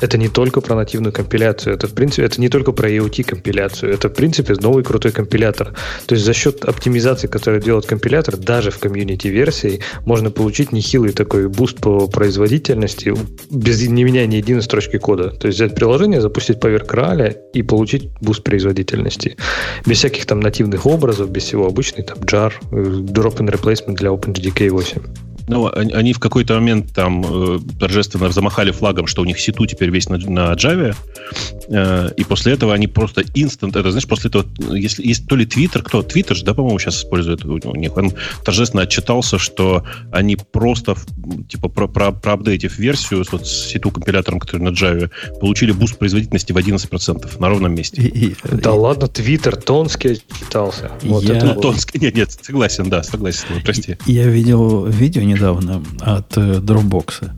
это 0.02 0.18
не 0.18 0.28
только 0.28 0.62
про 0.62 0.76
нативную 0.76 1.14
компиляцию, 1.14 1.76
это, 1.76 1.88
в 1.88 1.94
принципе, 1.94 2.24
это 2.24 2.42
не 2.42 2.50
только 2.50 2.72
про 2.72 2.90
EOT 2.90 3.24
компиляцию, 3.24 3.94
это, 3.94 4.10
в 4.10 4.14
принципе, 4.14 4.56
новый 4.56 4.84
крутой 4.84 5.12
компилятор. 5.12 5.76
То 6.08 6.16
есть 6.16 6.26
за 6.26 6.34
счет 6.34 6.66
оптимизации, 6.66 7.28
которую 7.28 7.62
делает 7.62 7.86
компилятор, 7.86 8.38
даже 8.38 8.72
в 8.72 8.80
комьюнити-версии 8.80 9.82
можно 10.06 10.32
получить 10.32 10.72
нехилый 10.72 11.12
такой 11.12 11.48
буст 11.48 11.78
по 11.78 12.08
производительности, 12.08 13.14
без 13.52 13.88
не 13.88 14.04
меняя 14.04 14.26
ни 14.26 14.38
единой 14.38 14.64
строчки 14.64 14.98
кода. 14.98 15.30
То 15.30 15.46
есть 15.46 15.60
взять 15.60 15.76
приложение, 15.76 16.22
запустить 16.22 16.60
поверх 16.60 16.88
Грааля 16.88 17.36
и 17.54 17.62
получить 17.62 18.10
буст 18.20 18.44
производительности. 18.44 19.38
Без 19.86 19.98
всяких 20.00 20.26
там 20.26 20.40
нативных 20.40 20.88
образов, 20.88 21.30
без 21.36 21.44
всего 21.44 21.68
обычный, 21.68 22.04
там, 22.04 22.18
jar, 22.20 22.54
э, 22.72 22.76
drop-in 22.76 23.50
replacement 23.50 23.96
для 23.96 24.10
OpenJDK 24.10 24.70
8. 24.70 25.02
Ну, 25.48 25.70
они 25.74 26.14
в 26.14 26.20
какой-то 26.20 26.56
момент 26.56 26.94
там 26.94 27.24
э, 27.24 27.60
торжественно 27.80 28.30
замахали 28.32 28.72
флагом, 28.72 29.08
что 29.08 29.22
у 29.22 29.26
них 29.26 29.40
C2 29.40 29.66
теперь 29.66 29.90
весь 29.90 30.10
на, 30.10 30.18
на 30.18 30.54
Java, 30.54 30.96
э, 31.68 32.10
и 32.18 32.24
после 32.24 32.54
этого 32.54 32.74
они 32.74 32.88
просто 32.88 33.24
instant, 33.34 33.76
это 33.76 33.92
знаешь, 33.92 34.08
после 34.08 34.30
этого, 34.30 34.46
если 34.74 35.06
есть 35.06 35.28
то 35.28 35.36
ли 35.36 35.46
Twitter, 35.46 35.82
кто, 35.84 36.02
Twitter 36.02 36.34
же, 36.34 36.44
да, 36.44 36.54
по-моему, 36.54 36.80
сейчас 36.80 37.00
использует 37.00 37.46
у 37.46 37.76
них, 37.76 37.96
он 37.96 38.14
торжественно 38.44 38.84
отчитался, 38.84 39.38
что 39.38 39.84
они 40.12 40.36
просто, 40.36 40.96
типа, 41.48 41.70
про, 41.70 41.88
про, 41.88 42.12
проапдейтив 42.12 42.78
версию 42.80 43.24
с, 43.24 43.32
вот, 43.32 43.46
с 43.46 43.68
C2 43.68 43.92
компилятором, 43.92 44.40
который 44.40 44.62
на 44.62 44.70
Java, 44.70 45.10
получили 45.40 45.72
буст 45.72 45.98
производительности 45.98 46.52
в 46.52 46.58
11% 46.58 47.40
на 47.40 47.50
ровном 47.50 47.76
месте. 47.76 48.02
И, 48.02 48.30
и, 48.30 48.36
да 48.52 48.72
и, 48.72 48.74
ладно, 48.74 49.06
Twitter 49.06 49.56
Тонский 49.60 50.14
отчитался. 50.14 50.92
Вот 51.04 51.24
я... 51.24 51.38
это 51.38 51.54
Тонский, 51.56 52.00
нет, 52.00 52.16
нет, 52.16 52.32
согласен, 52.32 52.90
да, 52.90 53.04
согласен, 53.04 53.46
прости. 53.64 53.98
Я 54.06 54.28
видел 54.28 54.86
видео, 54.86 55.22
не 55.22 55.35
недавно 55.36 55.84
от 56.02 56.38
э, 56.38 56.60
Dropbox, 56.60 57.32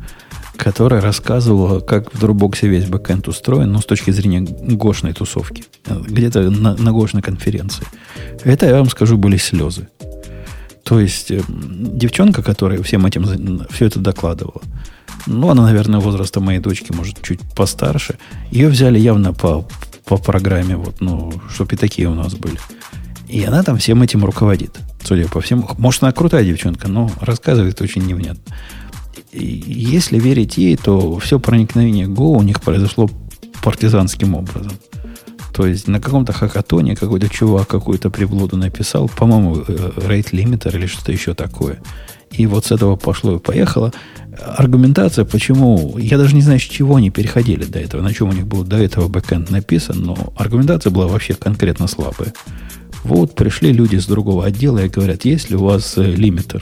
которая 0.56 1.02
рассказывала, 1.02 1.80
как 1.80 2.14
в 2.14 2.24
Dropbox 2.24 2.68
весь 2.68 2.86
бэкэнд 2.86 3.28
устроен, 3.28 3.72
ну, 3.72 3.80
с 3.80 3.86
точки 3.86 4.12
зрения 4.12 4.42
гошной 4.42 5.14
тусовки. 5.14 5.66
Где-то 5.86 6.50
на, 6.50 6.76
на 6.76 6.92
гошной 6.92 7.22
конференции. 7.22 7.86
Это, 8.44 8.66
я 8.66 8.78
вам 8.78 8.90
скажу, 8.90 9.18
были 9.18 9.38
слезы. 9.38 9.88
То 10.84 11.00
есть, 11.00 11.32
э, 11.32 11.42
девчонка, 11.48 12.44
которая 12.44 12.82
всем 12.82 13.06
этим, 13.06 13.66
все 13.70 13.86
это 13.86 14.00
докладывала, 14.00 14.62
ну, 15.26 15.50
она, 15.50 15.64
наверное, 15.64 16.00
возраста 16.00 16.40
моей 16.40 16.60
дочки, 16.60 16.94
может, 16.94 17.22
чуть 17.22 17.42
постарше, 17.56 18.18
ее 18.52 18.70
взяли 18.70 18.98
явно 18.98 19.34
по, 19.34 19.68
по 20.06 20.18
программе, 20.18 20.78
вот, 20.78 21.02
ну, 21.02 21.34
чтобы 21.54 21.76
и 21.76 21.78
такие 21.78 22.08
у 22.08 22.14
нас 22.14 22.36
были. 22.36 22.58
И 23.28 23.44
она 23.44 23.64
там 23.64 23.78
всем 23.78 24.02
этим 24.02 24.24
руководит. 24.24 24.80
Судя 25.08 25.30
по 25.30 25.40
всему. 25.40 25.70
Может, 25.78 26.04
она 26.04 26.12
крутая 26.12 26.44
девчонка, 26.44 26.90
но 26.90 27.10
рассказывает 27.22 27.80
очень 27.80 28.06
невнятно. 28.06 28.54
И 29.32 29.64
если 29.66 30.20
верить 30.20 30.58
ей, 30.58 30.76
то 30.76 31.18
все 31.20 31.40
проникновение 31.40 32.08
Go 32.08 32.36
у 32.36 32.44
них 32.44 32.60
произошло 32.60 33.10
партизанским 33.64 34.36
образом. 34.36 34.74
То 35.54 35.66
есть 35.66 35.88
на 35.88 36.02
каком-то 36.02 36.34
хакатоне 36.34 36.98
какой-то 36.98 37.30
чувак 37.30 37.70
какую-то 37.70 38.10
приблуду 38.10 38.58
написал, 38.58 39.08
по-моему, 39.08 39.56
rate 39.56 40.32
limiter 40.32 40.76
или 40.76 40.88
что-то 40.88 41.14
еще 41.14 41.34
такое. 41.34 41.80
И 42.32 42.46
вот 42.46 42.66
с 42.66 42.74
этого 42.74 42.98
пошло 42.98 43.38
и 43.38 43.40
поехало. 43.40 43.94
Аргументация, 44.58 45.24
почему... 45.24 45.98
Я 45.98 46.18
даже 46.18 46.36
не 46.36 46.42
знаю, 46.42 46.60
с 46.60 46.64
чего 46.64 46.98
они 46.98 47.12
переходили 47.12 47.64
до 47.64 47.80
этого, 47.80 48.02
на 48.02 48.14
чем 48.14 48.28
у 48.28 48.34
них 48.34 48.46
был 48.46 48.66
до 48.66 48.76
этого 48.76 49.08
бэкэнд 49.08 49.52
написан, 49.52 50.04
но 50.04 50.34
аргументация 50.36 50.92
была 50.92 51.08
вообще 51.08 51.34
конкретно 51.34 51.88
слабая. 51.88 52.34
Вот 53.08 53.36
пришли 53.36 53.72
люди 53.72 53.96
с 53.96 54.06
другого 54.06 54.46
отдела 54.46 54.80
и 54.80 54.90
говорят, 54.90 55.24
есть 55.24 55.50
ли 55.50 55.56
у 55.56 55.64
вас 55.64 55.98
э, 55.98 56.04
лимитер? 56.04 56.62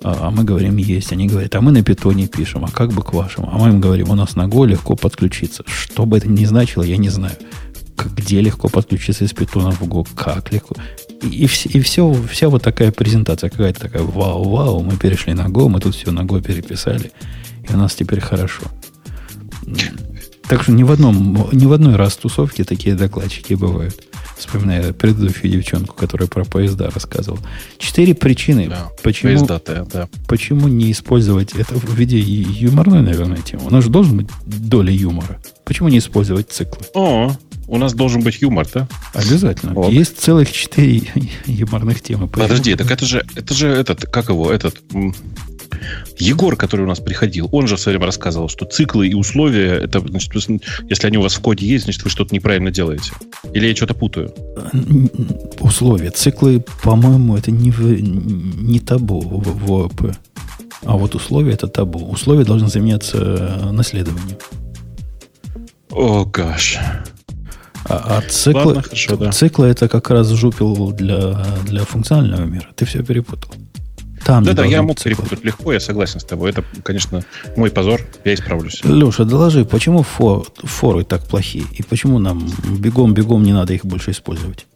А, 0.00 0.28
а 0.28 0.30
мы 0.30 0.44
говорим, 0.44 0.76
есть. 0.76 1.10
Они 1.10 1.26
говорят, 1.26 1.56
а 1.56 1.60
мы 1.60 1.72
на 1.72 1.82
питоне 1.82 2.28
пишем, 2.28 2.64
а 2.64 2.70
как 2.70 2.92
бы 2.92 3.02
к 3.02 3.12
вашему? 3.12 3.50
А 3.52 3.58
мы 3.58 3.70
им 3.70 3.80
говорим, 3.80 4.10
у 4.10 4.14
нас 4.14 4.36
на 4.36 4.46
Go 4.46 4.64
легко 4.64 4.94
подключиться. 4.94 5.64
Что 5.66 6.06
бы 6.06 6.18
это 6.18 6.28
ни 6.28 6.44
значило, 6.44 6.84
я 6.84 6.96
не 6.96 7.08
знаю. 7.08 7.34
Где 7.96 8.40
легко 8.40 8.68
подключиться 8.68 9.24
из 9.24 9.32
питона 9.32 9.72
в 9.72 9.82
Go, 9.82 10.06
как 10.14 10.52
легко. 10.52 10.76
И, 11.20 11.26
и, 11.26 11.44
и 11.46 11.80
все, 11.80 12.14
вся 12.30 12.48
вот 12.48 12.62
такая 12.62 12.92
презентация 12.92 13.50
какая-то 13.50 13.80
такая, 13.80 14.02
вау-вау, 14.02 14.84
мы 14.84 14.96
перешли 14.96 15.34
на 15.34 15.46
Go, 15.46 15.68
мы 15.68 15.80
тут 15.80 15.96
все 15.96 16.12
на 16.12 16.20
Go 16.20 16.40
переписали, 16.40 17.10
и 17.68 17.72
у 17.74 17.76
нас 17.76 17.94
теперь 17.96 18.20
хорошо. 18.20 18.62
Так 20.48 20.62
что 20.62 20.72
ни 20.72 20.84
в, 20.84 20.92
одном, 20.92 21.48
ни 21.52 21.66
в 21.66 21.72
одной 21.72 21.96
раз 21.96 22.16
тусовке 22.16 22.64
такие 22.64 22.94
докладчики 22.94 23.54
бывают. 23.54 24.00
Вспоминая 24.38 24.92
предыдущую 24.92 25.50
девчонку, 25.50 25.94
которая 25.94 26.28
про 26.28 26.44
поезда 26.44 26.90
рассказывала. 26.90 27.40
Четыре 27.78 28.14
причины, 28.14 28.68
да, 28.68 28.88
почему, 29.02 29.32
поезда 29.32 29.60
да. 29.90 30.08
почему 30.28 30.68
не 30.68 30.92
использовать 30.92 31.54
это 31.54 31.74
в 31.74 31.94
виде 31.94 32.18
юморной, 32.18 33.00
наверное, 33.00 33.38
темы. 33.38 33.64
У 33.66 33.70
нас 33.70 33.84
же 33.84 33.90
должен 33.90 34.18
быть 34.18 34.28
доля 34.44 34.92
юмора. 34.92 35.40
Почему 35.64 35.88
не 35.88 35.98
использовать 35.98 36.52
циклы? 36.52 36.86
О, 36.94 37.32
у 37.66 37.78
нас 37.78 37.94
должен 37.94 38.22
быть 38.22 38.40
юмор, 38.40 38.68
да? 38.72 38.86
Обязательно. 39.14 39.72
Вот. 39.72 39.90
Есть 39.90 40.20
целых 40.20 40.52
четыре 40.52 41.02
юморных 41.46 42.02
темы. 42.02 42.28
Подожди, 42.28 42.74
так 42.76 42.90
это 42.90 43.04
же, 43.04 43.24
это 43.34 43.54
же 43.54 43.68
этот, 43.68 44.04
как 44.04 44.28
его, 44.28 44.52
этот 44.52 44.76
Егор, 46.18 46.56
который 46.56 46.82
у 46.82 46.88
нас 46.88 47.00
приходил, 47.00 47.48
он 47.52 47.66
же 47.66 47.76
в 47.76 47.80
свое 47.80 47.96
время 47.96 48.06
рассказывал, 48.06 48.48
что 48.48 48.64
циклы 48.64 49.08
и 49.08 49.14
условия, 49.14 49.74
это, 49.74 50.00
значит, 50.00 50.32
если 50.88 51.06
они 51.06 51.18
у 51.18 51.22
вас 51.22 51.34
в 51.34 51.40
коде 51.40 51.66
есть, 51.66 51.84
значит, 51.84 52.02
вы 52.04 52.10
что-то 52.10 52.34
неправильно 52.34 52.70
делаете. 52.70 53.12
Или 53.52 53.68
я 53.68 53.76
что-то 53.76 53.94
путаю? 53.94 54.32
Условия. 55.60 56.10
Циклы, 56.10 56.64
по-моему, 56.82 57.36
это 57.36 57.50
не, 57.50 57.70
в, 57.70 57.80
не 57.80 58.80
табу 58.80 59.20
в, 59.20 59.66
в 59.66 59.72
ООП. 59.72 60.12
А 60.84 60.96
вот 60.96 61.14
условия 61.14 61.52
это 61.52 61.66
табу. 61.66 61.98
Условия 62.10 62.44
должны 62.44 62.68
заменяться 62.68 63.70
наследованием. 63.72 64.36
О, 65.90 66.24
гаш. 66.24 66.78
А, 67.88 68.18
а 68.18 68.22
циклы, 68.22 68.66
Ладно, 68.66 68.82
хорошо, 68.82 69.16
да. 69.16 69.30
циклы 69.30 69.66
это 69.68 69.88
как 69.88 70.10
раз 70.10 70.28
жупил 70.30 70.92
для, 70.92 71.44
для 71.64 71.84
функционального 71.84 72.44
мира. 72.44 72.66
Ты 72.74 72.84
все 72.84 73.02
перепутал. 73.02 73.52
Там 74.24 74.44
да, 74.44 74.52
да, 74.52 74.64
я 74.64 74.82
мог 74.82 75.00
перепутать 75.00 75.44
легко, 75.44 75.72
я 75.72 75.80
согласен 75.80 76.20
с 76.20 76.24
тобой. 76.24 76.50
Это, 76.50 76.64
конечно, 76.82 77.24
мой 77.56 77.70
позор, 77.70 78.00
я 78.24 78.34
исправлюсь. 78.34 78.82
Леша, 78.84 79.24
доложи, 79.24 79.64
почему 79.64 80.02
фор, 80.02 80.46
форы 80.58 81.04
так 81.04 81.26
плохие? 81.26 81.64
И 81.72 81.82
почему 81.82 82.18
нам 82.18 82.48
бегом-бегом 82.78 83.42
не 83.42 83.52
надо 83.52 83.74
их 83.74 83.84
больше 83.84 84.10
использовать? 84.10 84.66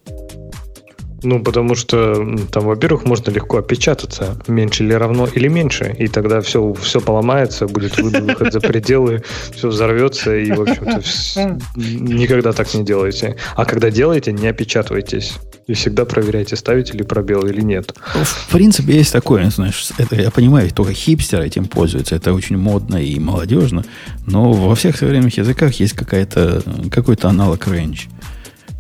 Ну, 1.23 1.43
потому 1.43 1.75
что 1.75 2.15
там, 2.51 2.65
во-первых, 2.65 3.05
можно 3.05 3.31
легко 3.31 3.59
опечататься, 3.59 4.39
меньше 4.47 4.85
или 4.85 4.93
равно 4.93 5.27
или 5.27 5.49
меньше, 5.49 5.95
и 5.99 6.09
тогда 6.09 6.41
все, 6.41 6.73
все 6.75 7.01
поломается, 7.01 7.67
будет 7.67 7.99
выход 7.99 8.53
за 8.53 8.61
пределы, 8.61 9.23
все 9.55 9.69
взорвется, 9.69 10.37
и, 10.37 10.51
в 10.53 10.63
общем-то, 10.63 11.59
никогда 11.77 12.53
так 12.53 12.73
не 12.75 12.85
делайте. 12.85 13.37
А 13.55 13.65
когда 13.65 13.91
делаете, 13.91 14.33
не 14.33 14.49
опечатывайтесь. 14.49 15.35
И 15.67 15.75
всегда 15.75 16.05
проверяйте, 16.05 16.57
ставите 16.57 16.95
ли 16.95 17.05
пробел 17.05 17.47
или 17.47 17.61
нет. 17.61 17.95
В 18.15 18.53
принципе, 18.53 18.95
есть 18.95 19.13
такое, 19.13 19.49
знаешь, 19.51 19.91
это 19.99 20.17
я 20.17 20.31
понимаю, 20.33 20.69
только 20.71 20.93
хипстеры 20.93 21.47
этим 21.47 21.67
пользуются, 21.67 22.17
это 22.17 22.33
очень 22.33 22.57
модно 22.57 22.97
и 22.97 23.21
молодежно, 23.21 23.85
но 24.27 24.53
во 24.53 24.75
всех 24.75 24.97
современных 24.97 25.37
языках 25.37 25.75
есть 25.75 25.93
какая-то, 25.93 26.63
какой-то 26.91 27.29
аналог 27.29 27.69
range 27.69 28.09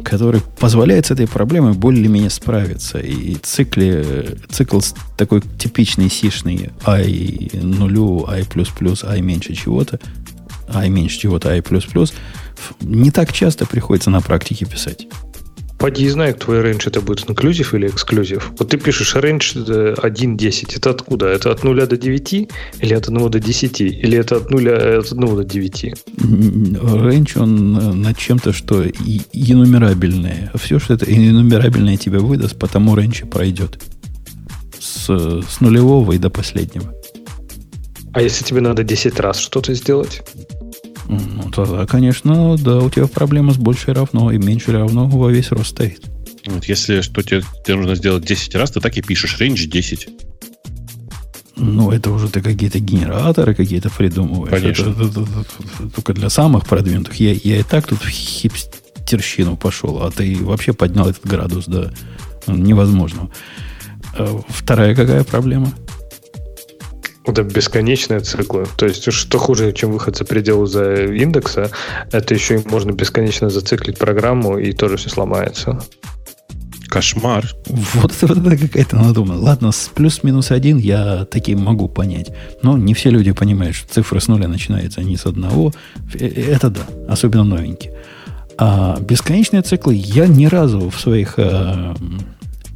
который 0.05 0.43
позволяет 0.59 1.07
с 1.07 1.11
этой 1.11 1.27
проблемой 1.27 1.73
более-менее 1.73 2.31
справиться. 2.31 2.99
И 2.99 3.35
цикле, 3.35 4.39
цикл 4.51 4.81
такой 5.17 5.43
типичный 5.59 6.11
сишный 6.11 6.71
i 6.87 7.51
нулю, 7.55 8.27
i++, 8.29 8.45
i 8.45 9.21
меньше 9.21 9.55
чего-то, 9.55 9.99
i 10.75 10.89
меньше 10.89 11.19
чего-то, 11.19 11.55
i++, 11.55 11.63
не 12.81 13.11
так 13.11 13.33
часто 13.33 13.67
приходится 13.67 14.11
на 14.11 14.21
практике 14.21 14.67
писать. 14.67 15.07
Поди 15.81 16.07
знает, 16.11 16.41
твой 16.41 16.61
range 16.61 16.89
это 16.89 17.01
будет 17.01 17.31
inclusive 17.31 17.73
или 17.73 17.87
эксклюзив. 17.87 18.53
Вот 18.59 18.69
ты 18.69 18.77
пишешь 18.77 19.17
range 19.17 19.57
1.10. 19.57 20.77
Это 20.77 20.91
откуда? 20.91 21.27
Это 21.27 21.51
от 21.51 21.65
0 21.65 21.87
до 21.87 21.97
9? 21.97 22.33
Или 22.81 22.95
от 22.95 23.09
1 23.09 23.31
до 23.31 23.41
10? 23.41 23.81
Или 23.81 24.19
это 24.19 24.37
от 24.37 24.51
0 24.51 24.69
от 24.69 25.11
1 25.11 25.37
до 25.37 25.43
9? 25.43 25.85
Рейндж, 25.85 27.39
он 27.39 27.79
э, 27.79 27.95
над 27.95 28.19
чем-то, 28.19 28.53
что 28.53 28.85
инумерабельное. 29.33 30.53
Все, 30.55 30.79
что 30.79 30.93
это 30.93 31.07
инумерабельное 31.07 31.97
тебе 31.97 32.19
выдаст, 32.19 32.59
потому 32.59 32.95
рейндж 32.95 33.25
пройдет. 33.25 33.83
С, 34.79 35.09
с 35.09 35.61
нулевого 35.61 36.13
и 36.13 36.19
до 36.19 36.29
последнего. 36.29 36.93
А 38.13 38.21
если 38.21 38.45
тебе 38.45 38.61
надо 38.61 38.85
10 38.85 39.19
раз 39.19 39.39
что-то 39.39 39.73
сделать? 39.73 40.21
Ну, 41.11 41.51
тогда, 41.51 41.87
конечно, 41.87 42.57
да, 42.57 42.79
у 42.79 42.91
тебя 42.91 43.07
проблема 43.09 43.53
с 43.53 43.57
больше 43.57 43.93
равно 43.93 44.31
и 44.31 44.39
меньше 44.39 44.73
равно 44.73 45.09
во 45.09 45.31
весь 45.31 45.51
рост 45.51 45.71
стоит. 45.71 46.05
Вот 46.47 46.65
если 46.67 47.01
что 47.01 47.23
тебе, 47.23 47.43
тебе 47.65 47.77
нужно 47.77 47.97
сделать 47.97 48.25
10 48.25 48.55
раз, 48.55 48.71
ты 48.71 48.81
так 48.81 48.97
и 48.97 49.03
пишешь 49.03 49.37
range 49.41 49.67
10. 49.67 50.09
Ну, 51.57 51.91
это 51.91 52.11
уже 52.11 52.29
ты 52.29 52.41
какие-то 52.41 52.79
генераторы 52.79 53.55
какие-то 53.55 53.91
придумываешь. 53.91 54.51
Конечно. 54.51 54.91
Это, 54.91 55.03
это, 55.03 55.21
это, 55.21 55.41
это, 55.81 55.91
только 55.95 56.15
для 56.15 56.31
самых 56.31 56.67
продвинутых. 56.67 57.17
Я, 57.17 57.33
я 57.33 57.59
и 57.59 57.63
так 57.63 57.87
тут 57.87 58.01
в 58.03 58.09
хипстерщину 58.09 59.57
пошел, 59.57 60.03
а 60.03 60.11
ты 60.11 60.37
вообще 60.41 60.73
поднял 60.73 61.09
этот 61.09 61.27
градус 61.27 61.67
до 61.67 61.93
невозможного. 62.47 63.31
А 64.15 64.41
вторая 64.49 64.95
какая 64.95 65.25
проблема? 65.25 65.73
Это 67.27 67.43
бесконечные 67.43 68.21
циклы. 68.21 68.67
То 68.77 68.87
есть, 68.87 69.13
что 69.13 69.39
хуже, 69.39 69.73
чем 69.73 69.93
выход 69.93 70.17
за 70.17 70.25
пределы 70.25 70.67
за 70.67 71.05
индекса, 71.05 71.71
это 72.13 72.35
еще 72.35 72.57
и 72.57 72.69
можно 72.69 72.93
бесконечно 72.93 73.51
зациклить 73.51 73.99
программу, 73.99 74.59
и 74.59 74.73
тоже 74.73 74.97
все 74.97 75.11
сломается. 75.11 75.81
Кошмар. 76.89 77.47
Вот 77.95 78.13
это, 78.13 78.27
вот 78.27 78.39
это 78.39 78.57
какая-то 78.57 78.97
надуманная. 78.97 79.41
Ладно, 79.41 79.71
с 79.71 79.91
плюс-минус 79.95 80.51
один 80.51 80.79
я 80.79 81.25
таки 81.25 81.55
могу 81.55 81.89
понять. 81.89 82.33
Но 82.63 82.77
не 82.77 82.95
все 82.95 83.11
люди 83.11 83.31
понимают, 83.33 83.77
что 83.77 83.93
цифры 83.93 84.21
с 84.21 84.27
нуля 84.27 84.49
начинаются 84.49 85.01
не 85.03 85.17
с 85.17 85.25
одного. 85.25 85.73
Э, 86.15 86.27
это 86.27 86.71
да, 86.71 86.81
особенно 87.09 87.45
новенькие. 87.45 87.95
А 88.59 88.99
бесконечные 89.01 89.63
циклы 89.63 89.95
я 89.95 90.27
ни 90.27 90.47
разу 90.47 90.91
в 90.91 91.01
своих 91.01 91.35
э, 91.37 91.95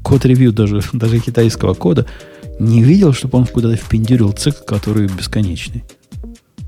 код-ревью 0.05 0.53
даже, 0.53 0.81
даже 0.93 1.19
китайского 1.19 1.75
кода 1.75 2.07
не 2.59 2.83
видел, 2.83 3.13
чтобы 3.13 3.39
он 3.39 3.47
куда-то 3.47 3.77
впендюрил 3.77 4.33
цикл, 4.33 4.65
который 4.65 5.09
бесконечный. 5.09 5.85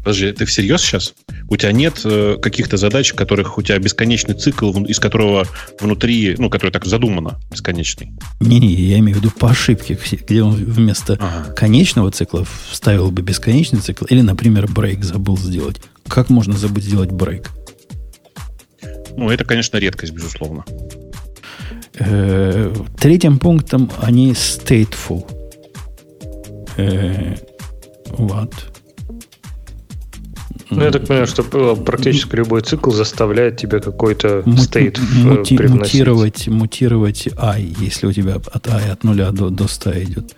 Подожди, 0.07 0.31
ты 0.31 0.45
всерьез 0.45 0.83
сейчас? 0.83 1.15
У 1.49 1.57
тебя 1.57 1.73
нет 1.73 2.03
э, 2.05 2.37
каких-то 2.41 2.77
задач, 2.77 3.13
в 3.13 3.17
которых 3.17 3.59
у 3.59 3.63
тебя 3.63 3.77
бесконечный 3.81 4.35
цикл, 4.35 4.71
из 4.85 5.01
которого 5.01 5.49
внутри, 5.81 6.37
ну, 6.39 6.49
который 6.49 6.71
так 6.71 6.85
задумано, 6.85 7.41
бесконечный? 7.51 8.13
Не-не, 8.39 8.73
я 8.73 9.01
имею 9.01 9.19
в 9.19 9.21
виду 9.21 9.33
по 9.33 9.51
ошибке, 9.51 9.99
где 10.29 10.45
он 10.45 10.55
вместо 10.55 11.15
ага. 11.15 11.53
конечного 11.55 12.13
цикла 12.13 12.47
вставил 12.71 13.11
бы 13.11 13.23
бесконечный 13.23 13.81
цикл, 13.81 14.05
или, 14.05 14.21
например, 14.21 14.69
брейк 14.71 15.03
забыл 15.03 15.37
сделать. 15.37 15.81
Как 16.07 16.31
можно 16.31 16.57
забыть 16.57 16.85
сделать 16.85 17.11
брейк? 17.11 17.51
Ну, 19.17 19.29
это, 19.29 19.45
конечно, 19.45 19.77
редкость, 19.77 20.13
безусловно. 20.13 20.65
Э, 21.99 22.73
третьим 23.01 23.41
пунктом 23.41 23.91
они 24.01 24.33
stateful. 24.35 25.36
Э, 26.77 27.37
вот. 28.09 28.53
Ну, 30.71 30.83
я 30.83 30.91
так 30.91 31.07
понимаю, 31.07 31.27
что 31.27 31.43
э, 31.43 31.77
практически 31.77 32.35
любой 32.37 32.61
цикл 32.63 32.91
заставляет 32.91 33.57
тебе 33.57 33.81
какой-то 33.81 34.43
стейт 34.59 34.99
мути, 34.99 35.57
мутировать, 35.59 36.49
мутировать 36.49 37.29
i, 37.29 37.75
если 37.79 38.07
у 38.07 38.13
тебя 38.13 38.37
от 38.53 38.67
i 38.67 38.91
от 38.91 39.05
нуля 39.05 39.31
до, 39.31 39.51
до 39.51 39.69
100 39.69 40.03
идет. 40.03 40.37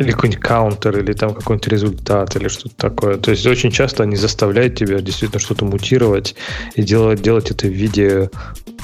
Или 0.00 0.12
какой-нибудь 0.12 0.40
каунтер, 0.42 0.98
или 0.98 1.12
там 1.12 1.34
какой-нибудь 1.34 1.68
результат, 1.68 2.34
или 2.34 2.48
что-то 2.48 2.74
такое. 2.74 3.16
То 3.18 3.30
есть 3.30 3.46
очень 3.46 3.70
часто 3.70 4.02
они 4.02 4.16
заставляют 4.16 4.74
тебя 4.74 5.00
действительно 5.00 5.38
что-то 5.40 5.64
мутировать 5.64 6.34
и 6.74 6.82
делать, 6.82 7.22
делать 7.22 7.50
это 7.50 7.66
в 7.66 7.70
виде 7.70 8.30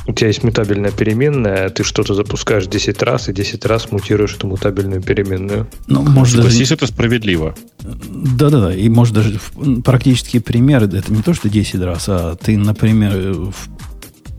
у 0.08 0.12
тебя 0.12 0.28
есть 0.28 0.44
мутабельная 0.44 0.92
переменная, 0.92 1.68
ты 1.70 1.82
что-то 1.82 2.14
запускаешь 2.14 2.66
10 2.66 3.02
раз, 3.02 3.28
и 3.28 3.32
10 3.32 3.64
раз 3.66 3.90
мутируешь 3.90 4.34
эту 4.34 4.46
мутабельную 4.46 5.02
переменную. 5.02 5.66
Ну, 5.88 6.02
может, 6.02 6.36
даже... 6.36 6.50
Здесь 6.50 6.70
это 6.70 6.86
справедливо. 6.86 7.56
Да-да-да, 7.80 8.74
и 8.74 8.88
может 8.88 9.14
даже 9.14 9.40
практический 9.84 10.38
пример, 10.38 10.84
это 10.84 11.12
не 11.12 11.22
то, 11.22 11.34
что 11.34 11.48
10 11.48 11.80
раз, 11.80 12.04
а 12.08 12.36
ты, 12.36 12.56
например, 12.56 13.12
в 13.32 13.68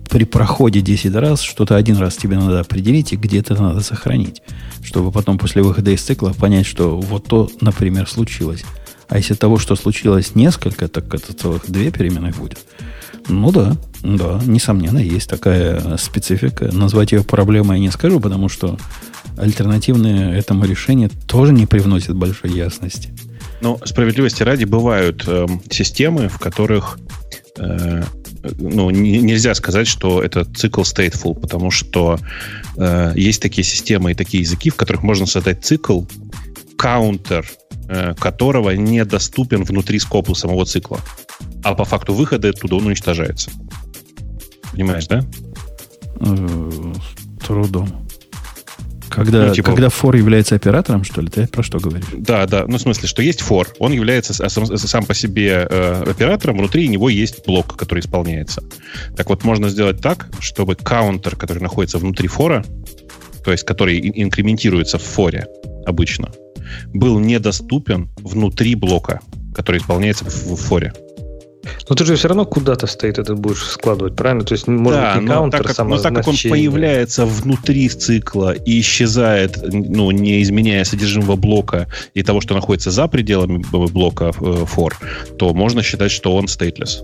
при 0.10 0.24
проходе 0.24 0.82
10 0.82 1.16
раз 1.16 1.42
что-то 1.42 1.76
один 1.76 1.98
раз 1.98 2.16
тебе 2.16 2.38
надо 2.38 2.60
определить 2.60 3.14
и 3.14 3.18
где-то 3.18 3.62
надо 3.62 3.82
сохранить, 3.82 4.42
чтобы 4.84 5.12
потом 5.12 5.38
после 5.38 5.62
выхода 5.62 5.92
из 5.92 6.02
цикла 6.02 6.34
понять, 6.34 6.66
что 6.66 7.00
вот 7.00 7.26
то, 7.26 7.50
например, 7.62 8.08
случилось. 8.08 8.64
А 9.10 9.18
если 9.18 9.36
того, 9.36 9.58
что 9.58 9.76
случилось 9.76 10.36
несколько, 10.36 10.88
так 10.88 11.14
это 11.14 11.34
целых 11.34 11.70
две 11.70 11.92
переменных 11.92 12.38
будет. 12.38 12.60
Ну 13.30 13.52
да, 13.52 13.76
да, 14.04 14.40
несомненно, 14.46 15.00
есть 15.00 15.30
такая 15.30 15.98
специфика. 15.98 16.70
Назвать 16.72 17.12
ее 17.12 17.24
проблемой 17.24 17.78
я 17.78 17.84
не 17.84 17.92
скажу, 17.92 18.20
потому 18.20 18.50
что 18.50 18.78
альтернативные 19.38 20.38
этому 20.38 20.66
решения 20.66 21.10
тоже 21.28 21.54
не 21.54 21.66
привносят 21.66 22.16
большой 22.16 22.52
ясности. 22.52 23.10
Но 23.62 23.80
справедливости 23.84 24.44
ради 24.44 24.66
бывают 24.66 25.24
э, 25.28 25.48
системы, 25.70 26.30
в 26.30 26.38
которых 26.38 27.00
э, 27.58 28.04
ну, 28.58 28.90
не, 28.90 29.20
нельзя 29.20 29.54
сказать, 29.56 29.88
что 29.88 30.22
это 30.22 30.46
цикл 30.46 30.82
stateful, 30.82 31.40
потому 31.40 31.72
что 31.72 32.20
э, 32.78 33.14
есть 33.16 33.42
такие 33.42 33.64
системы 33.64 34.12
и 34.12 34.16
такие 34.16 34.42
языки, 34.42 34.70
в 34.70 34.76
которых 34.76 35.04
можно 35.04 35.26
создать 35.26 35.66
цикл, 35.66 36.04
каунтер 36.78 37.46
э, 37.88 38.14
которого 38.16 38.72
недоступен 38.72 39.64
внутри 39.64 40.00
скопа 40.00 40.36
самого 40.36 40.66
цикла 40.66 41.00
а 41.64 41.76
по 41.76 41.86
факту 41.86 42.14
выхода 42.14 42.50
оттуда 42.50 42.76
он 42.76 42.88
уничтожается. 42.88 43.52
Понимаешь, 44.72 45.08
да? 45.08 45.26
Э, 46.20 46.94
трудом. 47.46 48.07
Когда, 49.10 49.48
ну, 49.48 49.54
типа, 49.54 49.72
когда 49.72 49.88
for 49.88 50.16
является 50.18 50.56
оператором, 50.56 51.04
что 51.04 51.22
ли, 51.22 51.30
ты 51.30 51.48
про 51.48 51.64
что 51.64 51.80
говоришь? 51.80 52.06
Да, 52.14 52.46
да. 52.46 52.66
Ну, 52.68 52.78
в 52.78 52.82
смысле, 52.82 53.08
что 53.08 53.22
есть 53.22 53.42
for, 53.42 53.68
он 53.80 53.92
является 53.92 54.34
сам, 54.34 54.66
сам 54.78 55.06
по 55.06 55.14
себе 55.14 55.68
э, 55.70 56.04
оператором, 56.10 56.58
внутри 56.58 56.88
него 56.88 57.10
есть 57.10 57.46
блок, 57.46 57.76
который 57.78 58.00
исполняется. 58.00 58.64
Так 59.16 59.30
вот, 59.30 59.44
можно 59.44 59.70
сделать 59.70 60.02
так, 60.02 60.28
чтобы 60.40 60.76
каунтер, 60.76 61.36
который 61.36 61.60
находится 61.60 61.98
внутри 61.98 62.28
фора, 62.28 62.66
то 63.44 63.52
есть 63.52 63.64
который 63.64 64.00
инкрементируется 64.00 64.98
в 64.98 65.04
форе 65.04 65.48
обычно, 65.86 66.32
был 66.94 67.20
недоступен 67.20 68.10
внутри 68.18 68.76
блока, 68.76 69.22
который 69.56 69.80
исполняется 69.80 70.26
в, 70.26 70.30
в 70.30 70.56
форе. 70.56 70.94
Но 71.90 71.96
ты 71.96 72.06
же 72.06 72.16
все 72.16 72.28
равно 72.28 72.46
куда-то 72.46 72.88
стоит 72.88 73.20
это 73.20 73.36
будешь 73.36 73.64
складывать, 73.64 74.16
правильно? 74.16 74.44
То 74.44 74.54
есть, 74.54 74.68
может 74.68 75.00
да, 75.00 75.14
быть, 75.14 75.24
не 75.24 75.28
каунтер, 75.28 75.64
так, 75.64 75.76
как, 75.76 75.88
но 75.88 75.98
так 75.98 76.16
как 76.16 76.28
он 76.28 76.36
появляется 76.50 77.26
внутри 77.26 77.90
цикла 77.90 78.54
и 78.54 78.80
исчезает, 78.82 79.58
ну, 79.72 80.12
не 80.12 80.42
изменяя 80.42 80.84
содержимого 80.84 81.36
блока 81.36 81.88
и 82.14 82.24
того, 82.24 82.42
что 82.42 82.54
находится 82.54 82.92
за 82.92 83.08
пределами 83.08 83.64
блока 83.72 84.26
э, 84.26 84.66
for, 84.76 84.94
то 85.38 85.54
можно 85.54 85.84
считать, 85.84 86.12
что 86.12 86.36
он 86.36 86.46
stateless. 86.46 87.02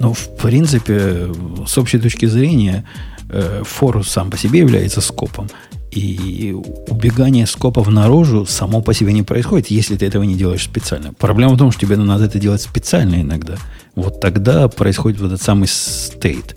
Ну, 0.00 0.12
в 0.12 0.36
принципе, 0.36 1.28
с 1.66 1.78
общей 1.78 1.98
точки 1.98 2.26
зрения, 2.26 2.84
э, 3.30 3.62
for 3.62 4.02
сам 4.04 4.30
по 4.30 4.38
себе 4.38 4.60
является 4.60 5.00
скопом. 5.00 5.48
И 5.96 6.54
убегание 6.88 7.46
скопов 7.46 7.88
наружу 7.88 8.44
само 8.44 8.82
по 8.82 8.92
себе 8.92 9.12
не 9.12 9.22
происходит, 9.22 9.70
если 9.70 9.96
ты 9.96 10.04
этого 10.04 10.24
не 10.24 10.34
делаешь 10.34 10.64
специально. 10.64 11.14
Проблема 11.14 11.54
в 11.54 11.58
том, 11.58 11.70
что 11.70 11.80
тебе 11.80 11.96
надо 11.96 12.24
это 12.26 12.38
делать 12.38 12.60
специально 12.60 13.22
иногда. 13.22 13.56
Вот 13.96 14.20
тогда 14.20 14.68
происходит 14.68 15.18
вот 15.20 15.26
этот 15.32 15.42
самый 15.42 15.66
state. 15.66 16.56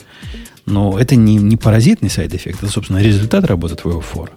Но 0.65 0.99
это 0.99 1.15
не, 1.15 1.35
не 1.35 1.57
паразитный 1.57 2.09
side 2.09 2.27
effect, 2.27 2.59
это, 2.61 2.71
собственно, 2.71 3.01
результат 3.01 3.45
работы 3.45 3.75
твоего 3.75 4.01
фора. 4.01 4.31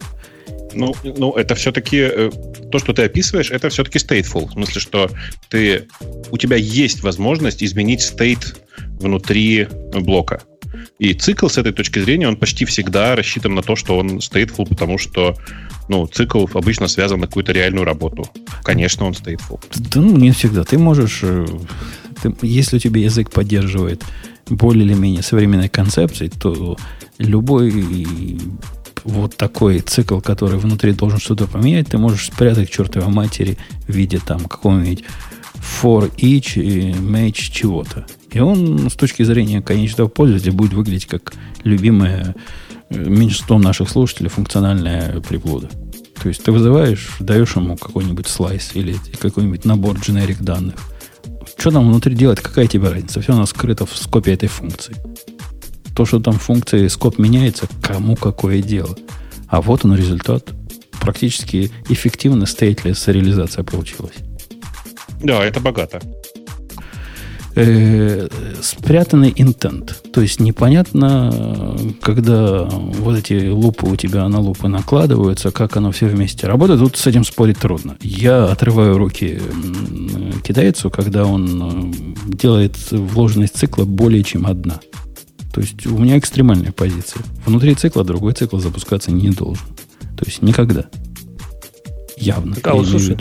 Ну, 0.72 0.94
ну 1.04 1.32
это 1.32 1.54
все-таки 1.54 1.98
э, 1.98 2.30
то, 2.70 2.78
что 2.78 2.94
ты 2.94 3.02
описываешь, 3.02 3.50
это 3.50 3.68
все-таки 3.68 3.98
stateful. 3.98 4.46
В 4.48 4.52
смысле, 4.52 4.80
что 4.80 5.10
ты, 5.50 5.88
у 6.30 6.38
тебя 6.38 6.56
есть 6.56 7.02
возможность 7.02 7.62
изменить 7.62 8.00
state 8.00 8.56
внутри 8.98 9.68
блока. 9.94 10.42
И 10.98 11.14
цикл 11.14 11.48
с 11.48 11.58
этой 11.58 11.72
точки 11.72 11.98
зрения, 11.98 12.28
он 12.28 12.36
почти 12.36 12.64
всегда 12.64 13.16
рассчитан 13.16 13.54
на 13.54 13.62
то, 13.62 13.76
что 13.76 13.98
он 13.98 14.18
stateful, 14.18 14.68
потому 14.68 14.98
что 14.98 15.36
ну, 15.88 16.06
цикл 16.06 16.46
обычно 16.54 16.88
связан 16.88 17.20
на 17.20 17.26
какую-то 17.26 17.52
реальную 17.52 17.84
работу. 17.84 18.28
Конечно, 18.62 19.06
он 19.06 19.12
stateful. 19.12 19.60
Да 19.74 20.00
ну, 20.00 20.16
не 20.16 20.30
всегда. 20.30 20.64
Ты 20.64 20.78
можешь, 20.78 21.20
э, 21.22 21.46
ты, 22.22 22.32
если 22.42 22.76
у 22.76 22.80
тебя 22.80 23.00
язык 23.00 23.30
поддерживает 23.30 24.04
более 24.48 24.84
или 24.84 24.94
менее 24.94 25.22
современной 25.22 25.68
концепции, 25.68 26.28
то 26.28 26.76
любой 27.18 28.38
вот 29.04 29.36
такой 29.36 29.80
цикл, 29.80 30.20
который 30.20 30.58
внутри 30.58 30.92
должен 30.92 31.18
что-то 31.18 31.46
поменять, 31.46 31.88
ты 31.88 31.98
можешь 31.98 32.26
спрятать 32.26 32.70
к 32.70 32.72
чертовой 32.72 33.12
матери 33.12 33.58
в 33.86 33.92
виде 33.92 34.20
там 34.24 34.44
какого-нибудь 34.44 35.04
for 35.82 36.12
each 36.16 36.60
и 36.60 36.92
match 36.92 37.50
чего-то. 37.52 38.06
И 38.32 38.40
он 38.40 38.90
с 38.90 38.94
точки 38.94 39.22
зрения 39.22 39.60
конечного 39.60 40.08
пользователя 40.08 40.52
будет 40.52 40.72
выглядеть 40.72 41.06
как 41.06 41.34
любимая 41.64 42.34
э, 42.88 42.98
меньшинством 42.98 43.60
наших 43.60 43.88
слушателей 43.90 44.30
функциональная 44.30 45.20
приблуда. 45.20 45.68
То 46.22 46.28
есть 46.28 46.42
ты 46.44 46.52
вызываешь, 46.52 47.16
даешь 47.20 47.56
ему 47.56 47.76
какой-нибудь 47.76 48.28
слайс 48.28 48.70
или 48.74 48.96
какой-нибудь 49.18 49.64
набор 49.64 49.98
дженерик 49.98 50.40
данных. 50.40 50.76
Что 51.58 51.70
там 51.70 51.88
внутри 51.88 52.14
делать, 52.14 52.40
какая 52.40 52.66
тебе 52.66 52.88
разница? 52.88 53.20
Все 53.20 53.34
у 53.34 53.36
нас 53.36 53.50
скрыто 53.50 53.86
в 53.86 53.96
скопе 53.96 54.32
этой 54.32 54.48
функции. 54.48 54.96
То, 55.94 56.06
что 56.06 56.20
там 56.20 56.34
функции 56.34 56.88
скоп 56.88 57.18
меняется, 57.18 57.68
кому 57.82 58.16
какое 58.16 58.62
дело. 58.62 58.96
А 59.48 59.60
вот 59.60 59.84
он 59.84 59.94
результат. 59.94 60.50
Практически 61.00 61.70
эффективно 61.88 62.46
стейтлес 62.46 63.06
реализация 63.08 63.64
получилась. 63.64 64.14
Да, 65.22 65.44
это 65.44 65.60
богато. 65.60 66.00
Э, 67.54 68.28
спрятанный 68.62 69.30
intent. 69.30 69.92
То 70.12 70.22
есть 70.22 70.40
непонятно, 70.40 71.76
когда 72.00 72.64
вот 72.64 73.18
эти 73.18 73.48
лупы 73.48 73.86
у 73.86 73.96
тебя 73.96 74.26
на 74.28 74.40
лупы 74.40 74.68
накладываются, 74.68 75.50
как 75.50 75.76
оно 75.76 75.92
все 75.92 76.06
вместе 76.06 76.46
работает. 76.46 76.80
Тут 76.80 76.96
с 76.96 77.06
этим 77.06 77.24
спорить 77.24 77.58
трудно. 77.58 77.96
Я 78.00 78.46
отрываю 78.46 78.96
руки 78.96 79.40
китайцу, 80.42 80.90
когда 80.90 81.26
он 81.26 81.92
э, 81.92 82.34
делает 82.36 82.76
вложенность 82.90 83.56
цикла 83.56 83.84
более 83.84 84.24
чем 84.24 84.46
одна. 84.46 84.80
То 85.52 85.60
есть 85.60 85.86
у 85.86 85.98
меня 85.98 86.18
экстремальная 86.18 86.72
позиция. 86.72 87.22
Внутри 87.44 87.74
цикла 87.74 88.02
другой 88.02 88.32
цикл 88.32 88.58
запускаться 88.58 89.12
не 89.12 89.28
должен. 89.28 89.66
То 90.16 90.24
есть 90.24 90.40
никогда. 90.40 90.86
Явно. 92.16 92.56
А 92.62 92.74
вот 92.74 92.86
слушай. 92.86 93.16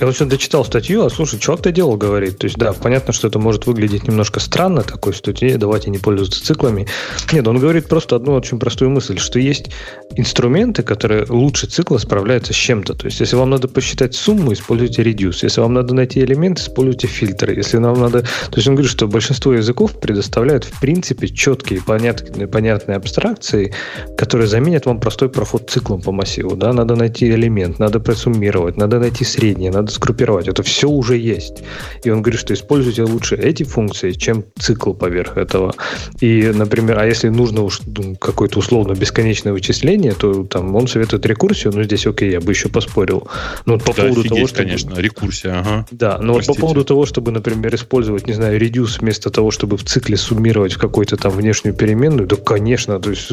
Я 0.00 0.06
вот 0.06 0.16
сегодня 0.16 0.36
дочитал 0.36 0.64
статью, 0.64 1.04
а 1.04 1.10
слушай, 1.10 1.38
чувак-то 1.38 1.70
дело 1.70 1.96
говорит. 1.96 2.38
То 2.38 2.46
есть, 2.46 2.56
да, 2.56 2.72
понятно, 2.72 3.12
что 3.12 3.28
это 3.28 3.38
может 3.38 3.66
выглядеть 3.66 4.08
немножко 4.08 4.40
странно, 4.40 4.82
такой 4.82 5.14
статье, 5.14 5.56
давайте 5.56 5.88
не 5.88 5.98
пользоваться 5.98 6.44
циклами. 6.44 6.88
Нет, 7.32 7.46
он 7.46 7.58
говорит 7.58 7.86
просто 7.86 8.16
одну 8.16 8.34
очень 8.34 8.58
простую 8.58 8.90
мысль, 8.90 9.18
что 9.18 9.38
есть 9.38 9.70
инструменты, 10.16 10.82
которые 10.82 11.26
лучше 11.28 11.68
цикла 11.68 11.98
справляются 11.98 12.52
с 12.52 12.56
чем-то. 12.56 12.94
То 12.94 13.06
есть, 13.06 13.20
если 13.20 13.36
вам 13.36 13.50
надо 13.50 13.68
посчитать 13.68 14.16
сумму, 14.16 14.52
используйте 14.52 15.02
reduce. 15.02 15.38
Если 15.42 15.60
вам 15.60 15.74
надо 15.74 15.94
найти 15.94 16.20
элемент, 16.20 16.58
используйте 16.58 17.06
фильтры. 17.06 17.54
Если 17.54 17.78
нам 17.78 18.00
надо... 18.00 18.22
То 18.22 18.56
есть, 18.56 18.66
он 18.66 18.74
говорит, 18.74 18.90
что 18.90 19.06
большинство 19.06 19.52
языков 19.52 20.00
предоставляют, 20.00 20.64
в 20.64 20.80
принципе, 20.80 21.28
четкие, 21.28 21.80
понятные, 21.80 22.48
понятные 22.48 22.96
абстракции, 22.96 23.72
которые 24.18 24.48
заменят 24.48 24.86
вам 24.86 24.98
простой 24.98 25.28
проход 25.28 25.70
циклом 25.70 26.02
по 26.02 26.10
массиву. 26.10 26.56
Да? 26.56 26.72
Надо 26.72 26.96
найти 26.96 27.30
элемент, 27.30 27.78
надо 27.78 28.00
просуммировать, 28.00 28.76
надо 28.76 28.98
найти 28.98 29.24
среднее, 29.24 29.70
надо 29.70 29.83
сгруппировать. 29.88 30.48
Это 30.48 30.62
все 30.62 30.88
уже 30.88 31.16
есть. 31.16 31.62
И 32.02 32.10
он 32.10 32.22
говорит, 32.22 32.40
что 32.40 32.54
используйте 32.54 33.02
лучше 33.02 33.36
эти 33.36 33.62
функции, 33.62 34.12
чем 34.12 34.44
цикл 34.58 34.92
поверх 34.92 35.36
этого. 35.36 35.74
И, 36.20 36.50
например, 36.54 36.98
а 36.98 37.06
если 37.06 37.28
нужно 37.28 37.62
уж 37.62 37.80
ну, 37.86 38.16
какое-то 38.16 38.58
условно 38.58 38.94
бесконечное 38.94 39.52
вычисление, 39.52 40.12
то 40.12 40.44
там 40.44 40.74
он 40.74 40.88
советует 40.88 41.26
рекурсию, 41.26 41.72
но 41.74 41.82
здесь, 41.82 42.06
окей, 42.06 42.30
я 42.32 42.40
бы 42.40 42.52
еще 42.52 42.68
поспорил. 42.68 43.28
Ну, 43.66 43.78
по 43.78 43.92
да, 43.94 44.02
поводу 44.02 44.20
офигеть, 44.20 44.36
того, 44.36 44.46
что... 44.46 44.56
конечно, 44.56 44.94
рекурсия, 44.98 45.58
ага. 45.58 45.86
Да, 45.90 46.18
но 46.18 46.34
вот 46.34 46.46
по 46.46 46.54
поводу 46.54 46.84
того, 46.84 47.06
чтобы, 47.06 47.32
например, 47.32 47.74
использовать, 47.74 48.26
не 48.26 48.32
знаю, 48.32 48.58
reduce 48.60 49.00
вместо 49.00 49.30
того, 49.30 49.50
чтобы 49.50 49.76
в 49.76 49.84
цикле 49.84 50.16
суммировать 50.16 50.74
в 50.74 50.78
какую-то 50.78 51.16
там 51.16 51.32
внешнюю 51.32 51.74
переменную, 51.74 52.26
да, 52.26 52.36
конечно, 52.36 52.98
то 53.00 53.10
есть 53.10 53.28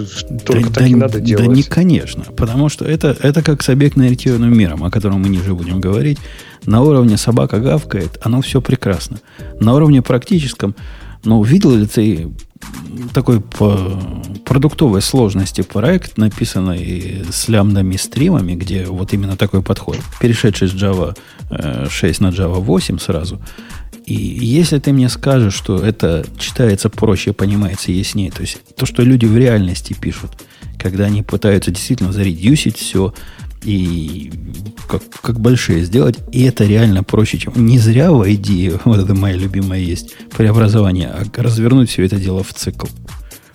только 0.45 0.69
да, 0.69 0.76
так 0.76 0.84
да, 0.84 0.88
и 0.88 0.95
надо 0.95 1.19
делать. 1.19 1.48
Да 1.48 1.53
не 1.53 1.64
конечно, 1.64 2.26
потому 2.36 2.69
что 2.69 2.86
это, 2.86 3.15
это 3.22 3.41
как 3.44 3.61
с 3.61 3.69
объектно-ориентированным 3.69 4.56
миром, 4.57 4.84
о 4.84 4.91
котором 4.91 5.22
мы 5.22 5.30
ниже 5.30 5.53
будем 5.53 5.80
говорить. 5.80 6.19
На 6.65 6.81
уровне 6.81 7.18
собака 7.18 7.59
гавкает, 7.59 8.19
оно 8.23 8.41
все 8.41 8.61
прекрасно. 8.61 9.19
На 9.59 9.73
уровне 9.73 10.01
практическом, 10.01 10.76
ну, 11.23 11.43
видел 11.43 11.76
ли 11.76 11.88
ты 11.88 12.30
такой 13.13 13.41
по 13.41 13.99
продуктовой 14.45 15.01
сложности 15.01 15.61
проект, 15.61 16.18
написанный 16.18 17.23
с 17.31 17.47
лямдами 17.47 17.95
стримами, 17.95 18.53
где 18.53 18.85
вот 18.85 19.13
именно 19.13 19.38
такой 19.38 19.61
подход, 19.61 19.97
перешедший 20.19 20.68
с 20.68 20.73
Java 20.73 21.18
6 21.89 22.22
э, 22.22 22.23
на 22.23 22.30
Java 22.30 22.59
8 22.59 22.99
сразу. 22.99 23.41
И 24.05 24.13
если 24.13 24.80
ты 24.80 24.93
мне 24.93 25.09
скажешь, 25.09 25.53
что 25.53 25.77
это 25.77 26.26
читается 26.38 26.89
проще, 26.89 27.34
понимается 27.34 27.91
яснее, 27.91 28.31
то 28.31 28.41
есть 28.41 28.59
то, 28.76 28.85
что 28.85 29.03
люди 29.03 29.26
в 29.26 29.38
реальности 29.38 29.93
пишут, 29.93 30.31
когда 30.77 31.05
они 31.05 31.22
пытаются 31.23 31.72
действительно 31.72 32.11
заредюсить 32.11 32.77
все, 32.77 33.13
и 33.63 34.31
как, 34.88 35.03
как 35.21 35.39
большие 35.39 35.83
сделать. 35.83 36.17
И 36.31 36.43
это 36.43 36.65
реально 36.65 37.03
проще, 37.03 37.38
чем... 37.38 37.53
Не 37.55 37.79
зря 37.79 38.11
в 38.11 38.21
ID, 38.21 38.81
вот 38.85 38.99
это 38.99 39.13
моя 39.13 39.35
любимая 39.35 39.79
есть, 39.79 40.13
преобразование, 40.35 41.07
а 41.07 41.23
развернуть 41.41 41.89
все 41.89 42.05
это 42.05 42.17
дело 42.17 42.43
в 42.43 42.53
цикл. 42.53 42.88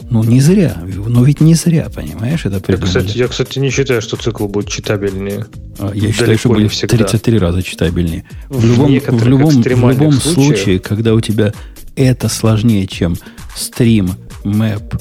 Ну, 0.09 0.23
не 0.23 0.41
зря. 0.41 0.77
Но 0.85 1.25
ведь 1.25 1.41
не 1.41 1.55
зря, 1.55 1.89
понимаешь, 1.93 2.47
это 2.47 2.63
я, 2.69 2.79
кстати, 2.79 3.19
я, 3.19 3.29
кстати, 3.29 3.59
не 3.59 3.71
считаю, 3.71 4.01
что 4.01 4.17
цикл 4.17 4.47
будет 4.47 4.69
читабельнее. 4.69 5.47
А, 5.79 5.91
я 5.95 6.13
считаю, 6.13 6.39
что 6.39 6.51
будет 6.51 6.71
всегда. 6.71 6.99
33 6.99 7.39
раза 7.39 7.63
читабельнее. 7.63 8.25
В, 8.49 8.61
в 8.61 8.65
любом, 8.65 9.19
в 9.19 9.27
любом, 9.27 9.63
в 9.63 9.67
любом 9.67 10.13
случае, 10.13 10.79
когда 10.79 11.13
у 11.15 11.21
тебя 11.21 11.53
это 11.97 12.29
сложнее, 12.29 12.87
чем 12.87 13.17
стрим, 13.57 14.13
мэп, 14.45 14.95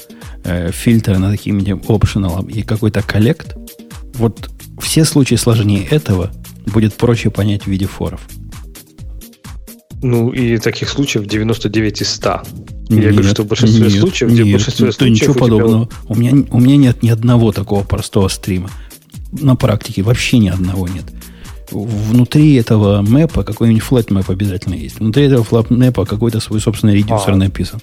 э, 0.43 0.71
фильтр 0.71 1.17
над 1.17 1.31
каким-нибудь 1.33 1.85
optional 1.87 2.49
и 2.49 2.63
какой-то 2.63 3.03
коллект, 3.03 3.55
вот 4.13 4.49
все 4.79 5.05
случаи 5.05 5.35
сложнее 5.35 5.85
этого 5.85 6.31
будет 6.65 6.95
проще 6.95 7.29
понять 7.29 7.63
в 7.63 7.67
виде 7.67 7.85
форов. 7.85 8.21
Ну, 10.01 10.31
и 10.31 10.57
таких 10.57 10.89
случаев 10.89 11.25
99 11.25 12.01
из 12.01 12.09
100. 12.09 12.41
Нет, 12.89 13.03
Я 13.03 13.11
говорю, 13.11 13.29
что 13.29 13.43
в 13.43 13.47
большинстве 13.47 13.87
нет, 13.87 13.99
случаев, 13.99 14.31
нет, 14.31 14.47
в 14.47 14.51
большинстве 14.51 14.91
случаев 14.91 15.11
ничего 15.11 15.33
подобного. 15.33 15.87
Тебя... 15.87 15.97
У, 16.07 16.15
меня, 16.15 16.45
у 16.51 16.59
меня 16.59 16.77
нет 16.77 17.01
ни 17.01 17.09
одного 17.09 17.51
такого 17.51 17.83
простого 17.83 18.27
стрима. 18.27 18.69
На 19.31 19.55
практике 19.55 20.03
вообще 20.03 20.37
ни 20.37 20.49
одного 20.49 20.87
нет. 20.87 21.05
Внутри 21.71 22.53
этого 22.55 23.01
мэпа 23.01 23.43
какой-нибудь 23.43 23.81
flat 23.81 24.13
мэп 24.13 24.29
обязательно 24.29 24.75
есть. 24.75 24.99
Внутри 24.99 25.25
этого 25.25 25.43
flat 25.43 25.73
мэпа 25.73 26.05
какой-то 26.05 26.39
свой 26.39 26.61
собственный 26.61 26.95
редюсер 26.95 27.31
а, 27.31 27.35
написан. 27.35 27.81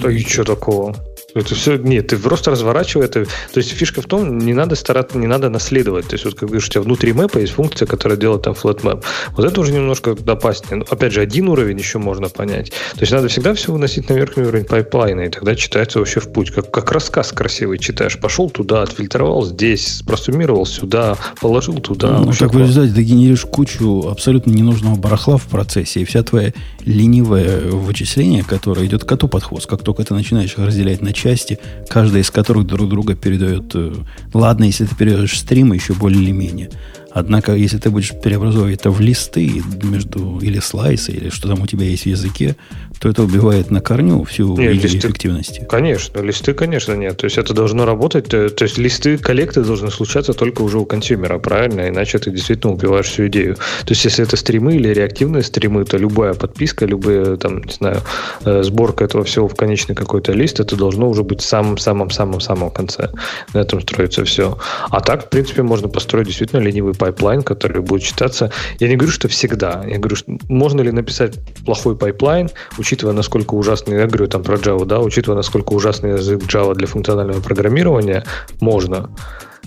Да 0.00 0.10
и 0.10 0.18
что 0.20 0.42
такого? 0.42 0.96
Это 1.34 1.54
все, 1.54 1.76
нет, 1.76 2.08
ты 2.08 2.16
просто 2.16 2.50
разворачивай 2.50 3.06
это. 3.06 3.24
То 3.24 3.58
есть 3.58 3.70
фишка 3.70 4.02
в 4.02 4.06
том, 4.06 4.38
не 4.38 4.54
надо 4.54 4.74
стараться, 4.74 5.18
не 5.18 5.26
надо 5.26 5.48
наследовать. 5.48 6.08
То 6.08 6.14
есть 6.14 6.24
вот 6.24 6.34
как 6.34 6.48
говоришь, 6.48 6.66
у 6.68 6.70
тебя 6.70 6.82
внутри 6.82 7.12
мэпа 7.12 7.38
есть 7.38 7.52
функция, 7.52 7.86
которая 7.86 8.18
делает 8.18 8.42
там 8.42 8.54
flat 8.54 8.82
map. 8.82 9.04
Вот 9.36 9.44
это 9.44 9.60
уже 9.60 9.72
немножко 9.72 10.16
опаснее. 10.26 10.76
Но, 10.78 10.84
опять 10.88 11.12
же, 11.12 11.20
один 11.20 11.48
уровень 11.48 11.78
еще 11.78 11.98
можно 11.98 12.28
понять. 12.28 12.70
То 12.70 13.00
есть 13.00 13.12
надо 13.12 13.28
всегда 13.28 13.54
все 13.54 13.72
выносить 13.72 14.08
на 14.08 14.14
верхний 14.14 14.44
уровень 14.44 14.64
пайплайна, 14.64 15.22
и 15.22 15.28
тогда 15.28 15.54
читается 15.54 15.98
вообще 15.98 16.20
в 16.20 16.32
путь. 16.32 16.50
Как, 16.50 16.70
как 16.70 16.92
рассказ 16.92 17.32
красивый 17.32 17.78
читаешь. 17.78 18.18
Пошел 18.18 18.50
туда, 18.50 18.82
отфильтровал 18.82 19.44
здесь, 19.44 20.02
просуммировал 20.06 20.66
сюда, 20.66 21.16
положил 21.40 21.74
туда. 21.78 22.18
Ну, 22.18 22.32
так 22.32 22.52
в 22.54 22.58
результате 22.58 22.92
ты 22.94 23.02
генеришь 23.02 23.44
кучу 23.44 24.08
абсолютно 24.08 24.50
ненужного 24.50 24.96
барахла 24.96 25.36
в 25.36 25.44
процессе, 25.44 26.00
и 26.00 26.04
вся 26.04 26.22
твоя 26.22 26.52
ленивое 26.84 27.70
вычисление, 27.70 28.42
которое 28.42 28.86
идет 28.86 29.04
коту 29.04 29.28
под 29.28 29.44
хвост, 29.44 29.66
как 29.66 29.82
только 29.82 30.04
ты 30.04 30.14
начинаешь 30.14 30.56
разделять 30.56 31.02
на 31.02 31.12
части, 31.20 31.58
каждая 31.88 32.22
из 32.22 32.30
которых 32.30 32.66
друг 32.66 32.88
друга 32.88 33.14
передает... 33.14 33.74
Э, 33.74 33.94
ладно, 34.32 34.64
если 34.64 34.86
ты 34.86 34.94
передаешь 34.96 35.38
стримы, 35.38 35.76
еще 35.76 35.92
более 35.94 36.22
или 36.22 36.32
менее. 36.32 36.70
Однако, 37.12 37.54
если 37.54 37.78
ты 37.78 37.90
будешь 37.90 38.12
преобразовывать 38.22 38.76
это 38.80 38.90
в 38.90 39.00
листы 39.00 39.62
между 39.82 40.38
или 40.40 40.60
слайсы, 40.60 41.12
или 41.12 41.28
что 41.28 41.48
там 41.48 41.60
у 41.60 41.66
тебя 41.66 41.84
есть 41.84 42.04
в 42.04 42.06
языке, 42.06 42.56
то 43.00 43.08
это 43.08 43.22
убивает 43.22 43.70
на 43.70 43.80
корню 43.80 44.22
всю 44.24 44.56
Нет, 44.58 44.72
идею 44.72 44.82
листы- 44.82 44.98
эффективности. 44.98 45.66
Конечно, 45.68 46.20
листы, 46.20 46.52
конечно, 46.52 46.92
нет. 46.92 47.16
То 47.16 47.24
есть 47.24 47.38
это 47.38 47.54
должно 47.54 47.86
работать. 47.86 48.28
То 48.28 48.52
есть 48.60 48.76
листы 48.76 49.16
коллекты 49.16 49.62
должны 49.62 49.90
случаться 49.90 50.34
только 50.34 50.60
уже 50.60 50.78
у 50.78 50.84
консюмера, 50.84 51.38
правильно? 51.38 51.88
Иначе 51.88 52.18
ты 52.18 52.30
действительно 52.30 52.74
убиваешь 52.74 53.06
всю 53.06 53.28
идею. 53.28 53.56
То 53.56 53.92
есть 53.92 54.04
если 54.04 54.22
это 54.22 54.36
стримы 54.36 54.76
или 54.76 54.88
реактивные 54.88 55.42
стримы, 55.42 55.86
то 55.86 55.96
любая 55.96 56.34
подписка, 56.34 56.84
любая, 56.84 57.36
там, 57.36 57.62
не 57.62 57.72
знаю, 57.72 58.02
э, 58.44 58.62
сборка 58.62 59.04
этого 59.04 59.24
всего 59.24 59.48
в 59.48 59.54
конечный 59.54 59.94
какой-то 59.94 60.32
лист, 60.32 60.60
это 60.60 60.76
должно 60.76 61.08
уже 61.08 61.22
быть 61.22 61.40
в 61.40 61.46
самом-самом-самом-самом 61.46 62.70
конце. 62.70 63.10
На 63.54 63.60
этом 63.60 63.80
строится 63.80 64.26
все. 64.26 64.58
А 64.90 65.00
так, 65.00 65.24
в 65.24 65.28
принципе, 65.30 65.62
можно 65.62 65.88
построить 65.88 66.26
действительно 66.26 66.60
ленивый 66.60 66.92
пайплайн, 66.92 67.42
который 67.42 67.80
будет 67.80 68.02
читаться. 68.02 68.52
Я 68.78 68.88
не 68.88 68.96
говорю, 68.96 69.12
что 69.12 69.26
всегда. 69.28 69.84
Я 69.88 69.96
говорю, 69.96 70.16
что 70.16 70.36
можно 70.48 70.82
ли 70.82 70.92
написать 70.92 71.38
плохой 71.64 71.96
пайплайн, 71.96 72.50
учитывая, 72.90 73.14
насколько 73.14 73.54
ужасный, 73.54 73.98
я 73.98 74.06
говорю 74.08 74.26
там 74.26 74.42
про 74.42 74.56
Java, 74.56 74.84
да, 74.84 74.98
учитывая, 74.98 75.36
насколько 75.36 75.72
ужасный 75.74 76.10
язык 76.10 76.42
Java 76.42 76.74
для 76.74 76.88
функционального 76.88 77.40
программирования, 77.40 78.24
можно. 78.60 79.10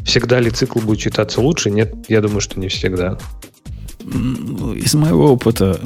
Всегда 0.03 0.41
ли 0.41 0.49
цикл 0.49 0.79
будет 0.79 0.99
читаться 0.99 1.39
лучше? 1.39 1.71
Нет, 1.71 1.93
я 2.09 2.19
думаю, 2.19 2.41
что 2.41 2.59
не 2.59 2.67
всегда. 2.67 3.17
М, 4.01 4.73
Из 4.73 4.93
моего 4.95 5.31
опыта, 5.31 5.79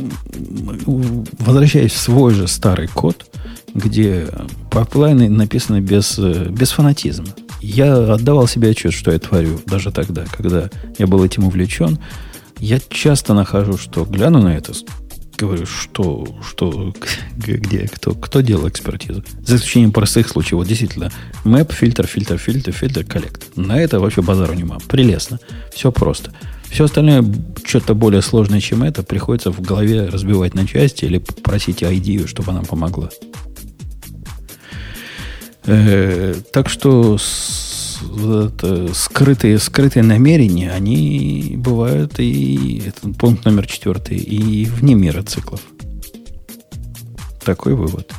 возвращаясь 1.37 1.91
в 1.91 1.99
свой 1.99 2.33
же 2.33 2.47
старый 2.47 2.87
код, 2.87 3.27
где 3.75 4.27
пайплайны 4.71 5.29
написаны 5.29 5.79
без, 5.79 6.17
без 6.17 6.71
фанатизма. 6.71 7.27
Я 7.61 8.13
отдавал 8.13 8.47
себе 8.47 8.71
отчет, 8.71 8.93
что 8.93 9.11
я 9.11 9.19
творю, 9.19 9.59
даже 9.67 9.91
тогда, 9.91 10.25
когда 10.35 10.71
я 10.97 11.05
был 11.05 11.23
этим 11.23 11.43
увлечен. 11.43 11.99
Я 12.57 12.79
часто 12.89 13.35
нахожу, 13.35 13.77
что 13.77 14.05
гляну 14.05 14.41
на 14.41 14.57
это, 14.57 14.73
говорю, 15.37 15.65
что, 15.65 16.25
что, 16.41 16.93
где, 17.37 17.87
кто, 17.87 18.13
кто 18.13 18.41
делал 18.41 18.67
экспертизу. 18.67 19.23
За 19.41 19.55
исключением 19.55 19.91
простых 19.91 20.27
случаев. 20.27 20.53
Вот 20.53 20.67
действительно, 20.67 21.11
map, 21.43 21.71
filter, 21.71 22.07
filter, 22.07 22.37
filter, 22.37 22.71
filter, 22.71 23.03
collect. 23.03 23.55
На 23.55 23.79
это 23.79 23.99
вообще 23.99 24.21
базару 24.21 24.53
нема. 24.53 24.79
Прелестно. 24.87 25.39
Все 25.73 25.91
просто. 25.91 26.33
Все 26.69 26.85
остальное, 26.85 27.23
что-то 27.63 27.93
более 27.93 28.21
сложное, 28.21 28.59
чем 28.59 28.83
это, 28.83 29.03
приходится 29.03 29.51
в 29.51 29.61
голове 29.61 30.07
разбивать 30.09 30.53
на 30.53 30.67
части 30.67 31.05
или 31.05 31.19
просить 31.19 31.81
идею, 31.81 32.27
чтобы 32.27 32.51
она 32.51 32.63
помогла. 32.63 33.09
Э, 35.65 36.33
так 36.51 36.69
что 36.69 37.17
вот 38.01 38.63
это, 38.63 38.93
скрытые, 38.93 39.59
скрытые 39.59 40.03
намерения, 40.03 40.71
они 40.71 41.55
бывают 41.57 42.19
и 42.19 42.83
это 42.85 43.09
пункт 43.13 43.45
номер 43.45 43.67
четвертый, 43.67 44.17
и 44.17 44.65
вне 44.65 44.95
мира 44.95 45.23
циклов. 45.23 45.61
Такой 47.43 47.75
вывод. 47.75 48.11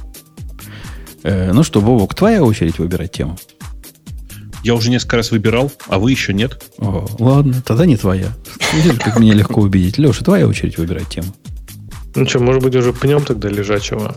Э, 1.23 1.53
ну 1.53 1.63
что, 1.63 1.81
Бобок, 1.81 2.15
твоя 2.15 2.43
очередь 2.43 2.79
выбирать 2.79 3.13
тему. 3.13 3.39
Я 4.65 4.75
уже 4.75 4.91
несколько 4.91 5.17
раз 5.17 5.31
выбирал, 5.31 5.71
а 5.87 5.99
вы 5.99 6.11
еще 6.11 6.35
нет. 6.35 6.63
О, 6.79 7.07
ладно, 7.19 7.63
тогда 7.65 7.87
не 7.87 7.97
твоя. 7.97 8.33
Видишь, 8.75 8.99
как 8.99 9.19
меня 9.19 9.35
легко 9.35 9.61
убедить. 9.61 9.99
Леша, 9.99 10.25
твоя 10.25 10.47
очередь 10.49 10.79
выбирать 10.79 11.09
тему. 11.09 11.29
Ну 12.15 12.27
что, 12.27 12.41
может 12.41 12.63
быть, 12.63 12.75
уже 12.75 12.93
пнем 12.93 13.25
тогда 13.25 13.49
лежачего? 13.49 14.17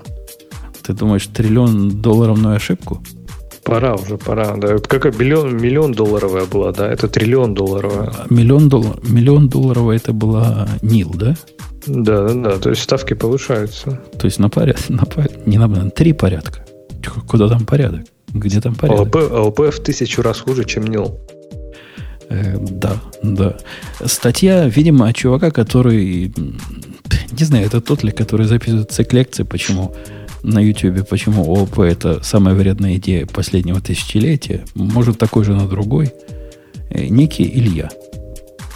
Ты 0.81 0.93
думаешь, 0.93 1.27
триллион 1.27 2.01
долларовную 2.01 2.55
ошибку? 2.55 3.03
Пора 3.63 3.95
уже, 3.95 4.17
пора. 4.17 4.55
Да, 4.57 4.77
какая 4.79 5.13
миллион, 5.13 5.57
миллион 5.57 5.91
долларовая 5.91 6.45
была, 6.45 6.71
да? 6.71 6.91
Это 6.91 7.07
триллион 7.07 7.53
долларовая. 7.53 8.09
А 8.09 8.25
Миллион, 8.29 8.69
доллар, 8.69 8.99
миллион 9.03 9.49
долларовая 9.49 9.97
это 9.97 10.13
была 10.13 10.67
Нил, 10.81 11.11
да? 11.13 11.35
Да, 11.85 12.27
да, 12.27 12.33
да. 12.33 12.57
То 12.57 12.69
есть 12.69 12.81
ставки 12.81 13.13
повышаются. 13.13 13.99
То 14.17 14.25
есть 14.25 14.39
на 14.39 14.49
порядок, 14.49 14.81
на, 14.89 15.05
не 15.45 15.57
на, 15.57 15.67
на 15.67 15.89
три 15.91 16.13
порядка. 16.13 16.65
Куда 17.27 17.47
там 17.47 17.65
порядок? 17.65 18.01
Где 18.33 18.61
там 18.61 18.75
порядок? 18.75 19.15
АОП 19.15 19.59
в 19.59 19.79
тысячу 19.79 20.21
раз 20.21 20.39
хуже, 20.39 20.65
чем 20.65 20.87
НИЛ. 20.87 21.19
Э, 22.29 22.57
да, 22.59 23.01
да. 23.21 23.57
Статья, 24.05 24.67
видимо, 24.67 25.07
от 25.07 25.15
чувака, 25.15 25.51
который... 25.51 26.33
Не 27.31 27.45
знаю, 27.45 27.65
это 27.65 27.81
тот 27.81 28.03
ли, 28.03 28.11
который 28.11 28.45
записывает 28.45 28.91
цикл 28.91 29.17
лекций, 29.17 29.45
почему 29.45 29.93
на 30.43 30.59
YouTube, 30.59 31.07
почему 31.07 31.43
ООП 31.43 31.79
это 31.79 32.21
самая 32.23 32.55
вредная 32.55 32.95
идея 32.95 33.25
последнего 33.25 33.81
тысячелетия. 33.81 34.63
Может, 34.75 35.17
такой 35.17 35.43
же 35.43 35.53
на 35.53 35.67
другой. 35.67 36.13
Э, 36.89 37.07
Некий 37.07 37.43
Илья. 37.45 37.89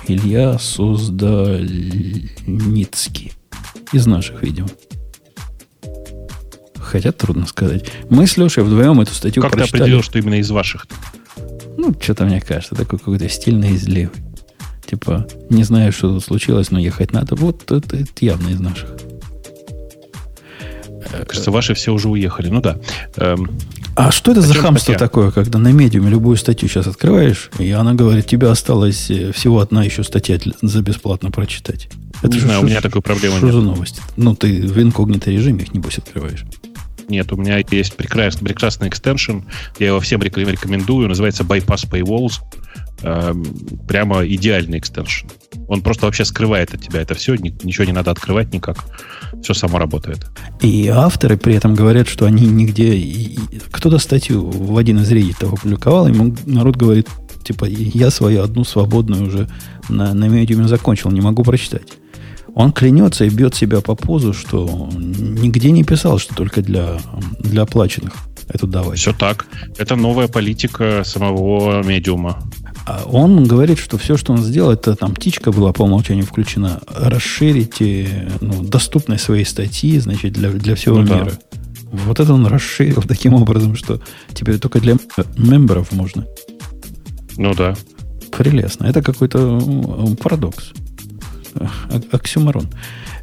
Илья 0.07 0.59
Суздальницкий. 0.59 3.33
Из 3.91 4.05
наших, 4.05 4.43
видимо. 4.43 4.67
Хотя 6.77 7.11
трудно 7.11 7.45
сказать. 7.47 7.85
Мы 8.09 8.27
с 8.27 8.37
Лешей 8.37 8.63
вдвоем 8.63 9.01
эту 9.01 9.13
статью 9.13 9.41
Как 9.41 9.51
ты 9.51 9.57
прочитали. 9.57 9.81
определил, 9.81 10.03
что 10.03 10.19
именно 10.19 10.35
из 10.35 10.49
ваших? 10.51 10.85
Ну, 11.77 11.93
что-то 11.99 12.25
мне 12.25 12.39
кажется, 12.41 12.75
такой 12.75 12.99
какой-то 12.99 13.27
стильный 13.29 13.75
излив. 13.75 14.11
Типа, 14.85 15.25
не 15.49 15.63
знаю, 15.63 15.91
что 15.91 16.13
тут 16.13 16.23
случилось, 16.23 16.69
но 16.71 16.79
ехать 16.79 17.11
надо. 17.11 17.35
Вот 17.35 17.71
это, 17.71 17.97
это 17.97 18.11
явно 18.19 18.49
из 18.49 18.59
наших. 18.59 18.95
Кажется, 21.27 21.51
ваши 21.51 21.73
все 21.73 21.93
уже 21.93 22.09
уехали. 22.09 22.49
Ну 22.49 22.61
да. 22.61 22.77
Эм, 23.17 23.49
А 23.95 24.11
что 24.11 24.31
это 24.31 24.41
за 24.41 24.53
хамство 24.53 24.91
статья? 24.93 24.99
такое, 24.99 25.31
когда 25.31 25.59
на 25.59 25.71
медиуме 25.71 26.09
любую 26.09 26.35
статью 26.37 26.67
сейчас 26.69 26.87
открываешь, 26.87 27.49
и 27.59 27.71
она 27.71 27.93
говорит, 27.93 28.25
тебе 28.27 28.49
осталось 28.49 29.09
э, 29.09 29.31
всего 29.31 29.59
одна 29.59 29.83
еще 29.83 30.03
статья 30.03 30.37
за 30.61 30.81
бесплатно 30.81 31.31
прочитать. 31.31 31.89
Не 32.23 32.33
же 32.39 32.45
знаю, 32.45 32.59
у 32.59 32.63
что- 32.63 32.69
меня 32.71 32.81
такой 32.81 33.01
проблемы 33.01 33.37
Что 33.37 33.45
нет. 33.47 33.55
за 33.55 33.61
новость? 33.61 34.01
Ну, 34.17 34.35
ты 34.35 34.61
в 34.67 34.81
инкогнито 34.81 35.31
режиме 35.31 35.63
их, 35.63 35.73
небось, 35.73 35.97
открываешь. 35.97 36.43
Нет, 37.07 37.31
у 37.31 37.35
меня 37.37 37.61
есть 37.69 37.95
прекрасный, 37.95 38.45
прекрасный 38.45 38.87
экстеншн. 38.87 39.39
Я 39.79 39.87
его 39.87 39.99
всем 39.99 40.21
реком- 40.23 40.47
рекомендую. 40.49 41.07
Называется 41.07 41.43
Bypass 41.43 41.87
Paywalls. 41.87 42.39
Эм, 43.01 43.43
прямо 43.87 44.25
идеальный 44.25 44.79
экстеншн. 44.79 45.27
Он 45.67 45.81
просто 45.81 46.05
вообще 46.05 46.25
скрывает 46.25 46.73
от 46.73 46.81
тебя 46.81 47.01
это 47.01 47.13
все. 47.13 47.35
Ни- 47.35 47.55
ничего 47.63 47.85
не 47.85 47.91
надо 47.91 48.11
открывать 48.11 48.53
никак. 48.53 48.77
Все 49.43 49.53
само 49.53 49.79
работает. 49.79 50.25
И 50.61 50.87
авторы 50.87 51.37
при 51.37 51.55
этом 51.55 51.75
говорят, 51.75 52.07
что 52.07 52.25
они 52.25 52.47
нигде... 52.47 53.37
Кто-то 53.71 53.99
статью 53.99 54.49
в 54.49 54.77
один 54.77 54.99
из 54.99 55.11
реддитов 55.11 55.53
опубликовал, 55.53 56.07
ему 56.07 56.35
народ 56.45 56.77
говорит, 56.77 57.09
типа, 57.43 57.65
я 57.65 58.09
свою 58.11 58.41
одну 58.43 58.63
свободную 58.63 59.27
уже 59.27 59.49
на, 59.89 60.13
на 60.13 60.25
медиуме 60.25 60.67
закончил, 60.67 61.11
не 61.11 61.21
могу 61.21 61.43
прочитать. 61.43 61.87
Он 62.53 62.71
клянется 62.71 63.25
и 63.25 63.29
бьет 63.29 63.53
себя 63.53 63.81
по 63.81 63.95
позу, 63.95 64.33
что 64.33 64.89
нигде 64.93 65.71
не 65.71 65.83
писал, 65.83 66.17
что 66.19 66.33
только 66.33 66.61
для, 66.61 66.99
для 67.39 67.63
оплаченных 67.63 68.13
это 68.47 68.67
давать. 68.67 68.99
Все 68.99 69.13
так. 69.13 69.47
Это 69.77 69.95
новая 69.95 70.27
политика 70.27 71.03
самого 71.03 71.83
медиума. 71.83 72.41
А 72.85 73.03
он 73.05 73.45
говорит, 73.45 73.79
что 73.79 73.97
все, 73.97 74.15
что 74.15 74.33
он 74.33 74.43
сделал, 74.43 74.71
это 74.71 74.95
там 74.95 75.13
птичка 75.13 75.51
была 75.51 75.73
по 75.73 75.83
умолчанию 75.83 76.25
включена, 76.25 76.81
расширить 76.87 77.79
ну, 78.41 78.63
доступность 78.63 79.23
своей 79.23 79.45
статьи, 79.45 79.97
значит, 79.99 80.33
для, 80.33 80.51
для 80.51 80.75
всего 80.75 80.99
Ну 80.99 81.07
да. 81.07 81.15
мира. 81.15 81.31
Вот 81.91 82.19
это 82.19 82.33
он 82.33 82.45
расширил 82.45 83.01
таким 83.07 83.33
образом, 83.33 83.75
что 83.75 83.99
теперь 84.33 84.59
только 84.59 84.79
для 84.79 84.97
мемберов 85.37 85.91
можно. 85.91 86.25
Ну 87.37 87.53
да. 87.53 87.75
Прелестно. 88.37 88.85
Это 88.85 89.01
какой-то 89.01 89.59
парадокс. 90.21 90.73
Э, 91.55 91.67
Оксюмарон. 92.11 92.67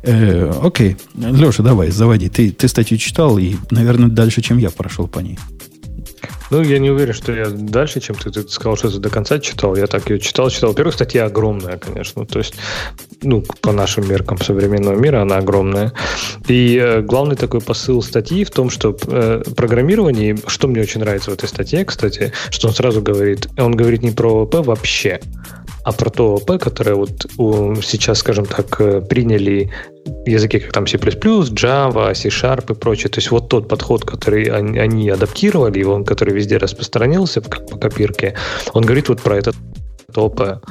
Э, 0.03 0.53
окей. 0.63 0.97
Леша, 1.15 1.63
давай, 1.63 1.91
заводи. 1.91 2.29
Ты, 2.29 2.51
ты 2.51 2.67
статью 2.69 2.99
читал 2.99 3.39
и, 3.39 3.55
наверное, 3.71 4.09
дальше, 4.09 4.43
чем 4.43 4.59
я 4.59 4.71
прошел 4.71 5.07
по 5.07 5.21
ней. 5.21 5.39
Ну, 6.53 6.61
я 6.61 6.79
не 6.79 6.91
уверен, 6.91 7.15
что 7.15 7.33
я 7.33 7.47
дальше, 7.49 7.99
чем 8.01 8.15
ты, 8.15 8.31
ты 8.31 8.47
сказал, 8.47 8.77
что 8.77 8.91
ты 8.91 8.99
до 8.99 9.09
конца 9.09 9.39
читал. 9.39 9.75
Я 9.75 9.87
так 9.87 10.11
ее 10.11 10.19
читал, 10.19 10.51
читал. 10.51 10.69
Во-первых, 10.69 10.93
статья 10.93 11.25
огромная, 11.25 11.79
конечно. 11.79 12.27
То 12.27 12.41
есть, 12.41 12.57
ну, 13.23 13.43
по 13.63 13.73
нашим 13.73 14.07
меркам 14.07 14.37
современного 14.37 14.95
мира 14.95 15.23
она 15.23 15.39
огромная. 15.39 15.95
И 16.49 16.77
э, 16.77 17.01
главный 17.01 17.37
такой 17.37 17.63
посыл 17.63 18.03
статьи 18.03 18.45
в 18.45 18.51
том, 18.51 18.69
что 18.69 18.95
э, 19.07 19.43
программирование, 19.57 20.37
что 20.47 20.69
мне 20.69 20.83
очень 20.83 21.01
нравится 21.01 21.31
в 21.31 21.35
этой 21.35 21.49
статье, 21.49 21.87
кстати, 21.87 22.35
что 22.51 22.69
он 22.69 22.75
сразу 22.75 23.01
говорит, 23.01 23.49
он 23.57 23.75
говорит 23.75 24.03
не 24.03 24.11
про 24.11 24.43
ОП 24.43 24.57
вообще, 24.57 25.21
а 25.85 25.93
про 25.93 26.11
то 26.11 26.35
ОП, 26.35 26.61
которое 26.61 26.97
вот 26.97 27.27
сейчас, 27.83 28.19
скажем 28.19 28.45
так, 28.45 28.79
э, 28.79 29.01
приняли 29.01 29.71
языки, 30.27 30.59
как 30.59 30.73
там 30.73 30.87
C++, 30.87 30.97
Java, 30.97 32.15
C-Sharp 32.15 32.73
и 32.73 32.75
прочее. 32.75 33.09
То 33.11 33.19
есть 33.19 33.31
вот 33.31 33.49
тот 33.49 33.69
подход, 33.69 34.05
который 34.05 34.45
они, 34.45 34.79
они 34.79 35.11
адаптировали, 35.11 35.81
и 35.81 35.85
он, 35.85 36.05
который 36.05 36.35
везде 36.35 36.57
распространился 36.57 37.41
как 37.41 37.67
по 37.67 37.79
копирке, 37.79 38.35
он 38.73 38.83
говорит 38.85 39.09
вот 39.09 39.21
про 39.21 39.37
этот 39.37 39.57
ОП. 40.15 40.65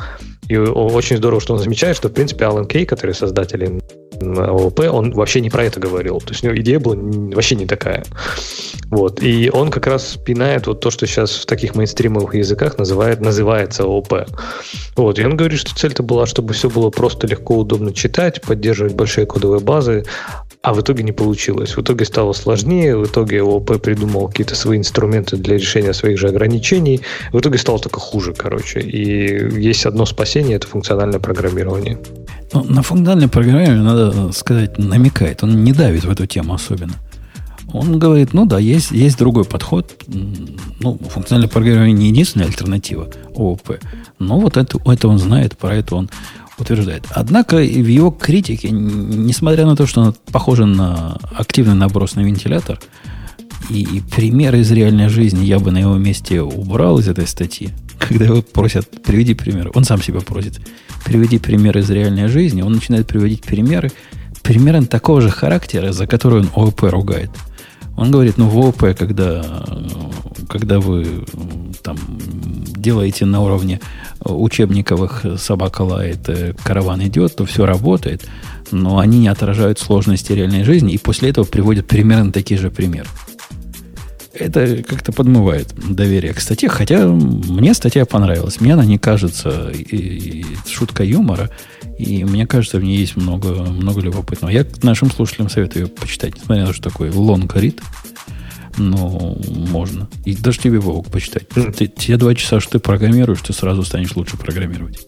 И 0.51 0.57
очень 0.57 1.15
здорово, 1.15 1.39
что 1.39 1.53
он 1.53 1.59
замечает, 1.59 1.95
что, 1.95 2.09
в 2.09 2.11
принципе, 2.11 2.43
Alan 2.43 2.67
Кей, 2.67 2.85
который 2.85 3.15
создатель 3.15 3.79
ООП, 4.19 4.81
он 4.91 5.13
вообще 5.13 5.39
не 5.39 5.49
про 5.49 5.63
это 5.63 5.79
говорил. 5.79 6.19
То 6.19 6.31
есть 6.31 6.43
у 6.43 6.47
него 6.47 6.59
идея 6.59 6.77
была 6.77 6.97
вообще 6.97 7.55
не 7.55 7.65
такая. 7.65 8.03
Вот. 8.87 9.23
И 9.23 9.49
он 9.49 9.71
как 9.71 9.87
раз 9.87 10.17
пинает 10.17 10.67
вот 10.67 10.81
то, 10.81 10.91
что 10.91 11.07
сейчас 11.07 11.37
в 11.37 11.45
таких 11.45 11.75
мейнстримовых 11.75 12.35
языках 12.35 12.77
называет, 12.77 13.21
называется 13.21 13.83
ООП. 13.83 14.25
Вот. 14.97 15.19
И 15.19 15.23
он 15.23 15.37
говорит, 15.37 15.57
что 15.57 15.73
цель-то 15.73 16.03
была, 16.03 16.25
чтобы 16.25 16.53
все 16.53 16.69
было 16.69 16.89
просто 16.89 17.27
легко, 17.27 17.57
удобно 17.57 17.93
читать, 17.93 18.41
поддерживать 18.41 18.93
большие 18.93 19.25
кодовые 19.25 19.61
базы, 19.61 20.03
а 20.63 20.73
в 20.73 20.81
итоге 20.81 21.03
не 21.03 21.11
получилось. 21.11 21.75
В 21.75 21.81
итоге 21.81 22.05
стало 22.05 22.33
сложнее, 22.33 22.95
в 22.95 23.05
итоге 23.05 23.41
ООП 23.41 23.81
придумал 23.81 24.27
какие-то 24.27 24.55
свои 24.55 24.77
инструменты 24.77 25.37
для 25.37 25.55
решения 25.55 25.93
своих 25.93 26.19
же 26.19 26.27
ограничений. 26.27 27.01
В 27.33 27.39
итоге 27.39 27.57
стало 27.57 27.79
только 27.79 27.99
хуже, 27.99 28.33
короче. 28.33 28.79
И 28.79 29.59
есть 29.59 29.85
одно 29.85 30.05
спасение, 30.05 30.57
это 30.57 30.67
функциональное 30.67 31.19
программирование. 31.19 31.97
Ну, 32.53 32.63
на 32.63 32.83
функциональное 32.83 33.27
программирование, 33.27 33.83
надо 33.83 34.31
сказать, 34.33 34.77
намекает. 34.77 35.43
Он 35.43 35.63
не 35.63 35.73
давит 35.73 36.05
в 36.05 36.11
эту 36.11 36.27
тему 36.27 36.53
особенно. 36.53 36.93
Он 37.73 37.97
говорит, 37.97 38.33
ну 38.33 38.45
да, 38.45 38.59
есть, 38.59 38.91
есть 38.91 39.17
другой 39.17 39.45
подход. 39.45 39.95
Ну, 40.07 40.99
функциональное 41.09 41.49
программирование 41.49 41.97
не 41.97 42.09
единственная 42.09 42.47
альтернатива 42.47 43.09
ООП. 43.35 43.77
Но 44.19 44.39
вот 44.39 44.57
это, 44.57 44.77
это 44.85 45.07
он 45.07 45.17
знает, 45.17 45.57
про 45.57 45.75
это 45.75 45.95
он 45.95 46.09
утверждает. 46.57 47.05
Однако 47.09 47.57
в 47.57 47.87
его 47.87 48.11
критике, 48.11 48.69
несмотря 48.71 49.65
на 49.65 49.75
то, 49.75 49.85
что 49.85 50.01
он 50.01 50.15
похоже 50.31 50.65
на 50.65 51.17
активный 51.35 51.75
наброс 51.75 52.15
на 52.15 52.21
вентилятор, 52.21 52.79
и 53.69 54.01
примеры 54.13 54.59
из 54.59 54.71
реальной 54.71 55.07
жизни 55.07 55.45
я 55.45 55.59
бы 55.59 55.71
на 55.71 55.77
его 55.77 55.95
месте 55.95 56.41
убрал 56.41 56.99
из 56.99 57.07
этой 57.07 57.27
статьи, 57.27 57.69
когда 57.99 58.25
его 58.25 58.41
просят, 58.41 58.89
приведи 59.03 59.33
пример. 59.33 59.71
Он 59.73 59.83
сам 59.83 60.01
себя 60.01 60.19
просит, 60.19 60.59
приведи 61.05 61.39
пример 61.39 61.77
из 61.77 61.89
реальной 61.89 62.27
жизни. 62.27 62.61
Он 62.61 62.73
начинает 62.73 63.07
приводить 63.07 63.41
примеры, 63.43 63.91
примерно 64.41 64.85
такого 64.87 65.21
же 65.21 65.29
характера, 65.29 65.93
за 65.93 66.07
который 66.07 66.41
он 66.41 66.49
ООП 66.53 66.83
ругает. 66.83 67.31
Он 68.01 68.09
говорит, 68.09 68.39
ну 68.39 68.49
в 68.49 68.57
ООП, 68.57 68.97
когда, 68.97 69.45
когда 70.49 70.79
вы 70.79 71.23
там 71.83 71.97
делаете 72.75 73.25
на 73.25 73.41
уровне 73.41 73.79
учебниковых 74.25 75.23
собака 75.37 75.83
лает, 75.83 76.27
э, 76.27 76.55
караван 76.63 77.03
идет, 77.03 77.35
то 77.35 77.45
все 77.45 77.63
работает, 77.67 78.27
но 78.71 78.97
они 78.97 79.19
не 79.19 79.27
отражают 79.27 79.77
сложности 79.77 80.33
реальной 80.33 80.63
жизни, 80.63 80.93
и 80.93 80.97
после 80.97 81.29
этого 81.29 81.45
приводят 81.45 81.85
примерно 81.85 82.31
такие 82.31 82.59
же 82.59 82.71
примеры. 82.71 83.07
Это 84.33 84.81
как-то 84.83 85.11
подмывает 85.11 85.73
доверие 85.75 86.33
к 86.33 86.39
статье, 86.39 86.69
хотя 86.69 87.05
мне 87.07 87.73
статья 87.73 88.05
понравилась. 88.05 88.61
Мне 88.61 88.73
она 88.73 88.85
не 88.85 88.97
кажется 88.97 89.71
и, 89.71 89.83
и 89.83 90.45
шутка 90.69 91.03
юмора, 91.03 91.49
и 91.97 92.23
мне 92.23 92.47
кажется, 92.47 92.77
в 92.77 92.83
ней 92.83 92.97
есть 92.97 93.17
много, 93.17 93.49
много 93.49 94.01
любопытного. 94.01 94.51
Я 94.51 94.65
нашим 94.83 95.11
слушателям 95.11 95.49
советую 95.49 95.85
ее 95.85 95.89
почитать, 95.89 96.35
несмотря 96.35 96.61
на 96.63 96.67
то, 96.69 96.73
что 96.73 96.89
такой 96.89 97.09
long 97.09 97.47
read, 97.47 97.81
но 98.77 99.37
можно. 99.49 100.09
И 100.25 100.35
даже 100.35 100.59
тебе, 100.59 100.79
Вовок, 100.79 101.07
почитать. 101.07 101.43
Mm. 101.49 101.73
Ты, 101.73 101.87
те 101.87 102.17
два 102.17 102.33
часа, 102.33 102.59
что 102.59 102.73
ты 102.73 102.79
программируешь, 102.79 103.41
ты 103.41 103.53
сразу 103.53 103.83
станешь 103.83 104.15
лучше 104.15 104.37
программировать. 104.37 105.05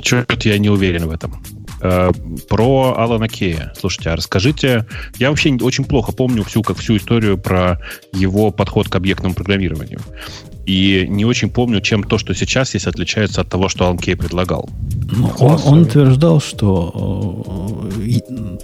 Черт, 0.00 0.44
я 0.44 0.58
не 0.58 0.68
уверен 0.68 1.06
в 1.06 1.12
этом. 1.12 1.42
Э, 1.84 2.12
про 2.48 2.94
Алана 2.96 3.28
Кея. 3.28 3.72
Слушайте, 3.76 4.10
а 4.10 4.16
расскажите... 4.16 4.86
Я 5.18 5.30
вообще 5.30 5.56
очень 5.60 5.84
плохо 5.84 6.12
помню 6.12 6.44
всю, 6.44 6.62
как 6.62 6.78
всю 6.78 6.96
историю 6.96 7.38
про 7.38 7.80
его 8.12 8.52
подход 8.52 8.88
к 8.88 8.94
объектному 8.94 9.34
программированию. 9.34 10.00
И 10.64 11.06
не 11.08 11.24
очень 11.24 11.50
помню, 11.50 11.80
чем 11.80 12.04
то, 12.04 12.18
что 12.18 12.34
сейчас 12.34 12.74
есть, 12.74 12.86
отличается 12.86 13.40
от 13.40 13.48
того, 13.48 13.68
что 13.68 13.86
Алан 13.86 13.98
Кей 13.98 14.14
предлагал. 14.14 14.70
Ну, 15.10 15.32
он, 15.40 15.60
он 15.64 15.82
утверждал, 15.82 16.40
что 16.40 17.90
э, 17.98 18.58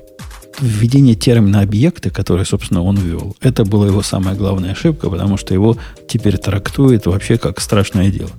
введение 0.61 1.16
термина 1.16 1.62
объекты, 1.62 2.11
который, 2.11 2.47
собственно, 2.47 2.85
он 2.85 2.99
ввел, 2.99 3.36
это 3.40 3.65
была 3.65 3.89
его 3.89 4.03
самая 4.03 4.36
главная 4.36 4.73
ошибка, 4.73 5.11
потому 5.11 5.36
что 5.36 5.55
его 5.55 5.77
теперь 6.09 6.39
трактует 6.39 7.07
вообще 7.07 7.36
как 7.36 7.61
страшное 7.61 8.11
дело. 8.11 8.31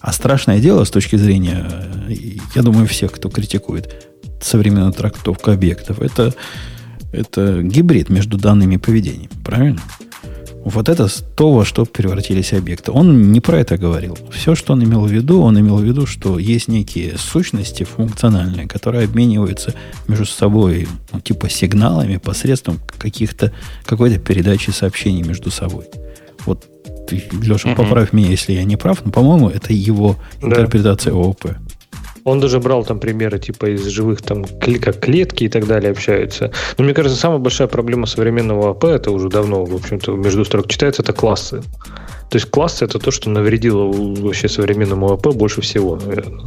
А 0.00 0.12
страшное 0.12 0.60
дело 0.60 0.84
с 0.84 0.90
точки 0.90 1.16
зрения, 1.16 1.68
я 2.54 2.62
думаю, 2.62 2.86
всех, 2.86 3.12
кто 3.12 3.28
критикует 3.28 4.09
современную 4.40 4.92
трактовку 4.92 5.50
объектов, 5.50 6.00
это, 6.00 6.34
это 7.12 7.62
гибрид 7.62 8.08
между 8.08 8.38
данными 8.38 8.74
и 8.74 8.78
поведением. 8.78 9.30
Правильно? 9.44 9.80
Вот 10.62 10.90
это 10.90 11.08
то, 11.36 11.52
во 11.52 11.64
что 11.64 11.86
превратились 11.86 12.52
объекты. 12.52 12.92
Он 12.92 13.32
не 13.32 13.40
про 13.40 13.60
это 13.60 13.78
говорил. 13.78 14.18
Все, 14.30 14.54
что 14.54 14.74
он 14.74 14.84
имел 14.84 15.02
в 15.06 15.10
виду, 15.10 15.40
он 15.40 15.58
имел 15.58 15.78
в 15.78 15.82
виду, 15.82 16.04
что 16.04 16.38
есть 16.38 16.68
некие 16.68 17.16
сущности 17.16 17.84
функциональные, 17.84 18.68
которые 18.68 19.04
обмениваются 19.04 19.74
между 20.06 20.26
собой 20.26 20.86
ну, 21.12 21.20
типа 21.20 21.48
сигналами 21.48 22.18
посредством 22.18 22.78
каких-то, 22.98 23.52
какой-то 23.86 24.18
передачи 24.18 24.70
сообщений 24.70 25.22
между 25.22 25.50
собой. 25.50 25.86
Вот, 26.44 26.66
Леша, 27.10 27.74
поправь 27.74 28.12
меня, 28.12 28.28
если 28.28 28.52
я 28.52 28.64
не 28.64 28.76
прав, 28.76 29.02
но, 29.04 29.10
по-моему, 29.10 29.48
это 29.48 29.72
его 29.72 30.16
да. 30.42 30.48
интерпретация 30.48 31.14
ООП. 31.14 31.46
Он 32.24 32.40
даже 32.40 32.60
брал 32.60 32.84
там 32.84 32.98
примеры 32.98 33.38
типа 33.38 33.70
из 33.70 33.86
живых 33.86 34.22
там 34.22 34.44
как 34.80 35.00
клетки 35.00 35.44
и 35.44 35.48
так 35.48 35.66
далее 35.66 35.90
общаются. 35.90 36.52
Но 36.78 36.84
мне 36.84 36.94
кажется, 36.94 37.18
самая 37.18 37.38
большая 37.38 37.68
проблема 37.68 38.06
современного 38.06 38.70
АП, 38.70 38.84
это 38.84 39.10
уже 39.10 39.28
давно, 39.28 39.64
в 39.64 39.74
общем-то, 39.74 40.12
между 40.12 40.44
строк 40.44 40.68
читается, 40.68 41.02
это 41.02 41.12
классы. 41.12 41.62
То 42.30 42.36
есть 42.36 42.50
классы 42.50 42.84
это 42.84 42.98
то, 42.98 43.10
что 43.10 43.28
навредило 43.30 43.90
вообще 43.92 44.48
современному 44.48 45.12
АП 45.12 45.34
больше 45.34 45.60
всего, 45.60 45.96
наверное. 45.96 46.44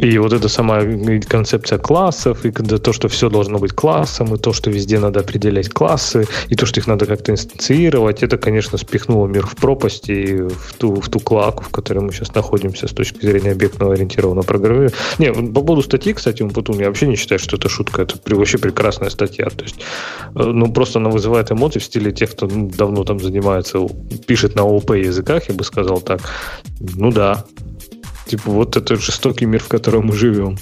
И 0.00 0.18
вот 0.18 0.32
эта 0.32 0.48
сама 0.48 0.80
концепция 1.28 1.78
классов, 1.78 2.44
и 2.44 2.50
то, 2.50 2.92
что 2.92 3.08
все 3.08 3.28
должно 3.28 3.58
быть 3.58 3.72
классом, 3.72 4.34
и 4.34 4.38
то, 4.38 4.52
что 4.52 4.70
везде 4.70 4.98
надо 4.98 5.20
определять 5.20 5.68
классы, 5.68 6.26
и 6.48 6.54
то, 6.54 6.66
что 6.66 6.80
их 6.80 6.86
надо 6.86 7.06
как-то 7.06 7.32
инстанцировать, 7.32 8.22
это, 8.22 8.38
конечно, 8.38 8.78
спихнуло 8.78 9.26
мир 9.26 9.46
в 9.46 9.56
пропасть 9.56 10.08
и 10.08 10.36
в 10.36 10.74
ту, 10.78 10.94
в 10.94 11.08
ту 11.08 11.20
клаку, 11.20 11.64
в 11.64 11.68
которой 11.68 11.98
мы 11.98 12.12
сейчас 12.12 12.34
находимся 12.34 12.88
с 12.88 12.92
точки 12.92 13.26
зрения 13.26 13.52
объектного 13.52 13.92
ориентированного 13.92 14.44
программирования. 14.44 14.94
Не, 15.18 15.32
по 15.32 15.60
поводу 15.60 15.82
статьи, 15.82 16.14
кстати, 16.14 16.42
Умпутун, 16.42 16.78
я 16.80 16.86
вообще 16.86 17.06
не 17.06 17.16
считаю, 17.16 17.38
что 17.38 17.56
это 17.56 17.68
шутка, 17.68 18.02
это 18.02 18.16
вообще 18.26 18.58
прекрасная 18.58 19.10
статья. 19.10 19.50
То 19.50 19.64
есть, 19.64 19.76
э, 20.34 20.42
ну, 20.42 20.72
просто 20.72 20.98
она 20.98 21.10
вызывает 21.10 21.52
эмоции 21.52 21.78
в 21.78 21.84
стиле 21.84 22.12
тех, 22.12 22.30
кто 22.30 22.46
давно 22.46 23.04
там 23.04 23.20
занимается, 23.20 23.86
пишет 24.26 24.54
на 24.54 24.62
ООП 24.62 24.92
языках, 24.92 25.48
я 25.48 25.54
бы 25.54 25.64
сказал 25.64 26.00
так. 26.00 26.20
Ну 26.80 27.12
да, 27.12 27.44
Типа, 28.30 28.52
вот 28.52 28.76
это 28.76 28.94
жестокий 28.94 29.44
мир, 29.44 29.60
в 29.60 29.66
котором 29.66 30.06
мы 30.06 30.14
живем. 30.14 30.56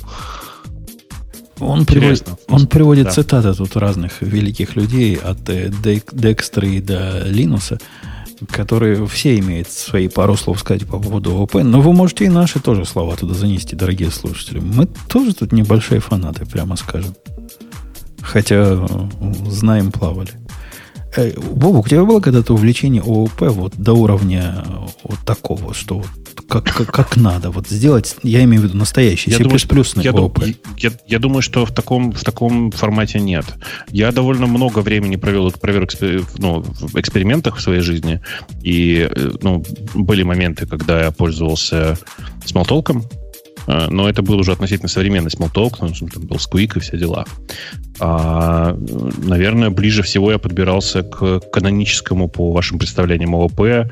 Он 1.60 1.84
приводит, 1.84 2.26
он 2.48 2.66
приводит 2.66 3.04
да. 3.04 3.10
цитаты 3.10 3.52
тут 3.52 3.76
разных 3.76 4.22
великих 4.22 4.74
людей, 4.74 5.16
от 5.16 5.46
э, 5.50 5.70
Декстра 6.12 6.66
до 6.80 7.24
Линуса, 7.26 7.78
которые 8.50 9.06
все 9.06 9.38
имеют 9.38 9.70
свои 9.70 10.08
пару 10.08 10.34
слов 10.36 10.60
сказать 10.60 10.86
по 10.86 10.98
поводу 10.98 11.36
ОП, 11.36 11.56
но 11.56 11.82
вы 11.82 11.92
можете 11.92 12.24
и 12.24 12.30
наши 12.30 12.58
тоже 12.58 12.86
слова 12.86 13.16
туда 13.16 13.34
занести, 13.34 13.76
дорогие 13.76 14.10
слушатели. 14.10 14.60
Мы 14.60 14.86
тоже 14.86 15.34
тут 15.34 15.52
небольшие 15.52 16.00
фанаты, 16.00 16.46
прямо 16.46 16.76
скажем. 16.76 17.14
Хотя 18.22 18.88
знаем, 19.46 19.92
плавали. 19.92 20.30
Э, 21.16 21.38
Бобу, 21.38 21.80
у 21.80 21.86
тебя 21.86 22.04
было 22.04 22.20
когда-то 22.20 22.54
увлечение 22.54 23.02
ООП 23.02 23.40
вот 23.50 23.74
до 23.76 23.92
уровня 23.92 24.64
вот 25.02 25.18
такого, 25.26 25.74
что 25.74 25.98
вот 25.98 26.27
как, 26.47 26.65
как, 26.65 26.93
как 26.93 27.16
надо. 27.16 27.51
Вот 27.51 27.69
сделать, 27.69 28.16
я 28.23 28.44
имею 28.44 28.62
в 28.62 28.65
виду 28.65 28.77
настоящий 28.77 29.31
я 29.31 29.36
C++ 29.36 29.44
думаю, 29.44 29.59
я, 29.97 30.10
ООП. 30.12 30.44
Я, 30.77 30.90
я 31.06 31.19
думаю, 31.19 31.43
что 31.43 31.65
в 31.65 31.73
таком, 31.73 32.12
в 32.12 32.23
таком 32.23 32.70
формате 32.70 33.20
нет. 33.20 33.44
Я 33.90 34.12
довольно 34.12 34.47
много 34.47 34.81
времени 34.81 35.16
провел, 35.16 35.51
провел 35.51 35.86
ну, 36.39 36.60
в 36.60 36.97
экспериментах 36.97 37.56
в 37.56 37.60
своей 37.60 37.81
жизни. 37.81 38.20
И 38.62 39.09
э, 39.10 39.31
ну, 39.43 39.65
были 39.94 40.23
моменты, 40.23 40.66
когда 40.66 41.05
я 41.05 41.10
пользовался 41.10 41.98
смолтолком, 42.44 43.05
э, 43.66 43.89
но 43.90 44.09
это 44.09 44.23
был 44.23 44.39
уже 44.39 44.52
относительно 44.52 44.89
современный 44.89 45.31
Smalltalk, 45.31 45.77
ну, 45.81 46.09
там 46.09 46.27
был 46.27 46.36
Squeak 46.36 46.77
и 46.77 46.81
все 46.81 46.97
дела. 46.97 47.24
А, 48.01 48.77
наверное, 49.19 49.70
ближе 49.70 50.02
всего 50.02 50.31
я 50.31 50.39
подбирался 50.39 51.02
к 51.02 51.40
каноническому, 51.51 52.28
по 52.28 52.52
вашим 52.52 52.78
представлениям, 52.78 53.35
ООП, 53.35 53.90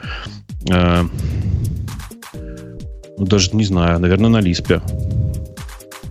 даже 3.18 3.50
не 3.56 3.64
знаю, 3.64 3.98
наверное, 3.98 4.30
на 4.30 4.40
Лиспе. 4.40 4.80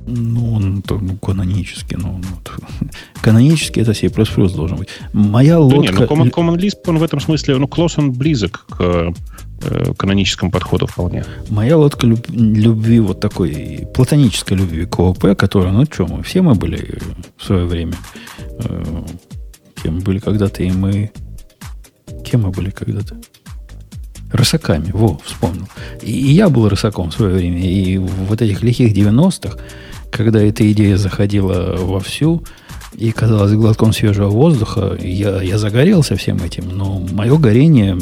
Ну, 0.08 0.54
он 0.54 0.82
то, 0.84 1.00
ну, 1.00 1.18
канонически, 1.18 1.96
ну, 1.96 2.22
ну, 2.24 2.54
канонически 3.22 3.80
это 3.80 3.94
C++ 3.96 4.08
должен 4.10 4.78
быть. 4.78 4.90
Моя 5.14 5.60
лодка... 5.60 5.78
Да 5.78 5.82
не, 5.82 6.00
ну, 6.00 6.06
Common, 6.06 6.32
Common 6.32 6.58
Lisp, 6.58 6.78
он 6.86 7.00
в 7.00 7.04
этом 7.04 7.20
смысле, 7.20 7.58
ну, 7.58 7.66
close 7.66 7.96
он 7.98 8.12
близок 8.12 8.68
к 8.70 9.14
э, 9.64 9.94
каноническому 9.98 10.52
подходу 10.52 10.86
вполне. 10.86 11.26
Моя 11.50 11.78
лодка 11.78 12.06
люб, 12.06 12.28
любви, 12.30 13.00
вот 13.00 13.20
такой, 13.20 13.88
платонической 13.96 14.58
любви 14.58 14.86
к 14.86 15.00
ООП, 15.00 15.36
которая, 15.36 15.74
ну, 15.74 15.86
что 15.86 16.06
мы, 16.06 16.22
все 16.22 16.44
мы 16.44 16.54
были 16.54 17.00
в 17.38 17.44
свое 17.44 17.66
время, 17.66 17.96
э, 18.60 19.06
кем 19.82 20.00
были 20.02 20.20
когда-то, 20.20 20.62
и 20.62 20.72
мы... 20.72 21.12
Кем 22.24 22.44
мы 22.44 22.52
были 22.52 22.70
когда-то? 22.70 23.16
Рысаками, 24.32 24.92
во, 24.92 25.20
вспомнил. 25.24 25.68
И, 26.02 26.12
и 26.12 26.34
я 26.34 26.50
был 26.50 26.68
рысаком 26.68 27.12
в 27.12 27.14
свое 27.14 27.36
время. 27.36 27.62
И 27.62 27.98
вот 27.98 28.42
этих 28.42 28.64
лихих 28.64 28.96
90-х 28.96 29.58
когда 30.16 30.42
эта 30.42 30.72
идея 30.72 30.98
заходила 30.98 31.76
вовсю, 31.78 32.44
и 32.94 33.12
казалось 33.12 33.52
глотком 33.52 33.92
свежего 33.92 34.30
воздуха, 34.30 34.98
я, 35.02 35.42
я 35.42 35.58
загорелся 35.58 36.16
всем 36.16 36.38
этим, 36.38 36.70
но 36.70 37.00
мое 37.12 37.38
горение, 37.38 37.98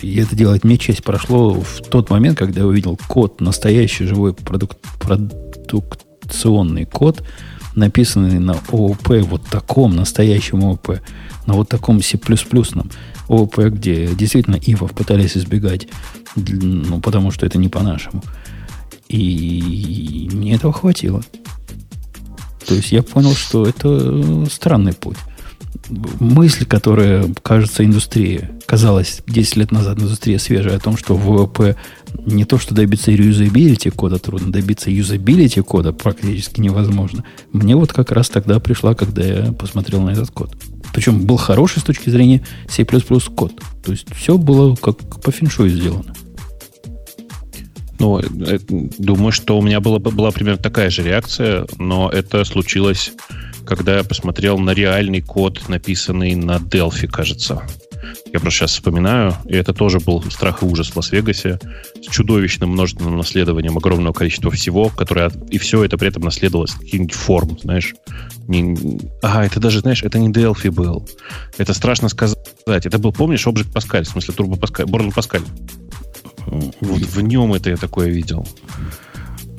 и 0.00 0.16
это 0.16 0.34
делать 0.34 0.64
мне 0.64 0.76
честь, 0.76 1.04
прошло 1.04 1.52
в 1.52 1.80
тот 1.88 2.10
момент, 2.10 2.36
когда 2.36 2.62
я 2.62 2.66
увидел 2.66 2.98
код, 3.06 3.40
настоящий 3.40 4.04
живой 4.04 4.34
продукт, 4.34 4.78
продукционный 4.98 6.84
код, 6.84 7.22
написанный 7.76 8.40
на 8.40 8.54
ООП, 8.72 9.22
вот 9.22 9.42
таком 9.44 9.94
настоящем 9.94 10.64
ООП, 10.64 10.98
на 11.46 11.54
вот 11.54 11.68
таком 11.68 12.02
C++ 12.02 12.18
ООП, 13.28 13.58
где 13.58 14.08
действительно 14.08 14.56
ивов 14.56 14.92
пытались 14.92 15.36
избегать, 15.36 15.88
ну, 16.36 17.00
потому 17.00 17.30
что 17.30 17.46
это 17.46 17.58
не 17.58 17.68
по-нашему. 17.68 18.22
И 19.08 20.28
мне 20.32 20.54
этого 20.54 20.72
хватило. 20.72 21.22
То 22.66 22.74
есть 22.74 22.92
я 22.92 23.02
понял, 23.02 23.34
что 23.34 23.66
это 23.66 24.46
странный 24.50 24.92
путь. 24.92 25.18
Мысль, 26.20 26.64
которая, 26.64 27.28
кажется, 27.42 27.84
индустрии, 27.84 28.50
казалась 28.66 29.22
10 29.26 29.56
лет 29.56 29.72
назад 29.72 29.98
индустрия 29.98 30.38
свежая 30.38 30.76
о 30.76 30.80
том, 30.80 30.96
что 30.96 31.14
в 31.14 31.24
ВВП 31.26 31.76
не 32.24 32.44
то, 32.44 32.58
что 32.58 32.74
добиться 32.74 33.10
юзабилити 33.10 33.90
кода 33.90 34.18
трудно, 34.18 34.52
добиться 34.52 34.90
юзабилити 34.90 35.60
кода 35.60 35.92
практически 35.92 36.60
невозможно. 36.60 37.24
Мне 37.52 37.74
вот 37.74 37.92
как 37.92 38.12
раз 38.12 38.28
тогда 38.28 38.60
пришла, 38.60 38.94
когда 38.94 39.24
я 39.24 39.52
посмотрел 39.52 40.02
на 40.02 40.10
этот 40.10 40.30
код. 40.30 40.54
Причем 40.92 41.24
был 41.24 41.36
хороший 41.36 41.80
с 41.80 41.84
точки 41.84 42.10
зрения 42.10 42.42
C++ 42.68 42.84
код. 42.84 43.52
То 43.84 43.92
есть 43.92 44.06
все 44.14 44.36
было 44.36 44.74
как 44.76 45.20
по 45.22 45.30
феншую 45.30 45.70
сделано. 45.70 46.14
Ну, 47.98 48.18
э, 48.18 48.58
думаю, 48.98 49.30
что 49.30 49.58
у 49.58 49.62
меня 49.62 49.80
была, 49.80 50.00
была 50.00 50.32
примерно 50.32 50.60
такая 50.60 50.90
же 50.90 51.04
реакция, 51.04 51.66
но 51.78 52.10
это 52.10 52.44
случилось, 52.44 53.12
когда 53.64 53.98
я 53.98 54.04
посмотрел 54.04 54.58
на 54.58 54.70
реальный 54.70 55.20
код, 55.20 55.68
написанный 55.68 56.34
на 56.34 56.56
Delphi, 56.56 57.06
кажется. 57.06 57.62
Я 58.32 58.40
просто 58.40 58.60
сейчас 58.60 58.72
вспоминаю, 58.72 59.36
и 59.44 59.54
это 59.54 59.72
тоже 59.72 60.00
был 60.00 60.22
страх 60.30 60.62
и 60.62 60.66
ужас 60.66 60.90
в 60.90 60.96
Лас-Вегасе 60.96 61.60
с 62.02 62.10
чудовищным 62.10 62.70
множественным 62.70 63.16
наследованием 63.16 63.76
огромного 63.76 64.12
количества 64.12 64.50
всего, 64.50 64.88
которое 64.88 65.30
и 65.50 65.58
все 65.58 65.84
это 65.84 65.96
при 65.96 66.08
этом 66.08 66.22
наследовалось 66.22 66.72
каких-нибудь 66.72 67.14
форм, 67.14 67.58
знаешь. 67.62 67.94
Не, 68.48 68.98
а, 69.22 69.44
это 69.44 69.60
даже, 69.60 69.80
знаешь, 69.80 70.02
это 70.02 70.18
не 70.18 70.30
Delphi 70.30 70.70
был. 70.70 71.08
Это 71.58 71.74
страшно 71.74 72.08
сказать. 72.08 72.38
Это 72.66 72.98
был, 72.98 73.12
помнишь, 73.12 73.46
Object 73.46 73.72
Pascal, 73.72 74.02
в 74.02 74.08
смысле 74.08 74.34
Turbo 74.34 74.58
Pascal, 74.58 74.86
Born 74.86 75.14
Pascal. 75.14 75.42
Вот 76.80 77.00
в 77.00 77.20
нем 77.20 77.54
это 77.54 77.70
я 77.70 77.76
такое 77.76 78.08
видел. 78.08 78.46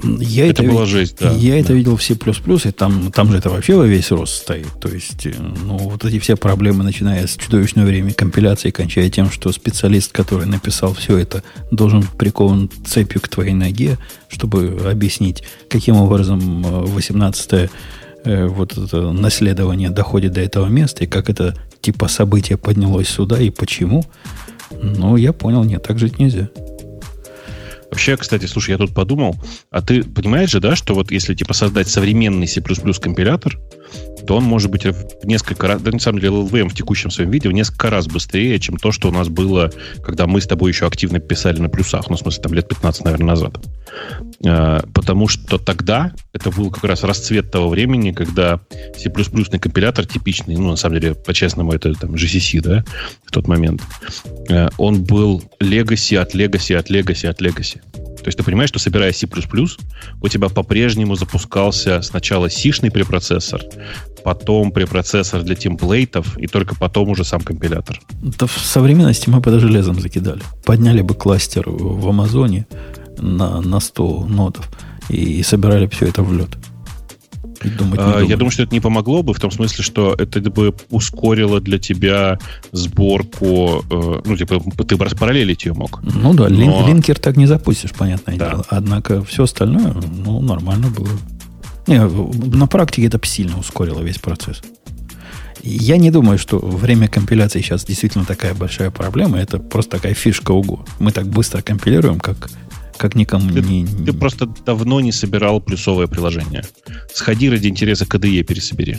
Я 0.04 0.50
это, 0.50 0.64
это 0.64 0.72
была 0.72 0.86
жесть, 0.86 1.18
да. 1.20 1.32
Я 1.32 1.54
да. 1.54 1.60
это 1.60 1.74
видел 1.74 1.96
в 1.96 2.04
C++, 2.04 2.14
и 2.14 2.72
там, 2.72 3.12
там 3.12 3.32
же 3.32 3.38
это 3.38 3.50
вообще 3.50 3.76
во 3.76 3.86
весь 3.86 4.12
рост 4.12 4.36
стоит. 4.36 4.68
То 4.82 4.90
есть, 4.90 5.26
э, 5.26 5.34
ну, 5.38 5.78
вот 5.78 6.04
эти 6.04 6.20
все 6.20 6.36
проблемы, 6.36 6.84
начиная 6.84 7.26
с 7.26 7.38
чудовищного 7.38 7.86
времени 7.86 8.12
компиляции, 8.12 8.72
кончая 8.72 9.10
тем, 9.10 9.32
что 9.32 9.52
специалист, 9.54 10.12
который 10.12 10.46
написал 10.46 10.94
все 10.94 11.18
это, 11.18 11.44
должен 11.72 12.04
прикован 12.04 12.70
цепью 12.86 13.22
к 13.22 13.30
твоей 13.30 13.54
ноге, 13.54 13.98
чтобы 14.28 14.78
объяснить, 14.86 15.44
каким 15.70 15.96
образом 15.96 16.64
18 16.64 17.70
э, 18.26 18.45
вот 18.48 18.78
это 18.78 19.12
наследование 19.12 19.90
доходит 19.90 20.34
до 20.34 20.41
этого 20.41 20.68
места, 20.68 21.04
и 21.04 21.08
как 21.08 21.30
это 21.30 21.56
типа 21.82 22.08
событие 22.08 22.58
поднялось 22.58 23.10
сюда, 23.10 23.40
и 23.40 23.50
почему. 23.50 24.04
Ну, 24.72 25.18
я 25.18 25.34
понял, 25.34 25.64
нет, 25.64 25.84
так 25.84 26.00
жить 26.00 26.20
нельзя. 26.20 26.50
Вообще, 27.91 28.18
кстати, 28.18 28.48
слушай, 28.48 28.72
я 28.72 28.80
тут 28.80 28.91
подумал, 28.91 29.36
а 29.70 29.84
ты 29.84 30.04
понимаешь 30.04 30.50
же, 30.50 30.60
да, 30.60 30.76
что 30.76 30.95
вот 30.95 31.12
если 31.12 31.36
типа 31.36 31.54
создать 31.54 31.88
современный 31.88 32.48
C++ 32.48 32.60
компилятор, 32.60 33.60
то 34.28 34.38
он 34.38 34.44
может 34.44 34.72
быть 34.72 34.86
несколько 35.24 35.68
раз, 35.68 35.82
да, 35.82 35.91
на 35.91 36.00
самом 36.00 36.20
деле, 36.20 36.34
LLVM 36.34 36.70
в 36.70 36.76
текущем 36.76 37.12
своем 37.12 37.32
виде 37.32 37.50
в 37.50 37.52
несколько 37.52 37.90
раз 37.90 38.08
быстрее, 38.08 38.60
чем 38.60 38.78
то, 38.78 38.91
что 38.91 39.10
у 39.10 39.12
нас 39.12 39.28
было, 39.28 39.72
когда 40.04 40.28
мы 40.28 40.41
с 40.41 40.48
тобой 40.48 40.72
еще 40.72 40.88
активно 40.88 41.20
писали 41.20 41.60
на 41.60 41.70
плюсах, 41.70 42.10
ну, 42.10 42.16
в 42.16 42.20
смысле, 42.20 42.41
там 42.41 42.54
лет 42.54 42.68
15, 42.68 43.06
наверное, 43.06 43.28
назад. 43.28 43.58
А, 44.45 44.84
потому 44.94 45.28
что 45.28 45.58
тогда 45.58 46.14
это 46.34 46.52
был 46.52 46.72
как 46.72 46.84
раз 46.86 47.04
расцвет 47.04 47.52
того 47.52 47.70
времени, 47.70 48.12
когда 48.12 48.60
C++ 48.98 49.10
компилятор 49.10 50.06
типичный, 50.06 50.56
ну, 50.56 50.72
на 50.72 50.76
самом 50.76 51.00
деле, 51.00 51.16
по-честному, 51.16 51.72
это 51.72 51.94
там 51.94 52.12
GCC, 52.12 52.62
да, 52.62 52.84
в 53.26 53.32
тот 53.32 53.48
момент, 53.48 53.82
а, 54.50 54.70
он 54.78 55.04
был 55.04 55.44
legacy 55.60 56.18
от 56.18 56.36
legacy 56.36 56.76
от 56.76 56.90
legacy 56.90 57.28
от 57.28 57.41
legacy. 57.41 57.82
То 58.24 58.30
есть 58.30 58.38
ты 58.38 58.44
понимаешь, 58.44 58.70
что 58.70 58.80
собирая 58.80 59.12
C++, 59.12 59.28
у 60.22 60.28
тебя 60.28 60.50
по-прежнему 60.50 61.16
запускался 61.16 62.02
сначала 62.02 62.48
C-шный 62.48 62.90
препроцессор, 62.90 63.62
потом 64.24 64.72
препроцессор 64.72 65.44
для 65.44 65.56
темплейтов, 65.56 66.38
и 66.38 66.48
только 66.48 66.76
потом 66.76 67.10
уже 67.10 67.24
сам 67.26 67.41
компилятор. 67.41 68.00
Да 68.22 68.48
в 68.48 68.58
современности 68.58 69.30
мы 69.30 69.40
бы 69.40 69.60
железом 69.60 70.00
закидали. 70.00 70.41
Подняли 70.66 71.02
бы 71.02 71.14
кластер 71.16 71.70
в 71.70 72.08
Амазоне 72.08 72.66
на, 73.18 73.62
на 73.62 73.80
100 73.80 74.26
нодов 74.28 74.70
и 75.10 75.44
собирали 75.44 75.88
все 75.88 76.08
это 76.08 76.24
в 76.24 76.34
лед. 76.34 76.50
Думать 77.69 77.99
а, 78.02 78.19
я 78.19 78.38
думаю, 78.38 78.52
что 78.52 78.64
это 78.64 78.73
не 78.73 78.80
помогло 78.80 79.23
бы 79.23 79.34
в 79.34 79.40
том 79.40 79.52
смысле, 79.52 79.84
что 79.84 80.15
это 80.18 80.41
бы 80.49 80.76
ускорило 80.90 81.61
для 81.61 81.80
тебя 81.80 82.40
сборку, 82.72 83.84
э, 83.90 84.22
ну, 84.26 84.38
типа, 84.38 84.61
ты 84.85 84.95
бы 84.95 85.06
распараллелить 85.06 85.65
ее 85.65 85.73
мог. 85.73 86.02
Ну 86.03 86.34
да, 86.34 86.49
Но... 86.49 86.88
линкер 86.88 87.19
так 87.19 87.38
не 87.38 87.45
запустишь, 87.45 87.91
понятное 87.91 88.38
да. 88.38 88.49
дело. 88.49 88.65
Однако 88.69 89.23
все 89.23 89.44
остальное, 89.44 89.94
ну, 89.94 90.41
нормально 90.41 90.90
было. 90.90 91.10
Не, 91.88 92.06
на 92.06 92.68
практике 92.68 93.07
это 93.07 93.19
сильно 93.23 93.57
ускорило 93.57 94.02
весь 94.02 94.18
процесс. 94.18 94.61
Я 95.64 95.95
не 95.95 96.11
думаю, 96.11 96.38
что 96.38 96.60
время 96.60 97.07
компиляции 97.07 97.61
сейчас 97.61 97.85
действительно 97.85 98.26
такая 98.26 98.53
большая 98.53 98.91
проблема. 98.91 99.40
Это 99.40 99.60
просто 99.60 99.91
такая 99.91 100.14
фишка 100.14 100.52
УГУ. 100.52 100.85
Мы 100.99 101.11
так 101.11 101.27
быстро 101.27 101.61
компилируем, 101.61 102.19
как 102.19 102.49
как 102.98 103.15
никому 103.15 103.52
ты, 103.52 103.61
не... 103.61 103.86
Ты 103.86 104.14
просто 104.14 104.48
давно 104.65 105.02
не 105.02 105.11
собирал 105.11 105.60
плюсовое 105.61 106.07
приложение. 106.07 106.64
Сходи 107.14 107.49
ради 107.49 107.68
интереса 107.68 108.06
KDE 108.06 108.44
пересобери. 108.44 108.98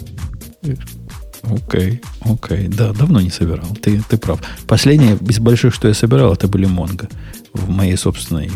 Окей, 1.42 2.00
окей. 2.20 2.68
Да, 2.68 2.92
давно 2.92 3.20
не 3.20 3.30
собирал. 3.30 3.66
Ты, 3.82 4.02
ты 4.08 4.16
прав. 4.16 4.40
Последнее 4.66 5.18
из 5.28 5.38
больших, 5.38 5.74
что 5.74 5.88
я 5.88 5.94
собирал, 5.94 6.32
это 6.32 6.48
были 6.48 6.66
Mongo. 6.66 7.10
В 7.52 7.68
моей 7.68 7.96
собственной... 7.96 8.50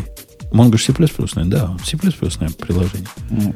Mongo 0.51 0.79
C++, 0.79 0.93
да, 1.45 1.77
C++ 1.85 1.95
приложение. 1.97 3.07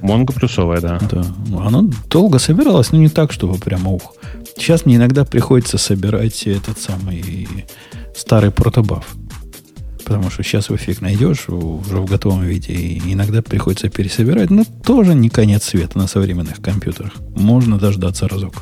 Mongo 0.03 0.31
плюсовое, 0.31 0.79
да. 0.79 0.99
Да. 1.11 1.23
Оно 1.65 1.89
долго 2.07 2.37
собиралось, 2.37 2.91
но 2.91 2.99
не 2.99 3.09
так, 3.09 3.31
чтобы 3.31 3.57
прямо 3.57 3.91
ух. 3.91 4.13
Сейчас 4.55 4.85
мне 4.85 4.97
иногда 4.97 5.25
приходится 5.25 5.79
собирать 5.79 6.45
этот 6.45 6.79
самый 6.79 7.65
старый 8.15 8.51
протобаф. 8.51 9.15
Потому 10.13 10.29
что 10.29 10.43
сейчас 10.43 10.69
в 10.69 10.75
эффект 10.75 11.01
найдешь 11.01 11.49
уже 11.49 11.97
в 11.97 12.05
готовом 12.05 12.43
виде, 12.43 12.71
и 12.71 13.13
иногда 13.13 13.41
приходится 13.41 13.89
пересобирать. 13.89 14.51
Но 14.51 14.63
тоже 14.85 15.15
не 15.15 15.29
конец 15.29 15.63
света 15.63 15.97
на 15.97 16.05
современных 16.05 16.61
компьютерах. 16.61 17.13
Можно 17.35 17.79
дождаться 17.79 18.27
разок. 18.27 18.53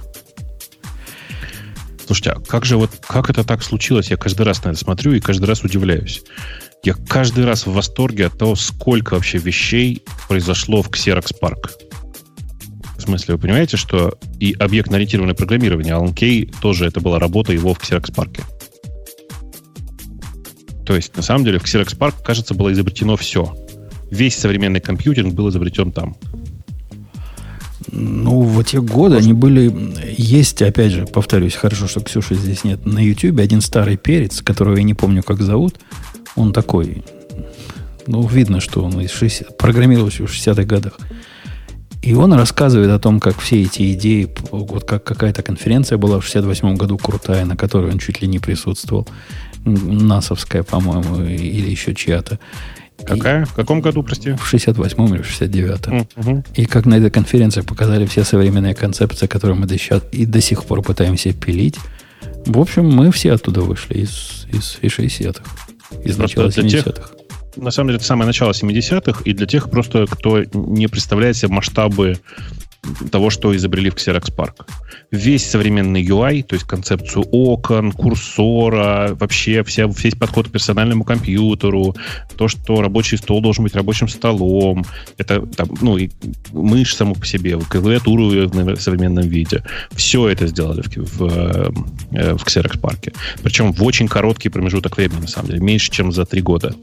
Слушайте, 2.05 2.29
а 2.31 2.39
как 2.39 2.63
же 2.63 2.77
вот, 2.77 2.91
как 3.05 3.29
это 3.29 3.43
так 3.43 3.63
случилось? 3.63 4.11
Я 4.11 4.15
каждый 4.15 4.43
раз 4.43 4.63
на 4.63 4.69
это 4.69 4.79
смотрю 4.79 5.11
и 5.11 5.19
каждый 5.19 5.43
раз 5.43 5.61
удивляюсь. 5.61 6.23
Я 6.85 6.93
каждый 6.93 7.43
раз 7.43 7.65
в 7.65 7.73
восторге 7.73 8.27
от 8.27 8.37
того, 8.37 8.55
сколько 8.55 9.15
вообще 9.15 9.37
вещей 9.37 10.03
произошло 10.29 10.81
в 10.81 10.89
Xerox 10.89 11.33
Park. 11.41 11.69
В 12.97 13.01
смысле, 13.01 13.35
вы 13.35 13.41
понимаете, 13.41 13.75
что 13.75 14.17
и 14.39 14.53
объектно-ориентированное 14.57 15.35
программирование, 15.35 15.95
Alan 15.95 16.49
тоже 16.61 16.85
это 16.85 17.01
была 17.01 17.19
работа 17.19 17.51
его 17.51 17.73
в 17.73 17.81
Xerox 17.81 18.13
Park. 18.13 18.41
То 20.91 20.97
есть, 20.97 21.15
на 21.15 21.23
самом 21.23 21.45
деле, 21.45 21.57
в 21.57 21.63
Xerox 21.63 21.97
Park, 21.97 22.15
кажется, 22.21 22.53
было 22.53 22.69
изобретено 22.73 23.15
все. 23.15 23.55
Весь 24.09 24.35
современный 24.35 24.81
компьютеринг 24.81 25.33
был 25.33 25.49
изобретен 25.49 25.93
там. 25.93 26.17
Ну, 27.93 28.41
в 28.41 28.61
те 28.65 28.81
годы 28.81 29.15
они 29.15 29.31
были... 29.31 29.73
Есть, 30.17 30.61
опять 30.61 30.91
же, 30.91 31.05
повторюсь, 31.05 31.55
хорошо, 31.55 31.87
что 31.87 32.01
Ксюши 32.01 32.35
здесь 32.35 32.65
нет. 32.65 32.85
На 32.85 32.99
YouTube 32.99 33.39
один 33.39 33.61
старый 33.61 33.95
перец, 33.95 34.41
которого 34.41 34.75
я 34.75 34.83
не 34.83 34.93
помню, 34.93 35.23
как 35.23 35.41
зовут, 35.41 35.79
он 36.35 36.51
такой... 36.51 37.05
Ну, 38.05 38.27
видно, 38.27 38.59
что 38.59 38.83
он 38.83 38.99
из 38.99 39.11
60, 39.11 39.57
программировался 39.57 40.23
в 40.23 40.29
60-х 40.29 40.63
годах. 40.65 40.99
И 42.01 42.13
он 42.13 42.33
рассказывает 42.33 42.89
о 42.89 42.99
том, 42.99 43.21
как 43.21 43.39
все 43.39 43.61
эти 43.61 43.93
идеи, 43.93 44.27
вот 44.51 44.83
как 44.83 45.05
какая-то 45.05 45.41
конференция 45.41 45.97
была 45.97 46.19
в 46.19 46.25
68 46.25 46.75
году 46.75 46.97
крутая, 46.97 47.45
на 47.45 47.55
которой 47.55 47.93
он 47.93 47.99
чуть 47.99 48.21
ли 48.21 48.27
не 48.27 48.39
присутствовал. 48.39 49.07
НАСовская, 49.65 50.63
по-моему, 50.63 51.23
или 51.23 51.69
еще 51.69 51.93
чья-то. 51.93 52.39
Какая? 53.05 53.43
И 53.43 53.45
в 53.45 53.53
каком 53.53 53.81
году, 53.81 54.03
прости? 54.03 54.31
В 54.33 54.53
68-м 54.53 55.15
или 55.15 55.21
в 55.21 55.41
69-м. 55.41 56.07
Угу. 56.15 56.43
И 56.55 56.65
как 56.65 56.85
на 56.85 56.95
этой 56.95 57.09
конференции 57.09 57.61
показали 57.61 58.05
все 58.05 58.23
современные 58.23 58.75
концепции, 58.75 59.27
которые 59.27 59.57
мы 59.57 59.65
до, 59.65 59.77
сейчас, 59.77 60.03
и 60.11 60.25
до 60.25 60.41
сих 60.41 60.65
пор 60.65 60.81
пытаемся 60.81 61.33
пилить. 61.33 61.77
В 62.45 62.59
общем, 62.59 62.89
мы 62.89 63.11
все 63.11 63.33
оттуда 63.33 63.61
вышли 63.61 63.95
из, 63.95 64.47
из, 64.51 64.77
из 64.81 64.97
60-х. 64.97 65.43
Из 66.03 66.17
начала 66.17 66.47
70-х. 66.47 67.11
на 67.57 67.71
самом 67.71 67.89
деле, 67.89 67.97
это 67.97 68.05
самое 68.05 68.27
начало 68.27 68.51
70-х, 68.51 69.21
и 69.25 69.33
для 69.33 69.45
тех 69.45 69.69
просто, 69.69 70.05
кто 70.09 70.43
не 70.53 70.87
представляет 70.87 71.37
себе 71.37 71.51
масштабы 71.53 72.17
того, 73.11 73.29
что 73.29 73.55
изобрели 73.55 73.89
в 73.89 73.95
Xerox 73.95 74.33
Park. 74.35 74.65
Весь 75.11 75.49
современный 75.49 76.03
UI, 76.03 76.43
то 76.43 76.55
есть 76.55 76.65
концепцию 76.65 77.23
окон, 77.31 77.91
курсора, 77.91 79.15
вообще 79.19 79.63
вся, 79.63 79.85
весь 79.85 80.15
подход 80.15 80.47
к 80.47 80.51
персональному 80.51 81.03
компьютеру, 81.03 81.95
то, 82.35 82.47
что 82.47 82.81
рабочий 82.81 83.17
стол 83.17 83.41
должен 83.41 83.63
быть 83.63 83.75
рабочим 83.75 84.07
столом, 84.07 84.85
это 85.17 85.45
там, 85.45 85.69
ну, 85.81 85.97
и 85.97 86.09
мышь 86.53 86.95
саму 86.95 87.15
по 87.15 87.25
себе, 87.25 87.59
клавиатуру 87.59 88.29
в 88.47 88.81
современном 88.81 89.27
виде. 89.27 89.63
Все 89.91 90.27
это 90.29 90.47
сделали 90.47 90.81
в, 90.81 90.97
в, 90.97 91.23
э, 92.11 92.33
в 92.35 92.43
Xerox 92.43 92.79
Park. 92.79 93.13
Причем 93.43 93.73
в 93.73 93.83
очень 93.83 94.07
короткий 94.07 94.49
промежуток 94.49 94.97
времени, 94.97 95.21
на 95.21 95.27
самом 95.27 95.49
деле, 95.49 95.59
меньше, 95.59 95.91
чем 95.91 96.11
за 96.11 96.25
три 96.25 96.41
года. 96.41 96.75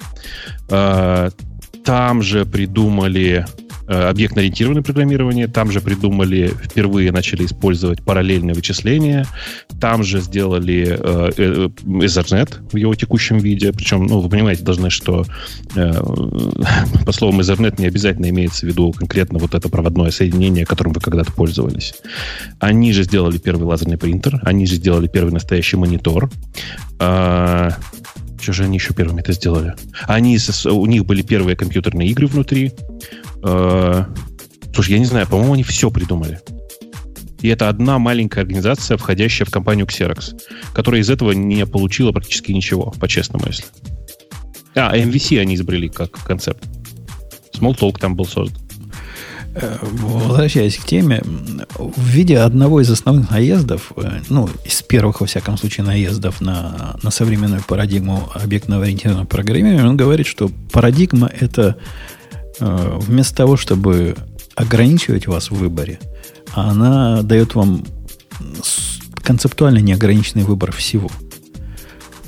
Там 1.88 2.20
же 2.20 2.44
придумали 2.44 3.46
Э, 3.90 4.10
объектно-ориентированное 4.10 4.82
программирование. 4.82 5.48
Там 5.48 5.72
же 5.72 5.80
придумали, 5.80 6.52
впервые 6.62 7.10
начали 7.10 7.46
использовать 7.46 8.02
параллельное 8.02 8.54
вычисление. 8.54 9.24
Там 9.80 10.04
же 10.04 10.20
сделали 10.20 10.86
э, 10.90 11.30
э, 11.38 11.68
Ethernet 11.86 12.70
в 12.70 12.76
его 12.76 12.94
текущем 12.94 13.38
виде. 13.38 13.72
Причем, 13.72 14.04
ну, 14.04 14.20
вы 14.20 14.28
понимаете, 14.28 14.62
должны, 14.62 14.90
что 14.90 15.24
э, 15.74 15.92
по 17.06 17.12
словам 17.12 17.40
Ethernet 17.40 17.80
не 17.80 17.86
обязательно 17.86 18.28
имеется 18.28 18.66
в 18.66 18.68
виду 18.68 18.92
конкретно 18.92 19.38
вот 19.38 19.54
это 19.54 19.70
проводное 19.70 20.10
соединение, 20.10 20.66
которым 20.66 20.92
вы 20.92 21.00
когда-то 21.00 21.32
пользовались. 21.32 21.94
Они 22.60 22.92
же 22.92 23.04
сделали 23.04 23.38
первый 23.38 23.62
лазерный 23.62 23.96
принтер. 23.96 24.38
Они 24.42 24.66
же 24.66 24.74
сделали 24.74 25.08
первый 25.08 25.32
настоящий 25.32 25.78
монитор. 25.78 26.30
Э, 27.00 27.70
что 28.40 28.52
же 28.52 28.64
они 28.64 28.76
еще 28.76 28.94
первыми 28.94 29.20
это 29.20 29.32
сделали? 29.32 29.74
Они, 30.06 30.38
у 30.66 30.86
них 30.86 31.04
были 31.04 31.22
первые 31.22 31.56
компьютерные 31.56 32.08
игры 32.08 32.26
внутри. 32.26 32.72
Э, 33.42 34.04
слушай, 34.74 34.92
я 34.92 34.98
не 34.98 35.04
знаю, 35.04 35.26
по-моему, 35.26 35.54
они 35.54 35.62
все 35.62 35.90
придумали. 35.90 36.40
И 37.40 37.48
это 37.48 37.68
одна 37.68 37.98
маленькая 37.98 38.40
организация, 38.40 38.96
входящая 38.96 39.46
в 39.46 39.50
компанию 39.50 39.86
Xerox, 39.86 40.40
которая 40.72 41.00
из 41.00 41.10
этого 41.10 41.32
не 41.32 41.66
получила 41.66 42.10
практически 42.12 42.52
ничего, 42.52 42.92
по-честному, 42.98 43.46
если. 43.46 43.64
А, 44.74 44.96
MVC 44.96 45.38
они 45.40 45.54
изобрели 45.54 45.88
как 45.88 46.12
концепт. 46.24 46.64
Smalltalk 47.54 47.98
там 47.98 48.16
был 48.16 48.26
создан. 48.26 48.67
Э, 49.60 49.76
возвращаясь 49.82 50.76
к 50.76 50.84
теме, 50.84 51.20
в 51.24 52.00
виде 52.00 52.38
одного 52.38 52.80
из 52.80 52.90
основных 52.90 53.30
наездов, 53.30 53.92
э, 53.96 54.20
ну, 54.28 54.48
из 54.64 54.82
первых, 54.82 55.20
во 55.20 55.26
всяком 55.26 55.58
случае, 55.58 55.84
наездов 55.84 56.40
на, 56.40 56.96
на 57.02 57.10
современную 57.10 57.62
парадигму 57.66 58.30
объектного 58.34 58.84
ориентированного 58.84 59.26
программирования, 59.26 59.88
он 59.88 59.96
говорит, 59.96 60.26
что 60.26 60.50
парадигма– 60.70 61.30
это 61.40 61.76
э, 62.60 62.98
вместо 63.00 63.36
того, 63.36 63.56
чтобы 63.56 64.16
ограничивать 64.54 65.26
вас 65.26 65.50
в 65.50 65.56
выборе, 65.56 65.98
она 66.52 67.22
дает 67.22 67.54
вам 67.54 67.84
концептуально 69.22 69.78
неограниченный 69.78 70.44
выбор 70.44 70.70
всего. 70.72 71.10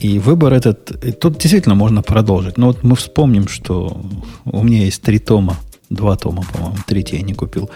И 0.00 0.18
выбор 0.18 0.54
этот, 0.54 1.20
тут 1.20 1.38
действительно 1.38 1.74
можно 1.74 2.02
продолжить. 2.02 2.56
Но 2.56 2.68
вот 2.68 2.82
мы 2.82 2.96
вспомним, 2.96 3.48
что 3.48 4.02
у 4.44 4.62
меня 4.62 4.84
есть 4.84 5.02
три 5.02 5.18
тома 5.18 5.56
два 5.90 6.16
тома, 6.16 6.44
по-моему, 6.52 6.76
третий 6.86 7.16
я 7.16 7.22
не 7.22 7.34
купил, 7.34 7.68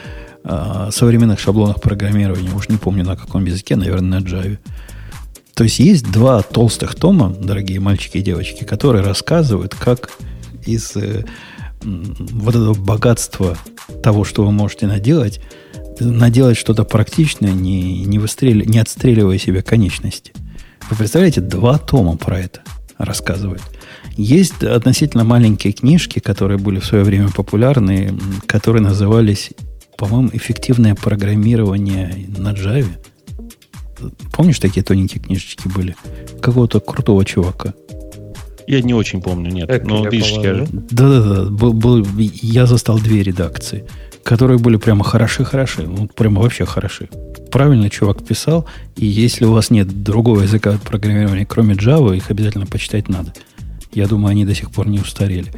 о 0.44 0.90
современных 0.90 1.38
шаблонах 1.38 1.80
программирования, 1.80 2.50
уж 2.54 2.68
не 2.68 2.76
помню 2.76 3.04
на 3.04 3.16
каком 3.16 3.44
языке, 3.44 3.76
наверное, 3.76 4.20
на 4.20 4.24
Java. 4.24 4.58
То 5.54 5.64
есть 5.64 5.78
есть 5.78 6.10
два 6.10 6.42
толстых 6.42 6.94
тома, 6.94 7.30
дорогие 7.30 7.80
мальчики 7.80 8.18
и 8.18 8.22
девочки, 8.22 8.64
которые 8.64 9.04
рассказывают, 9.04 9.74
как 9.74 10.10
из 10.66 10.96
э, 10.96 11.24
вот 11.82 12.54
этого 12.54 12.74
богатства 12.74 13.56
того, 14.02 14.24
что 14.24 14.44
вы 14.44 14.52
можете 14.52 14.86
наделать, 14.86 15.40
наделать 16.00 16.56
что-то 16.56 16.84
практичное, 16.84 17.52
не, 17.52 18.04
не, 18.04 18.18
выстрел... 18.18 18.64
не 18.66 18.78
отстреливая 18.78 19.38
себе 19.38 19.62
конечности. 19.62 20.32
Вы 20.90 20.96
представляете, 20.96 21.40
два 21.40 21.78
тома 21.78 22.16
про 22.16 22.40
это 22.40 22.60
рассказывают. 22.98 23.62
Есть 24.16 24.62
относительно 24.62 25.24
маленькие 25.24 25.72
книжки, 25.72 26.20
которые 26.20 26.58
были 26.58 26.78
в 26.78 26.84
свое 26.84 27.04
время 27.04 27.30
популярны, 27.30 28.14
которые 28.46 28.82
назывались, 28.82 29.50
по-моему, 29.96 30.30
«Эффективное 30.32 30.94
программирование 30.94 32.26
на 32.36 32.52
Java». 32.52 32.90
Помнишь, 34.32 34.58
такие 34.58 34.82
тоненькие 34.82 35.22
книжечки 35.22 35.68
были? 35.68 35.96
Какого-то 36.40 36.80
крутого 36.80 37.24
чувака. 37.24 37.74
Я 38.66 38.82
не 38.82 38.94
очень 38.94 39.20
помню, 39.20 39.50
нет. 39.50 39.68
Это 39.68 39.86
но 39.86 40.04
ты 40.04 40.22
скажешь. 40.22 40.68
Да-да-да. 40.70 41.50
Был, 41.50 41.72
был, 41.72 42.06
я 42.16 42.66
застал 42.66 42.98
две 42.98 43.22
редакции, 43.22 43.84
которые 44.22 44.58
были 44.58 44.76
прямо 44.76 45.04
хороши-хороши. 45.04 45.82
Ну, 45.82 46.08
прямо 46.08 46.40
вообще 46.40 46.64
хороши. 46.64 47.08
Правильно 47.50 47.90
чувак 47.90 48.24
писал, 48.24 48.66
и 48.96 49.06
если 49.06 49.44
у 49.44 49.52
вас 49.52 49.70
нет 49.70 50.02
другого 50.02 50.42
языка 50.42 50.78
программирования, 50.84 51.46
кроме 51.46 51.74
Java, 51.74 52.16
их 52.16 52.30
обязательно 52.30 52.66
почитать 52.66 53.08
надо 53.08 53.32
я 53.94 54.06
думаю, 54.06 54.32
они 54.32 54.44
до 54.44 54.54
сих 54.54 54.70
пор 54.70 54.88
не 54.88 54.98
устарели, 54.98 55.52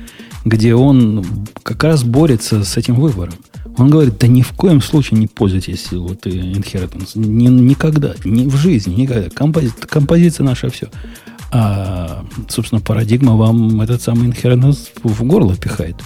где 0.45 0.75
он 0.75 1.25
как 1.63 1.83
раз 1.85 2.05
борется 2.05 2.65
с 2.65 2.77
этим 2.77 2.95
выбором. 2.97 3.35
Он 3.79 3.91
говорит, 3.91 4.19
да 4.19 4.27
ни 4.27 4.43
в 4.43 4.53
коем 4.53 4.81
случае 4.81 5.21
не 5.21 5.27
пользуйтесь 5.27 5.93
вот 5.93 6.27
inheritance. 6.27 7.11
Ни, 7.15 7.49
никогда, 7.49 8.15
ни 8.25 8.49
в 8.49 8.57
жизни, 8.57 8.95
никогда. 8.95 9.29
Компози, 9.29 9.71
композиция 9.89 10.45
наша 10.45 10.71
все. 10.71 10.89
А, 11.53 12.25
собственно, 12.49 12.81
парадигма 12.81 13.37
вам 13.37 13.81
этот 13.83 14.01
самый 14.01 14.31
inheritance 14.31 14.91
в 15.03 15.23
горло 15.25 15.57
пихает. 15.57 15.97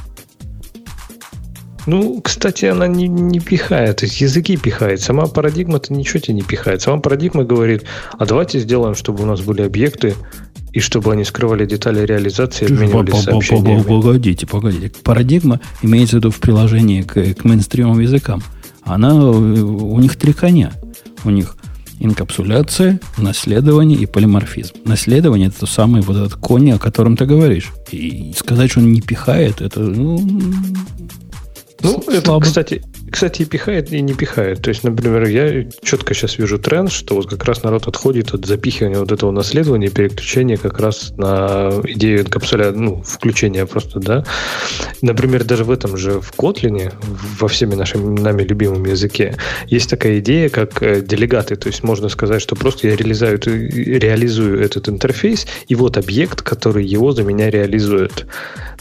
Ну, 1.86 2.20
кстати, 2.20 2.66
она 2.66 2.86
не, 2.86 3.09
не 3.09 3.40
пихает, 3.40 3.98
то 3.98 4.05
есть 4.05 4.20
языки 4.20 4.57
пихает. 4.57 5.01
Сама 5.01 5.27
парадигма-то 5.27 5.93
ничего 5.93 6.20
тебе 6.20 6.35
не 6.35 6.43
пихает. 6.43 6.82
Сама 6.82 7.01
парадигма 7.01 7.44
говорит, 7.44 7.85
а 8.19 8.27
давайте 8.27 8.61
сделаем, 8.61 8.94
чтобы 8.94 9.23
у 9.23 9.27
нас 9.27 9.40
были 9.40 9.62
объекты, 9.62 10.15
и 10.72 10.80
чтобы 10.80 11.12
они 11.12 11.24
скрывали 11.24 11.66
детали 11.66 12.05
реализации 12.05 12.66
обменивались 12.66 13.22
сообщениями. 13.22 13.82
Погодите, 13.82 14.47
погодите. 14.47 14.92
Парадигма 15.02 15.60
имеется 15.82 16.16
в 16.16 16.18
виду 16.20 16.30
в 16.30 16.38
приложении 16.38 17.02
к, 17.02 17.34
к 17.34 17.44
мейнстримовым 17.44 18.01
языкам. 18.01 18.42
Она, 18.84 19.14
у 19.14 19.98
них 19.98 20.16
три 20.16 20.32
коня. 20.32 20.72
У 21.24 21.30
них 21.30 21.56
инкапсуляция, 21.98 22.98
наследование 23.18 23.98
и 23.98 24.06
полиморфизм. 24.06 24.74
Наследование 24.84 25.48
это 25.48 25.60
то 25.60 25.66
самое 25.66 26.02
вот 26.02 26.16
этот 26.16 26.34
конь, 26.34 26.72
о 26.72 26.78
котором 26.78 27.16
ты 27.16 27.26
говоришь. 27.26 27.70
И 27.90 28.32
сказать, 28.36 28.70
что 28.70 28.80
он 28.80 28.92
не 28.92 29.02
пихает, 29.02 29.60
это 29.60 29.80
ну, 29.80 30.18
ну, 31.82 32.02
это, 32.09 32.38
кстати, 32.40 32.82
кстати, 33.11 33.43
и 33.43 33.45
пихает, 33.45 33.93
и 33.93 34.01
не 34.01 34.15
пихает. 34.15 34.62
То 34.62 34.69
есть, 34.69 34.85
например, 34.85 35.27
я 35.27 35.66
четко 35.82 36.15
сейчас 36.15 36.39
вижу 36.39 36.59
тренд, 36.59 36.93
что 36.93 37.16
вот 37.16 37.28
как 37.28 37.45
раз 37.45 37.62
народ 37.62 37.89
отходит 37.89 38.32
от 38.32 38.47
запихивания 38.47 38.99
вот 38.99 39.12
этого 39.12 39.31
наследования, 39.31 39.89
переключения 39.89 40.57
как 40.57 40.78
раз 40.78 41.12
на 41.16 41.70
идею 41.85 42.20
инкапсуля, 42.20 42.73
ну, 42.73 43.03
включения 43.03 43.66
просто, 43.66 44.01
да. 44.01 44.24
Например, 45.03 45.45
даже 45.45 45.65
в 45.65 45.70
этом 45.70 45.97
же, 45.97 46.20
в 46.20 46.32
Kotlin, 46.37 46.93
во 47.39 47.49
всеми 47.49 47.74
нашими 47.74 48.19
нами 48.20 48.43
любимом 48.43 48.85
языке, 48.85 49.37
есть 49.66 49.91
такая 49.91 50.20
идея, 50.20 50.49
как 50.49 50.82
э, 50.82 51.01
делегаты. 51.01 51.57
То 51.57 51.69
есть, 51.69 51.82
можно 51.82 52.09
сказать, 52.09 52.41
что 52.41 52.55
просто 52.55 52.89
я 52.89 52.97
реализую, 52.97 53.41
реализую 53.41 54.62
этот 54.62 54.89
интерфейс, 54.89 55.47
и 55.69 55.74
вот 55.74 55.97
объект, 55.97 56.43
который 56.43 56.85
его 56.85 57.12
за 57.12 57.24
меня 57.24 57.51
реализует. 57.51 58.27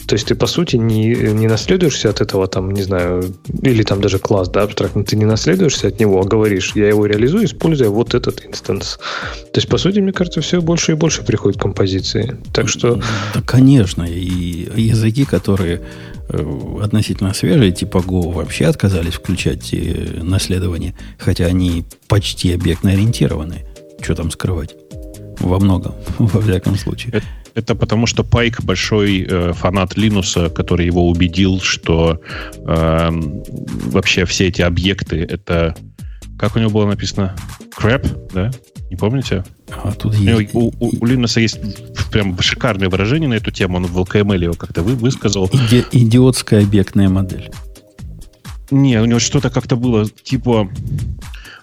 То 0.06 0.14
есть 0.14 0.26
ты, 0.26 0.34
по 0.34 0.46
сути, 0.46 0.76
не, 0.76 1.14
не 1.14 1.46
наследуешься 1.46 2.10
от 2.10 2.20
этого, 2.20 2.48
там, 2.48 2.70
не 2.72 2.82
знаю, 2.82 3.22
или 3.62 3.82
там 3.82 4.00
даже 4.00 4.18
класс, 4.20 4.48
да, 4.48 4.62
абстрактно, 4.62 5.04
ты 5.04 5.16
не 5.16 5.24
наследуешься 5.24 5.88
от 5.88 6.00
него, 6.00 6.20
а 6.20 6.24
говоришь, 6.24 6.72
я 6.74 6.88
его 6.88 7.06
реализую, 7.06 7.44
используя 7.44 7.88
вот 7.88 8.14
этот 8.14 8.44
инстанс. 8.44 8.98
То 9.52 9.58
есть, 9.58 9.68
по 9.68 9.78
сути, 9.78 9.98
мне 10.00 10.12
кажется, 10.12 10.40
все 10.40 10.60
больше 10.60 10.92
и 10.92 10.94
больше 10.94 11.22
приходит 11.22 11.58
к 11.58 11.62
композиции. 11.62 12.36
Так 12.52 12.68
что... 12.68 13.00
Да, 13.34 13.42
конечно. 13.42 14.04
И 14.04 14.68
языки, 14.80 15.24
которые 15.24 15.82
э, 16.28 16.80
относительно 16.82 17.34
свежие, 17.34 17.72
типа 17.72 17.98
Go, 17.98 18.32
вообще 18.32 18.66
отказались 18.66 19.14
включать 19.14 19.72
э, 19.72 20.20
наследование, 20.22 20.94
хотя 21.18 21.46
они 21.46 21.84
почти 22.08 22.52
объектно 22.52 22.90
ориентированы. 22.90 23.64
Что 24.00 24.14
там 24.14 24.30
скрывать? 24.30 24.74
Во 25.40 25.58
многом, 25.58 25.94
во 26.18 26.40
всяком 26.40 26.76
случае. 26.76 27.22
Это 27.54 27.74
потому, 27.74 28.06
что 28.06 28.24
Пайк 28.24 28.62
большой 28.62 29.26
э, 29.28 29.52
фанат 29.52 29.96
Линуса, 29.96 30.50
который 30.50 30.86
его 30.86 31.08
убедил, 31.08 31.60
что 31.60 32.20
э, 32.56 33.10
вообще 33.10 34.24
все 34.24 34.48
эти 34.48 34.62
объекты 34.62 35.22
это 35.22 35.74
как 36.40 36.56
у 36.56 36.58
него 36.58 36.70
было 36.70 36.86
написано? 36.86 37.36
Crap, 37.78 38.30
да? 38.32 38.50
Не 38.88 38.96
помните? 38.96 39.44
А 39.68 39.92
тут 39.92 40.14
есть... 40.14 40.54
у, 40.54 40.72
у, 40.80 40.90
у 41.00 41.04
Линуса 41.04 41.38
есть 41.38 41.58
прям 42.10 42.40
шикарное 42.40 42.88
выражение 42.88 43.28
на 43.28 43.34
эту 43.34 43.50
тему. 43.50 43.76
Он 43.76 43.84
в 43.84 43.98
LKML 43.98 44.44
его 44.44 44.54
как-то 44.54 44.82
вы, 44.82 44.94
высказал. 44.94 45.50
Иди, 45.52 45.84
идиотская 45.92 46.62
объектная 46.62 47.10
модель. 47.10 47.50
Не, 48.70 49.02
у 49.02 49.04
него 49.04 49.18
что-то 49.18 49.50
как-то 49.50 49.76
было 49.76 50.08
типа 50.08 50.70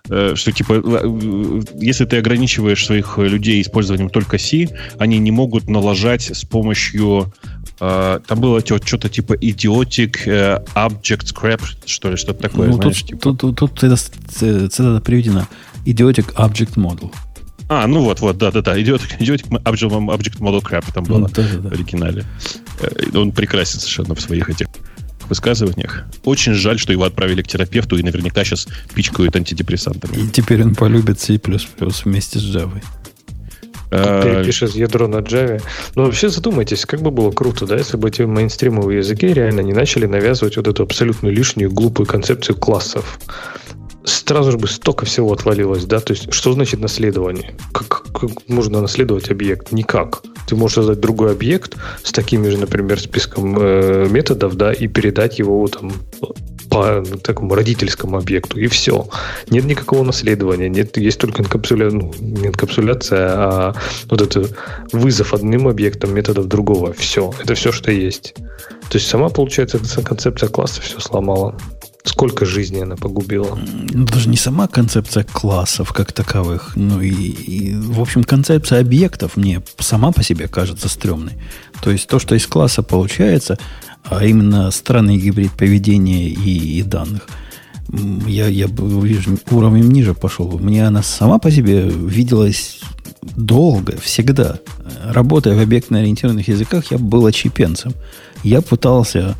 что 0.07 0.51
типа, 0.51 0.81
э, 0.83 1.61
если 1.75 2.05
ты 2.05 2.17
ограничиваешь 2.17 2.85
своих 2.85 3.17
людей 3.17 3.61
использованием 3.61 4.09
только 4.09 4.37
C, 4.37 4.67
они 4.97 5.19
не 5.19 5.31
могут 5.31 5.67
налажать 5.67 6.23
с 6.35 6.43
помощью 6.45 7.33
э, 7.79 8.19
там 8.25 8.39
было 8.39 8.61
что-то 8.61 9.09
типа 9.09 9.33
idiotic 9.33 10.17
э, 10.25 10.63
object 10.75 11.33
scrap, 11.33 11.61
что 11.85 12.11
ли, 12.11 12.17
что-то 12.17 12.41
такое, 12.41 12.69
ну, 12.69 12.73
знаешь, 12.75 12.99
тут, 13.01 13.07
типа. 13.07 13.21
тут, 13.21 13.39
тут, 13.39 13.55
тут 13.55 13.83
это 13.83 13.95
цитата 13.97 15.01
приведена. 15.01 15.47
Idiotic 15.85 16.33
Object 16.35 16.75
Model. 16.75 17.13
А, 17.69 17.85
ну 17.85 18.01
вот, 18.01 18.21
вот, 18.21 18.37
да-да-да, 18.37 18.77
idiotic, 18.77 19.19
idiotic 19.19 19.49
object, 19.63 19.89
object 19.89 20.39
model 20.39 20.61
crap 20.61 20.85
там 20.93 21.03
было 21.03 21.19
Ну, 21.19 21.27
да-да-да. 21.27 21.69
в 21.69 21.73
оригинале. 21.73 22.23
Э, 22.81 23.17
Он 23.17 23.31
прекрасен 23.31 23.79
совершенно 23.79 24.15
в 24.15 24.21
своих 24.21 24.49
этих 24.49 24.67
высказываниях. 25.29 26.05
Очень 26.23 26.53
жаль, 26.53 26.79
что 26.79 26.91
его 26.91 27.03
отправили 27.03 27.41
к 27.41 27.47
терапевту 27.47 27.97
и 27.97 28.03
наверняка 28.03 28.43
сейчас 28.43 28.67
пичкают 28.93 29.35
антидепрессантами. 29.35 30.15
И 30.17 30.27
теперь 30.29 30.63
он 30.63 30.75
полюбит 30.75 31.19
C++ 31.19 31.39
вместе 32.03 32.39
с 32.39 32.43
Java. 32.43 32.81
Э, 33.89 34.21
Перепишет 34.23 34.75
ядро 34.75 35.07
на 35.07 35.17
Java. 35.17 35.61
Но 35.95 36.05
вообще 36.05 36.29
задумайтесь, 36.29 36.85
как 36.85 37.01
бы 37.01 37.11
было 37.11 37.31
круто, 37.31 37.65
да, 37.65 37.77
если 37.77 37.97
бы 37.97 38.09
эти 38.09 38.23
мейнстримовые 38.23 38.99
языки 38.99 39.27
реально 39.27 39.61
не 39.61 39.73
начали 39.73 40.05
навязывать 40.05 40.57
вот 40.57 40.67
эту 40.67 40.83
абсолютно 40.83 41.29
лишнюю 41.29 41.71
глупую 41.71 42.05
концепцию 42.05 42.57
классов. 42.57 43.19
Сразу 44.07 44.51
же 44.51 44.57
бы 44.57 44.67
столько 44.69 45.05
всего 45.05 45.33
отвалилось, 45.33 45.83
да? 45.83 45.99
То 45.99 46.13
есть, 46.13 46.33
что 46.33 46.53
значит 46.53 46.79
наследование? 46.79 47.55
Как, 47.73 48.03
как 48.13 48.29
можно 48.47 48.79
наследовать 48.79 49.29
объект? 49.29 49.73
Никак. 49.73 50.23
Ты 50.47 50.55
можешь 50.55 50.75
создать 50.75 51.01
другой 51.01 51.31
объект 51.33 51.75
с 52.03 52.13
такими 52.13 52.47
же, 52.47 52.57
например, 52.57 53.01
списком 53.01 53.57
э, 53.59 54.07
методов, 54.09 54.55
да, 54.55 54.71
и 54.71 54.87
передать 54.87 55.39
его 55.39 55.67
там 55.67 55.91
по 56.69 57.03
такому 57.21 57.53
родительскому 57.53 58.17
объекту, 58.17 58.57
и 58.57 58.67
все. 58.67 59.09
Нет 59.49 59.65
никакого 59.65 60.03
наследования, 60.03 60.69
нет, 60.69 60.95
есть 60.97 61.19
только 61.19 61.41
инкапсуля... 61.41 61.91
ну, 61.91 62.13
не 62.19 62.47
инкапсуляция, 62.47 63.29
а 63.29 63.75
вот 64.09 64.21
это 64.21 64.47
вызов 64.93 65.33
одним 65.33 65.67
объектом 65.67 66.13
методов 66.13 66.47
другого. 66.47 66.93
Все. 66.93 67.33
Это 67.43 67.55
все, 67.55 67.73
что 67.73 67.91
есть. 67.91 68.35
То 68.89 68.97
есть 68.97 69.07
сама, 69.07 69.27
получается, 69.27 69.79
концепция 70.01 70.47
класса 70.47 70.81
все 70.81 70.99
сломала. 70.99 71.57
Сколько 72.07 72.45
жизней 72.45 72.81
она 72.81 72.95
погубила. 72.95 73.57
Ну, 73.91 74.05
Даже 74.05 74.29
не 74.29 74.37
сама 74.37 74.67
концепция 74.67 75.23
классов 75.23 75.91
как 75.91 76.13
таковых, 76.13 76.73
ну 76.75 77.01
и, 77.01 77.11
и, 77.11 77.75
в 77.75 77.99
общем, 77.99 78.23
концепция 78.23 78.81
объектов 78.81 79.35
мне 79.35 79.61
сама 79.79 80.11
по 80.11 80.23
себе 80.23 80.47
кажется 80.47 80.89
стрёмной. 80.89 81.33
То 81.81 81.91
есть 81.91 82.07
то, 82.07 82.19
что 82.19 82.35
из 82.35 82.47
класса 82.47 82.81
получается, 82.81 83.59
а 84.03 84.25
именно 84.25 84.71
странный 84.71 85.17
гибрид 85.17 85.51
поведения 85.51 86.29
и, 86.29 86.79
и 86.79 86.83
данных, 86.83 87.27
я, 88.25 88.47
я 88.47 88.67
видишь, 88.67 89.27
уровнем 89.51 89.89
ниже 89.91 90.13
пошел. 90.13 90.57
Мне 90.59 90.87
она 90.87 91.03
сама 91.03 91.39
по 91.39 91.51
себе 91.51 91.89
виделась 91.89 92.79
долго, 93.35 93.97
всегда. 93.97 94.59
Работая 95.05 95.55
в 95.55 95.59
объектно-ориентированных 95.61 96.47
языках, 96.47 96.91
я 96.91 96.97
был 96.97 97.25
очепенцем. 97.25 97.93
Я 98.43 98.61
пытался, 98.61 99.35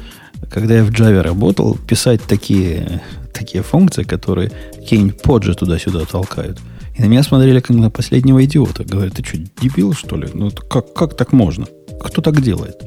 когда 0.50 0.76
я 0.76 0.84
в 0.84 0.90
Java 0.92 1.22
работал, 1.22 1.76
писать 1.76 2.22
такие, 2.24 3.02
такие 3.34 3.64
функции, 3.64 4.04
которые 4.04 4.52
какие-нибудь 4.76 5.22
поджи 5.22 5.54
туда-сюда 5.54 6.06
толкают. 6.06 6.60
И 6.96 7.02
на 7.02 7.06
меня 7.06 7.24
смотрели 7.24 7.60
как 7.60 7.76
на 7.76 7.90
последнего 7.92 8.44
идиота. 8.44 8.84
Говорят, 8.84 9.16
ты 9.16 9.24
что, 9.24 9.38
дебил, 9.62 9.94
что 9.94 10.18
ли? 10.18 10.28
Ну, 10.34 10.52
как, 10.52 10.94
как 10.94 11.16
так 11.16 11.32
можно? 11.32 11.68
Кто 12.02 12.22
так 12.22 12.42
делает? 12.42 12.82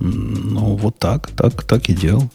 Ну, 0.00 0.76
вот 0.76 0.98
так, 0.98 1.30
так, 1.30 1.62
так 1.62 1.88
и 1.88 1.92
делал. 1.92 2.28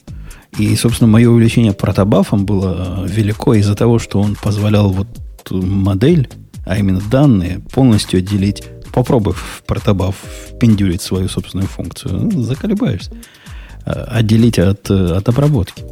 И, 0.57 0.73
собственно, 0.76 1.09
мое 1.09 1.30
увлечение 1.30 1.73
протобафом 1.73 2.45
было 2.45 3.03
э, 3.03 3.07
велико 3.09 3.55
из-за 3.55 3.76
того, 3.76 3.99
что 3.99 4.22
он 4.22 4.35
позволял 4.35 4.89
вот 4.89 5.07
модель, 5.49 6.30
а 6.65 6.77
именно 6.77 7.01
данные, 7.11 7.59
полностью 7.72 8.19
отделить. 8.19 8.63
Попробуй 8.93 9.34
в 9.34 9.63
протобаф 9.67 10.15
пиндюрить 10.59 11.01
свою 11.01 11.27
собственную 11.27 11.67
функцию. 11.67 12.30
Ну, 12.31 12.43
заколебаешься. 12.43 13.11
Э, 13.86 14.06
Отделить 14.07 14.60
от, 14.60 14.90
э, 14.90 15.16
от 15.16 15.30
обработки. 15.30 15.84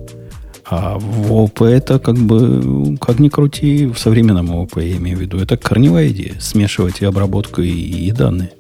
А 0.65 0.97
в 0.97 1.31
ООП 1.31 1.61
это 1.63 1.99
как 1.99 2.15
бы, 2.15 2.97
как 2.99 3.19
ни 3.19 3.29
крути, 3.29 3.85
в 3.85 3.99
современном 3.99 4.51
ООП 4.51 4.77
я 4.77 4.97
имею 4.97 5.17
в 5.17 5.21
виду, 5.21 5.37
это 5.37 5.57
корневая 5.57 6.07
идея. 6.09 6.35
Смешивать 6.39 7.01
и 7.01 7.05
обработку, 7.05 7.61
и, 7.61 7.69
и 7.69 8.11
данные. 8.11 8.51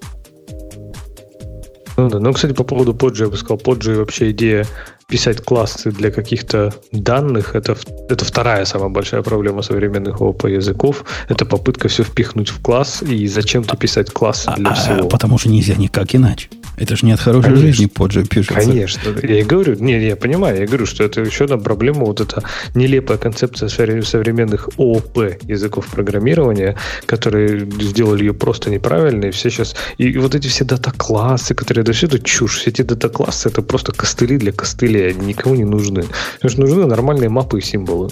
Ну, 1.97 2.09
да. 2.09 2.19
ну, 2.19 2.33
кстати, 2.33 2.53
по 2.53 2.63
поводу 2.63 2.93
Поджи, 2.93 3.23
я 3.23 3.29
бы 3.29 3.37
сказал, 3.37 3.57
Поджи 3.57 3.95
вообще 3.95 4.31
идея 4.31 4.67
писать 5.13 5.41
классы 5.41 5.91
для 5.91 6.09
каких-то 6.09 6.73
данных, 6.91 7.53
это, 7.55 7.77
это 8.09 8.25
вторая 8.25 8.65
самая 8.65 8.89
большая 8.89 9.21
проблема 9.21 9.61
современных 9.61 10.21
ООП 10.21 10.45
языков. 10.45 11.05
Это 11.29 11.45
попытка 11.45 11.87
все 11.87 12.03
впихнуть 12.03 12.49
в 12.49 12.59
класс 12.63 13.03
и 13.03 13.27
зачем-то 13.27 13.77
писать 13.77 14.09
классы 14.11 14.51
для 14.57 14.71
А, 14.71 14.73
всего. 14.73 15.07
потому 15.09 15.37
что 15.37 15.49
нельзя 15.49 15.75
никак 15.75 16.15
иначе. 16.15 16.49
Это 16.77 16.95
же 16.95 17.05
не 17.05 17.11
от 17.11 17.19
хорошей 17.19 17.49
Конечно. 17.49 17.67
жизни 17.67 17.85
поджи 17.85 18.23
пишется. 18.25 18.55
Конечно. 18.55 19.13
Я 19.21 19.39
и 19.41 19.43
говорю, 19.43 19.75
не, 19.79 20.03
я 20.03 20.15
понимаю, 20.15 20.59
я 20.61 20.65
говорю, 20.65 20.87
что 20.87 21.03
это 21.03 21.21
еще 21.21 21.43
одна 21.43 21.57
проблема, 21.57 22.05
вот 22.05 22.19
эта 22.19 22.41
нелепая 22.73 23.19
концепция 23.19 23.69
совре- 23.69 24.01
современных 24.03 24.69
ООП 24.77 25.17
языков 25.43 25.85
программирования, 25.85 26.75
которые 27.05 27.69
сделали 27.81 28.23
ее 28.23 28.33
просто 28.33 28.71
неправильно, 28.71 29.25
и 29.25 29.31
все 29.31 29.51
сейчас... 29.51 29.75
И 29.99 30.17
вот 30.17 30.33
эти 30.33 30.47
все 30.47 30.65
дата-классы, 30.65 31.53
которые... 31.53 31.83
Да 31.83 31.93
все 31.93 32.07
это 32.07 32.17
чушь. 32.19 32.57
Все 32.57 32.71
эти 32.71 32.81
дата-классы 32.81 33.49
это 33.49 33.61
просто 33.61 33.91
костыли 33.91 34.37
для 34.37 34.51
костылей, 34.51 35.02
никому 35.11 35.55
не 35.55 35.65
нужны. 35.65 36.05
Потому 36.35 36.51
что 36.51 36.61
нужны 36.61 36.85
нормальные 36.85 37.29
мапы 37.29 37.59
и 37.59 37.61
символы. 37.61 38.09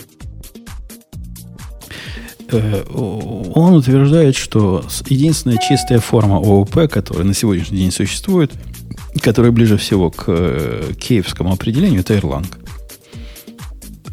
Э, 2.49 2.84
Он 2.89 3.76
утверждает, 3.76 4.35
что 4.35 4.84
единственная 5.07 5.57
чистая 5.57 5.99
форма 5.99 6.38
ООП, 6.38 6.89
которая 6.89 7.23
на 7.23 7.34
сегодняшний 7.34 7.80
день 7.80 7.91
существует, 7.91 8.51
которая 9.22 9.51
ближе 9.51 9.77
всего 9.77 10.11
к 10.11 10.26
э, 10.27 10.93
киевскому 10.99 11.53
определению, 11.53 12.01
это 12.01 12.15
Erlang. 12.15 12.45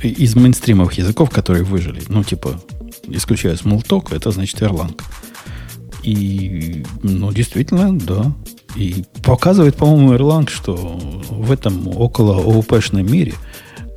Из 0.03 0.37
мейнстримовых 0.37 0.93
языков, 0.95 1.31
которые 1.31 1.65
выжили. 1.65 2.03
Ну, 2.09 2.23
типа, 2.23 2.61
исключая 3.09 3.55
Smalltalk, 3.55 4.15
это 4.15 4.31
значит 4.31 4.61
Erlang. 4.63 5.01
И, 6.03 6.85
ну, 7.03 7.33
действительно, 7.33 7.99
да. 7.99 8.33
И 8.79 9.05
показывает, 9.25 9.75
по-моему, 9.75 10.15
Erlang, 10.15 10.49
что 10.49 10.77
в 10.77 11.51
этом 11.51 11.89
около 11.89 12.37
ООПшном 12.37 13.05
мире, 13.05 13.35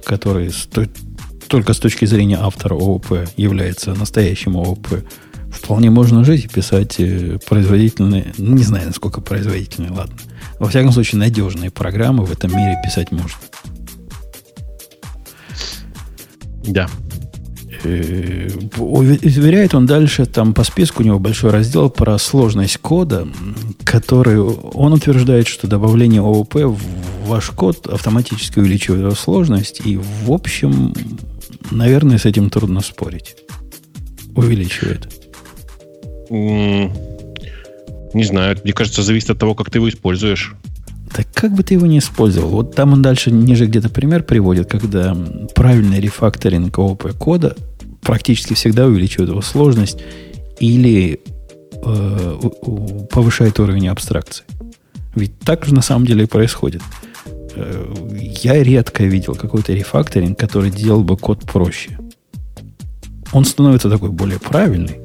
который 0.03 0.49
с 0.49 0.65
той- 0.65 0.89
только 1.47 1.73
с 1.73 1.77
точки 1.77 2.05
зрения 2.05 2.39
автора 2.41 2.73
ООП 2.73 3.27
является 3.37 3.93
настоящим 3.93 4.57
ООП, 4.57 5.03
вполне 5.51 5.91
можно 5.91 6.23
жить 6.23 6.45
и 6.45 6.47
писать 6.47 6.95
э, 6.99 7.37
производительные, 7.47 8.33
ну, 8.39 8.55
не 8.55 8.63
знаю, 8.63 8.87
насколько 8.87 9.21
производительные, 9.21 9.91
ладно. 9.91 10.15
Во 10.57 10.67
всяком 10.67 10.91
случае, 10.91 11.19
надежные 11.19 11.69
программы 11.69 12.25
в 12.25 12.31
этом 12.31 12.49
мире 12.49 12.75
писать 12.83 13.11
можно. 13.11 13.37
Да. 16.63 16.89
Э, 17.83 18.49
Уверяет 18.77 19.73
он 19.73 19.85
дальше, 19.85 20.25
там 20.25 20.53
по 20.53 20.63
списку 20.63 21.03
у 21.03 21.05
него 21.05 21.19
большой 21.19 21.51
раздел 21.51 21.89
про 21.89 22.17
сложность 22.17 22.77
кода, 22.77 23.27
который 23.83 24.39
он 24.39 24.93
утверждает, 24.93 25.47
что 25.47 25.67
добавление 25.67 26.21
ООП 26.21 26.55
в 26.55 26.79
ваш 27.25 27.49
код 27.51 27.87
автоматически 27.87 28.59
увеличивает 28.59 29.01
его 29.01 29.11
сложность, 29.11 29.81
и 29.85 29.97
в 29.97 30.31
общем, 30.31 30.93
наверное, 31.71 32.17
с 32.17 32.25
этим 32.25 32.49
трудно 32.49 32.81
спорить. 32.81 33.35
Увеличивает. 34.35 35.09
Не 36.29 38.23
знаю, 38.23 38.57
мне 38.63 38.73
кажется, 38.73 39.03
зависит 39.03 39.29
от 39.31 39.39
того, 39.39 39.55
как 39.55 39.69
ты 39.69 39.79
его 39.79 39.89
используешь. 39.89 40.55
Так 41.13 41.27
как 41.33 41.53
бы 41.53 41.63
ты 41.63 41.73
его 41.73 41.85
не 41.87 41.99
использовал? 41.99 42.49
Вот 42.49 42.75
там 42.75 42.93
он 42.93 43.01
дальше 43.01 43.31
ниже 43.31 43.65
где-то 43.65 43.89
пример 43.89 44.23
приводит, 44.23 44.69
когда 44.69 45.15
правильный 45.55 45.99
рефакторинг 45.99 46.77
ООП 46.77 47.13
кода 47.17 47.57
практически 48.01 48.53
всегда 48.53 48.85
увеличивает 48.85 49.29
его 49.29 49.41
сложность 49.41 49.99
или 50.59 51.21
э, 51.83 52.39
повышает 53.11 53.59
уровень 53.59 53.87
абстракции. 53.87 54.45
Ведь 55.15 55.39
так 55.39 55.65
же 55.65 55.73
на 55.73 55.81
самом 55.81 56.05
деле 56.05 56.23
и 56.23 56.27
происходит. 56.27 56.81
Э, 57.55 57.93
я 58.41 58.63
редко 58.63 59.03
видел 59.03 59.35
какой-то 59.35 59.73
рефакторинг, 59.73 60.37
который 60.37 60.71
делал 60.71 61.03
бы 61.03 61.17
код 61.17 61.43
проще. 61.43 61.97
Он 63.33 63.45
становится 63.45 63.89
такой 63.89 64.09
более 64.09 64.39
правильный, 64.39 64.99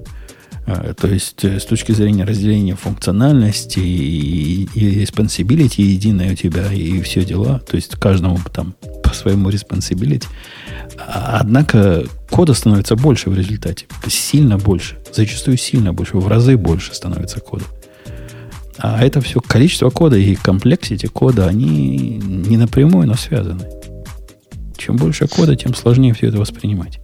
а, 0.66 0.94
То 0.94 1.06
есть, 1.06 1.44
э, 1.44 1.60
с 1.60 1.64
точки 1.64 1.92
зрения 1.92 2.24
разделения 2.24 2.74
функциональности 2.74 3.78
и, 3.78 4.68
и 4.74 5.04
responsibility 5.04 5.82
единое 5.82 6.32
у 6.32 6.34
тебя, 6.34 6.72
и 6.72 7.00
все 7.02 7.24
дела. 7.24 7.60
То 7.60 7.76
есть, 7.76 7.94
каждому 7.96 8.38
там 8.52 8.74
по 9.04 9.14
своему 9.14 9.50
responsibility. 9.50 10.24
А- 10.98 11.38
Однако, 11.40 12.06
кода 12.30 12.54
становится 12.54 12.96
больше 12.96 13.30
в 13.30 13.36
результате. 13.36 13.86
Сильно 14.08 14.58
больше. 14.58 14.98
Зачастую 15.12 15.56
сильно 15.56 15.92
больше. 15.92 16.16
В 16.16 16.28
разы 16.28 16.56
больше 16.56 16.94
становится 16.94 17.40
кода. 17.40 17.64
А 18.78 19.02
это 19.02 19.20
все 19.20 19.40
количество 19.40 19.90
кода 19.90 20.16
и 20.16 20.34
комплексити 20.34 21.06
кода, 21.06 21.46
они 21.46 22.18
не 22.18 22.56
напрямую, 22.56 23.06
но 23.06 23.14
связаны. 23.14 23.64
Чем 24.76 24.96
больше 24.96 25.26
кода, 25.26 25.56
тем 25.56 25.74
сложнее 25.74 26.12
все 26.12 26.28
это 26.28 26.38
воспринимать. 26.38 27.00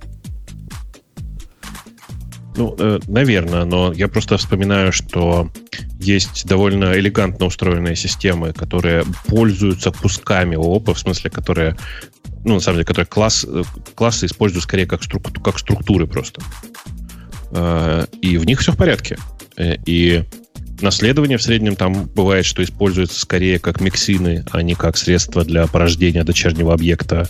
Ну, 2.54 2.76
э, 2.78 2.98
наверное, 3.06 3.64
но 3.64 3.92
я 3.92 4.08
просто 4.08 4.36
вспоминаю, 4.36 4.92
что 4.92 5.50
есть 5.98 6.46
довольно 6.46 6.98
элегантно 6.98 7.46
устроенные 7.46 7.96
системы, 7.96 8.52
которые 8.52 9.04
пользуются 9.26 9.90
кусками 9.90 10.56
ООПа, 10.56 10.92
в 10.92 10.98
смысле, 10.98 11.30
которые, 11.30 11.76
ну, 12.44 12.54
на 12.54 12.60
самом 12.60 12.76
деле, 12.76 12.86
которые 12.86 13.06
класс, 13.06 13.46
э, 13.48 13.62
классы 13.94 14.26
используют 14.26 14.64
скорее 14.64 14.86
как, 14.86 15.02
струк, 15.02 15.42
как 15.42 15.58
структуры 15.58 16.06
просто. 16.06 16.42
Э, 17.52 18.06
и 18.20 18.36
в 18.36 18.46
них 18.46 18.60
все 18.60 18.72
в 18.72 18.76
порядке. 18.76 19.18
Э, 19.56 19.76
и 19.86 20.24
наследование 20.80 21.38
в 21.38 21.42
среднем 21.42 21.76
там 21.76 22.06
бывает, 22.06 22.44
что 22.44 22.62
используется 22.62 23.20
скорее 23.20 23.58
как 23.58 23.80
миксины, 23.80 24.44
а 24.50 24.62
не 24.62 24.74
как 24.74 24.96
средство 24.96 25.44
для 25.44 25.66
порождения 25.66 26.24
дочернего 26.24 26.74
объекта 26.74 27.28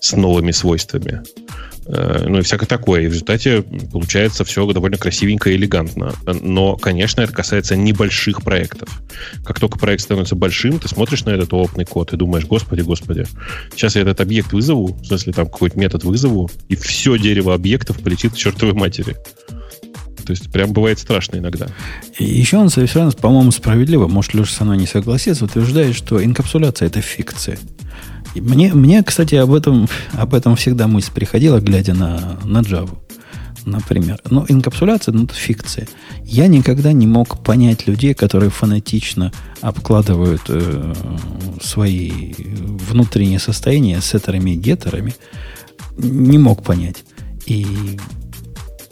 с 0.00 0.14
новыми 0.14 0.52
свойствами. 0.52 1.22
Э, 1.88 2.26
ну 2.28 2.38
и 2.38 2.42
всякое 2.42 2.66
такое. 2.66 3.02
И 3.02 3.06
в 3.06 3.12
результате 3.12 3.62
получается 3.62 4.44
все 4.44 4.70
довольно 4.70 4.98
красивенько 4.98 5.50
и 5.50 5.56
элегантно. 5.56 6.14
Но, 6.42 6.76
конечно, 6.76 7.22
это 7.22 7.32
касается 7.32 7.76
небольших 7.76 8.42
проектов. 8.42 8.88
Как 9.44 9.58
только 9.58 9.78
проект 9.78 10.02
становится 10.02 10.36
большим, 10.36 10.78
ты 10.78 10.88
смотришь 10.88 11.24
на 11.24 11.30
этот 11.30 11.52
опытный 11.52 11.86
код 11.86 12.12
и 12.12 12.16
думаешь, 12.16 12.44
господи, 12.44 12.82
господи, 12.82 13.26
сейчас 13.72 13.96
я 13.96 14.02
этот 14.02 14.20
объект 14.20 14.52
вызову, 14.52 14.94
в 14.94 15.06
смысле 15.06 15.32
там 15.32 15.46
какой-то 15.46 15.78
метод 15.78 16.04
вызову, 16.04 16.50
и 16.68 16.76
все 16.76 17.16
дерево 17.18 17.54
объектов 17.54 18.00
полетит 18.00 18.34
к 18.34 18.36
чертовой 18.36 18.74
матери. 18.74 19.16
То 20.26 20.32
есть 20.32 20.52
прям 20.52 20.74
бывает 20.74 20.98
страшно 20.98 21.38
иногда. 21.38 21.68
И 22.18 22.24
еще 22.24 22.58
он 22.58 22.68
совершенно, 22.68 23.10
по-моему, 23.12 23.50
справедливо, 23.50 24.08
может, 24.08 24.34
Леша 24.34 24.52
со 24.52 24.64
мной 24.64 24.76
не 24.76 24.86
согласится, 24.86 25.46
утверждает, 25.46 25.96
что 25.96 26.22
инкапсуляция– 26.22 26.86
это 26.88 27.00
фикция. 27.00 27.58
Мне, 28.40 28.72
мне, 28.72 29.02
кстати, 29.02 29.34
об 29.34 29.52
этом, 29.52 29.88
об 30.12 30.34
этом 30.34 30.56
всегда 30.56 30.86
мысль 30.86 31.12
приходила, 31.12 31.60
глядя 31.60 31.94
на, 31.94 32.38
на 32.44 32.58
Java, 32.58 32.98
например. 33.64 34.20
Но 34.30 34.44
инкапсуляция 34.48 35.12
ну,– 35.14 35.24
это 35.24 35.34
фикция. 35.34 35.88
Я 36.24 36.46
никогда 36.46 36.92
не 36.92 37.06
мог 37.06 37.42
понять 37.42 37.86
людей, 37.86 38.14
которые 38.14 38.50
фанатично 38.50 39.32
обкладывают 39.60 40.42
э, 40.48 40.94
свои 41.62 42.34
внутренние 42.90 43.38
состояния 43.38 44.00
сеттерами 44.00 44.52
и 44.52 44.56
геттерами. 44.56 45.14
Не 45.96 46.38
мог 46.38 46.62
понять. 46.62 47.04
И 47.46 47.66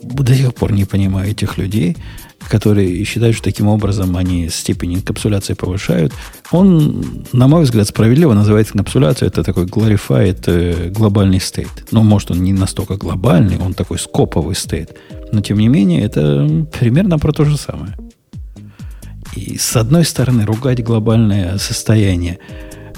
до 0.02 0.35
сих 0.35 0.55
пор 0.55 0.73
не 0.73 0.85
понимаю 0.85 1.31
этих 1.31 1.59
людей– 1.59 1.97
которые 2.48 3.05
считают, 3.05 3.36
что 3.36 3.44
таким 3.44 3.68
образом 3.68 4.16
они 4.16 4.48
степень 4.48 4.94
инкапсуляции 4.94 5.55
повышают, 5.55 6.12
он, 6.51 7.24
на 7.32 7.48
мой 7.48 7.62
взгляд, 7.62 7.89
справедливо 7.89 8.35
называет 8.35 8.68
инкапсуляцию. 8.74 9.28
Это 9.28 9.43
такой 9.43 9.64
glorified 9.64 10.43
э, 10.47 10.90
глобальный 10.90 11.40
стейт. 11.40 11.89
Но, 11.90 12.02
может, 12.02 12.31
он 12.31 12.43
не 12.43 12.52
настолько 12.52 12.97
глобальный, 12.97 13.59
он 13.59 13.74
такой 13.74 13.98
скоповый 13.98 14.55
стейт. 14.55 14.97
Но, 15.32 15.40
тем 15.40 15.59
не 15.59 15.68
менее, 15.68 16.02
это 16.02 16.66
примерно 16.78 17.18
про 17.18 17.32
то 17.32 17.44
же 17.44 17.56
самое. 17.56 17.97
И 19.35 19.59
с 19.59 19.77
одной 19.77 20.05
стороны, 20.05 20.47
ругать 20.47 20.82
глобальное 20.82 21.59
состояние, 21.59 22.39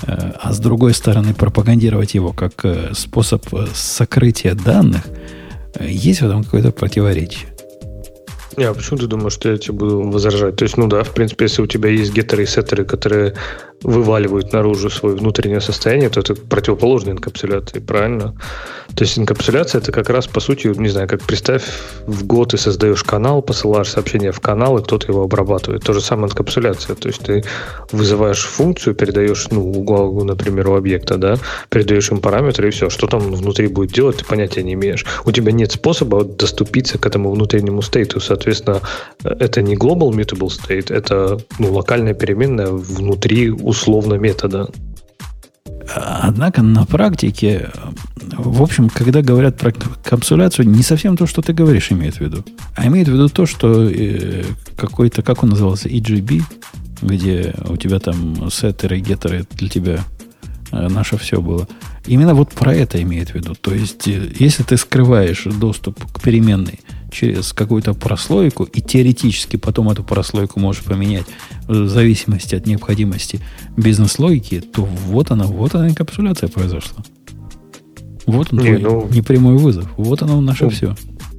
э, 0.06 0.32
а 0.40 0.52
с 0.52 0.58
другой 0.58 0.94
стороны, 0.94 1.34
пропагандировать 1.34 2.14
его 2.14 2.32
как 2.32 2.64
э, 2.64 2.90
способ 2.94 3.46
сокрытия 3.74 4.54
данных, 4.54 5.02
есть 5.80 6.22
в 6.22 6.26
этом 6.26 6.44
какое-то 6.44 6.72
противоречие. 6.72 7.46
Не, 8.58 8.64
а 8.64 8.74
почему 8.74 8.98
ты 8.98 9.06
думаешь, 9.06 9.34
что 9.34 9.50
я 9.50 9.56
тебе 9.56 9.74
буду 9.74 10.00
возражать? 10.10 10.56
То 10.56 10.64
есть, 10.64 10.76
ну 10.76 10.88
да, 10.88 11.04
в 11.04 11.14
принципе, 11.14 11.44
если 11.44 11.62
у 11.62 11.66
тебя 11.66 11.90
есть 11.90 12.12
геттеры 12.12 12.42
и 12.42 12.46
сеттеры, 12.46 12.84
которые 12.84 13.34
вываливают 13.82 14.52
наружу 14.52 14.90
свое 14.90 15.14
внутреннее 15.14 15.60
состояние, 15.60 16.10
то 16.10 16.18
это 16.18 16.34
противоположная 16.34 17.12
инкапсуляции, 17.12 17.78
правильно? 17.78 18.34
То 18.96 19.04
есть 19.04 19.16
инкапсуляция 19.16 19.80
это 19.80 19.92
как 19.92 20.08
раз 20.08 20.26
по 20.26 20.40
сути, 20.40 20.66
не 20.66 20.88
знаю, 20.88 21.06
как 21.06 21.22
представь, 21.22 21.62
в 22.06 22.26
год 22.26 22.50
ты 22.50 22.58
создаешь 22.58 23.04
канал, 23.04 23.42
посылаешь 23.42 23.90
сообщение 23.90 24.32
в 24.32 24.40
канал, 24.40 24.78
и 24.78 24.82
кто-то 24.82 25.06
его 25.12 25.22
обрабатывает. 25.22 25.84
То 25.84 25.92
же 25.92 26.00
самое 26.00 26.28
инкапсуляция. 26.28 26.96
То 26.96 27.08
есть 27.08 27.20
ты 27.20 27.44
вызываешь 27.92 28.42
функцию, 28.42 28.96
передаешь, 28.96 29.46
ну, 29.50 29.70
угол, 29.70 30.24
например, 30.24 30.70
у 30.70 30.74
объекта, 30.74 31.16
да, 31.16 31.36
передаешь 31.68 32.10
им 32.10 32.20
параметры, 32.20 32.68
и 32.68 32.70
все. 32.70 32.90
Что 32.90 33.06
там 33.06 33.20
внутри 33.20 33.68
будет 33.68 33.92
делать, 33.92 34.16
ты 34.16 34.24
понятия 34.24 34.64
не 34.64 34.72
имеешь. 34.72 35.06
У 35.24 35.30
тебя 35.30 35.52
нет 35.52 35.70
способа 35.70 36.24
доступиться 36.24 36.98
к 36.98 37.06
этому 37.06 37.30
внутреннему 37.30 37.82
стейту. 37.82 38.18
Соответственно, 38.18 38.47
это 39.22 39.62
не 39.62 39.74
global 39.74 40.10
mutable 40.10 40.48
state, 40.48 40.92
это 40.92 41.38
ну, 41.58 41.72
локальная 41.72 42.14
переменная 42.14 42.68
внутри 42.68 43.50
условно 43.50 44.14
метода. 44.14 44.70
Однако 45.94 46.62
на 46.62 46.84
практике, 46.84 47.70
в 48.36 48.62
общем, 48.62 48.88
когда 48.88 49.22
говорят 49.22 49.56
про 49.56 49.72
капсуляцию, 49.72 50.68
не 50.68 50.82
совсем 50.82 51.16
то, 51.16 51.26
что 51.26 51.40
ты 51.40 51.52
говоришь, 51.52 51.90
имеет 51.90 52.16
в 52.16 52.20
виду. 52.20 52.44
А 52.76 52.86
имеет 52.86 53.08
в 53.08 53.12
виду 53.12 53.28
то, 53.28 53.46
что 53.46 53.88
э, 53.88 54.44
какой-то, 54.76 55.22
как 55.22 55.42
он 55.42 55.50
назывался, 55.50 55.88
EGB, 55.88 56.42
где 57.00 57.54
у 57.68 57.76
тебя 57.76 58.00
там 58.00 58.50
сеттеры, 58.50 59.00
геттеры 59.00 59.46
для 59.52 59.68
тебя 59.68 60.04
э, 60.72 60.88
наше 60.88 61.16
все 61.16 61.40
было. 61.40 61.66
Именно 62.06 62.34
вот 62.34 62.50
про 62.52 62.74
это 62.74 63.00
имеет 63.02 63.30
в 63.30 63.34
виду. 63.34 63.54
То 63.54 63.72
есть, 63.72 64.06
э, 64.08 64.30
если 64.38 64.64
ты 64.64 64.76
скрываешь 64.76 65.44
доступ 65.44 65.98
к 66.12 66.20
переменной 66.20 66.80
через 67.10 67.52
какую-то 67.52 67.94
прослойку, 67.94 68.64
и 68.64 68.80
теоретически 68.80 69.56
потом 69.56 69.90
эту 69.90 70.04
прослойку 70.04 70.60
можешь 70.60 70.82
поменять 70.82 71.26
в 71.66 71.88
зависимости 71.88 72.54
от 72.54 72.66
необходимости 72.66 73.40
бизнес-логики, 73.76 74.60
то 74.60 74.84
вот 74.84 75.30
она, 75.30 75.44
вот 75.44 75.74
она 75.74 75.88
инкапсуляция 75.88 76.48
произошла. 76.48 77.02
Вот 78.26 78.52
он, 78.52 78.58
не, 78.58 78.76
твой 78.76 78.80
ну, 78.80 79.08
непрямой 79.08 79.56
вызов. 79.56 79.86
Вот 79.96 80.22
оно 80.22 80.40
наше 80.40 80.64
ну, 80.64 80.70
все. 80.70 80.94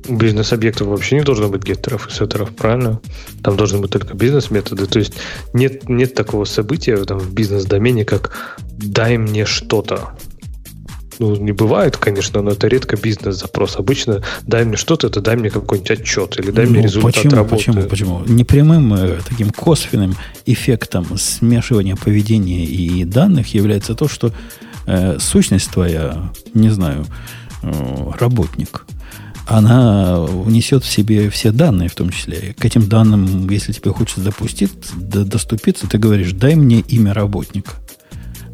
У 0.07 0.15
бизнес-объектов 0.15 0.87
вообще 0.87 1.17
не 1.17 1.23
должно 1.23 1.47
быть 1.49 1.61
геттеров 1.61 2.07
и 2.07 2.11
сеттеров, 2.11 2.49
правильно? 2.55 2.99
Там 3.43 3.57
должны 3.57 3.77
быть 3.77 3.91
только 3.91 4.15
бизнес-методы. 4.15 4.87
То 4.87 4.97
есть 4.97 5.13
нет, 5.53 5.87
нет 5.87 6.15
такого 6.15 6.45
события 6.45 6.97
там, 7.05 7.19
в 7.19 7.31
бизнес-домене, 7.31 8.05
как 8.05 8.59
«дай 8.77 9.17
мне 9.17 9.45
что-то» 9.45 10.17
ну, 11.19 11.35
не 11.35 11.51
бывает, 11.51 11.97
конечно, 11.97 12.41
но 12.41 12.51
это 12.51 12.67
редко 12.67 12.95
бизнес-запрос. 12.95 13.75
Обычно 13.75 14.23
дай 14.43 14.63
мне 14.63 14.77
что-то, 14.77 15.07
это 15.07 15.19
дай 15.19 15.35
мне 15.35 15.49
какой-нибудь 15.49 15.91
отчет 15.91 16.39
или 16.39 16.51
дай 16.51 16.65
ну, 16.65 16.71
мне 16.71 16.81
результат 16.81 17.15
почему, 17.15 17.35
работы. 17.35 17.55
Почему, 17.57 17.81
почему? 17.83 18.23
Непрямым 18.25 18.93
э, 18.93 19.19
таким 19.27 19.49
косвенным 19.49 20.15
эффектом 20.45 21.17
смешивания 21.17 21.97
поведения 21.97 22.63
и 22.63 23.03
данных 23.03 23.53
является 23.53 23.95
то, 23.95 24.07
что 24.07 24.31
э, 24.85 25.19
сущность 25.19 25.69
твоя, 25.71 26.31
не 26.53 26.69
знаю, 26.69 27.05
э, 27.63 28.11
работник, 28.17 28.85
она 29.45 30.21
внесет 30.21 30.83
в 30.83 30.89
себе 30.89 31.29
все 31.29 31.51
данные, 31.51 31.89
в 31.89 31.95
том 31.95 32.11
числе. 32.11 32.53
К 32.57 32.63
этим 32.65 32.87
данным, 32.87 33.49
если 33.49 33.73
тебе 33.73 33.91
хочется 33.91 34.21
допустить, 34.21 34.71
доступиться, 34.95 35.87
ты 35.87 35.97
говоришь, 35.97 36.31
дай 36.31 36.55
мне 36.55 36.79
имя 36.81 37.13
работника. 37.13 37.73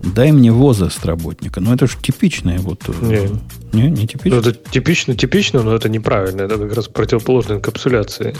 Дай 0.06 0.32
мне 0.32 0.52
возраст 0.52 1.04
работника. 1.06 1.60
Ну, 1.60 1.74
это 1.74 1.88
же 1.88 1.98
типичное 2.02 2.60
вот... 2.60 2.84
Э, 2.88 3.28
не, 3.74 3.82
не, 3.82 3.90
не 3.90 4.08
типично. 4.08 4.40
Ну, 4.40 4.40
это 4.40 4.54
типично, 4.54 5.16
типично, 5.16 5.64
но 5.64 5.76
это 5.76 5.90
неправильно. 5.90 6.44
Это 6.44 6.58
как 6.58 6.74
раз 6.74 6.88
противоположная 6.88 7.58
инкапсуляции. 7.58 8.36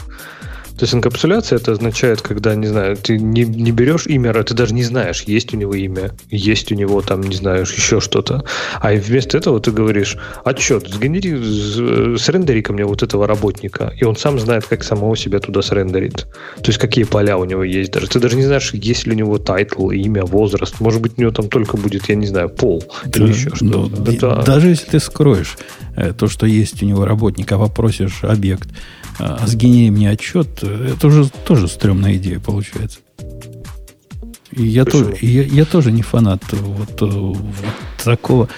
То 0.78 0.84
есть 0.84 0.94
инкапсуляция 0.94 1.58
это 1.58 1.72
означает, 1.72 2.20
когда, 2.20 2.54
не 2.54 2.66
знаю, 2.66 2.96
ты 2.96 3.18
не, 3.18 3.44
не 3.44 3.72
берешь 3.72 4.06
имя, 4.06 4.32
ты 4.42 4.54
даже 4.54 4.74
не 4.74 4.84
знаешь, 4.84 5.22
есть 5.22 5.54
у 5.54 5.56
него 5.56 5.74
имя, 5.74 6.12
есть 6.30 6.70
у 6.70 6.74
него 6.74 7.00
там, 7.00 7.22
не 7.22 7.34
знаешь, 7.34 7.72
еще 7.72 8.00
что-то. 8.00 8.44
А 8.80 8.92
вместо 8.92 9.38
этого 9.38 9.58
ты 9.58 9.70
говоришь, 9.70 10.18
отчет, 10.44 10.88
сгенери, 10.88 12.16
срендери 12.18 12.60
ко 12.60 12.72
мне 12.72 12.84
вот 12.84 13.02
этого 13.02 13.26
работника. 13.26 13.92
И 13.98 14.04
он 14.04 14.16
сам 14.16 14.38
знает, 14.38 14.66
как 14.66 14.84
самого 14.84 15.16
себя 15.16 15.38
туда 15.38 15.62
срендерит. 15.62 16.26
То 16.56 16.66
есть 16.66 16.78
какие 16.78 17.04
поля 17.04 17.38
у 17.38 17.44
него 17.44 17.64
есть 17.64 17.92
даже. 17.92 18.08
Ты 18.08 18.20
даже 18.20 18.36
не 18.36 18.44
знаешь, 18.44 18.72
есть 18.74 19.06
ли 19.06 19.12
у 19.12 19.16
него 19.16 19.38
title, 19.38 19.90
имя, 19.90 20.24
возраст. 20.24 20.80
Может 20.80 21.00
быть, 21.00 21.12
у 21.16 21.20
него 21.22 21.30
там 21.30 21.48
только 21.48 21.78
будет, 21.78 22.08
я 22.08 22.16
не 22.16 22.26
знаю, 22.26 22.50
пол 22.50 22.84
да, 23.06 23.24
или 23.24 23.32
еще 23.32 23.50
что-то. 23.54 24.12
Да, 24.12 24.42
даже 24.42 24.68
если 24.68 24.90
ты 24.90 25.00
скроешь 25.00 25.56
э, 25.96 26.12
то, 26.12 26.28
что 26.28 26.46
есть 26.46 26.82
у 26.82 26.86
него 26.86 27.06
работник, 27.06 27.50
а 27.52 27.58
попросишь 27.58 28.22
объект 28.22 28.68
а 29.18 29.46
сгенери 29.46 29.90
мне 29.90 30.10
отчет, 30.10 30.62
это 30.62 31.06
уже 31.06 31.28
тоже 31.28 31.68
стрёмная 31.68 32.16
идея 32.16 32.40
получается. 32.40 32.98
И 34.52 34.64
я, 34.64 34.84
тоже, 34.84 35.16
я, 35.20 35.42
я 35.42 35.64
тоже 35.64 35.92
не 35.92 36.02
фанат 36.02 36.42
вот, 36.50 37.00
вот 37.00 37.36
такого. 38.02 38.48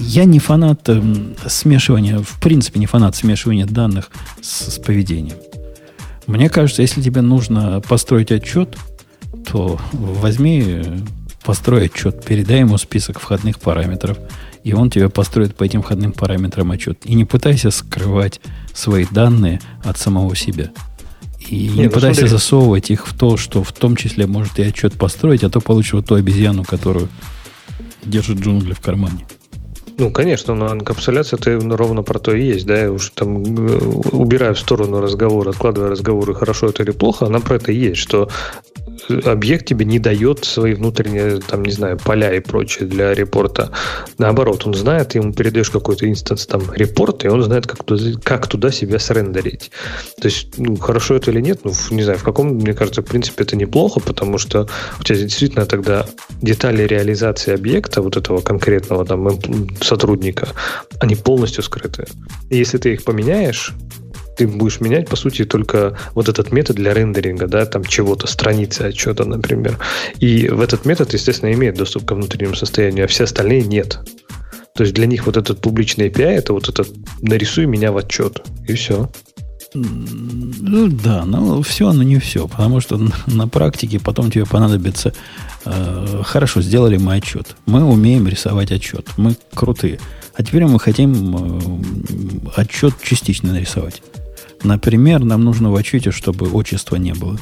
Я 0.00 0.24
не 0.24 0.40
фанат 0.40 0.88
эм, 0.88 1.36
смешивания, 1.46 2.18
в 2.18 2.40
принципе, 2.40 2.80
не 2.80 2.86
фанат 2.86 3.14
смешивания 3.14 3.66
данных 3.66 4.10
с, 4.40 4.74
с 4.74 4.78
поведением. 4.78 5.36
Мне 6.26 6.48
кажется, 6.48 6.82
если 6.82 7.02
тебе 7.02 7.20
нужно 7.20 7.80
построить 7.80 8.32
отчет, 8.32 8.76
то 9.46 9.80
возьми, 9.92 10.82
построй 11.44 11.86
отчет, 11.86 12.24
передай 12.24 12.60
ему 12.60 12.78
список 12.78 13.20
входных 13.20 13.60
параметров, 13.60 14.18
и 14.64 14.72
он 14.72 14.90
тебе 14.90 15.08
построит 15.08 15.56
по 15.56 15.64
этим 15.64 15.82
входным 15.82 16.12
параметрам 16.12 16.70
отчет. 16.70 17.04
И 17.04 17.14
не 17.14 17.24
пытайся 17.24 17.70
скрывать 17.70 18.40
свои 18.74 19.06
данные 19.10 19.60
от 19.82 19.98
самого 19.98 20.36
себя. 20.36 20.70
И 21.48 21.68
не, 21.68 21.68
не 21.68 21.84
ну, 21.84 21.90
пытайся 21.90 22.20
смотри. 22.20 22.28
засовывать 22.28 22.90
их 22.90 23.06
в 23.06 23.16
то, 23.16 23.36
что 23.36 23.64
в 23.64 23.72
том 23.72 23.96
числе 23.96 24.26
может 24.26 24.58
и 24.58 24.62
отчет 24.62 24.94
построить, 24.94 25.42
а 25.42 25.50
то 25.50 25.60
получишь 25.60 25.94
вот 25.94 26.06
ту 26.06 26.14
обезьяну, 26.14 26.64
которую 26.64 27.08
держит 28.04 28.38
джунгли 28.38 28.74
в 28.74 28.80
кармане. 28.80 29.26
Ну, 30.00 30.10
конечно, 30.10 30.54
но 30.54 30.72
инкапсуляция 30.72 31.38
это 31.38 31.76
ровно 31.76 32.02
про 32.02 32.18
то 32.18 32.34
и 32.34 32.42
есть, 32.42 32.64
да, 32.64 32.90
уж 32.90 33.10
там 33.10 33.42
э, 33.42 33.78
убирая 34.12 34.54
в 34.54 34.58
сторону 34.58 35.02
разговор, 35.02 35.46
откладывая 35.46 35.90
разговоры, 35.90 36.34
хорошо 36.34 36.68
это 36.68 36.82
или 36.82 36.90
плохо, 36.90 37.26
она 37.26 37.40
про 37.40 37.56
это 37.56 37.70
и 37.70 37.76
есть, 37.76 38.00
что 38.00 38.30
объект 39.24 39.66
тебе 39.66 39.84
не 39.84 39.98
дает 39.98 40.44
свои 40.44 40.74
внутренние, 40.74 41.40
там, 41.40 41.64
не 41.64 41.72
знаю, 41.72 41.98
поля 41.98 42.34
и 42.34 42.40
прочее 42.40 42.88
для 42.88 43.14
репорта. 43.14 43.70
Наоборот, 44.18 44.66
он 44.66 44.74
знает, 44.74 45.14
ему 45.14 45.32
передаешь 45.32 45.70
какой-то 45.70 46.08
инстанс 46.08 46.46
там 46.46 46.62
репорт, 46.74 47.24
и 47.24 47.28
он 47.28 47.42
знает, 47.42 47.66
как 47.66 47.84
туда, 47.84 48.18
как 48.22 48.46
туда 48.46 48.70
себя 48.70 48.98
срендерить. 48.98 49.70
То 50.20 50.28
есть, 50.28 50.58
ну, 50.58 50.76
хорошо 50.76 51.16
это 51.16 51.30
или 51.30 51.40
нет, 51.40 51.60
ну, 51.64 51.72
не 51.90 52.02
знаю, 52.02 52.18
в 52.18 52.24
каком, 52.24 52.54
мне 52.54 52.74
кажется, 52.74 53.02
в 53.02 53.06
принципе, 53.06 53.44
это 53.44 53.56
неплохо, 53.56 54.00
потому 54.00 54.38
что 54.38 54.68
у 54.98 55.02
тебя 55.02 55.18
действительно 55.18 55.66
тогда 55.66 56.06
детали 56.40 56.84
реализации 56.84 57.54
объекта, 57.54 58.02
вот 58.02 58.16
этого 58.16 58.40
конкретного 58.40 59.04
там 59.04 59.28
сотрудника, 59.90 60.48
они 61.00 61.16
полностью 61.16 61.62
скрыты. 61.62 62.06
И 62.48 62.56
если 62.56 62.78
ты 62.78 62.94
их 62.94 63.04
поменяешь, 63.04 63.74
ты 64.36 64.46
будешь 64.46 64.80
менять, 64.80 65.08
по 65.08 65.16
сути, 65.16 65.44
только 65.44 65.98
вот 66.14 66.28
этот 66.28 66.52
метод 66.52 66.76
для 66.76 66.94
рендеринга, 66.94 67.46
да, 67.46 67.66
там 67.66 67.84
чего-то, 67.84 68.26
страницы 68.26 68.82
отчета, 68.82 69.24
например. 69.24 69.78
И 70.20 70.48
в 70.48 70.60
этот 70.60 70.86
метод, 70.86 71.12
естественно, 71.12 71.52
имеет 71.52 71.74
доступ 71.74 72.06
ко 72.06 72.14
внутреннему 72.14 72.54
состоянию, 72.54 73.04
а 73.04 73.08
все 73.08 73.24
остальные 73.24 73.62
нет. 73.62 73.98
То 74.74 74.84
есть 74.84 74.94
для 74.94 75.06
них 75.06 75.26
вот 75.26 75.36
этот 75.36 75.60
публичный 75.60 76.08
API 76.08 76.30
это 76.38 76.52
вот 76.52 76.68
этот 76.68 76.88
нарисуй 77.20 77.66
меня 77.66 77.90
в 77.90 77.96
отчет. 77.96 78.42
И 78.68 78.74
все. 78.74 79.10
Ну 79.72 80.88
да, 80.88 81.24
но 81.24 81.62
все, 81.62 81.92
но 81.92 82.02
не 82.02 82.18
все, 82.18 82.48
потому 82.48 82.80
что 82.80 82.96
на, 82.96 83.14
на 83.26 83.46
практике 83.46 84.00
потом 84.00 84.30
тебе 84.30 84.44
понадобится 84.44 85.12
э, 85.64 86.22
хорошо, 86.24 86.60
сделали 86.60 86.96
мы 86.96 87.14
отчет. 87.14 87.56
Мы 87.66 87.84
умеем 87.84 88.26
рисовать 88.26 88.72
отчет. 88.72 89.06
Мы 89.16 89.36
крутые. 89.54 90.00
А 90.34 90.42
теперь 90.42 90.64
мы 90.64 90.80
хотим 90.80 91.36
э, 91.36 91.60
отчет 92.56 92.94
частично 93.02 93.52
нарисовать. 93.52 94.02
Например, 94.64 95.22
нам 95.22 95.44
нужно 95.44 95.70
в 95.70 95.76
отчете, 95.76 96.10
чтобы 96.10 96.50
отчества 96.50 96.96
не 96.96 97.14
было. 97.14 97.38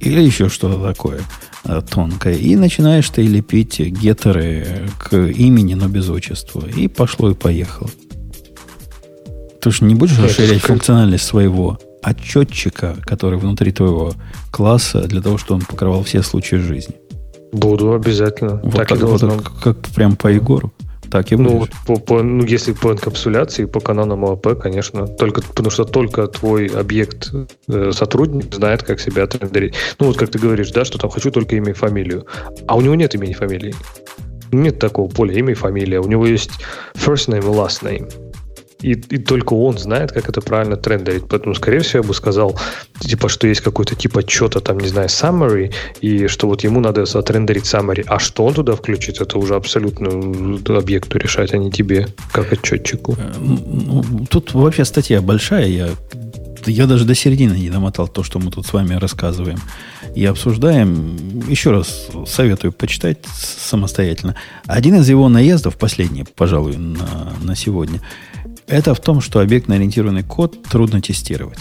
Или 0.00 0.22
еще 0.22 0.48
что-то 0.48 0.82
такое 0.82 1.22
э, 1.64 1.82
тонкое. 1.88 2.34
И 2.34 2.56
начинаешь 2.56 3.08
ты 3.10 3.22
лепить 3.22 3.78
геттеры 3.78 4.90
к 4.98 5.14
имени, 5.16 5.74
но 5.74 5.86
без 5.88 6.08
отчества. 6.08 6.66
И 6.66 6.88
пошло 6.88 7.30
и 7.30 7.34
поехало. 7.34 7.90
Ты 9.64 9.70
же 9.70 9.86
не 9.86 9.94
будешь 9.94 10.18
расширять 10.18 10.60
функциональность 10.60 11.24
своего 11.24 11.78
отчетчика, 12.02 12.96
который 13.06 13.38
внутри 13.38 13.72
твоего 13.72 14.12
класса, 14.50 15.08
для 15.08 15.22
того, 15.22 15.38
чтобы 15.38 15.60
он 15.60 15.66
покрывал 15.66 16.04
все 16.04 16.20
случаи 16.20 16.56
жизни. 16.56 16.96
Буду 17.50 17.94
обязательно. 17.94 18.60
Вот 18.62 18.74
так, 18.74 18.88
так 18.88 18.98
и 18.98 19.00
должно. 19.00 19.30
Вот, 19.30 19.42
как, 19.42 19.58
как 19.60 19.78
прям 19.94 20.16
по 20.16 20.28
Егору. 20.28 20.70
Так 21.10 21.32
и 21.32 21.36
ну, 21.36 21.60
вот 21.60 21.70
по, 21.86 21.96
по, 21.96 22.22
ну, 22.22 22.44
если 22.44 22.72
по 22.72 22.92
инкапсуляции, 22.92 23.64
по 23.64 23.80
канонам 23.80 24.26
ОАП, 24.26 24.60
конечно, 24.60 25.06
только, 25.06 25.40
потому 25.40 25.70
что 25.70 25.84
только 25.84 26.26
твой 26.26 26.66
объект 26.66 27.32
э, 27.66 27.90
сотрудник 27.92 28.52
знает, 28.54 28.82
как 28.82 29.00
себя 29.00 29.22
отрендерить. 29.22 29.76
Ну, 29.98 30.08
вот 30.08 30.18
как 30.18 30.28
ты 30.28 30.38
говоришь, 30.38 30.72
да, 30.72 30.84
что 30.84 30.98
там 30.98 31.08
хочу 31.08 31.30
только 31.30 31.56
имя 31.56 31.70
и 31.70 31.72
фамилию. 31.72 32.26
А 32.66 32.76
у 32.76 32.82
него 32.82 32.94
нет 32.96 33.14
имени 33.14 33.30
и 33.30 33.34
фамилии. 33.34 33.74
Нет 34.52 34.78
такого 34.78 35.08
поля 35.08 35.32
имя 35.38 35.52
и 35.52 35.54
фамилия. 35.54 36.00
У 36.00 36.06
него 36.06 36.26
есть 36.26 36.50
first 36.96 37.30
name 37.30 37.38
и 37.38 37.56
last 37.56 37.82
name 37.82 38.23
и, 38.84 38.92
и 38.92 39.18
только 39.18 39.54
он 39.54 39.78
знает, 39.78 40.12
как 40.12 40.28
это 40.28 40.42
правильно 40.42 40.76
трендерить. 40.76 41.24
Поэтому, 41.28 41.54
скорее 41.54 41.78
всего, 41.80 42.02
я 42.02 42.08
бы 42.08 42.12
сказал, 42.12 42.58
типа, 43.00 43.30
что 43.30 43.46
есть 43.46 43.62
какой-то 43.62 43.94
тип 43.94 44.18
отчета, 44.18 44.60
там, 44.60 44.78
не 44.78 44.88
знаю, 44.88 45.08
summary, 45.08 45.72
и 46.02 46.26
что 46.26 46.48
вот 46.48 46.64
ему 46.64 46.80
надо 46.80 47.02
отрендерить 47.02 47.64
summary. 47.64 48.04
А 48.06 48.18
что 48.18 48.44
он 48.44 48.52
туда 48.52 48.76
включит, 48.76 49.22
это 49.22 49.38
уже 49.38 49.54
абсолютно 49.54 50.76
объекту 50.76 51.18
решать, 51.18 51.54
а 51.54 51.56
не 51.56 51.70
тебе, 51.70 52.08
как 52.30 52.52
отчетчику. 52.52 53.16
Э, 53.18 53.32
ну, 53.38 54.04
тут 54.28 54.52
вообще 54.52 54.84
статья 54.84 55.22
большая, 55.22 55.66
я 55.66 55.88
я 56.66 56.86
даже 56.86 57.04
до 57.04 57.14
середины 57.14 57.52
не 57.52 57.68
домотал 57.68 58.08
то, 58.08 58.22
что 58.22 58.38
мы 58.38 58.50
тут 58.50 58.66
с 58.66 58.72
вами 58.72 58.94
рассказываем 58.94 59.58
и 60.14 60.24
обсуждаем. 60.24 61.42
Еще 61.46 61.72
раз 61.72 62.08
советую 62.26 62.72
почитать 62.72 63.18
самостоятельно. 63.36 64.34
Один 64.64 64.94
из 64.94 65.06
его 65.06 65.28
наездов, 65.28 65.76
последний, 65.76 66.24
пожалуй, 66.24 66.76
на, 66.76 67.34
на 67.42 67.54
сегодня– 67.54 68.00
это 68.66 68.94
в 68.94 69.00
том, 69.00 69.20
что 69.20 69.40
объектно-ориентированный 69.40 70.22
код 70.22 70.62
трудно 70.62 71.00
тестировать. 71.00 71.58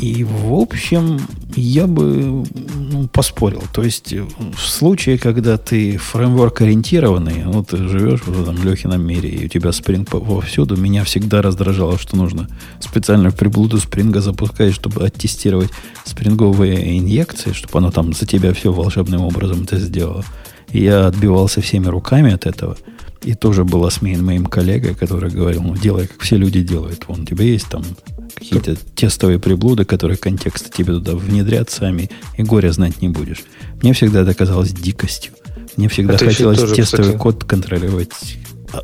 И, 0.00 0.24
в 0.24 0.52
общем, 0.52 1.20
я 1.54 1.86
бы 1.86 2.44
ну, 2.74 3.08
поспорил. 3.08 3.62
То 3.72 3.82
есть, 3.82 4.12
в 4.12 4.60
случае, 4.60 5.18
когда 5.18 5.56
ты 5.56 5.96
фреймворк 5.96 6.62
ориентированный, 6.62 7.44
ну, 7.44 7.62
ты 7.62 7.76
живешь 7.76 8.22
в 8.22 8.42
этом 8.42 8.62
Лехином 8.62 9.06
мире, 9.06 9.30
и 9.30 9.46
у 9.46 9.48
тебя 9.48 9.70
спринг 9.72 10.10
повсюду, 10.10 10.76
меня 10.76 11.04
всегда 11.04 11.42
раздражало, 11.42 11.96
что 11.96 12.16
нужно 12.16 12.48
специально 12.80 13.30
в 13.30 13.36
приблуду 13.36 13.78
спринга 13.78 14.20
запускать, 14.20 14.74
чтобы 14.74 15.06
оттестировать 15.06 15.70
спринговые 16.04 16.98
инъекции, 16.98 17.52
чтобы 17.52 17.78
оно 17.78 17.90
там 17.92 18.12
за 18.12 18.26
тебя 18.26 18.52
все 18.52 18.72
волшебным 18.72 19.22
образом 19.22 19.62
это 19.62 19.78
сделало. 19.78 20.24
И 20.72 20.82
я 20.82 21.06
отбивался 21.06 21.60
всеми 21.60 21.86
руками 21.86 22.32
от 22.32 22.46
этого– 22.46 22.76
и 23.24 23.34
тоже 23.34 23.64
был 23.64 23.84
осмеян 23.84 24.24
моим 24.24 24.46
коллегой, 24.46 24.94
который 24.94 25.30
говорил, 25.30 25.62
ну, 25.62 25.76
делай, 25.76 26.06
как 26.06 26.20
все 26.20 26.36
люди 26.36 26.62
делают. 26.62 27.04
Вон, 27.08 27.22
у 27.22 27.24
тебя 27.24 27.44
есть 27.44 27.68
там 27.68 27.82
какие-то 28.34 28.76
тестовые 28.94 29.38
приблуды, 29.38 29.84
которые 29.84 30.16
контексты 30.16 30.70
тебе 30.70 30.94
туда 30.94 31.14
внедрят 31.14 31.70
сами, 31.70 32.10
и 32.36 32.42
горя 32.42 32.70
знать 32.72 33.00
не 33.00 33.08
будешь. 33.08 33.44
Мне 33.82 33.92
всегда 33.92 34.22
это 34.22 34.34
казалось 34.34 34.72
дикостью. 34.72 35.32
Мне 35.76 35.88
всегда 35.88 36.14
это 36.14 36.26
хотелось 36.26 36.58
тоже, 36.58 36.74
тестовый 36.74 37.06
кстати, 37.06 37.22
код 37.22 37.44
контролировать 37.44 38.10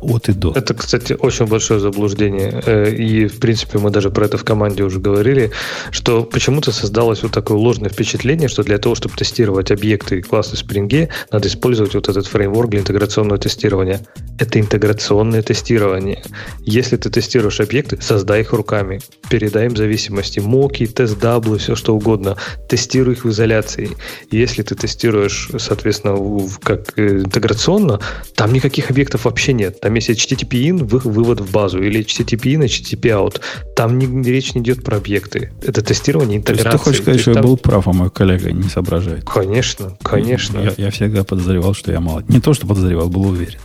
от 0.01 0.29
и 0.29 0.33
до. 0.33 0.53
Это, 0.55 0.73
кстати, 0.73 1.15
очень 1.19 1.45
большое 1.45 1.79
заблуждение. 1.79 2.61
Э, 2.65 2.89
и, 2.89 3.27
в 3.27 3.39
принципе, 3.39 3.79
мы 3.79 3.89
даже 3.89 4.09
про 4.09 4.25
это 4.25 4.37
в 4.37 4.43
команде 4.43 4.83
уже 4.83 4.99
говорили, 4.99 5.51
что 5.91 6.23
почему-то 6.23 6.71
создалось 6.71 7.23
вот 7.23 7.31
такое 7.31 7.57
ложное 7.57 7.89
впечатление, 7.89 8.47
что 8.47 8.63
для 8.63 8.77
того, 8.77 8.95
чтобы 8.95 9.15
тестировать 9.15 9.71
объекты 9.71 10.19
и 10.19 10.21
классы 10.21 10.55
в 10.55 10.63
Spring, 10.63 11.09
надо 11.31 11.47
использовать 11.47 11.95
вот 11.95 12.09
этот 12.09 12.27
фреймворк 12.27 12.69
для 12.69 12.79
интеграционного 12.79 13.37
тестирования. 13.37 14.01
Это 14.39 14.59
интеграционное 14.59 15.41
тестирование. 15.41 16.23
Если 16.59 16.97
ты 16.97 17.09
тестируешь 17.09 17.59
объекты, 17.59 18.01
создай 18.01 18.41
их 18.41 18.53
руками. 18.53 18.99
Передай 19.29 19.65
им 19.67 19.77
зависимости. 19.77 20.39
Моки, 20.39 20.87
тест 20.87 21.19
даблы, 21.19 21.57
все 21.57 21.75
что 21.75 21.95
угодно. 21.95 22.37
Тестируй 22.67 23.13
их 23.15 23.25
в 23.25 23.29
изоляции. 23.29 23.91
Если 24.31 24.63
ты 24.63 24.75
тестируешь, 24.75 25.49
соответственно, 25.57 26.17
как 26.63 26.97
э, 26.97 27.21
интеграционно, 27.21 27.99
там 28.35 28.53
никаких 28.53 28.89
объектов 28.89 29.25
вообще 29.25 29.53
нет. 29.53 29.77
Там 29.81 29.95
есть 29.95 30.11
HTTP 30.11 30.69
in, 30.69 30.83
вывод 30.83 31.41
в 31.41 31.51
базу, 31.51 31.81
или 31.81 32.01
HTTP 32.01 32.53
in, 32.53 32.65
HTTP 32.65 33.01
out. 33.09 33.41
Там 33.75 33.97
не, 33.97 34.29
речь 34.29 34.53
не 34.53 34.61
идет 34.61 34.83
про 34.83 34.97
объекты. 34.97 35.51
Это 35.65 35.81
тестирование 35.81 36.37
интеграции. 36.37 36.63
То 36.63 36.69
есть 36.69 36.77
ты 36.77 36.83
хочешь 36.83 37.01
сказать, 37.01 37.21
что 37.21 37.33
там... 37.33 37.41
я 37.41 37.47
был 37.47 37.57
прав, 37.57 37.87
а 37.87 37.91
мой 37.91 38.11
коллега 38.11 38.51
не 38.51 38.69
соображает? 38.69 39.23
Конечно, 39.23 39.97
конечно. 40.03 40.59
Я, 40.59 40.73
я 40.77 40.91
всегда 40.91 41.23
подозревал, 41.23 41.73
что 41.73 41.91
я 41.91 41.99
мало. 41.99 42.23
Не 42.27 42.39
то, 42.39 42.53
что 42.53 42.67
подозревал, 42.67 43.09
был 43.09 43.25
уверен. 43.25 43.57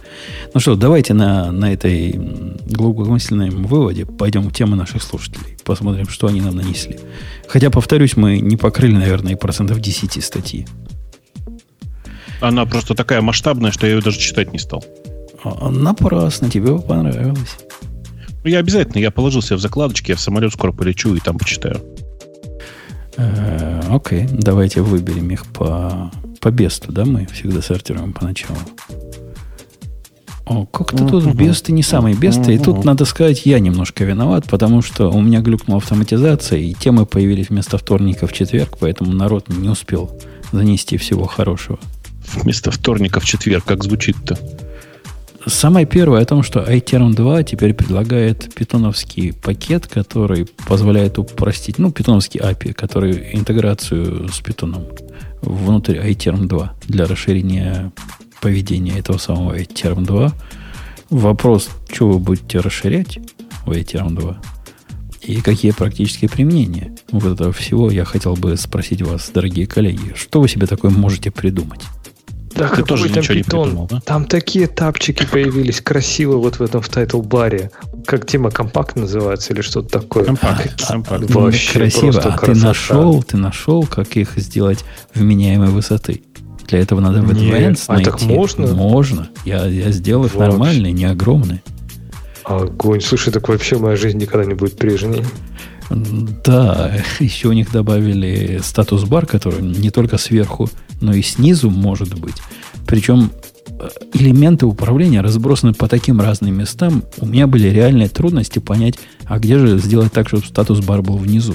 Ну 0.55 0.61
что, 0.61 0.75
давайте 0.75 1.13
на, 1.13 1.53
на 1.53 1.71
этой 1.71 2.13
глубокомысленном 2.13 3.65
выводе 3.65 4.07
пойдем 4.07 4.49
в 4.49 4.53
тему 4.55 4.75
наших 4.75 5.03
слушателей. 5.03 5.59
Посмотрим, 5.65 6.09
что 6.09 6.29
они 6.29 6.41
нам 6.41 6.57
нанесли. 6.57 6.99
Хотя, 7.47 7.69
повторюсь, 7.69 8.17
мы 8.17 8.39
не 8.39 8.57
покрыли, 8.57 8.95
наверное, 8.95 9.33
и 9.33 9.37
процентов 9.37 9.81
10 9.81 10.25
статьи. 10.25 10.67
Она 12.41 12.65
просто 12.65 12.95
такая 12.95 13.21
масштабная, 13.21 13.71
что 13.71 13.87
я 13.87 13.97
ее 13.97 14.01
даже 14.01 14.19
читать 14.19 14.53
не 14.55 14.59
стал. 14.59 14.83
А, 15.45 15.71
напрасно, 15.71 16.51
тебе 16.51 16.79
понравилось. 16.79 17.59
Ну, 18.45 18.51
я 18.51 18.59
обязательно, 18.59 19.01
я 19.01 19.11
положил 19.11 19.43
себе 19.43 19.57
в 19.57 19.61
закладочки, 19.61 20.11
я 20.11 20.17
в 20.17 20.21
самолет 20.21 20.53
скоро 20.53 20.73
полечу 20.73 21.15
и 21.15 21.21
там 21.21 21.39
почитаю. 21.39 21.81
Э, 23.17 23.81
окей, 23.91 24.29
давайте 24.31 24.83
выберем 24.83 25.31
их 25.31 25.47
по, 25.47 26.11
по 26.41 26.51
бесту, 26.51 26.93
да, 26.93 27.05
мы 27.05 27.27
всегда 27.27 27.63
сортируем 27.63 28.13
поначалу. 28.13 28.59
О, 30.47 30.65
как-то 30.65 31.09
тут 31.09 31.35
бесты 31.35 31.73
не 31.73 31.83
самые 31.83 32.15
бесты. 32.15 32.55
И 32.55 32.59
тут, 32.59 32.85
надо 32.85 33.05
сказать, 33.05 33.45
я 33.47 33.59
немножко 33.59 34.05
виноват, 34.05 34.45
потому 34.49 34.81
что 34.81 35.11
у 35.11 35.21
меня 35.21 35.41
глюкнула 35.41 35.79
автоматизация, 35.79 36.61
и 36.61 36.73
темы 36.73 37.05
появились 37.05 37.49
вместо 37.49 37.79
вторника 37.79 38.29
в 38.29 38.33
четверг, 38.33 38.77
поэтому 38.79 39.13
народ 39.13 39.49
не 39.49 39.69
успел 39.69 40.17
занести 40.53 40.99
всего 40.99 41.25
хорошего. 41.25 41.81
Вместо 42.35 42.71
вторника 42.71 43.19
в 43.19 43.25
четверг, 43.25 43.65
как 43.65 43.83
звучит-то? 43.83 44.39
Самое 45.47 45.87
первое 45.87 46.23
о 46.23 46.25
том, 46.25 46.43
что 46.43 46.61
iTerm 46.61 47.15
2 47.15 47.45
теперь 47.45 47.73
предлагает 47.73 48.53
питоновский 48.53 49.33
пакет, 49.33 49.87
который 49.87 50.47
позволяет 50.67 51.19
упростить, 51.19 51.79
ну, 51.79 51.93
питоновский 51.93 52.41
API, 52.41 52.73
который 52.73 53.31
интеграцию 53.33 54.29
с 54.29 54.41
питоном 54.41 54.87
внутри 55.43 55.99
iTerm 55.99 56.47
2 56.47 56.75
для 56.89 57.07
расширения 57.07 57.93
поведения 58.41 58.99
этого 58.99 59.19
самого 59.19 59.57
iTerm 59.57 60.05
2. 60.05 60.33
Вопрос, 61.11 61.71
что 61.93 62.09
вы 62.11 62.19
будете 62.19 62.59
расширять 62.59 63.19
в 63.65 63.71
iTerm 63.71 64.17
2 64.17 64.41
и 65.23 65.41
какие 65.41 65.71
практические 65.71 66.29
применения 66.29 66.95
вот 67.11 67.35
этого 67.35 67.53
всего, 67.53 67.91
я 67.91 68.05
хотел 68.05 68.35
бы 68.35 68.57
спросить 68.57 69.03
вас, 69.03 69.31
дорогие 69.33 69.67
коллеги, 69.69 70.13
что 70.17 70.41
вы 70.41 70.49
себе 70.49 70.67
такое 70.67 70.91
можете 70.91 71.31
придумать? 71.31 71.83
Да 72.57 72.69
Ты 72.69 72.83
тоже 72.83 73.09
там 73.09 73.19
ничего 73.23 73.35
не 73.35 73.43
питон? 73.43 73.63
придумал, 73.65 73.87
да? 73.87 74.01
Там 74.01 74.25
такие 74.25 74.67
табчики 74.67 75.27
появились 75.27 75.81
красиво 75.81 76.37
вот 76.39 76.59
в 76.59 76.63
этом 76.63 76.81
в 76.81 76.89
тайтл-баре. 76.89 77.71
Как 78.07 78.27
тема 78.27 78.51
compact 78.51 78.97
называется 78.97 79.53
или 79.53 79.61
что-то 79.61 80.01
такое. 80.01 80.25
Compact. 80.25 80.87
compact. 80.87 81.25
Ну, 81.29 81.41
Вообще 81.41 81.79
красиво. 81.79 82.21
А 82.21 82.39
ты 82.39 82.55
нашел, 82.55 83.23
ты 83.23 83.37
нашел, 83.37 83.85
как 83.87 84.17
их 84.17 84.33
сделать 84.37 84.85
вменяемой 85.15 85.69
высоты. 85.69 86.23
Для 86.69 86.81
этого 86.81 87.01
надо 87.01 87.23
в 87.23 87.31
Advanced 87.31 87.85
а 87.87 88.01
так 88.01 88.21
найти. 88.21 88.35
можно? 88.35 88.67
Можно. 88.75 89.29
Я, 89.45 89.67
я 89.67 89.91
сделал 89.93 90.25
их 90.25 90.35
Вообще. 90.35 90.51
нормальные, 90.51 90.93
не 90.93 91.05
огромные. 91.05 91.63
Огонь. 92.45 93.01
Слушай, 93.01 93.33
так 93.33 93.49
вообще 93.49 93.77
моя 93.77 93.97
жизнь 93.97 94.19
никогда 94.19 94.45
не 94.47 94.55
будет 94.55 94.77
прежней. 94.79 95.25
Да, 95.91 96.93
еще 97.21 97.49
у 97.49 97.53
них 97.53 97.71
добавили 97.71 98.61
статус-бар, 98.63 99.27
который 99.27 99.63
не 99.63 99.91
только 99.91 100.19
сверху, 100.19 100.69
но 101.01 101.15
и 101.15 101.23
снизу 101.23 101.71
может 101.71 102.19
быть. 102.19 102.37
Причем 102.87 103.31
э, 103.69 103.89
элементы 104.15 104.67
управления 104.67 105.21
разбросаны 105.21 105.75
по 105.75 105.89
таким 105.89 106.21
разным 106.21 106.57
местам. 106.57 107.05
У 107.19 107.27
меня 107.27 107.47
были 107.47 107.69
реальные 107.69 108.09
трудности 108.09 108.59
понять, 108.59 108.99
а 109.25 109.39
где 109.39 109.59
же 109.59 109.79
сделать 109.79 110.13
так, 110.13 110.29
чтобы 110.29 110.45
статус-бар 110.45 111.03
был 111.03 111.17
внизу. 111.17 111.55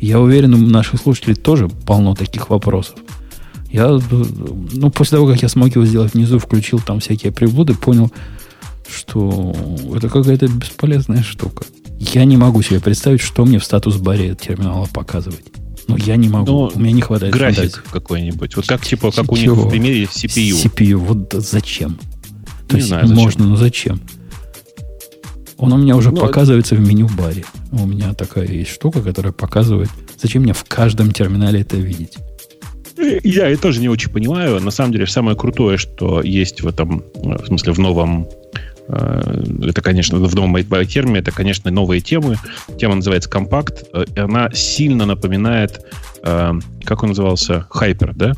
Я 0.00 0.20
уверен, 0.20 0.54
у 0.54 0.58
наших 0.58 1.00
слушателей 1.00 1.34
тоже 1.34 1.68
полно 1.68 2.14
таких 2.14 2.50
вопросов. 2.50 2.96
Я, 3.70 3.88
э, 3.88 4.24
ну, 4.72 4.90
после 4.90 5.16
того, 5.16 5.26
как 5.26 5.42
я 5.42 5.48
смог 5.48 5.74
его 5.74 5.84
сделать 5.84 6.14
внизу, 6.14 6.38
включил 6.38 6.78
там 6.78 7.00
всякие 7.00 7.32
приблуды, 7.32 7.74
понял, 7.74 8.12
что 8.88 9.54
это 9.94 10.08
какая-то 10.08 10.46
бесполезная 10.46 11.22
штука. 11.22 11.64
Я 12.12 12.24
не 12.24 12.36
могу 12.36 12.62
себе 12.62 12.80
представить, 12.80 13.20
что 13.20 13.44
мне 13.44 13.58
в 13.58 13.64
статус-баре 13.64 14.34
терминала 14.34 14.86
показывать. 14.92 15.44
Ну, 15.88 15.96
я 15.96 16.16
не 16.16 16.28
могу. 16.28 16.46
Ну, 16.46 16.72
у 16.74 16.78
меня 16.78 16.92
не 16.92 17.02
хватает 17.02 17.34
фантазии. 17.34 17.60
График 17.70 17.84
какой-нибудь. 17.90 18.56
Вот 18.56 18.66
как 18.66 18.84
типа, 18.84 19.10
как 19.10 19.30
у 19.30 19.36
них 19.36 19.52
в 19.52 19.68
примере 19.68 20.04
CPU. 20.04 20.62
CPU, 20.64 20.96
вот 20.96 21.32
зачем? 21.32 21.98
То 22.68 22.76
Не 22.76 22.80
есть 22.80 22.88
знаю, 22.88 23.06
зачем. 23.06 23.22
можно, 23.22 23.44
но 23.46 23.56
зачем? 23.56 24.00
Он 25.58 25.72
у 25.72 25.76
меня 25.76 25.96
уже 25.96 26.10
Ну, 26.10 26.20
показывается 26.20 26.74
в 26.74 26.80
меню 26.80 27.08
баре. 27.08 27.44
У 27.72 27.86
меня 27.86 28.12
такая 28.14 28.46
есть 28.46 28.70
штука, 28.70 29.02
которая 29.02 29.32
показывает. 29.32 29.90
Зачем 30.20 30.42
мне 30.42 30.52
в 30.52 30.64
каждом 30.64 31.12
терминале 31.12 31.60
это 31.60 31.76
видеть? 31.76 32.14
Я 33.22 33.50
и 33.50 33.56
тоже 33.56 33.80
не 33.80 33.88
очень 33.88 34.10
понимаю. 34.10 34.60
На 34.60 34.70
самом 34.70 34.92
деле, 34.92 35.06
самое 35.06 35.36
крутое, 35.36 35.78
что 35.78 36.22
есть 36.22 36.62
в 36.62 36.66
этом, 36.66 37.02
э, 37.16 37.42
в 37.42 37.46
смысле, 37.46 37.72
в 37.72 37.78
новом 37.78 38.28
это, 38.88 39.80
конечно, 39.82 40.18
в 40.18 40.34
новом 40.34 40.56
терме, 40.86 41.20
это, 41.20 41.30
конечно, 41.30 41.70
новые 41.70 42.00
темы. 42.00 42.36
Тема 42.78 42.96
называется 42.96 43.30
компакт, 43.30 43.84
э, 43.92 44.04
и 44.14 44.20
она 44.20 44.50
сильно 44.52 45.06
напоминает, 45.06 45.80
э, 46.22 46.52
как 46.84 47.02
он 47.02 47.10
назывался, 47.10 47.66
Hyper, 47.70 48.12
да? 48.14 48.34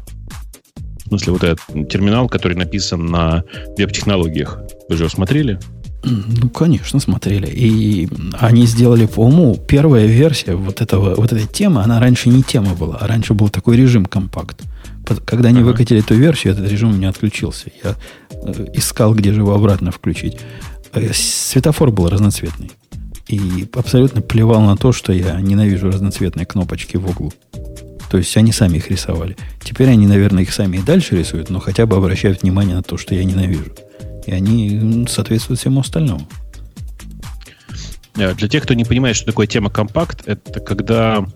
В 1.04 1.08
смысле, 1.08 1.32
вот 1.32 1.44
этот 1.44 1.88
терминал, 1.88 2.28
который 2.28 2.56
написан 2.56 3.06
на 3.06 3.44
веб-технологиях. 3.76 4.60
Вы 4.88 4.96
же 4.96 5.04
его 5.04 5.10
смотрели? 5.10 5.58
Ну, 6.02 6.48
конечно, 6.50 7.00
смотрели. 7.00 7.48
И 7.48 8.08
они 8.38 8.66
сделали, 8.66 9.06
по-моему, 9.06 9.56
первая 9.56 10.06
версия 10.06 10.54
вот, 10.54 10.80
этого, 10.80 11.16
вот 11.16 11.32
этой 11.32 11.46
темы, 11.46 11.82
она 11.82 11.98
раньше 12.00 12.28
не 12.28 12.42
тема 12.42 12.74
была, 12.74 12.96
а 13.00 13.06
раньше 13.06 13.34
был 13.34 13.48
такой 13.48 13.76
режим 13.76 14.06
компакт. 14.06 14.62
Когда 15.24 15.48
они 15.50 15.60
Ага. 15.60 15.66
выкатили 15.68 16.00
эту 16.00 16.14
версию, 16.14 16.54
этот 16.54 16.70
режим 16.70 16.90
у 16.90 16.92
меня 16.94 17.08
отключился. 17.10 17.70
Я 17.84 17.94
э, 18.30 18.66
искал, 18.74 19.14
где 19.14 19.32
же 19.32 19.40
его 19.40 19.54
обратно 19.54 19.90
включить. 19.90 20.38
Э, 20.92 21.12
Светофор 21.12 21.90
был 21.90 22.08
разноцветный. 22.08 22.70
И 23.28 23.66
абсолютно 23.74 24.20
плевал 24.22 24.60
на 24.62 24.76
то, 24.76 24.92
что 24.92 25.12
я 25.12 25.40
ненавижу 25.40 25.88
разноцветные 25.90 26.46
кнопочки 26.46 26.96
в 26.96 27.08
углу. 27.10 27.32
То 28.10 28.18
есть 28.18 28.36
они 28.36 28.52
сами 28.52 28.76
их 28.76 28.88
рисовали. 28.90 29.36
Теперь 29.60 29.88
они, 29.88 30.06
наверное, 30.06 30.44
их 30.44 30.52
сами 30.52 30.76
и 30.76 30.82
дальше 30.82 31.16
рисуют, 31.16 31.50
но 31.50 31.58
хотя 31.58 31.86
бы 31.86 31.96
обращают 31.96 32.42
внимание 32.42 32.76
на 32.76 32.82
то, 32.84 32.96
что 32.96 33.14
я 33.16 33.24
ненавижу. 33.24 33.72
И 34.26 34.30
они 34.32 35.06
соответствуют 35.08 35.58
всему 35.60 35.80
остальному. 35.80 36.26
Э, 38.16 38.34
Для 38.34 38.48
тех, 38.48 38.62
кто 38.62 38.74
не 38.74 38.84
понимает, 38.84 39.16
что 39.16 39.26
такое 39.26 39.46
тема 39.46 39.70
compact, 39.70 40.22
это 40.26 40.60
когда 40.60 41.26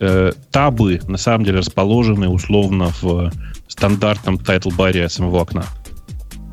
э, 0.00 0.32
табы 0.50 1.00
на 1.06 1.18
самом 1.18 1.44
деле 1.44 1.58
расположены 1.58 2.28
условно 2.28 2.92
в 3.00 3.30
стандартном 3.68 4.38
тайтл-баре 4.38 5.08
самого 5.08 5.40
окна. 5.42 5.64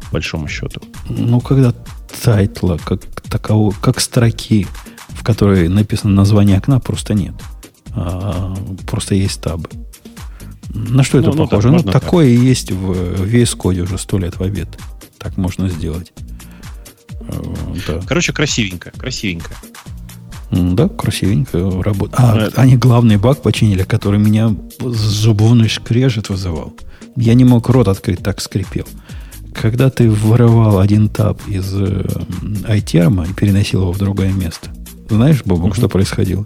По 0.06 0.14
большому 0.14 0.48
счету. 0.48 0.82
Ну, 1.10 1.40
когда 1.42 1.74
тайтла, 2.24 2.78
как 2.78 3.06
такового, 3.30 3.74
как 3.82 4.00
строки, 4.00 4.68
в 5.10 5.24
которой 5.24 5.68
написано 5.68 6.14
название 6.14 6.58
окна, 6.58 6.80
просто 6.80 7.14
нет. 7.14 7.34
А, 7.94 8.56
просто 8.86 9.16
есть 9.16 9.42
табы. 9.42 9.70
На 10.70 11.04
что 11.04 11.18
это 11.18 11.30
Ну, 11.30 11.36
ну 11.36 11.48
похоже? 11.48 11.72
Ну, 11.72 11.80
так. 11.80 11.94
такое 12.04 12.28
и 12.28 12.36
есть 12.36 12.72
в 12.72 12.92
VS 12.92 13.58
Code 13.58 13.82
уже 13.82 13.98
сто 13.98 14.20
лет 14.20 14.38
в 14.38 14.44
обед. 14.44 14.68
Так 15.18 15.38
можно 15.38 15.70
сделать. 15.70 16.14
Э, 17.22 17.42
Да. 17.88 18.02
Короче, 18.08 18.34
красивенько, 18.34 18.92
красивенько. 18.92 19.52
М, 20.52 20.76
Да, 20.76 20.88
красивенько 20.88 21.60
работает. 21.82 22.20
А, 22.20 22.38
Это- 22.48 22.62
они 22.62 22.78
главный 22.78 23.18
баг 23.18 23.42
починили, 23.42 23.84
который 23.84 24.20
меня 24.20 24.56
зубовный 24.80 25.70
скрежет 25.70 26.30
вызывал. 26.30 26.74
Я 27.16 27.34
не 27.34 27.44
мог 27.46 27.70
рот 27.70 27.88
открыть, 27.88 28.20
так 28.20 28.40
скрипел. 28.42 28.86
Когда 29.54 29.90
ты 29.90 30.10
вырывал 30.10 30.80
один 30.80 31.10
таб 31.10 31.42
из 31.48 31.74
э, 31.74 32.06
iTerm 32.68 33.30
и 33.30 33.34
переносил 33.34 33.82
его 33.82 33.92
в 33.92 33.98
другое 33.98 34.32
место, 34.32 34.70
знаешь, 35.10 35.42
Бобок, 35.44 35.76
что 35.76 35.90
происходило? 35.90 36.46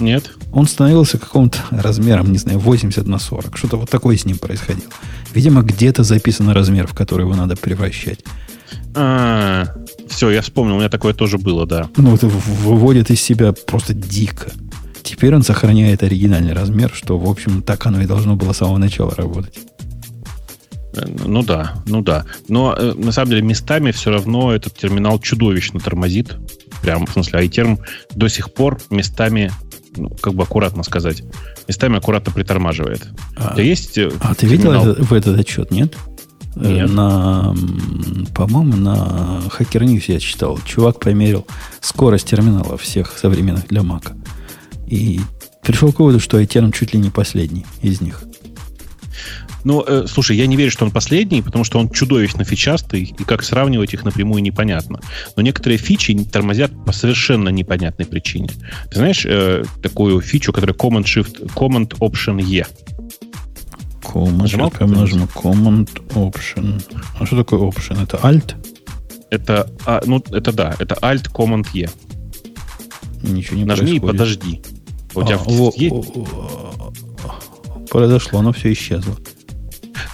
Нет? 0.00 0.30
Он 0.52 0.66
становился 0.66 1.18
каким-то 1.18 1.58
размером, 1.70 2.32
не 2.32 2.38
знаю, 2.38 2.58
80 2.58 3.06
на 3.06 3.18
40. 3.18 3.56
Что-то 3.56 3.76
вот 3.76 3.90
такое 3.90 4.16
с 4.16 4.24
ним 4.24 4.38
происходило. 4.38 4.86
Видимо, 5.34 5.62
где-то 5.62 6.04
записан 6.04 6.48
размер, 6.50 6.86
в 6.86 6.94
который 6.94 7.22
его 7.22 7.34
надо 7.34 7.56
превращать. 7.56 8.20
А, 8.94 9.66
все, 10.08 10.30
я 10.30 10.42
вспомнил, 10.42 10.74
у 10.74 10.78
меня 10.78 10.88
такое 10.88 11.14
тоже 11.14 11.38
было, 11.38 11.66
да. 11.66 11.88
Ну, 11.96 12.14
это 12.14 12.26
выводит 12.28 13.10
из 13.10 13.20
себя 13.20 13.52
просто 13.52 13.94
дико. 13.94 14.50
Теперь 15.02 15.34
он 15.34 15.42
сохраняет 15.42 16.02
оригинальный 16.02 16.52
размер, 16.52 16.90
что, 16.92 17.18
в 17.18 17.28
общем, 17.28 17.62
так 17.62 17.86
оно 17.86 18.00
и 18.02 18.06
должно 18.06 18.36
было 18.36 18.52
с 18.52 18.58
самого 18.58 18.78
начала 18.78 19.14
работать. 19.14 19.58
Э, 20.94 21.04
Ну 21.26 21.42
да, 21.42 21.74
ну 21.86 22.02
да. 22.02 22.24
Но 22.48 22.74
э, 22.76 22.92
на 22.94 23.12
самом 23.12 23.30
деле 23.30 23.42
местами 23.42 23.90
все 23.92 24.10
равно 24.10 24.52
этот 24.52 24.74
терминал 24.74 25.18
чудовищно 25.18 25.80
тормозит. 25.80 26.36
Прям, 26.82 27.06
в 27.06 27.10
смысле, 27.12 27.40
iTerm 27.46 27.78
до 28.14 28.28
сих 28.28 28.52
пор 28.52 28.78
местами, 28.90 29.50
ну, 29.96 30.10
как 30.10 30.34
бы 30.34 30.42
аккуратно 30.44 30.82
сказать, 30.82 31.22
местами 31.66 31.96
аккуратно 31.98 32.32
притормаживает. 32.32 33.08
А, 33.36 33.54
тебя 33.54 33.64
есть 33.64 33.96
э, 33.98 34.10
а 34.20 34.34
ты 34.34 34.46
видел 34.46 34.72
терминал? 34.72 34.88
это- 34.92 35.02
в 35.04 35.12
этот 35.12 35.38
отчет, 35.38 35.70
нет? 35.70 35.96
Э, 36.60 36.72
Нет. 36.72 36.90
На, 36.90 37.54
по-моему, 38.34 38.76
на 38.76 39.42
Hacker 39.58 39.82
News 39.82 40.04
я 40.08 40.18
читал. 40.18 40.58
Чувак 40.64 41.00
померил 41.00 41.46
скорость 41.80 42.28
терминалов 42.28 42.82
всех 42.82 43.16
современных 43.16 43.68
для 43.68 43.82
Мака. 43.82 44.16
И 44.86 45.20
пришел 45.62 45.92
к 45.92 46.00
выводу, 46.00 46.20
что 46.20 46.40
iTerm 46.40 46.72
чуть 46.72 46.94
ли 46.94 47.00
не 47.00 47.10
последний 47.10 47.66
из 47.82 48.00
них. 48.00 48.22
Ну, 49.64 49.84
э, 49.86 50.06
слушай, 50.08 50.36
я 50.36 50.46
не 50.46 50.56
верю, 50.56 50.70
что 50.70 50.84
он 50.84 50.90
последний, 50.90 51.42
потому 51.42 51.64
что 51.64 51.78
он 51.78 51.90
чудовищно 51.90 52.44
фичастый, 52.44 53.14
и 53.18 53.24
как 53.24 53.42
сравнивать 53.42 53.92
их 53.92 54.04
напрямую 54.04 54.42
непонятно. 54.42 55.00
Но 55.36 55.42
некоторые 55.42 55.78
фичи 55.78 56.16
тормозят 56.24 56.72
по 56.86 56.92
совершенно 56.92 57.48
непонятной 57.50 58.06
причине. 58.06 58.48
Ты 58.90 58.98
знаешь 58.98 59.26
э, 59.26 59.64
такую 59.82 60.20
фичу, 60.20 60.52
которая 60.52 60.76
Command 60.76 61.04
Shift, 61.04 61.52
Command 61.54 61.98
Option 61.98 62.40
E? 62.42 62.66
Command, 64.12 64.36
Нажимал 64.36 64.70
прям 64.70 64.92
нажму. 64.92 65.26
Command 65.34 65.88
Option. 66.14 66.82
А 67.18 67.26
что 67.26 67.36
такое 67.36 67.60
Option? 67.60 68.02
Это 68.02 68.16
Alt? 68.18 68.54
Это, 69.30 69.70
а, 69.86 70.00
ну, 70.06 70.22
это 70.30 70.52
да, 70.52 70.74
это 70.78 70.94
Alt 70.96 71.30
Command 71.32 71.66
E. 71.74 71.88
Ничего 73.22 73.56
не 73.56 73.64
Нажми 73.64 73.96
и 73.96 74.00
происходит. 74.00 74.12
подожди. 74.18 74.62
У 75.14 75.22
тебя 75.22 75.34
А, 75.36 75.38
в- 75.38 75.46
во- 75.48 75.72
есть- 75.76 75.92
о- 75.94 76.92
о- 76.92 76.92
Произошло, 77.90 78.38
оно 78.40 78.52
все 78.52 78.72
исчезло. 78.72 79.16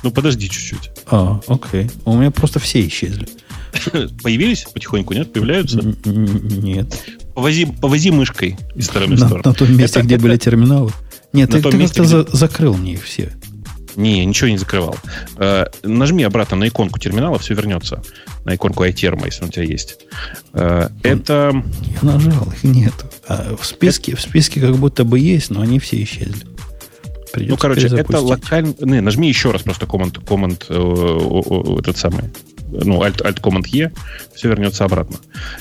Ну, 0.03 0.11
подожди 0.11 0.49
чуть-чуть. 0.49 0.91
А, 1.07 1.41
окей. 1.49 1.91
У 2.05 2.16
меня 2.16 2.31
просто 2.31 2.59
все 2.61 2.87
исчезли. 2.87 3.29
Появились 4.23 4.65
потихоньку, 4.73 5.15
нет? 5.15 5.33
Появляются? 5.33 5.81
Нет. 6.05 7.03
Повози, 7.35 7.66
повози 7.66 8.11
мышкой 8.12 8.57
из 8.77 8.87
стороны 8.87 9.16
в 9.16 9.21
На, 9.21 9.27
сторону. 9.27 9.43
на 9.49 9.55
том 9.55 9.77
месте, 9.77 10.01
где 10.03 10.19
были 10.19 10.37
терминалы. 10.37 10.93
Нет, 11.33 11.51
ты, 11.51 11.61
как-то 11.61 12.37
закрыл 12.37 12.77
мне 12.77 12.93
их 12.95 13.03
все. 13.03 13.33
Не, 13.97 14.25
ничего 14.25 14.51
не 14.51 14.59
закрывал. 14.59 14.97
Э, 15.37 15.66
нажми 15.83 16.25
обратно 16.25 16.57
на 16.57 16.69
иконку 16.69 16.99
терминала, 16.99 17.39
все 17.39 17.55
вернется. 17.55 18.03
На 18.45 18.55
иконку 18.55 18.85
iTerm, 18.85 19.25
если 19.25 19.43
он 19.43 19.49
у 19.49 19.53
тебя 19.53 19.65
есть. 19.65 19.99
Э, 20.53 20.89
это... 21.03 21.62
Я 22.03 22.09
нажал, 22.09 22.49
их 22.53 22.65
нету. 22.65 23.07
А 23.29 23.57
в 23.57 23.65
списке, 23.65 24.16
в 24.16 24.21
списке 24.21 24.61
как 24.61 24.77
будто 24.77 25.05
бы 25.05 25.19
есть, 25.19 25.51
но 25.51 25.61
они 25.61 25.79
все 25.79 26.03
исчезли. 26.03 26.45
Ну, 26.45 27.41
Придется 27.41 27.61
короче, 27.61 27.87
это 27.89 28.21
локально... 28.21 28.75
Не, 28.81 29.01
нажми 29.01 29.29
еще 29.29 29.51
раз 29.51 29.62
просто 29.62 29.87
команд, 29.87 30.19
команд 30.27 30.66
э, 30.69 30.75
о- 30.77 31.79
этот 31.81 31.97
самый. 31.97 32.25
Ну, 32.70 33.03
Alt, 33.03 33.23
Alt 33.23 33.41
Command 33.41 33.66
E, 33.73 33.93
все 34.35 34.49
вернется 34.49 34.85
обратно. 34.85 35.16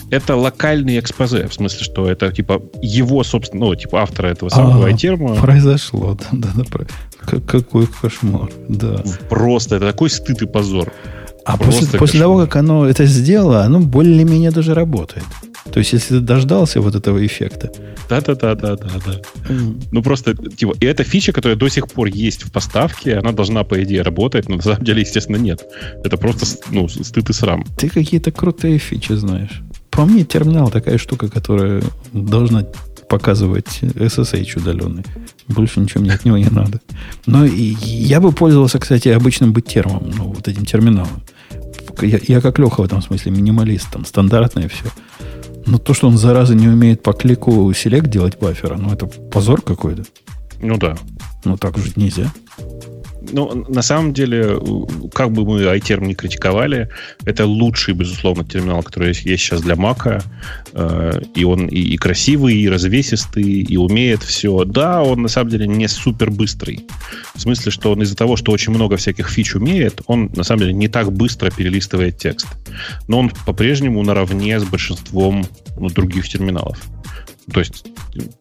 Это 0.10 0.36
локальный 0.36 1.00
экспозе, 1.00 1.48
в 1.48 1.54
смысле, 1.54 1.84
что 1.84 2.10
это 2.10 2.32
типа 2.32 2.62
его, 2.82 3.24
собственно, 3.24 3.66
ну, 3.66 3.76
типа 3.76 4.02
автора 4.02 4.28
этого 4.28 4.50
самого 4.50 4.88
а. 4.88 4.90
Произошло, 5.36 6.18
да, 6.20 6.28
да, 6.32 6.50
да. 6.56 6.86
Какой 7.48 7.88
кошмар, 7.88 8.50
да. 8.68 9.04
Просто, 9.30 9.78
это 9.78 9.88
такой 9.88 10.10
стыд 10.10 10.42
и 10.42 10.46
позор. 10.46 10.92
А 11.46 11.58
после, 11.58 12.00
после 12.00 12.20
того, 12.20 12.38
как 12.38 12.56
оно 12.56 12.86
это 12.86 13.06
сделало, 13.06 13.64
оно 13.64 13.80
более-менее 13.80 14.52
даже 14.52 14.74
работает. 14.74 15.26
То 15.72 15.80
есть, 15.80 15.94
если 15.94 16.20
ты 16.20 16.20
дождался 16.20 16.82
вот 16.82 16.96
этого 16.96 17.26
эффекта. 17.26 17.72
Да-да-да, 18.10 18.56
да, 18.56 18.76
да, 18.76 18.90
да. 19.06 19.22
Ну 19.92 20.04
просто, 20.04 20.36
типа, 20.36 20.76
и 20.80 20.86
эта 20.86 21.04
фича, 21.04 21.32
которая 21.32 21.58
до 21.58 21.70
сих 21.70 21.88
пор 21.88 22.08
есть 22.08 22.44
в 22.44 22.52
поставке, 22.52 23.18
она 23.18 23.32
должна, 23.32 23.64
по 23.64 23.82
идее, 23.82 24.02
работать, 24.02 24.50
но 24.50 24.58
на 24.58 24.62
самом 24.62 24.84
деле, 24.84 25.02
естественно, 25.02 25.38
нет. 25.38 25.66
Это 26.04 26.18
просто, 26.18 26.46
ну, 26.70 26.88
стыд 26.88 27.30
и 27.30 27.34
срам. 27.34 27.64
Ты 27.78 27.90
какие-то 27.90 28.32
крутые 28.32 28.78
фичи 28.78 29.14
знаешь. 29.14 29.62
По 29.90 30.06
мне, 30.06 30.26
терминал 30.26 30.70
такая 30.70 30.98
штука, 30.98 31.30
которая 31.30 31.82
должна 32.12 32.66
показывать 33.10 33.80
SSH 33.82 34.60
удаленный. 34.60 35.04
Больше 35.48 35.80
ничего 35.80 36.02
мне 36.02 36.14
от 36.14 36.26
него 36.26 36.38
не 36.38 36.50
надо. 36.50 36.80
Но 37.26 37.46
и 37.46 37.76
я 37.82 38.20
бы 38.20 38.32
пользовался, 38.32 38.80
кстати, 38.80 39.10
обычным 39.10 39.54
быть 39.54 39.66
термом, 39.66 40.12
ну, 40.18 40.34
вот 40.34 40.48
этим 40.48 40.66
терминалом. 40.66 41.22
Я, 42.02 42.20
я 42.28 42.42
как 42.42 42.60
Леха 42.60 42.82
в 42.82 42.86
этом 42.86 43.02
смысле, 43.02 43.32
минималист, 43.32 43.92
там, 43.92 44.06
стандартное 44.06 44.68
все. 44.68 44.86
Но 45.66 45.78
то, 45.78 45.94
что 45.94 46.08
он, 46.08 46.18
зараза, 46.18 46.56
не 46.56 46.68
умеет 46.68 47.04
по 47.04 47.14
клику 47.14 47.72
селект 47.74 48.08
делать 48.08 48.38
баффера, 48.40 48.76
ну, 48.76 48.92
это 48.92 49.06
позор 49.06 49.62
какой-то. 49.62 50.04
Ну 50.62 50.78
да. 50.78 50.98
Ну, 51.46 51.58
так 51.58 51.78
жить 51.78 51.98
нельзя. 51.98 52.32
Ну, 53.32 53.66
на 53.68 53.82
самом 53.82 54.14
деле, 54.14 54.60
как 55.14 55.32
бы 55.32 55.46
мы 55.46 55.62
iTerm 55.62 56.06
не 56.06 56.16
критиковали, 56.16 56.90
это 57.26 57.46
лучший, 57.46 57.94
безусловно, 57.94 58.44
терминал, 58.44 58.84
который 58.84 59.10
есть 59.10 59.44
сейчас 59.44 59.62
для 59.62 59.76
Mac. 59.76 60.24
Э, 60.74 61.22
и 61.36 61.44
он 61.44 61.68
и, 61.68 61.80
и 61.80 61.98
красивый, 61.98 62.56
и 62.56 62.70
развесистый, 62.70 63.44
и 63.44 63.78
умеет 63.78 64.24
все. 64.24 64.66
Да, 64.66 65.02
он 65.04 65.22
на 65.22 65.30
самом 65.30 65.50
деле 65.50 65.68
не 65.68 65.88
супер 65.88 66.32
быстрый. 66.32 66.86
В 67.36 67.42
смысле, 67.42 67.72
что 67.72 67.92
он 67.92 68.02
из-за 68.02 68.16
того, 68.16 68.36
что 68.36 68.52
очень 68.52 68.74
много 68.74 68.98
всяких 68.98 69.30
фич 69.30 69.56
умеет, 69.56 70.02
он 70.08 70.32
на 70.36 70.44
самом 70.44 70.62
деле 70.62 70.74
не 70.74 70.88
так 70.88 71.12
быстро 71.12 71.50
перелистывает 71.50 72.18
текст. 72.18 72.48
Но 73.08 73.20
он 73.20 73.32
по-прежнему 73.46 74.04
наравне 74.04 74.60
с 74.60 74.64
большинством 74.64 75.46
ну, 75.78 75.90
других 75.90 76.28
терминалов. 76.28 76.80
То 77.52 77.60
есть 77.60 77.86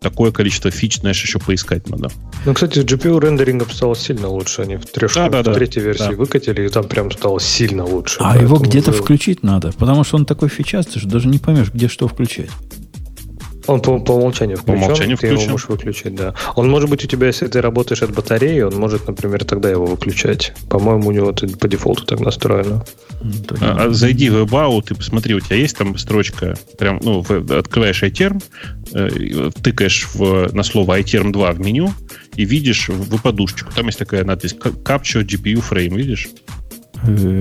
такое 0.01 0.31
количество 0.31 0.71
фич, 0.71 1.01
знаешь, 1.01 1.23
еще 1.23 1.39
поискать 1.39 1.89
надо. 1.89 2.11
Ну, 2.45 2.55
кстати, 2.55 2.79
с 2.79 2.85
GPU 2.85 3.19
рендерингом 3.21 3.71
стало 3.71 3.97
сильно 3.97 4.29
лучше. 4.29 4.63
Они 4.63 4.77
в, 4.77 4.87
треш... 4.87 5.15
да, 5.15 5.29
да, 5.29 5.43
в 5.43 5.55
третьей 5.55 5.83
версии 5.83 6.11
да. 6.11 6.17
выкатили, 6.17 6.67
и 6.67 6.69
там 6.69 6.85
прям 6.85 7.11
стало 7.11 7.41
сильно 7.41 7.85
лучше. 7.85 8.19
А 8.21 8.39
его 8.39 8.59
где-то 8.59 8.91
уже... 8.91 9.03
включить 9.03 9.43
надо, 9.43 9.73
потому 9.73 10.05
что 10.05 10.17
он 10.17 10.27
такой 10.27 10.49
фичастый, 10.49 11.01
что 11.01 11.09
даже 11.09 11.29
не 11.29 11.39
поймешь, 11.39 11.73
где 11.73 11.89
что 11.89 12.07
включать. 12.07 12.51
Он 13.67 13.81
по, 13.81 13.99
по 14.01 14.13
умолчанию 14.13 14.57
включен. 14.57 14.81
По 14.81 14.85
умолчанию 14.85 15.17
ты 15.17 15.27
включен. 15.27 15.43
его 15.43 15.53
можешь 15.53 15.69
выключить, 15.69 16.15
да. 16.15 16.35
Он 16.57 16.69
может 16.69 16.91
быть 16.91 17.05
у 17.05 17.07
тебя, 17.07 17.29
если 17.29 17.47
ты 17.47 17.61
работаешь 17.61 18.03
от 18.03 18.13
батареи, 18.13 18.61
он 18.61 18.75
может, 18.75 19.07
например, 19.07 19.45
тогда 19.45 19.71
его 19.71 19.87
выключать. 19.87 20.53
По-моему, 20.69 21.09
у 21.09 21.13
него 21.13 21.31
это 21.31 21.47
по 21.59 21.69
дефолту 21.69 22.05
так 22.05 22.21
настроено. 22.21 22.85
А, 23.61 23.85
а 23.85 23.91
зайди 23.91 24.31
в 24.31 24.43
About 24.43 24.87
и 24.91 24.95
посмотри, 24.95 25.35
у 25.35 25.41
тебя 25.41 25.57
есть 25.57 25.77
там 25.77 25.97
строчка, 25.97 26.57
прям, 26.79 27.01
ну, 27.03 27.21
открываешь 27.21 28.03
iTerm, 28.03 28.43
э, 28.93 29.51
тыкаешь 29.63 30.09
в, 30.15 30.53
на 30.53 30.63
слово 30.65 31.01
iTerm 31.01 31.31
2 31.31 31.53
в 31.53 31.61
меню 31.61 31.93
и 32.37 32.45
видишь 32.45 32.89
выпадушечку. 32.89 33.73
Там 33.75 33.87
есть 33.87 33.99
такая 33.99 34.25
надпись 34.25 34.55
Capture 34.55 35.25
GPU 35.25 35.63
Frame, 35.69 35.97
видишь? 35.97 36.29
Э, 37.07 37.41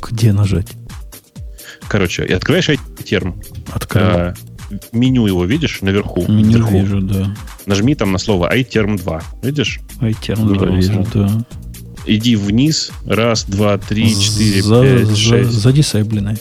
где 0.00 0.32
нажать? 0.32 0.68
Короче, 1.92 2.24
и 2.24 2.32
открываешь 2.32 2.70
терм. 3.04 3.38
Открыл. 3.70 4.02
А, 4.02 4.34
меню 4.92 5.26
его 5.26 5.44
видишь 5.44 5.82
наверху? 5.82 6.24
Меню 6.26 6.52
наверху. 6.52 6.78
вижу, 6.78 7.02
да. 7.02 7.36
Нажми 7.66 7.94
там 7.94 8.12
на 8.12 8.18
слово 8.18 8.50
iTerm 8.56 8.96
2. 8.96 9.22
Видишь? 9.42 9.78
iTerm 10.00 10.54
2 10.54 10.66
вижу, 10.68 11.06
да. 11.12 11.44
Иди 12.06 12.36
вниз. 12.36 12.92
Раз, 13.04 13.44
два, 13.44 13.76
три, 13.76 14.08
четыре, 14.18 14.62
за, 14.62 14.82
пять, 14.82 15.06
за, 15.06 15.16
шесть. 15.16 15.50
Задисайбленный. 15.50 16.38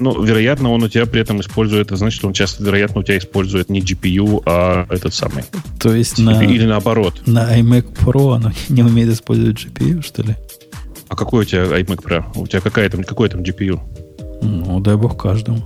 Ну, 0.00 0.20
вероятно, 0.20 0.72
он 0.72 0.82
у 0.82 0.88
тебя 0.88 1.06
при 1.06 1.20
этом 1.20 1.42
использует, 1.42 1.90
значит, 1.90 2.24
он 2.24 2.32
часто, 2.32 2.64
вероятно, 2.64 3.00
у 3.00 3.04
тебя 3.04 3.18
использует 3.18 3.70
не 3.70 3.80
GPU, 3.80 4.42
а 4.46 4.84
этот 4.90 5.14
самый. 5.14 5.44
То 5.78 5.94
есть 5.94 6.18
на... 6.18 6.42
Или 6.42 6.66
наоборот. 6.66 7.22
На 7.24 7.56
iMac 7.56 7.98
Pro 8.04 8.34
оно 8.34 8.50
не 8.68 8.82
умеет 8.82 9.10
использовать 9.10 9.64
GPU, 9.64 10.02
что 10.02 10.22
ли? 10.22 10.34
А 11.06 11.14
какой 11.14 11.42
у 11.42 11.44
тебя 11.44 11.66
iMac 11.66 12.02
Pro? 12.02 12.24
У 12.34 12.48
тебя 12.48 12.60
какая 12.60 12.90
там, 12.90 13.04
какой 13.04 13.28
там 13.28 13.42
GPU? 13.42 13.80
Ну, 14.42 14.80
дай 14.80 14.96
бог 14.96 15.20
каждому. 15.20 15.62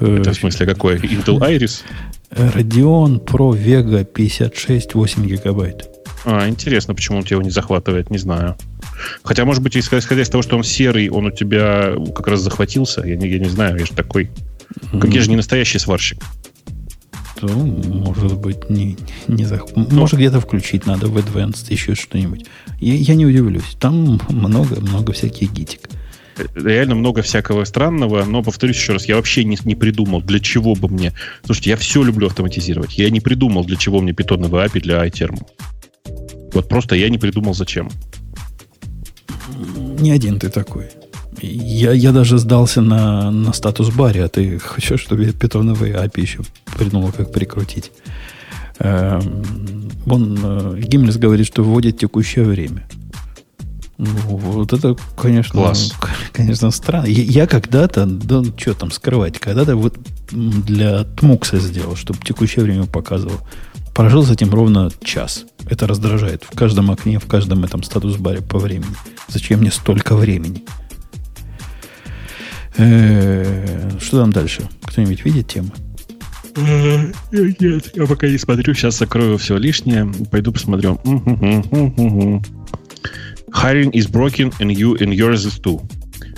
Это 0.00 0.32
в 0.32 0.34
смысле 0.34 0.66
какой? 0.66 0.96
Intel 0.96 1.38
Iris? 1.40 1.82
Radeon 2.30 3.24
Pro 3.24 3.52
Vega 3.52 4.04
56 4.04 4.94
8 4.94 5.26
гигабайт. 5.26 5.88
А, 6.24 6.48
интересно, 6.48 6.94
почему 6.94 7.18
он 7.18 7.24
тебя 7.24 7.36
его 7.36 7.42
не 7.42 7.50
захватывает, 7.50 8.10
не 8.10 8.18
знаю. 8.18 8.56
Хотя, 9.22 9.44
может 9.44 9.62
быть, 9.62 9.76
исходя 9.76 10.22
из 10.22 10.28
того, 10.28 10.42
что 10.42 10.56
он 10.56 10.64
серый, 10.64 11.08
он 11.08 11.26
у 11.26 11.30
тебя 11.30 11.94
как 12.14 12.28
раз 12.28 12.40
захватился. 12.40 13.02
Я 13.06 13.16
не, 13.16 13.28
я 13.28 13.38
не 13.38 13.48
знаю, 13.48 13.78
я 13.78 13.86
же 13.86 13.92
такой. 13.92 14.30
Как 14.92 15.12
я 15.12 15.22
же 15.22 15.30
не 15.30 15.36
настоящий 15.36 15.78
сварщик. 15.78 16.22
То, 17.40 17.46
может 17.46 18.36
быть, 18.36 18.68
не, 18.68 18.96
не 19.28 19.44
зах... 19.44 19.64
Но... 19.76 19.86
Ну. 19.88 20.00
Может, 20.00 20.18
где-то 20.18 20.40
включить 20.40 20.86
надо 20.86 21.06
в 21.06 21.16
Advanced, 21.16 21.66
еще 21.70 21.94
что-нибудь. 21.94 22.46
Я, 22.80 22.94
я 22.94 23.14
не 23.14 23.26
удивлюсь. 23.26 23.76
Там 23.78 24.20
много-много 24.28 25.12
всяких 25.12 25.52
гитик 25.52 25.88
реально 26.54 26.94
много 26.94 27.22
всякого 27.22 27.64
странного, 27.64 28.24
но, 28.24 28.42
повторюсь 28.42 28.76
еще 28.76 28.94
раз, 28.94 29.06
я 29.06 29.16
вообще 29.16 29.44
не, 29.44 29.58
не 29.64 29.74
придумал, 29.74 30.22
для 30.22 30.40
чего 30.40 30.74
бы 30.74 30.88
мне... 30.88 31.12
Слушайте, 31.44 31.70
я 31.70 31.76
все 31.76 32.02
люблю 32.02 32.26
автоматизировать. 32.26 32.98
Я 32.98 33.10
не 33.10 33.20
придумал, 33.20 33.64
для 33.64 33.76
чего 33.76 34.00
мне 34.00 34.12
питоновый 34.12 34.64
API 34.64 34.80
для 34.80 35.06
iTerm. 35.06 35.40
Вот 36.52 36.68
просто 36.68 36.96
я 36.96 37.08
не 37.08 37.18
придумал, 37.18 37.54
зачем. 37.54 37.90
Не 40.00 40.12
один 40.12 40.38
ты 40.38 40.48
такой. 40.48 40.86
Я, 41.40 41.92
я 41.92 42.12
даже 42.12 42.38
сдался 42.38 42.80
на, 42.80 43.30
на 43.30 43.52
статус 43.52 43.90
баре, 43.90 44.24
а 44.24 44.28
ты 44.28 44.58
хочешь, 44.58 45.00
чтобы 45.00 45.24
я 45.24 45.32
питоновый 45.32 45.92
API 45.92 46.20
еще 46.20 46.40
придумал, 46.76 47.12
как 47.12 47.32
прикрутить. 47.32 47.92
Эм, 48.80 49.90
он, 50.06 50.38
э, 50.42 50.80
Гиммельс 50.80 51.16
говорит, 51.16 51.46
что 51.46 51.62
вводит 51.62 51.98
текущее 51.98 52.44
время. 52.44 52.86
Ну, 53.98 54.06
вот 54.06 54.72
это, 54.72 54.96
конечно, 55.16 55.60
Класс. 55.60 55.92
конечно, 56.32 56.70
странно. 56.70 57.06
Я, 57.06 57.22
я 57.24 57.46
когда-то, 57.48 58.06
да, 58.06 58.44
что 58.56 58.74
там 58.74 58.92
скрывать, 58.92 59.40
когда-то 59.40 59.74
вот 59.74 59.98
для 60.30 61.02
Тмукса 61.02 61.58
сделал, 61.58 61.96
чтобы 61.96 62.20
текущее 62.20 62.64
время 62.64 62.86
показывал. 62.86 63.40
Прожил 63.94 64.24
с 64.24 64.30
этим 64.30 64.50
ровно 64.50 64.92
час. 65.02 65.46
Это 65.68 65.88
раздражает. 65.88 66.44
В 66.44 66.56
каждом 66.56 66.92
окне, 66.92 67.18
в 67.18 67.26
каждом 67.26 67.64
этом 67.64 67.82
статус-баре 67.82 68.40
по 68.40 68.60
времени. 68.60 68.94
Зачем 69.26 69.58
мне 69.60 69.72
столько 69.72 70.14
времени? 70.14 70.62
Э-э, 72.76 73.98
что 74.00 74.20
там 74.20 74.32
дальше? 74.32 74.62
Кто-нибудь 74.82 75.24
видит 75.24 75.48
тему? 75.48 75.70
Нет, 76.56 77.90
я 77.94 78.06
пока 78.06 78.28
не 78.28 78.38
смотрю. 78.38 78.72
Сейчас 78.74 78.98
закрою 78.98 79.38
все 79.38 79.56
лишнее. 79.56 80.08
Пойду 80.30 80.52
посмотрю. 80.52 81.00
Hiring 83.52 83.90
is 83.92 84.06
broken 84.06 84.52
and 84.60 84.70
you 84.70 84.96
and 85.00 85.12
yours 85.12 85.46
is 85.46 85.60
too. 85.60 85.80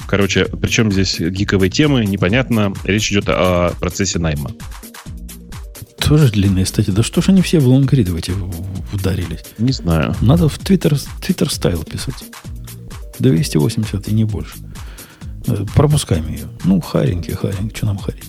Короче, 0.07 0.47
причем 0.47 0.91
здесь 0.91 1.21
гиковые 1.21 1.71
темы, 1.71 2.05
непонятно. 2.05 2.73
Речь 2.85 3.13
идет 3.13 3.29
о 3.29 3.73
процессе 3.79 4.19
найма. 4.19 4.51
Тоже 5.99 6.33
длинные 6.33 6.67
статьи. 6.67 6.93
Да 6.93 7.03
что 7.03 7.23
ж 7.23 7.29
они 7.29 7.43
все 7.43 7.61
в 7.61 7.69
лонгриды 7.69 8.13
в 8.13 8.17
эти 8.17 8.33
ударились? 8.93 9.45
Не 9.59 9.71
знаю. 9.73 10.17
Надо 10.21 10.49
в 10.49 10.59
Twitter, 10.59 11.01
Twitter 11.21 11.49
стайл 11.49 11.85
писать. 11.85 12.25
280 13.21 14.09
и 14.09 14.15
не 14.15 14.25
больше. 14.25 14.57
Э, 15.47 15.65
пропускаем 15.75 16.29
ее. 16.29 16.49
Ну, 16.65 16.81
харинги, 16.81 17.31
харинг, 17.31 17.77
что 17.77 17.87
нам 17.87 17.99
харить? 17.99 18.25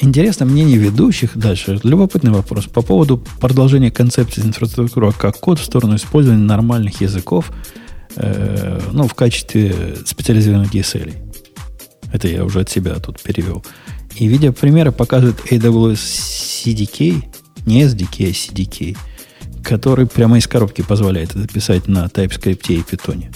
Интересно 0.00 0.46
мнение 0.46 0.78
ведущих. 0.78 1.36
Дальше. 1.36 1.78
Любопытный 1.84 2.32
вопрос. 2.32 2.64
По 2.64 2.82
поводу 2.82 3.24
продолжения 3.40 3.92
концепции 3.92 4.42
инфраструктуры 4.42 5.12
как 5.12 5.38
код 5.38 5.60
в 5.60 5.64
сторону 5.64 5.94
использования 5.94 6.42
нормальных 6.42 7.00
языков– 7.00 7.52
э, 8.16 8.80
ну, 8.92 9.06
в 9.06 9.14
качестве 9.14 9.96
специализированных 10.04 10.72
DSL. 10.74 11.12
Это 12.12 12.28
я 12.28 12.44
уже 12.44 12.60
от 12.60 12.70
себя 12.70 12.94
тут 12.96 13.20
перевел. 13.20 13.64
И 14.16 14.26
видео 14.26 14.52
примеры 14.52 14.92
показывает 14.92 15.40
AWS 15.50 15.94
CDK, 15.94 17.24
не 17.66 17.84
SDK, 17.84 18.28
а 18.28 18.30
CDK, 18.30 18.96
который 19.62 20.06
прямо 20.06 20.38
из 20.38 20.46
коробки 20.46 20.82
позволяет 20.82 21.34
это 21.34 21.48
писать 21.48 21.88
на 21.88 22.06
TypeScript 22.06 22.66
и 22.68 22.80
Python. 22.80 23.34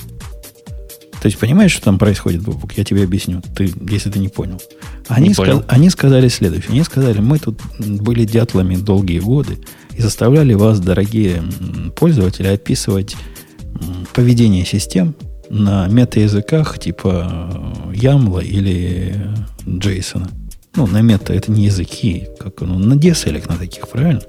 То 1.21 1.29
есть 1.29 1.39
понимаешь, 1.39 1.73
что 1.73 1.83
там 1.83 1.99
происходит, 1.99 2.43
Бобук? 2.43 2.75
Я 2.75 2.85
тебе 2.85 3.03
объясню, 3.03 3.43
ты, 3.57 3.73
если 3.91 4.11
ты 4.11 4.19
не 4.19 4.29
понял. 4.29 4.61
Они, 5.09 5.29
не 5.29 5.35
понял. 5.35 5.65
они 5.67 5.89
сказали 5.91 6.29
следующее. 6.29 6.71
Они 6.71 6.85
сказали, 6.85 7.21
мы 7.21 7.39
тут 7.39 7.61
были 7.79 8.25
дятлами 8.25 8.77
долгие 8.77 9.21
годы 9.21 9.59
и 9.97 10.03
заставляли 10.03 10.55
вас, 10.55 10.79
дорогие 10.79 11.43
пользователи, 11.97 12.49
описывать 12.49 13.17
поведение 14.15 14.65
систем 14.65 15.15
на 15.51 15.87
мета-языках 15.89 16.79
типа 16.79 17.73
Ямла 17.95 18.41
или 18.41 19.15
Джейсона. 19.67 20.29
Ну, 20.75 20.87
на 20.87 21.01
мета 21.01 21.33
это 21.33 21.51
не 21.51 21.65
языки, 21.65 22.29
как 22.39 22.61
ну, 22.61 22.79
на 22.79 22.95
DSL 22.95 23.49
на 23.49 23.57
таких, 23.57 23.89
правильно? 23.89 24.21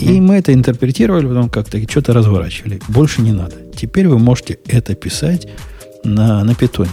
И 0.00 0.20
мы 0.20 0.36
это 0.36 0.52
интерпретировали, 0.52 1.26
потом 1.26 1.48
как-то 1.48 1.80
что-то 1.88 2.12
разворачивали. 2.12 2.80
Больше 2.88 3.22
не 3.22 3.32
надо. 3.32 3.54
Теперь 3.76 4.08
вы 4.08 4.18
можете 4.18 4.58
это 4.66 4.94
писать 4.94 5.46
на, 6.02 6.42
на 6.42 6.54
питоне. 6.54 6.90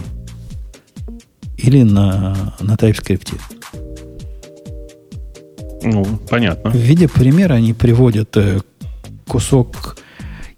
Или 1.56 1.82
на, 1.82 2.54
на 2.60 2.74
TypeScript. 2.74 3.34
Ну, 5.84 6.04
понятно. 6.28 6.70
В 6.70 6.76
виде 6.76 7.08
примера 7.08 7.54
они 7.54 7.72
приводят 7.72 8.36
э, 8.36 8.60
кусок, 9.26 9.96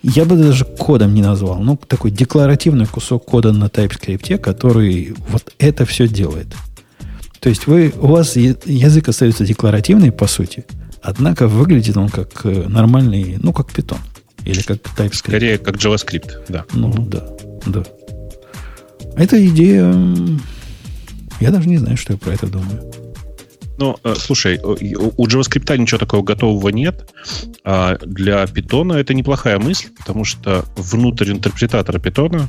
я 0.05 0.27
бы 0.27 0.37
даже 0.37 0.67
кодом 0.67 1.15
не 1.15 1.23
назвал, 1.23 1.61
ну, 1.61 1.77
такой 1.77 2.11
декларативный 2.11 2.87
кусок 2.87 3.25
кода 3.25 3.53
на 3.53 3.65
TypeScript, 3.67 4.37
который 4.39 5.15
вот 5.31 5.53
это 5.59 5.87
все 5.87 6.07
делает. 6.07 6.49
То 7.41 7.49
есть 7.49 7.67
вы, 7.67 7.93
у 7.99 8.09
вас 8.09 8.37
язык 8.37 9.09
остается 9.09 9.47
декларативный, 9.47 10.13
по 10.13 10.27
сути, 10.27 10.67
однако 11.03 11.49
выглядит 11.49 11.97
он 11.97 12.11
как 12.11 12.45
э, 12.45 12.69
нормальный, 12.69 13.39
ну, 13.43 13.55
как 13.55 13.71
Python. 13.71 13.99
Или 14.45 14.61
как 14.61 14.79
TypeScript. 14.79 15.15
Скорее, 15.15 15.59
как 15.59 15.77
JavaScript, 15.77 16.33
да. 16.49 16.67
Ну, 16.75 16.93
да, 16.93 17.27
да. 17.67 17.83
Эта 19.17 19.45
идея... 19.47 19.95
Я 21.41 21.51
даже 21.51 21.69
не 21.69 21.79
знаю, 21.79 21.97
что 21.97 22.13
я 22.13 22.19
про 22.19 22.35
это 22.35 22.47
думаю. 22.47 22.93
Ну, 23.79 23.97
э, 24.05 24.15
слушай, 24.17 24.61
у 24.63 25.27
JavaScript 25.27 25.77
ничего 25.77 25.99
такого 25.99 26.23
готового 26.23 26.69
нет. 26.69 27.11
А 27.65 27.97
для 27.99 28.45
Python 28.45 28.95
это 28.95 29.15
неплохая 29.15 29.59
мысль, 29.59 29.89
потому 29.97 30.25
что 30.25 30.65
внутрь 30.77 31.33
интерпретатора 31.33 31.99
Python, 31.99 32.43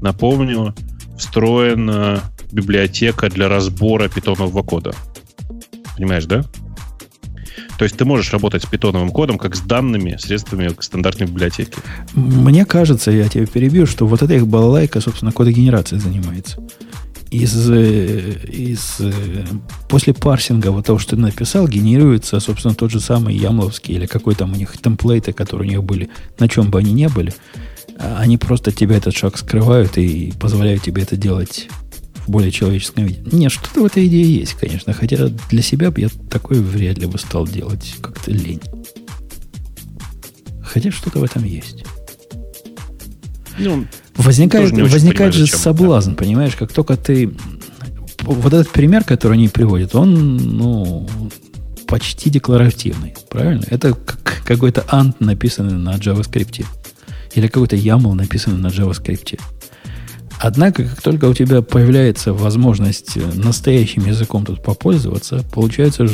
напомню, 0.00 0.74
встроена 1.16 2.22
библиотека 2.50 3.30
для 3.30 3.48
разбора 3.48 4.08
питонового 4.08 4.62
кода. 4.62 4.94
Понимаешь, 5.96 6.24
да? 6.26 6.44
То 7.78 7.84
есть 7.84 7.96
ты 7.96 8.04
можешь 8.04 8.32
работать 8.32 8.62
с 8.62 8.66
питоновым 8.66 9.10
кодом 9.10 9.38
как 9.38 9.56
с 9.56 9.60
данными 9.60 10.16
средствами 10.18 10.70
стандартной 10.78 11.26
библиотеки. 11.26 11.74
Мне 12.14 12.64
кажется, 12.64 13.10
я 13.10 13.28
тебя 13.28 13.46
перебью, 13.46 13.86
что 13.86 14.06
вот 14.06 14.22
эта 14.22 14.34
их 14.34 14.46
балалайка, 14.46 15.00
собственно, 15.00 15.32
кодогенерацией 15.32 16.00
занимается 16.00 16.58
из, 17.34 17.68
э, 17.68 18.46
из, 18.48 18.96
э, 19.00 19.44
после 19.88 20.14
парсинга 20.14 20.68
вот 20.70 20.86
того, 20.86 20.98
что 20.98 21.16
ты 21.16 21.22
написал, 21.22 21.66
генерируется, 21.66 22.38
собственно, 22.38 22.74
тот 22.74 22.92
же 22.92 23.00
самый 23.00 23.36
ямловский 23.36 23.94
или 23.94 24.06
какой 24.06 24.36
там 24.36 24.52
у 24.52 24.56
них 24.56 24.76
темплейты, 24.80 25.32
которые 25.32 25.68
у 25.68 25.70
них 25.72 25.84
были, 25.84 26.10
на 26.38 26.48
чем 26.48 26.70
бы 26.70 26.78
они 26.78 26.92
ни 26.92 27.06
были. 27.08 27.34
А 27.98 28.18
они 28.20 28.38
просто 28.38 28.70
тебе 28.70 28.96
этот 28.96 29.16
шаг 29.16 29.36
скрывают 29.36 29.98
и 29.98 30.32
позволяют 30.38 30.82
тебе 30.82 31.02
это 31.02 31.16
делать 31.16 31.68
в 32.26 32.30
более 32.30 32.52
человеческом 32.52 33.06
виде. 33.06 33.20
Нет, 33.32 33.50
что-то 33.50 33.82
в 33.82 33.84
этой 33.84 34.06
идее 34.06 34.36
есть, 34.36 34.54
конечно. 34.54 34.92
Хотя 34.92 35.28
для 35.50 35.62
себя 35.62 35.90
бы 35.90 36.00
я 36.00 36.08
такое 36.30 36.60
вряд 36.60 36.98
ли 36.98 37.06
бы 37.06 37.18
стал 37.18 37.46
делать. 37.46 37.96
Как-то 38.00 38.30
лень. 38.30 38.62
Хотя 40.62 40.90
что-то 40.90 41.18
в 41.18 41.24
этом 41.24 41.44
есть. 41.44 41.84
Ну, 43.58 43.86
возникает, 44.16 44.72
возникает 44.72 45.34
же 45.34 45.46
соблазн, 45.46 46.10
да. 46.10 46.16
понимаешь, 46.16 46.56
как 46.56 46.72
только 46.72 46.96
ты... 46.96 47.34
Вот 48.22 48.52
этот 48.52 48.70
пример, 48.70 49.04
который 49.04 49.34
они 49.34 49.48
приводят, 49.48 49.94
он, 49.94 50.36
ну, 50.36 51.06
почти 51.86 52.30
декларативный, 52.30 53.14
правильно? 53.28 53.64
Это 53.68 53.92
как 53.92 54.42
какой-то 54.44 54.84
ант, 54.88 55.20
написанный 55.20 55.74
на 55.74 55.94
JavaScript. 55.94 56.64
Или 57.34 57.48
какой-то 57.48 57.76
YAML, 57.76 58.14
написанный 58.14 58.58
на 58.58 58.68
JavaScript. 58.68 59.38
Однако, 60.38 60.84
как 60.84 61.02
только 61.02 61.26
у 61.26 61.34
тебя 61.34 61.62
появляется 61.62 62.32
возможность 62.32 63.16
настоящим 63.34 64.06
языком 64.06 64.44
тут 64.44 64.62
попользоваться, 64.62 65.44
получается, 65.52 66.06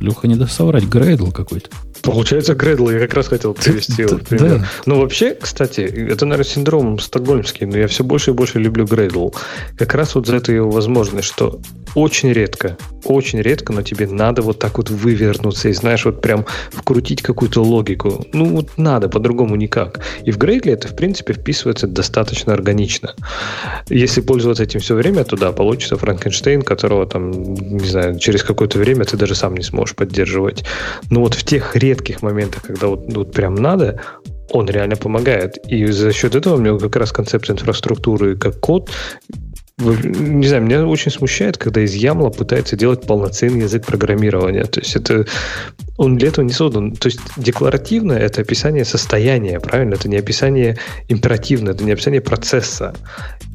Леха, 0.00 0.26
не 0.26 0.36
даст 0.36 0.52
соврать, 0.52 0.84
Gradle 0.84 1.32
какой-то. 1.32 1.70
Получается, 2.04 2.52
Gradle, 2.52 2.92
я 2.92 3.00
как 3.00 3.14
раз 3.14 3.28
хотел 3.28 3.54
привести 3.54 4.02
его 4.02 4.16
в 4.16 4.24
пример. 4.24 4.58
Да. 4.58 4.68
Ну, 4.86 5.00
вообще, 5.00 5.34
кстати, 5.34 5.80
это, 5.80 6.26
наверное, 6.26 6.44
синдром 6.50 6.98
стокгольмский, 6.98 7.66
но 7.66 7.78
я 7.78 7.88
все 7.88 8.04
больше 8.04 8.30
и 8.30 8.34
больше 8.34 8.58
люблю 8.58 8.84
Gradle. 8.84 9.34
Как 9.78 9.94
раз 9.94 10.14
вот 10.14 10.26
за 10.26 10.36
эту 10.36 10.52
его 10.52 10.70
возможность, 10.70 11.28
что 11.28 11.60
очень 11.94 12.32
редко, 12.32 12.76
очень 13.04 13.40
редко, 13.40 13.72
но 13.72 13.82
тебе 13.82 14.06
надо 14.06 14.42
вот 14.42 14.58
так 14.58 14.78
вот 14.78 14.90
вывернуться 14.90 15.68
и, 15.68 15.72
знаешь, 15.72 16.04
вот 16.04 16.20
прям 16.20 16.44
вкрутить 16.70 17.22
какую-то 17.22 17.62
логику. 17.62 18.26
Ну, 18.32 18.46
вот 18.56 18.76
надо, 18.76 19.08
по-другому 19.08 19.56
никак. 19.56 20.00
И 20.24 20.30
в 20.30 20.38
Gradle 20.38 20.72
это, 20.72 20.88
в 20.88 20.96
принципе, 20.96 21.32
вписывается 21.32 21.86
достаточно 21.86 22.52
органично. 22.52 23.14
Если 23.88 24.20
пользоваться 24.20 24.62
этим 24.62 24.80
все 24.80 24.94
время, 24.94 25.24
то 25.24 25.36
да, 25.36 25.52
получится 25.52 25.96
Франкенштейн, 25.96 26.62
которого 26.62 27.06
там, 27.06 27.30
не 27.54 27.88
знаю, 27.88 28.18
через 28.18 28.42
какое-то 28.42 28.78
время 28.78 29.04
ты 29.04 29.16
даже 29.16 29.34
сам 29.34 29.54
не 29.54 29.62
сможешь 29.62 29.94
поддерживать. 29.94 30.64
Но 31.10 31.20
вот 31.20 31.34
в 31.34 31.44
тех 31.44 31.76
редких 31.76 31.93
моментах, 32.22 32.62
когда 32.62 32.88
вот, 32.88 33.12
вот 33.12 33.32
прям 33.32 33.54
надо, 33.54 34.00
он 34.50 34.66
реально 34.66 34.96
помогает. 34.96 35.56
И 35.68 35.86
за 35.86 36.12
счет 36.12 36.34
этого 36.34 36.54
у 36.54 36.58
меня 36.58 36.78
как 36.78 36.96
раз 36.96 37.12
концепция 37.12 37.54
инфраструктуры 37.54 38.36
как 38.36 38.60
код 38.60 38.90
не 39.78 40.46
знаю, 40.46 40.62
меня 40.62 40.86
очень 40.86 41.10
смущает, 41.10 41.58
когда 41.58 41.80
из 41.80 41.94
Ямла 41.94 42.30
пытается 42.30 42.76
делать 42.76 43.02
полноценный 43.02 43.62
язык 43.62 43.84
программирования. 43.84 44.64
То 44.64 44.78
есть 44.78 44.94
это 44.94 45.26
он 45.96 46.16
для 46.16 46.28
этого 46.28 46.44
не 46.44 46.52
создан. 46.52 46.92
То 46.92 47.08
есть 47.08 47.20
декларативное 47.36 48.18
это 48.18 48.40
описание 48.40 48.84
состояния, 48.84 49.58
правильно? 49.58 49.94
Это 49.94 50.08
не 50.08 50.16
описание 50.16 50.78
императивное, 51.08 51.72
это 51.72 51.84
не 51.84 51.92
описание 51.92 52.20
процесса. 52.20 52.94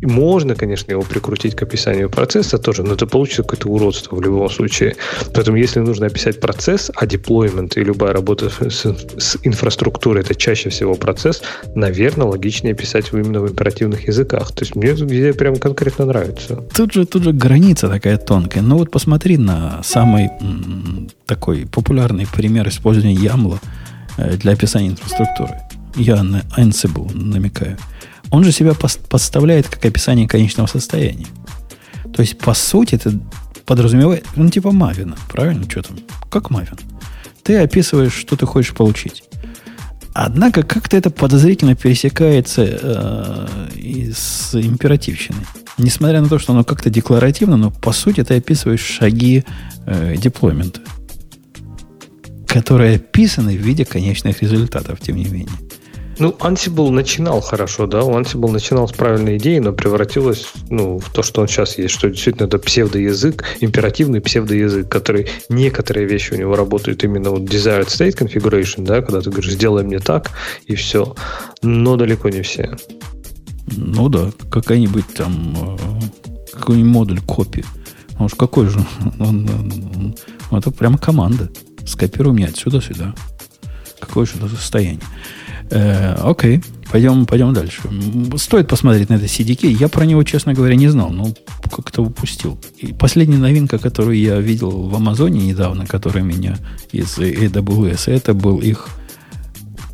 И 0.01 0.05
можно, 0.05 0.55
конечно, 0.55 0.91
его 0.91 1.01
прикрутить 1.01 1.55
к 1.55 1.63
описанию 1.63 2.09
процесса 2.09 2.57
тоже, 2.57 2.83
но 2.83 2.93
это 2.93 3.07
получится 3.07 3.43
какое-то 3.43 3.69
уродство 3.69 4.15
в 4.15 4.21
любом 4.21 4.49
случае. 4.49 4.95
Поэтому 5.33 5.57
если 5.57 5.79
нужно 5.79 6.07
описать 6.07 6.39
процесс, 6.39 6.91
а 6.95 7.05
деплоймент 7.05 7.77
и 7.77 7.81
любая 7.81 8.13
работа 8.13 8.49
с, 8.49 8.85
с 9.17 9.37
инфраструктурой 9.43 10.23
это 10.23 10.35
чаще 10.35 10.69
всего 10.69 10.95
процесс, 10.95 11.41
наверное, 11.75 12.27
логичнее 12.27 12.73
писать 12.73 13.07
именно 13.13 13.41
в 13.41 13.49
императивных 13.49 14.07
языках. 14.07 14.51
То 14.53 14.63
есть 14.63 14.75
мне 14.75 15.33
прям 15.33 15.57
конкретно 15.57 16.08
нравится. 16.09 16.55
Тут 16.75 16.93
же, 16.93 17.05
тут 17.05 17.23
же 17.23 17.31
граница 17.31 17.87
такая 17.87 18.17
тонкая. 18.17 18.63
Ну 18.63 18.77
вот 18.77 18.91
посмотри 18.91 19.37
на 19.37 19.81
самый 19.83 20.29
м, 20.41 21.09
такой 21.25 21.65
популярный 21.65 22.27
пример 22.27 22.67
использования 22.67 23.15
YAML 23.15 23.59
э, 24.17 24.37
для 24.37 24.53
описания 24.53 24.89
инфраструктуры. 24.89 25.55
Я 25.95 26.21
на 26.23 26.41
Ansible 26.57 27.11
намекаю. 27.15 27.77
Он 28.31 28.43
же 28.43 28.51
себя 28.51 28.73
подставляет 28.73 29.67
как 29.67 29.85
описание 29.85 30.27
конечного 30.27 30.67
состояния. 30.67 31.27
То 32.13 32.21
есть, 32.21 32.37
по 32.37 32.53
сути, 32.53 32.95
это 32.95 33.13
подразумевает, 33.65 34.25
ну, 34.35 34.49
типа 34.49 34.71
Мавина, 34.71 35.15
правильно? 35.31 35.69
Что 35.69 35.83
там? 35.83 35.97
Как 36.29 36.49
Мавин. 36.49 36.77
Ты 37.43 37.57
описываешь, 37.57 38.13
что 38.13 38.35
ты 38.35 38.45
хочешь 38.45 38.73
получить. 38.73 39.23
Однако 40.13 40.63
как-то 40.63 40.97
это 40.97 41.09
подозрительно 41.11 41.75
пересекается 41.75 42.63
э, 42.63 44.11
с 44.13 44.55
императивщиной. 44.55 45.45
Несмотря 45.79 46.21
на 46.21 46.29
то, 46.29 46.37
что 46.37 46.53
оно 46.53 46.63
как-то 46.63 46.91
декларативно, 46.91 47.57
но 47.57 47.71
по 47.71 47.91
сути 47.91 48.23
ты 48.23 48.35
описываешь 48.35 48.81
шаги 48.81 49.43
э, 49.87 50.15
деплоймента 50.15 50.81
которые 52.49 52.95
описаны 52.95 53.55
в 53.55 53.61
виде 53.61 53.85
конечных 53.85 54.41
результатов, 54.41 54.99
тем 54.99 55.17
не 55.17 55.25
менее. 55.25 55.55
Ну, 56.17 56.35
Ansible 56.41 56.89
начинал 56.89 57.39
хорошо, 57.39 57.87
да, 57.87 58.03
у 58.03 58.19
Ansible 58.19 58.51
начинал 58.51 58.89
с 58.89 58.91
правильной 58.91 59.37
идеи, 59.37 59.59
но 59.59 59.71
превратилось 59.71 60.51
ну, 60.69 60.99
в 60.99 61.13
то, 61.13 61.23
что 61.23 61.41
он 61.41 61.47
сейчас 61.47 61.77
есть, 61.77 61.93
что 61.93 62.09
действительно 62.09 62.47
это 62.47 62.59
псевдоязык, 62.59 63.45
императивный 63.61 64.19
псевдоязык, 64.19 64.89
который 64.89 65.29
некоторые 65.47 66.07
вещи 66.07 66.33
у 66.33 66.35
него 66.35 66.57
работают 66.57 67.05
именно 67.05 67.29
вот 67.29 67.43
desired 67.43 67.87
state 67.87 68.17
configuration, 68.17 68.83
да, 68.83 69.01
когда 69.01 69.21
ты 69.21 69.29
говоришь, 69.29 69.53
сделай 69.53 69.85
мне 69.85 69.99
так, 69.99 70.31
и 70.65 70.75
все, 70.75 71.15
но 71.61 71.95
далеко 71.95 72.27
не 72.27 72.41
все. 72.41 72.75
Ну 73.75 74.09
да, 74.09 74.31
какая-нибудь 74.49 75.07
там 75.13 75.55
э, 75.55 76.53
какой-нибудь 76.53 76.91
модуль 76.91 77.21
копии. 77.21 77.65
Он 78.17 78.29
же 78.29 78.35
какой 78.35 78.67
же? 78.67 78.79
Он, 79.19 79.49
он, 79.49 80.15
он, 80.51 80.59
это 80.59 80.71
прямо 80.71 80.97
команда. 80.97 81.49
Скопируй 81.85 82.33
мне 82.33 82.47
отсюда 82.47 82.81
сюда. 82.81 83.15
Какое 83.99 84.25
же 84.25 84.33
это 84.37 84.47
состояние? 84.49 85.01
Э, 85.71 86.15
окей, 86.23 86.61
пойдем, 86.91 87.25
пойдем 87.25 87.53
дальше. 87.53 87.81
Стоит 88.37 88.67
посмотреть 88.67 89.09
на 89.09 89.15
это 89.15 89.25
CDK. 89.25 89.67
Я 89.67 89.87
про 89.87 90.05
него, 90.05 90.23
честно 90.23 90.53
говоря, 90.53 90.75
не 90.75 90.87
знал, 90.87 91.11
но 91.11 91.33
как-то 91.71 92.01
упустил. 92.01 92.59
И 92.77 92.93
последняя 92.93 93.37
новинка, 93.37 93.77
которую 93.77 94.17
я 94.17 94.39
видел 94.39 94.71
в 94.71 94.95
Амазоне 94.95 95.41
недавно, 95.41 95.85
которая 95.85 96.23
меня 96.23 96.57
из 96.91 97.17
AWS, 97.17 98.11
это 98.11 98.33
был 98.33 98.59
их 98.59 98.89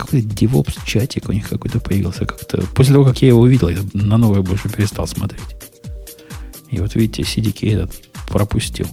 какой-то 0.05 0.27
DevOps 0.27 0.79
чатик 0.85 1.29
у 1.29 1.31
них 1.31 1.49
какой-то 1.49 1.79
появился. 1.79 2.25
Как-то 2.25 2.63
после 2.73 2.93
того, 2.93 3.05
как 3.05 3.21
я 3.21 3.29
его 3.29 3.41
увидел, 3.41 3.69
я 3.69 3.79
на 3.93 4.17
новое 4.17 4.41
больше 4.41 4.69
перестал 4.69 5.07
смотреть. 5.07 5.41
И 6.69 6.79
вот 6.79 6.95
видите, 6.95 7.23
CDK 7.23 7.73
этот 7.73 7.91
пропустил. 8.27 8.87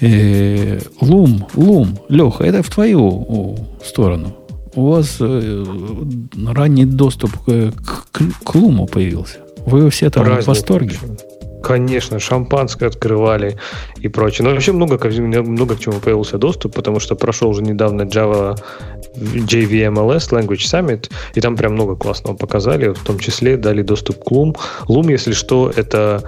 Э, 0.00 0.80
лум, 1.00 1.46
Лум, 1.54 1.98
Леха, 2.08 2.44
это 2.44 2.62
в 2.62 2.70
твою 2.70 3.68
сторону. 3.84 4.36
У 4.74 4.86
вас 4.90 5.16
э, 5.20 5.64
ранний 6.46 6.86
доступ 6.86 7.32
к, 7.44 7.72
к, 8.12 8.22
к 8.44 8.54
Луму 8.54 8.86
появился. 8.86 9.38
Вы 9.66 9.90
все 9.90 10.10
там 10.10 10.24
Праздник, 10.24 10.44
в 10.44 10.48
восторге? 10.48 10.96
Конечно, 11.62 12.18
шампанское 12.18 12.86
открывали 12.86 13.56
и 14.00 14.08
прочее. 14.08 14.46
Но 14.46 14.54
вообще 14.54 14.72
много, 14.72 14.98
много 15.42 15.76
к 15.76 15.80
чему 15.80 16.00
появился 16.00 16.38
доступ, 16.38 16.74
потому 16.74 17.00
что 17.00 17.16
прошел 17.16 17.50
уже 17.50 17.62
недавно 17.62 18.02
Java 18.02 18.56
JVMLS 19.14 20.30
Language 20.30 20.64
Summit, 20.64 21.10
и 21.34 21.40
там 21.40 21.56
прям 21.56 21.72
много 21.72 21.96
классного 21.96 22.36
показали, 22.36 22.88
в 22.88 23.04
том 23.04 23.18
числе 23.18 23.56
дали 23.56 23.82
доступ 23.82 24.24
к 24.24 24.32
Loom. 24.32 24.56
Loom, 24.88 25.10
если 25.10 25.32
что, 25.32 25.70
это 25.74 26.22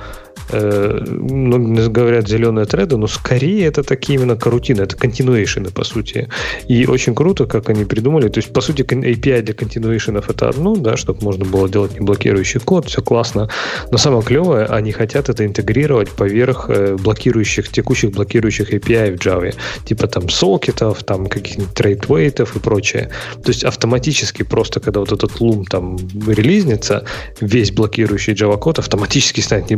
э, 0.53 1.05
ну, 1.07 1.91
говорят 1.91 2.29
зеленые 2.29 2.67
треды, 2.67 2.97
но 2.97 3.07
скорее 3.07 3.67
это 3.67 3.83
такие 3.83 4.19
именно 4.19 4.37
карутины, 4.37 4.83
это 4.83 4.97
continuation, 4.97 5.73
по 5.73 5.85
сути. 5.85 6.29
И 6.69 6.87
очень 6.87 7.15
круто, 7.15 7.47
как 7.47 7.71
они 7.71 7.85
придумали. 7.85 8.29
То 8.29 8.39
есть, 8.39 8.53
по 8.53 8.61
сути, 8.61 8.83
API 8.83 9.43
для 9.43 9.55
continuation 9.55 10.19
это 10.19 10.49
одно, 10.49 10.77
да, 10.77 10.97
чтобы 10.97 11.23
можно 11.23 11.45
было 11.45 11.69
делать 11.69 11.95
не 11.95 12.01
блокирующий 12.01 12.61
код, 12.61 12.87
все 12.87 13.03
классно. 13.03 13.49
Но 13.91 13.99
самое 13.99 14.23
клевое, 14.23 14.67
они 14.67 14.93
хотят 14.93 15.29
это 15.29 15.45
интегрировать 15.45 16.11
поверх 16.11 16.67
э, 16.69 16.97
блокирующих, 16.97 17.69
текущих 17.69 18.11
блокирующих 18.13 18.73
API 18.73 19.17
в 19.17 19.21
Java. 19.21 19.55
Типа 19.85 20.07
там 20.07 20.29
сокетов, 20.29 21.05
там 21.05 21.27
каких-нибудь 21.27 21.75
трейдвейтов 21.75 22.57
и 22.57 22.59
прочее. 22.59 23.11
То 23.43 23.51
есть 23.51 23.65
автоматически 23.65 24.43
просто, 24.43 24.81
когда 24.81 25.01
вот 25.01 25.13
этот 25.13 25.33
Loom 25.41 25.65
там 25.69 25.97
релизнется, 26.27 27.05
весь 27.41 27.71
блокирующий 27.71 28.35
Java 28.35 28.59
код 28.59 28.79
автоматически 28.79 29.41
станет 29.41 29.71
не 29.71 29.77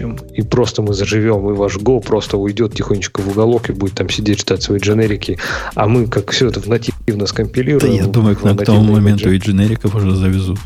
блокирующим. 0.00 0.16
И 0.34 0.42
просто 0.42 0.82
мы 0.82 0.94
заживем, 0.94 1.50
и 1.50 1.52
ваш 1.52 1.76
Go 1.76 2.00
просто 2.00 2.36
уйдет 2.36 2.74
тихонечко 2.74 3.20
в 3.20 3.28
уголок 3.28 3.70
и 3.70 3.72
будет 3.72 3.94
там 3.94 4.08
сидеть, 4.08 4.38
читать 4.38 4.62
свои 4.62 4.78
дженерики. 4.78 5.38
А 5.74 5.86
мы 5.86 6.06
как 6.06 6.30
все 6.30 6.48
это 6.48 6.60
в 6.60 6.66
нативно 6.66 7.26
скомпилируем. 7.26 7.80
Да 7.80 8.02
я 8.02 8.06
думаю, 8.06 8.36
к, 8.36 8.40
к 8.40 8.64
тому 8.64 8.92
моменту 8.92 9.30
и 9.30 9.38
дженериков 9.38 9.94
уже 9.94 10.14
завезут. 10.14 10.58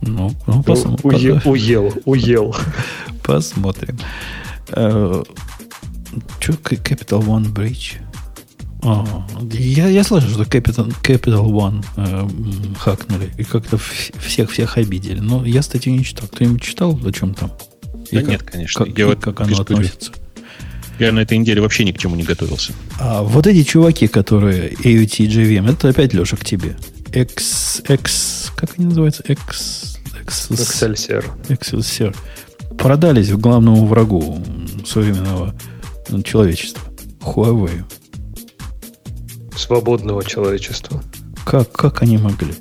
Ну, 0.00 0.32
ну 0.46 0.62
посмотрим. 0.62 1.00
Ну, 1.04 1.10
уел, 1.10 1.40
уел, 1.44 1.92
уел. 2.04 2.56
Посмотрим. 3.22 3.98
Uh, 4.68 5.26
что 6.40 6.52
Capital 6.52 7.22
One 7.24 7.52
Bridge? 7.52 8.01
А, 8.84 9.06
я, 9.52 9.88
я 9.88 10.02
слышал, 10.02 10.28
что 10.30 10.42
Capital, 10.42 10.92
Capital 11.02 11.46
One 11.50 11.84
э, 11.96 12.76
хакнули 12.78 13.30
и 13.38 13.44
как-то 13.44 13.78
всех-всех 13.78 14.76
обидели. 14.76 15.20
Но 15.20 15.44
я 15.44 15.62
статью 15.62 15.92
не 15.92 16.04
читал. 16.04 16.28
Кто-нибудь 16.28 16.62
читал, 16.62 16.98
о 17.04 17.12
чем 17.12 17.34
там? 17.34 17.52
И 18.10 18.16
да 18.16 18.22
как, 18.22 18.30
нет, 18.30 18.42
конечно. 18.42 18.84
Как, 18.84 18.98
я 18.98 19.06
вот 19.06 19.20
как 19.20 19.40
оно 19.40 19.60
относится? 19.60 20.12
Я 20.98 21.12
на 21.12 21.20
этой 21.20 21.38
неделе 21.38 21.60
вообще 21.60 21.84
ни 21.84 21.92
к 21.92 21.98
чему 21.98 22.16
не 22.16 22.24
готовился. 22.24 22.72
А 22.98 23.22
вот 23.22 23.46
эти 23.46 23.62
чуваки, 23.62 24.08
которые 24.08 24.72
AUT 24.72 25.26
JVM, 25.28 25.72
это 25.72 25.88
опять, 25.88 26.12
Леша, 26.12 26.36
к 26.36 26.44
тебе. 26.44 26.76
X, 27.12 27.82
X, 27.88 28.52
как 28.56 28.70
они 28.78 28.86
называются? 28.86 29.22
X, 29.22 29.98
X, 30.22 30.50
Excelsior. 30.50 31.24
Excelsior. 31.48 32.16
Продались 32.76 33.28
в 33.30 33.38
главному 33.38 33.86
врагу 33.86 34.42
современного 34.84 35.54
человечества. 36.24 36.82
Huawei 37.20 37.84
свободного 39.56 40.24
человечества. 40.24 41.02
Как, 41.44 41.70
как 41.72 42.02
они 42.02 42.18
могли? 42.18 42.54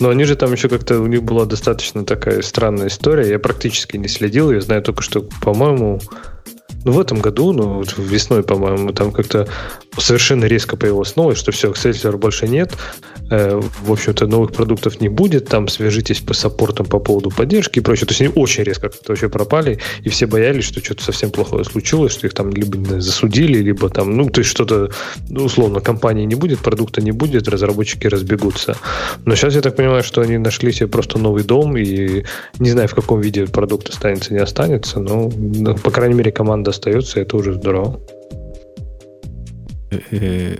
Но 0.00 0.10
они 0.10 0.24
же 0.24 0.36
там 0.36 0.52
еще 0.52 0.68
как-то, 0.68 1.00
у 1.00 1.06
них 1.06 1.22
была 1.22 1.44
достаточно 1.44 2.04
такая 2.04 2.42
странная 2.42 2.88
история. 2.88 3.30
Я 3.30 3.38
практически 3.38 3.96
не 3.96 4.08
следил. 4.08 4.52
Я 4.52 4.60
знаю 4.60 4.82
только, 4.82 5.02
что, 5.02 5.22
по-моему, 5.42 6.00
ну, 6.84 6.92
в 6.92 7.00
этом 7.00 7.20
году, 7.20 7.52
ну, 7.52 7.82
весной, 7.96 8.42
по-моему, 8.42 8.92
там 8.92 9.12
как-то 9.12 9.48
совершенно 9.98 10.44
резко 10.46 10.76
появилась 10.76 11.16
новость, 11.16 11.40
что 11.40 11.52
все, 11.52 11.70
Excelsior 11.70 12.16
больше 12.16 12.48
нет, 12.48 12.72
э, 13.30 13.60
в 13.82 13.92
общем-то, 13.92 14.26
новых 14.26 14.52
продуктов 14.52 15.00
не 15.00 15.08
будет, 15.08 15.48
там 15.48 15.68
свяжитесь 15.68 16.20
по 16.20 16.34
саппортам 16.34 16.86
по 16.86 16.98
поводу 16.98 17.30
поддержки 17.30 17.78
и 17.78 17.82
прочее. 17.82 18.06
То 18.06 18.12
есть 18.12 18.20
они 18.20 18.32
очень 18.34 18.64
резко 18.64 18.88
как-то 18.88 19.12
вообще 19.12 19.28
пропали, 19.28 19.78
и 20.02 20.08
все 20.08 20.26
боялись, 20.26 20.64
что 20.64 20.84
что-то 20.84 21.04
совсем 21.04 21.30
плохое 21.30 21.64
случилось, 21.64 22.12
что 22.12 22.26
их 22.26 22.34
там 22.34 22.50
либо 22.50 23.00
засудили, 23.00 23.58
либо 23.58 23.88
там, 23.90 24.16
ну, 24.16 24.28
то 24.28 24.40
есть 24.40 24.50
что-то, 24.50 24.90
ну, 25.28 25.44
условно, 25.44 25.80
компании 25.80 26.24
не 26.24 26.34
будет, 26.34 26.60
продукта 26.60 27.00
не 27.00 27.12
будет, 27.12 27.48
разработчики 27.48 28.06
разбегутся. 28.06 28.76
Но 29.24 29.34
сейчас 29.34 29.54
я 29.54 29.60
так 29.60 29.76
понимаю, 29.76 30.02
что 30.02 30.20
они 30.20 30.38
нашли 30.38 30.72
себе 30.72 30.88
просто 30.88 31.18
новый 31.18 31.44
дом, 31.44 31.76
и 31.76 32.24
не 32.58 32.70
знаю, 32.70 32.88
в 32.88 32.94
каком 32.94 33.20
виде 33.20 33.46
продукт 33.46 33.88
останется, 33.88 34.32
не 34.32 34.40
останется, 34.40 35.00
но, 35.00 35.30
ну, 35.36 35.74
по 35.76 35.90
крайней 35.90 36.14
мере, 36.14 36.32
команда 36.32 36.70
остается, 36.70 37.18
и 37.18 37.22
это 37.22 37.36
уже 37.36 37.54
здорово. 37.54 38.00
Э, 39.90 40.56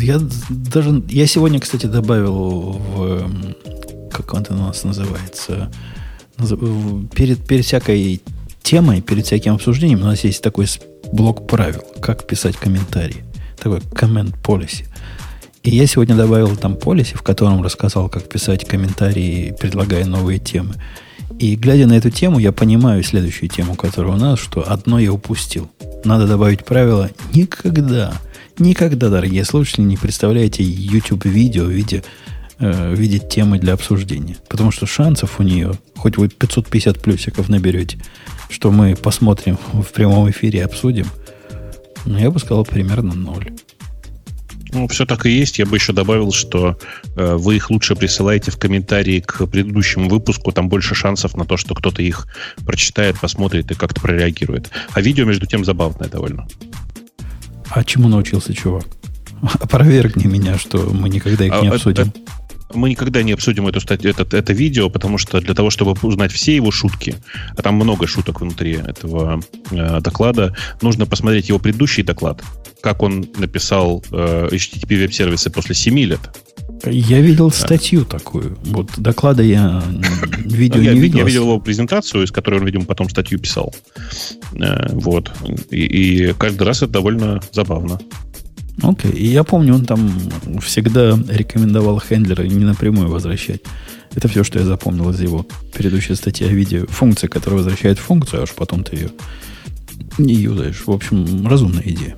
я 0.00 0.20
даже 0.48 1.02
я 1.08 1.26
сегодня, 1.26 1.60
кстати, 1.60 1.86
добавил 1.86 2.72
в 2.72 3.30
как 4.10 4.32
он 4.34 4.46
у 4.50 4.54
нас 4.54 4.84
называется 4.84 5.70
перед 7.14 7.46
перед 7.46 7.64
всякой 7.64 8.20
темой, 8.62 9.00
перед 9.00 9.26
всяким 9.26 9.54
обсуждением 9.54 10.02
у 10.02 10.04
нас 10.04 10.24
есть 10.24 10.42
такой 10.42 10.66
блок 11.12 11.46
правил, 11.46 11.84
как 12.00 12.26
писать 12.26 12.56
комментарии, 12.56 13.24
такой 13.58 13.78
comment 13.78 14.34
policy. 14.42 14.84
И 15.62 15.70
я 15.70 15.86
сегодня 15.86 16.14
добавил 16.14 16.56
там 16.56 16.74
policy, 16.74 17.16
в 17.16 17.22
котором 17.22 17.62
рассказал, 17.62 18.08
как 18.08 18.28
писать 18.28 18.64
комментарии, 18.64 19.54
предлагая 19.58 20.04
новые 20.04 20.38
темы. 20.38 20.74
И 21.38 21.56
глядя 21.56 21.86
на 21.86 21.94
эту 21.94 22.10
тему, 22.10 22.38
я 22.38 22.52
понимаю 22.52 23.02
следующую 23.02 23.48
тему, 23.48 23.74
которая 23.74 24.12
у 24.12 24.16
нас, 24.16 24.38
что 24.38 24.64
одно 24.70 24.98
я 24.98 25.12
упустил. 25.12 25.68
Надо 26.04 26.26
добавить 26.26 26.64
правило 26.64 27.10
никогда 27.34 28.12
Никогда, 28.58 29.10
дорогие 29.10 29.44
слушатели, 29.44 29.82
не 29.82 29.98
представляете 29.98 30.62
YouTube-видео 30.62 31.64
в 31.64 31.70
виде, 31.70 32.02
э, 32.58 32.94
виде 32.94 33.18
темы 33.18 33.58
для 33.58 33.74
обсуждения. 33.74 34.38
Потому 34.48 34.70
что 34.70 34.86
шансов 34.86 35.38
у 35.40 35.42
нее, 35.42 35.72
хоть 35.94 36.16
вы 36.16 36.28
550 36.28 37.02
плюсиков 37.02 37.50
наберете, 37.50 37.98
что 38.48 38.70
мы 38.70 38.96
посмотрим 38.96 39.58
в 39.74 39.92
прямом 39.92 40.30
эфире 40.30 40.60
и 40.60 40.62
обсудим, 40.62 41.06
ну, 42.06 42.18
я 42.18 42.30
бы 42.30 42.38
сказал, 42.38 42.64
примерно 42.64 43.14
ноль. 43.14 43.52
Ну, 44.72 44.88
все 44.88 45.04
так 45.04 45.26
и 45.26 45.30
есть. 45.30 45.58
Я 45.58 45.66
бы 45.66 45.76
еще 45.76 45.92
добавил, 45.92 46.32
что 46.32 46.78
э, 47.14 47.36
вы 47.36 47.56
их 47.56 47.70
лучше 47.70 47.94
присылаете 47.94 48.50
в 48.50 48.58
комментарии 48.58 49.20
к 49.20 49.46
предыдущему 49.46 50.08
выпуску. 50.08 50.50
Там 50.50 50.70
больше 50.70 50.94
шансов 50.94 51.36
на 51.36 51.44
то, 51.44 51.58
что 51.58 51.74
кто-то 51.74 52.00
их 52.00 52.26
прочитает, 52.64 53.20
посмотрит 53.20 53.70
и 53.70 53.74
как-то 53.74 54.00
прореагирует. 54.00 54.70
А 54.92 55.02
видео, 55.02 55.26
между 55.26 55.46
тем, 55.46 55.62
забавное 55.64 56.08
довольно. 56.08 56.46
А 57.70 57.84
чему 57.84 58.08
научился 58.08 58.54
чувак? 58.54 58.86
Опровергни 59.60 60.26
меня, 60.26 60.58
что 60.58 60.78
мы 60.78 61.08
никогда 61.08 61.44
их 61.44 61.52
не 61.62 61.68
а, 61.68 61.72
обсудим. 61.74 62.12
Мы 62.74 62.90
никогда 62.90 63.22
не 63.22 63.32
обсудим 63.32 63.66
эту 63.66 63.80
статью, 63.80 64.10
это, 64.10 64.36
это 64.36 64.52
видео, 64.52 64.90
потому 64.90 65.18
что 65.18 65.40
для 65.40 65.54
того, 65.54 65.70
чтобы 65.70 65.94
узнать 66.02 66.32
все 66.32 66.54
его 66.54 66.70
шутки, 66.70 67.16
а 67.56 67.62
там 67.62 67.74
много 67.76 68.06
шуток 68.06 68.40
внутри 68.40 68.72
этого 68.72 69.40
э, 69.70 70.00
доклада, 70.00 70.54
нужно 70.82 71.06
посмотреть 71.06 71.48
его 71.48 71.58
предыдущий 71.58 72.02
доклад, 72.02 72.42
как 72.80 73.02
он 73.02 73.26
написал 73.38 74.04
э, 74.10 74.48
HTTP 74.52 74.98
веб-сервисы 74.98 75.50
после 75.50 75.74
7 75.74 75.98
лет. 76.00 76.20
Я 76.84 77.20
видел 77.20 77.50
статью 77.50 78.04
такую. 78.04 78.58
Вот 78.64 78.90
доклада 78.96 79.42
я 79.42 79.82
видео 80.44 80.80
я, 80.80 80.92
не 80.92 81.00
видел. 81.00 81.18
Я 81.18 81.24
видел 81.24 81.42
его 81.42 81.58
презентацию, 81.58 82.24
из 82.24 82.30
которой 82.30 82.60
он, 82.60 82.66
видимо, 82.66 82.84
потом 82.84 83.08
статью 83.08 83.38
писал. 83.38 83.74
Э, 84.54 84.88
вот. 84.92 85.32
И, 85.70 86.28
и 86.28 86.32
каждый 86.34 86.64
раз 86.64 86.78
это 86.82 86.92
довольно 86.92 87.40
забавно. 87.52 87.98
Окей. 88.82 89.10
Okay. 89.10 89.16
И 89.16 89.26
я 89.26 89.44
помню, 89.44 89.74
он 89.74 89.84
там 89.84 90.10
всегда 90.60 91.18
рекомендовал 91.28 91.98
хендлеры 91.98 92.48
не 92.48 92.64
напрямую 92.64 93.08
возвращать. 93.08 93.62
Это 94.14 94.28
все, 94.28 94.44
что 94.44 94.58
я 94.58 94.64
запомнил 94.64 95.10
из 95.10 95.20
его 95.20 95.46
предыдущей 95.72 96.14
статьи 96.14 96.46
о 96.46 96.50
видео. 96.50 96.86
Функция, 96.88 97.28
которая 97.28 97.58
возвращает 97.58 97.98
функцию, 97.98 98.40
а 98.40 98.42
уж 98.44 98.52
потом 98.52 98.84
ты 98.84 98.96
ее 98.96 99.10
не 100.18 100.34
юзаешь. 100.34 100.82
В 100.86 100.90
общем, 100.90 101.46
разумная 101.46 101.82
идея. 101.84 102.16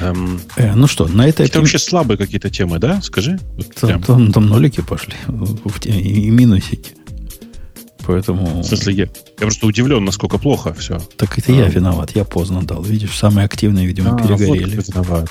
Эм, 0.00 0.40
э, 0.56 0.74
ну 0.74 0.86
что, 0.86 1.08
на 1.08 1.26
этой... 1.26 1.46
Это 1.46 1.58
вообще 1.58 1.78
слабые 1.78 2.18
какие-то 2.18 2.50
темы, 2.50 2.78
да? 2.78 3.00
Скажи. 3.02 3.38
Вот 3.56 3.74
там, 3.74 4.02
там, 4.02 4.32
там 4.32 4.46
нолики 4.46 4.80
пошли 4.80 5.14
и 5.84 6.30
минусики. 6.30 6.92
Поэтому... 8.08 8.62
В 8.62 8.64
смысле, 8.64 8.94
я, 8.94 9.02
я 9.02 9.08
просто 9.42 9.66
удивлен, 9.66 10.02
насколько 10.02 10.38
плохо 10.38 10.72
все. 10.72 10.98
Так 11.18 11.38
это 11.38 11.52
а. 11.52 11.56
я 11.56 11.68
виноват, 11.68 12.12
я 12.14 12.24
поздно 12.24 12.62
дал. 12.62 12.82
Видишь, 12.82 13.18
самые 13.18 13.44
активные, 13.44 13.86
видимо, 13.86 14.14
а, 14.14 14.16
перегорели. 14.16 14.76
Вот 14.76 14.88
виноват. 14.88 15.28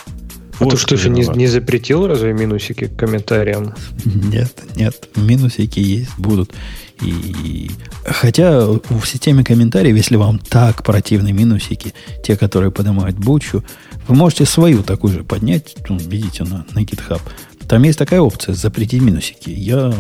А 0.60 0.64
вот 0.64 0.70
ты 0.74 0.78
что 0.78 0.96
же 0.96 1.10
не, 1.10 1.24
не 1.36 1.48
запретил 1.48 2.06
разве 2.06 2.34
минусики 2.34 2.86
к 2.86 2.96
комментариям? 2.96 3.74
Нет, 4.06 4.54
нет, 4.76 5.10
минусики 5.16 5.80
есть, 5.80 6.12
будут. 6.20 6.54
И, 7.02 7.72
хотя 8.06 8.68
в 8.68 9.06
системе 9.06 9.44
комментариев, 9.44 9.96
если 9.96 10.16
вам 10.16 10.38
так 10.38 10.84
противны 10.84 11.32
минусики, 11.32 11.96
те, 12.24 12.38
которые 12.38 12.72
поднимают 12.72 13.18
бучу, 13.18 13.64
вы 14.08 14.16
можете 14.16 14.46
свою 14.46 14.84
такую 14.84 15.14
же 15.14 15.24
поднять, 15.24 15.76
ну, 15.90 15.98
видите, 15.98 16.44
на, 16.44 16.66
на 16.76 16.80
GitHub. 16.84 17.22
Там 17.68 17.84
есть 17.84 17.98
такая 18.00 18.22
опция 18.22 18.54
запретить 18.54 19.02
минусики. 19.02 19.50
Я, 19.50 19.94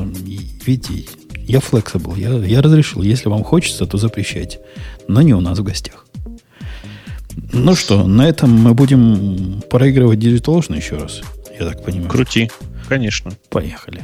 видите, 0.65 1.05
я 1.47 1.59
flexible, 1.59 2.19
я, 2.19 2.29
я 2.45 2.61
разрешил. 2.61 3.01
Если 3.01 3.29
вам 3.29 3.43
хочется, 3.43 3.85
то 3.85 3.97
запрещайте. 3.97 4.59
Но 5.07 5.21
не 5.21 5.33
у 5.33 5.39
нас 5.39 5.59
в 5.59 5.63
гостях. 5.63 6.05
Ну 7.53 7.75
что, 7.75 8.05
на 8.05 8.27
этом 8.27 8.51
мы 8.51 8.73
будем 8.73 9.61
проигрывать 9.69 10.19
Ocean 10.19 10.75
еще 10.75 10.97
раз, 10.97 11.21
я 11.59 11.65
так 11.65 11.83
понимаю. 11.83 12.09
Крути, 12.09 12.51
конечно. 12.89 13.31
Поехали. 13.49 14.03